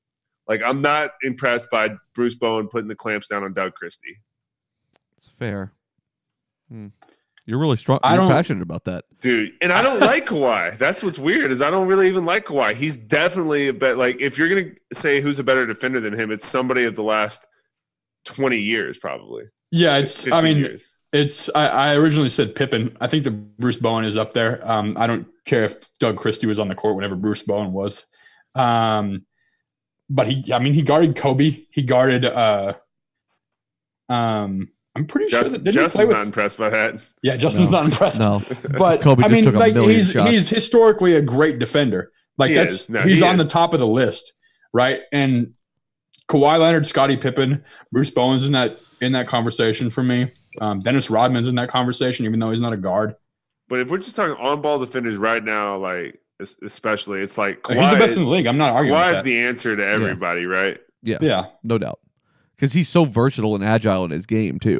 Like 0.48 0.62
I'm 0.64 0.82
not 0.82 1.12
impressed 1.24 1.70
by 1.72 1.90
Bruce 2.14 2.36
Bowen 2.36 2.68
putting 2.68 2.88
the 2.88 2.96
clamps 2.96 3.28
down 3.30 3.44
on 3.44 3.54
Doug 3.54 3.74
Christie. 3.74 4.18
It's 5.18 5.28
fair. 5.40 5.72
Hmm. 6.70 6.88
You're 7.48 7.60
really 7.60 7.76
strong. 7.78 8.00
I 8.04 8.14
You're 8.14 8.24
don't- 8.24 8.32
passionate 8.32 8.64
about 8.64 8.86
that. 8.86 9.06
Dude, 9.20 9.54
and 9.62 9.72
I 9.72 9.82
don't 9.84 10.00
like 10.00 10.26
Kawhi. 10.26 10.78
That's 10.78 11.04
what's 11.04 11.20
weird 11.20 11.52
is 11.52 11.62
I 11.62 11.70
don't 11.70 11.88
really 11.88 12.08
even 12.08 12.26
like 12.26 12.46
Kawhi. 12.46 12.74
He's 12.74 12.98
definitely 12.98 13.68
a 13.68 13.74
bet. 13.74 13.98
Like 13.98 14.20
if 14.20 14.38
you're 14.38 14.50
gonna 14.50 14.72
say 14.94 15.22
who's 15.22 15.40
a 15.40 15.44
better 15.44 15.66
defender 15.66 16.00
than 16.00 16.14
him, 16.14 16.32
it's 16.32 16.46
somebody 16.46 16.86
of 16.86 16.96
the 16.96 17.04
last 17.04 17.48
twenty 18.26 18.60
years, 18.60 18.98
probably. 18.98 19.44
Yeah, 19.72 19.98
it's. 19.98 20.32
I 20.32 20.42
mean, 20.42 20.58
years. 20.58 20.98
it's. 21.14 21.50
I, 21.54 21.68
I 21.68 21.94
originally 21.96 22.30
said 22.30 22.56
Pippen. 22.56 22.98
I 23.02 23.08
think 23.08 23.24
that 23.26 23.32
Bruce 23.60 23.78
Bowen 23.78 24.06
is 24.06 24.18
up 24.18 24.34
there. 24.34 24.60
Um, 24.64 24.96
I 24.98 25.06
don't 25.06 25.28
care 25.46 25.66
if 25.66 25.76
Doug 26.00 26.18
Christie 26.18 26.48
was 26.48 26.60
on 26.60 26.68
the 26.68 26.76
court 26.76 26.96
whenever 26.96 27.16
Bruce 27.16 27.44
Bowen 27.44 27.74
was. 27.74 28.06
Um, 28.56 29.18
but 30.10 30.28
he. 30.28 30.52
I 30.54 30.60
mean, 30.60 30.74
he 30.74 30.82
guarded 30.82 31.16
Kobe. 31.16 31.66
He 31.72 31.84
guarded. 31.84 32.26
Uh, 32.26 32.74
um, 34.10 34.70
I'm 34.96 35.06
pretty 35.06 35.28
sure. 35.30 35.40
Justin, 35.42 35.64
That, 35.64 35.72
didn't 35.72 35.74
he 35.74 35.80
play 35.80 35.84
Justin's 35.84 36.08
with, 36.10 36.18
not 36.18 36.26
impressed 36.26 36.58
by 36.58 36.70
that. 36.70 37.02
yeah, 37.22 37.36
Justin's 37.38 37.72
No. 37.72 37.80
not 37.80 37.86
impressed. 37.92 38.20
No, 38.20 38.42
but 38.78 39.02
Kobe 39.02 39.24
I 39.24 39.28
mean, 39.28 39.52
like 39.54 39.76
he's 39.76 40.12
shots. 40.12 40.32
he's 40.32 40.50
historically 40.50 41.16
a 41.16 41.22
great 41.22 41.60
defender. 41.60 42.12
Like 42.38 42.50
He 42.50 42.56
that's 42.56 42.74
is. 42.74 42.90
No, 42.90 43.02
he's 43.02 43.20
he 43.20 43.26
on 43.26 43.38
the 43.38 43.44
top 43.46 43.74
of 43.74 43.80
the 43.80 43.88
list, 43.88 44.34
right? 44.74 45.02
And 45.12 45.54
Kawhi 46.30 46.60
Leonard, 46.60 46.86
Scottie 46.88 47.18
Pippen, 47.18 47.64
Bruce 47.92 48.10
Bowen's 48.10 48.46
in 48.46 48.54
that 48.54 48.78
in 49.02 49.12
that 49.14 49.28
conversation 49.28 49.90
for 49.90 50.04
me. 50.04 50.32
Um, 50.62 50.80
Dennis 50.80 51.10
Rodman's 51.10 51.48
in 51.50 51.56
that 51.56 51.70
conversation, 51.70 52.26
even 52.26 52.40
though 52.40 52.50
he's 52.52 52.62
not 52.62 52.72
a 52.74 52.78
guard. 52.78 53.16
But 53.68 53.80
if 53.82 53.90
we're 53.92 53.98
just 53.98 54.16
talking 54.16 54.36
on 54.38 54.62
ball 54.62 54.80
defenders 54.80 55.18
right 55.18 55.44
now, 55.44 55.76
like 55.78 56.20
especially, 56.40 57.22
it's 57.22 57.38
like 57.38 57.68
Like, 57.68 57.78
he's 57.78 57.90
the 57.90 57.96
Kawhi 57.96 58.00
best 58.00 58.16
in 58.16 58.22
is, 58.22 58.28
the 58.30 58.34
league. 58.34 58.46
I'm 58.46 58.58
not 58.58 58.74
arguing. 58.74 58.98
Kawhi 58.98 59.10
with 59.10 59.18
is 59.18 59.24
the 59.24 59.40
answer 59.40 59.76
to 59.76 59.86
everybody, 59.86 60.46
right? 60.46 60.78
yeah, 61.02 61.18
yeah, 61.22 61.46
no 61.64 61.78
doubt. 61.78 62.00
Because 62.56 62.74
he's 62.74 62.88
so 62.90 63.06
versatile 63.06 63.56
and 63.56 63.64
agile 63.64 64.06
in 64.06 64.12
his 64.12 64.26
game 64.26 64.60
too. 64.60 64.80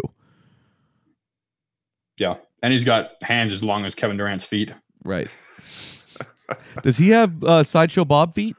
yeah, 2.18 2.36
and 2.64 2.72
he's 2.72 2.86
got 2.86 3.12
hands 3.22 3.52
as 3.52 3.64
long 3.64 3.86
as 3.86 3.94
Kevin 3.96 4.18
Durant's 4.18 4.46
feet. 4.46 4.74
Right. 5.04 5.34
Does 6.84 6.98
he 6.98 7.10
have 7.10 7.44
uh, 7.44 7.64
sideshow 7.64 8.06
Bob 8.06 8.34
feet? 8.36 8.56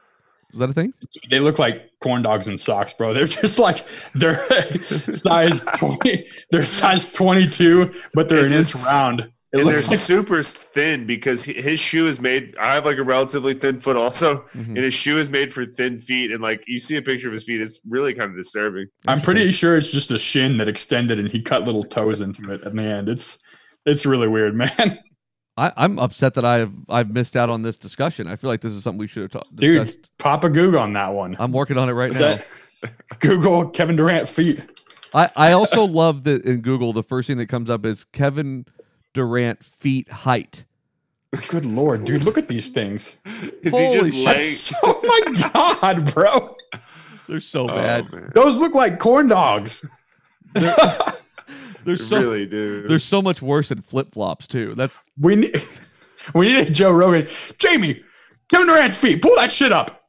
Is 0.53 0.59
that 0.59 0.69
a 0.69 0.73
thing? 0.73 0.93
They 1.29 1.39
look 1.39 1.59
like 1.59 1.89
corn 2.01 2.21
dogs 2.21 2.47
in 2.47 2.57
socks, 2.57 2.93
bro. 2.93 3.13
They're 3.13 3.25
just 3.25 3.59
like 3.59 3.85
they're 4.15 4.45
size 4.81 5.61
twenty. 5.75 6.27
They're 6.51 6.65
size 6.65 7.11
twenty 7.11 7.47
two, 7.49 7.91
but 8.13 8.29
they're 8.29 8.39
It 8.39 8.45
an 8.45 8.51
just- 8.51 8.75
inch 8.75 8.85
round. 8.87 9.31
It 9.53 9.61
and 9.61 9.69
they're 9.69 9.77
like 9.77 9.85
super 9.85 10.43
thin 10.43 11.05
because 11.05 11.45
his 11.45 11.79
shoe 11.79 12.05
is 12.07 12.19
made. 12.19 12.53
I 12.59 12.73
have 12.73 12.85
like 12.85 12.97
a 12.97 13.03
relatively 13.03 13.53
thin 13.53 13.79
foot 13.79 13.95
also, 13.95 14.39
Mhm. 14.53 14.67
and 14.67 14.77
his 14.77 14.93
shoe 14.93 15.17
is 15.17 15.29
made 15.29 15.53
for 15.53 15.65
thin 15.65 15.99
feet. 16.01 16.31
And 16.31 16.41
like 16.41 16.63
you 16.67 16.79
see 16.79 16.97
a 16.97 17.01
picture 17.01 17.27
of 17.29 17.33
his 17.33 17.45
feet, 17.45 17.61
it's 17.61 17.79
really 17.87 18.13
kind 18.13 18.29
of 18.29 18.35
disturbing. 18.35 18.87
I'm 19.07 19.21
pretty 19.21 19.51
sure 19.53 19.77
it's 19.77 19.89
just 19.89 20.11
a 20.11 20.19
shin 20.19 20.57
that 20.57 20.67
extended 20.67 21.17
and 21.17 21.29
he 21.29 21.41
cut 21.41 21.63
little 21.63 21.83
toes 21.83 22.19
into 22.19 22.51
it 22.51 22.61
at 22.63 22.73
the 22.75 22.81
end. 22.81 23.07
It's 23.07 23.37
it's 23.85 24.05
really 24.05 24.27
weird, 24.27 24.53
man. 24.77 24.99
I, 25.55 25.71
I'm 25.77 25.97
upset 25.97 26.33
that 26.33 26.43
I've 26.45 26.71
I've 26.89 27.09
missed 27.11 27.37
out 27.37 27.49
on 27.49 27.61
this 27.61 27.77
discussion. 27.77 28.27
I 28.27 28.35
feel 28.35 28.49
like 28.49 28.59
this 28.61 28.73
is 28.73 28.83
something 28.83 28.99
we 28.99 29.07
should 29.07 29.23
have 29.23 29.31
talked. 29.31 29.55
Dude, 29.55 29.95
pop 30.19 30.43
a 30.43 30.49
Google 30.49 30.81
on 30.81 30.91
that 30.93 31.13
one. 31.13 31.37
I'm 31.39 31.53
working 31.53 31.77
on 31.77 31.87
it 31.87 31.93
right 31.93 32.11
now. 32.13 32.37
Google 33.21 33.69
Kevin 33.69 33.95
Durant 33.95 34.27
feet. 34.27 34.63
I, 35.13 35.29
I 35.37 35.51
also 35.53 35.85
love 35.85 36.25
that 36.25 36.43
in 36.43 36.59
Google 36.61 36.91
the 36.91 37.01
first 37.01 37.27
thing 37.27 37.37
that 37.37 37.47
comes 37.47 37.69
up 37.69 37.85
is 37.85 38.03
Kevin 38.03 38.65
Durant 39.17 39.65
feet 39.65 40.07
height. 40.09 40.63
Good 41.49 41.65
lord, 41.65 42.05
dude, 42.05 42.23
look 42.23 42.37
at 42.37 42.47
these 42.47 42.69
things. 42.69 43.17
Is 43.61 43.77
he 43.77 43.91
just 43.93 44.13
Holy 44.13 44.25
laying? 44.25 44.55
Oh 44.83 45.01
my 45.03 45.49
god, 45.51 46.13
bro. 46.13 46.55
They're 47.27 47.39
so 47.41 47.65
Oh, 47.65 47.67
bad. 47.67 48.11
man. 48.13 48.31
Those 48.33 48.55
look 48.57 48.73
like 48.73 48.99
corn 48.99 49.27
dogs. 49.27 49.85
They're 50.53 51.95
so 51.97 52.19
really 52.19 52.45
do. 52.45 52.87
they're 52.87 52.99
so 52.99 53.21
much 53.21 53.41
worse 53.41 53.69
than 53.69 53.81
flip 53.81 54.13
flops 54.13 54.47
too. 54.47 54.73
That's 54.75 55.03
we 55.19 55.35
need 55.35 55.61
we 56.35 56.47
need 56.53 56.67
a 56.67 56.71
Joe 56.71 56.91
Rogan. 56.91 57.27
Jamie, 57.57 58.01
Kevin 58.49 58.67
Durant's 58.67 58.97
feet. 58.97 59.21
Pull 59.21 59.35
that 59.35 59.51
shit 59.51 59.71
up. 59.71 60.03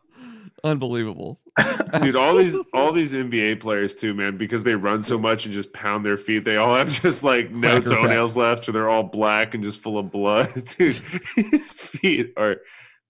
unbelievable. 0.65 1.41
Dude, 2.01 2.17
all 2.17 2.37
these 2.37 2.59
all 2.73 2.93
these 2.93 3.15
NBA 3.15 3.61
players 3.61 3.95
too, 3.95 4.15
man, 4.15 4.37
because 4.37 4.65
they 4.65 4.75
run 4.75 5.03
so 5.03 5.19
much 5.19 5.45
and 5.45 5.53
just 5.53 5.73
pound 5.73 6.05
their 6.05 6.17
feet. 6.17 6.45
They 6.45 6.57
all 6.57 6.75
have 6.75 6.89
just 7.03 7.25
like 7.25 7.51
no 7.51 7.81
Cracker 7.81 7.97
toenails 7.97 8.37
left, 8.37 8.69
or 8.69 8.73
they're 8.73 8.89
all 8.89 9.05
black 9.05 9.55
and 9.55 9.63
just 9.63 9.81
full 9.81 9.99
of 9.99 10.11
blood. 10.11 10.49
Dude, 10.79 10.97
his 11.35 11.75
feet 11.75 12.33
are 12.37 12.59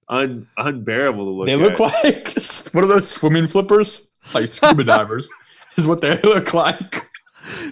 un, 0.08 0.46
unbearable 0.56 1.24
to 1.24 1.30
look. 1.30 1.48
At. 1.48 1.58
They 1.58 1.64
at. 1.64 1.70
look 1.70 1.80
like 1.80 2.74
what 2.74 2.84
are 2.84 2.88
those 2.88 3.08
swimming 3.08 3.48
flippers? 3.48 4.08
Like 4.34 4.48
scuba 4.48 4.84
divers 4.84 5.30
is 5.76 5.86
what 5.86 6.00
they 6.00 6.20
look 6.22 6.54
like. 6.54 6.94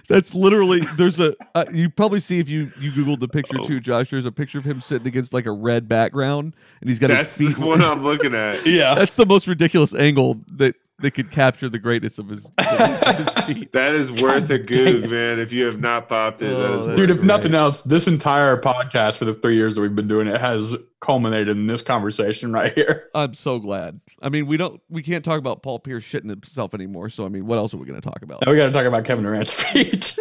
That's 0.07 0.33
literally 0.33 0.79
there's 0.95 1.19
a 1.19 1.35
uh, 1.53 1.65
you 1.71 1.89
probably 1.89 2.19
see 2.19 2.39
if 2.39 2.49
you 2.49 2.71
you 2.79 2.91
googled 2.91 3.19
the 3.19 3.27
picture 3.27 3.57
Oh. 3.59 3.65
too, 3.65 3.79
Josh. 3.79 4.09
There's 4.09 4.25
a 4.25 4.31
picture 4.31 4.57
of 4.59 4.65
him 4.65 4.81
sitting 4.81 5.07
against 5.07 5.33
like 5.33 5.45
a 5.45 5.51
red 5.51 5.87
background, 5.87 6.55
and 6.81 6.89
he's 6.89 6.99
got 6.99 7.07
That's 7.07 7.35
his 7.35 7.57
the 7.57 7.65
one 7.65 7.81
I'm 7.81 8.03
looking 8.03 8.33
at. 8.33 8.65
Yeah. 8.65 8.95
That's 8.95 9.15
the 9.15 9.25
most 9.25 9.47
ridiculous 9.47 9.93
angle 9.93 10.39
that 10.53 10.75
that 10.99 11.11
could 11.11 11.29
capture 11.29 11.69
the 11.69 11.77
greatness 11.77 12.17
of 12.17 12.27
his, 12.29 12.47
his 12.59 13.29
feet. 13.45 13.71
That 13.73 13.93
is 13.93 14.11
worth 14.11 14.49
a 14.49 14.57
dang 14.57 14.65
goog, 15.01 15.11
man. 15.11 15.39
If 15.39 15.53
you 15.53 15.65
have 15.65 15.79
not 15.79 16.09
popped 16.09 16.41
it, 16.41 16.51
Oh, 16.53 16.79
is 16.79 16.85
that's 16.87 16.99
Dude, 16.99 17.11
if 17.11 17.17
worth 17.17 17.19
great. 17.21 17.27
nothing 17.27 17.53
else, 17.53 17.83
this 17.83 18.07
entire 18.07 18.59
podcast 18.59 19.19
for 19.19 19.25
the 19.25 19.33
three 19.35 19.55
years 19.55 19.75
that 19.75 19.81
we've 19.81 19.95
been 19.95 20.07
doing 20.07 20.27
it 20.27 20.41
has 20.41 20.75
culminated 20.99 21.49
in 21.49 21.67
this 21.67 21.83
conversation 21.83 22.51
right 22.51 22.73
here. 22.73 23.09
I'm 23.13 23.35
so 23.35 23.59
glad. 23.59 23.99
I 24.23 24.29
mean, 24.29 24.47
we 24.47 24.57
don't 24.57 24.81
we 24.89 25.03
can't 25.03 25.23
talk 25.23 25.37
about 25.37 25.61
Paul 25.61 25.77
Pierce 25.79 26.03
shitting 26.03 26.29
himself 26.29 26.73
anymore. 26.73 27.09
So 27.09 27.25
I 27.25 27.29
mean, 27.29 27.45
what 27.45 27.57
else 27.59 27.73
are 27.75 27.77
we 27.77 27.85
going 27.85 28.01
to 28.01 28.09
talk 28.09 28.23
about? 28.23 28.43
Now 28.43 28.51
we 28.51 28.57
got 28.57 28.65
to 28.65 28.71
talk 28.71 28.85
about 28.87 29.05
Kevin 29.05 29.23
Durant's 29.23 29.53
feet. 29.71 30.17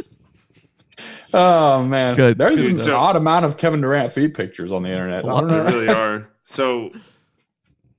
oh 1.32 1.82
man, 1.84 2.10
It's 2.12 2.16
good. 2.18 2.38
there's 2.38 2.52
It's 2.60 2.62
an 2.64 2.70
good 2.72 2.80
stuff. 2.80 3.00
odd 3.00 3.16
amount 3.16 3.46
of 3.46 3.56
Kevin 3.56 3.80
Durant 3.80 4.12
feet 4.12 4.34
pictures 4.34 4.72
on 4.72 4.82
the 4.82 4.90
internet. 4.90 5.24
A 5.24 5.26
I 5.28 5.32
lot. 5.32 5.40
don't 5.40 5.48
They 5.50 5.56
know. 5.56 5.64
really 5.64 5.88
are. 5.94 6.28
So 6.42 6.92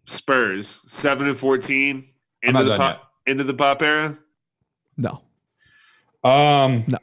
Spurs 0.03 0.83
seven 0.85 1.27
and 1.27 1.35
fourteen 1.37 1.97
I'm 1.97 2.03
into 2.43 2.63
the 2.63 2.69
done 2.69 2.77
pop 2.77 3.11
into 3.25 3.43
the 3.43 3.53
pop 3.53 3.81
era. 3.81 4.17
No, 4.97 5.21
Um, 6.23 6.83
no. 6.87 6.97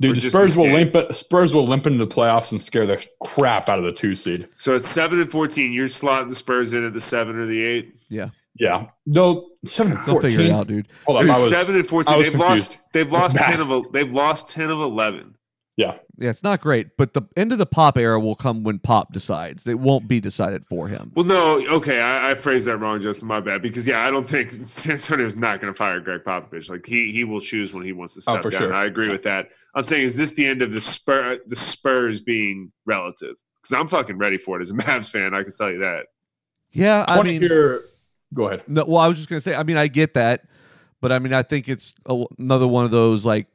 dude, 0.00 0.16
the 0.16 0.20
Spurs 0.20 0.56
will 0.56 0.66
escape. 0.66 0.94
limp. 0.94 1.14
Spurs 1.14 1.52
will 1.54 1.66
limp 1.66 1.86
into 1.86 1.98
the 2.04 2.06
playoffs 2.12 2.52
and 2.52 2.60
scare 2.60 2.86
the 2.86 3.04
crap 3.22 3.68
out 3.68 3.78
of 3.78 3.84
the 3.84 3.92
two 3.92 4.14
seed. 4.14 4.48
So 4.56 4.74
it's 4.74 4.86
seven 4.86 5.20
and 5.20 5.30
fourteen. 5.30 5.72
You're 5.72 5.88
slotting 5.88 6.28
the 6.28 6.34
Spurs 6.34 6.72
in 6.72 6.84
at 6.84 6.92
the 6.92 7.00
seven 7.00 7.36
or 7.36 7.46
the 7.46 7.62
eight. 7.62 7.94
Yeah, 8.08 8.30
Yeah, 8.56 8.86
they'll 9.06 9.50
seven 9.64 9.92
and 9.92 10.00
they'll 10.06 10.14
fourteen. 10.14 10.30
figure 10.30 10.44
it 10.46 10.50
out, 10.52 10.66
dude. 10.68 10.88
Hold 11.06 11.18
on, 11.18 11.24
I 11.24 11.26
was, 11.26 11.48
seven 11.50 11.74
and 11.74 11.84
I 11.84 11.86
fourteen. 11.86 12.16
was 12.16 12.26
They've 12.26 12.38
confused. 12.40 12.70
lost. 12.70 12.92
They've 12.92 13.12
lost 13.12 13.36
ten 13.36 13.60
of. 13.60 13.70
el- 13.70 13.90
They've 13.90 14.12
lost 14.12 14.48
ten 14.48 14.70
of 14.70 14.80
eleven. 14.80 15.34
Yeah. 15.78 15.96
Yeah, 16.18 16.30
it's 16.30 16.42
not 16.42 16.60
great, 16.60 16.96
but 16.96 17.14
the 17.14 17.22
end 17.36 17.52
of 17.52 17.58
the 17.58 17.64
Pop 17.64 17.96
era 17.96 18.18
will 18.18 18.34
come 18.34 18.64
when 18.64 18.80
Pop 18.80 19.12
decides. 19.12 19.64
It 19.68 19.78
won't 19.78 20.08
be 20.08 20.18
decided 20.18 20.66
for 20.66 20.88
him. 20.88 21.12
Well, 21.14 21.24
no, 21.24 21.64
okay, 21.76 22.00
I, 22.00 22.32
I 22.32 22.34
phrased 22.34 22.66
that 22.66 22.78
wrong, 22.78 23.00
Justin. 23.00 23.28
My 23.28 23.40
bad. 23.40 23.62
Because 23.62 23.86
yeah, 23.86 24.04
I 24.04 24.10
don't 24.10 24.28
think 24.28 24.50
San 24.66 24.94
Antonio's 24.96 25.36
not 25.36 25.60
going 25.60 25.72
to 25.72 25.78
fire 25.78 26.00
Gregg 26.00 26.24
Popovich. 26.24 26.68
Like 26.68 26.84
he 26.84 27.12
he 27.12 27.22
will 27.22 27.40
choose 27.40 27.72
when 27.72 27.84
he 27.84 27.92
wants 27.92 28.14
to 28.14 28.18
Oh, 28.28 28.34
step 28.34 28.42
for 28.42 28.50
down. 28.50 28.60
sure. 28.60 28.74
I 28.74 28.86
agree 28.86 29.08
with 29.08 29.22
that. 29.22 29.52
I'm 29.76 29.84
saying, 29.84 30.02
is 30.02 30.16
this 30.16 30.32
the 30.34 30.44
end 30.46 30.62
of 30.62 30.72
the 30.72 30.80
Spur 30.80 31.38
the 31.46 31.54
Spurs 31.56 32.20
being 32.20 32.72
relative? 32.84 33.36
Because 33.62 33.72
I'm 33.80 33.86
fucking 33.86 34.18
ready 34.18 34.36
for 34.36 34.58
it 34.58 34.62
as 34.62 34.72
a 34.72 34.74
Mavs 34.82 35.12
fan. 35.12 35.32
I 35.32 35.44
can 35.44 35.54
tell 35.54 35.70
you 35.70 35.78
that. 35.78 36.06
Yeah, 36.72 37.04
I, 37.06 37.20
I 37.20 37.22
mean, 37.22 37.40
hear. 37.40 37.82
Go 38.34 38.48
ahead. 38.48 38.62
No, 38.66 38.84
well, 38.84 38.98
I 38.98 39.06
was 39.06 39.16
just 39.16 39.28
gonna 39.28 39.40
say. 39.40 39.54
I 39.54 39.62
mean, 39.62 39.76
I 39.76 39.86
get 39.86 40.14
that, 40.14 40.42
but 41.00 41.12
I 41.12 41.20
mean, 41.20 41.32
I 41.32 41.44
think 41.44 41.68
it's 41.68 41.94
a, 42.04 42.24
another 42.36 42.66
one 42.66 42.84
of 42.84 42.90
those 42.90 43.24
like 43.24 43.46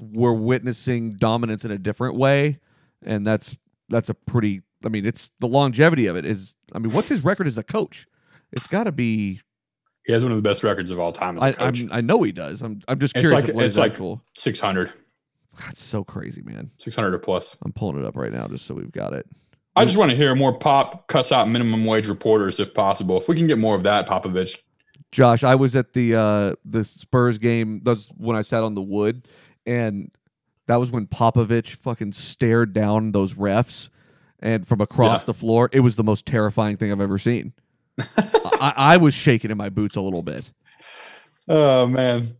we're 0.00 0.32
witnessing 0.32 1.10
dominance 1.12 1.64
in 1.64 1.70
a 1.70 1.78
different 1.78 2.16
way, 2.16 2.58
and 3.04 3.24
that's 3.26 3.56
that's 3.88 4.08
a 4.08 4.14
pretty. 4.14 4.62
I 4.84 4.88
mean, 4.88 5.06
it's 5.06 5.30
the 5.40 5.46
longevity 5.48 6.06
of 6.06 6.16
it 6.16 6.24
is. 6.26 6.56
I 6.74 6.78
mean, 6.78 6.92
what's 6.92 7.08
his 7.08 7.24
record 7.24 7.46
as 7.46 7.56
a 7.58 7.62
coach? 7.62 8.06
It's 8.52 8.66
got 8.66 8.84
to 8.84 8.92
be. 8.92 9.40
He 10.06 10.12
has 10.12 10.22
one 10.22 10.32
of 10.32 10.36
the 10.36 10.42
best 10.48 10.62
records 10.62 10.90
of 10.90 10.98
all 11.00 11.12
time 11.12 11.38
as 11.38 11.42
a 11.42 11.46
I 11.46 11.52
coach. 11.52 11.80
I'm, 11.82 11.92
I 11.92 12.00
know 12.02 12.22
he 12.22 12.32
does. 12.32 12.60
I'm 12.60 12.80
I'm 12.88 12.98
just 12.98 13.16
It's 13.16 13.30
curious. 13.30 13.48
like- 13.48 13.64
it's 13.64 13.78
like- 13.78 13.92
actual. 13.92 14.22
600, 14.34 14.92
That's 15.64 15.82
so 15.82 16.04
crazy, 16.04 16.42
man. 16.42 16.70
600 16.76 17.14
or 17.14 17.18
plus. 17.18 17.56
I'm 17.64 17.72
pulling 17.72 17.98
it 17.98 18.04
up 18.04 18.16
right 18.16 18.32
now 18.32 18.46
just 18.48 18.66
so 18.66 18.74
we've 18.74 18.92
got 18.92 19.14
it. 19.14 19.26
I 19.76 19.84
just 19.84 19.96
want 19.96 20.10
to 20.10 20.16
hear 20.16 20.34
more 20.36 20.56
pop 20.56 21.08
cuss 21.08 21.32
out 21.32 21.48
minimum 21.48 21.84
wage 21.84 22.08
reporters 22.08 22.60
if 22.60 22.74
possible. 22.74 23.16
If 23.18 23.28
we 23.28 23.34
can 23.34 23.46
get 23.46 23.58
more 23.58 23.74
of 23.74 23.82
that, 23.84 24.06
Popovich. 24.06 24.58
Josh, 25.10 25.42
I 25.42 25.54
was 25.54 25.74
at 25.74 25.92
the 25.94 26.14
uh 26.14 26.54
the 26.64 26.84
Spurs 26.84 27.38
game. 27.38 27.80
That's 27.82 28.08
when 28.16 28.36
I 28.36 28.42
sat 28.42 28.62
on 28.62 28.74
the 28.74 28.82
wood, 28.82 29.26
and 29.66 30.10
that 30.66 30.76
was 30.76 30.90
when 30.90 31.06
Popovich 31.06 31.74
fucking 31.76 32.12
stared 32.12 32.72
down 32.72 33.12
those 33.12 33.34
refs, 33.34 33.88
and 34.40 34.66
from 34.66 34.80
across 34.80 35.22
Yeah. 35.22 35.26
the 35.26 35.34
floor, 35.34 35.68
it 35.72 35.80
was 35.80 35.96
the 35.96 36.04
most 36.04 36.26
terrifying 36.26 36.76
thing 36.76 36.90
I've 36.92 37.00
ever 37.00 37.18
seen. 37.18 37.52
I, 38.60 38.72
I 38.76 38.96
was 38.96 39.14
shaking 39.14 39.50
in 39.50 39.56
my 39.56 39.68
boots 39.68 39.96
a 39.96 40.00
little 40.00 40.22
bit. 40.22 40.50
Oh 41.48 41.86
man. 41.86 42.36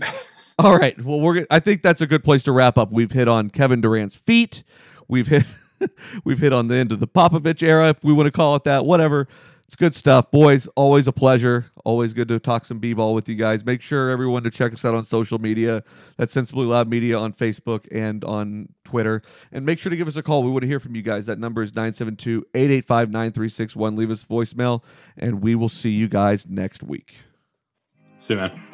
All 0.58 0.76
right, 0.76 1.00
well, 1.04 1.20
we're. 1.20 1.46
I 1.50 1.60
think 1.60 1.82
that's 1.82 2.00
a 2.00 2.06
good 2.06 2.24
place 2.24 2.42
to 2.44 2.52
wrap 2.52 2.76
up. 2.78 2.90
We've 2.90 3.12
hit 3.12 3.28
on 3.28 3.48
Kevin 3.50 3.80
Durant's 3.80 4.16
feet. 4.16 4.64
We've 5.06 5.28
hit. 5.28 5.44
we've 6.24 6.40
hit 6.40 6.52
on 6.52 6.66
the 6.66 6.74
end 6.74 6.90
of 6.90 6.98
the 6.98 7.06
Popovich 7.06 7.62
era, 7.62 7.90
if 7.90 8.02
we 8.02 8.12
want 8.12 8.26
to 8.26 8.32
call 8.32 8.56
it 8.56 8.64
that. 8.64 8.84
Whatever. 8.84 9.28
It's 9.68 9.76
good 9.76 9.94
stuff, 9.94 10.30
boys. 10.30 10.66
Always 10.76 11.08
a 11.08 11.12
pleasure. 11.12 11.66
Always 11.84 12.14
good 12.14 12.28
to 12.28 12.40
talk 12.40 12.64
some 12.64 12.78
b-ball 12.78 13.12
with 13.12 13.28
you 13.28 13.34
guys. 13.34 13.66
Make 13.66 13.82
sure 13.82 14.08
everyone 14.08 14.42
to 14.44 14.50
check 14.50 14.72
us 14.72 14.82
out 14.82 14.94
on 14.94 15.04
social 15.04 15.38
media. 15.38 15.84
That's 16.16 16.32
Sensibly 16.32 16.64
Loud 16.64 16.88
Media 16.88 17.18
on 17.18 17.34
Facebook 17.34 17.86
and 17.92 18.24
on 18.24 18.70
Twitter. 18.84 19.20
And 19.52 19.66
make 19.66 19.78
sure 19.78 19.90
to 19.90 19.96
give 19.96 20.08
us 20.08 20.16
a 20.16 20.22
call. 20.22 20.42
We 20.42 20.50
want 20.50 20.62
to 20.62 20.68
hear 20.68 20.80
from 20.80 20.96
you 20.96 21.02
guys. 21.02 21.26
That 21.26 21.38
number 21.38 21.62
is 21.62 21.72
972-885-9361. 21.72 23.98
Leave 23.98 24.10
us 24.10 24.24
voicemail, 24.24 24.82
and 25.18 25.42
we 25.42 25.54
will 25.54 25.68
see 25.68 25.90
you 25.90 26.08
guys 26.08 26.46
next 26.46 26.82
week. 26.82 27.16
See 28.16 28.32
you, 28.32 28.40
man. 28.40 28.67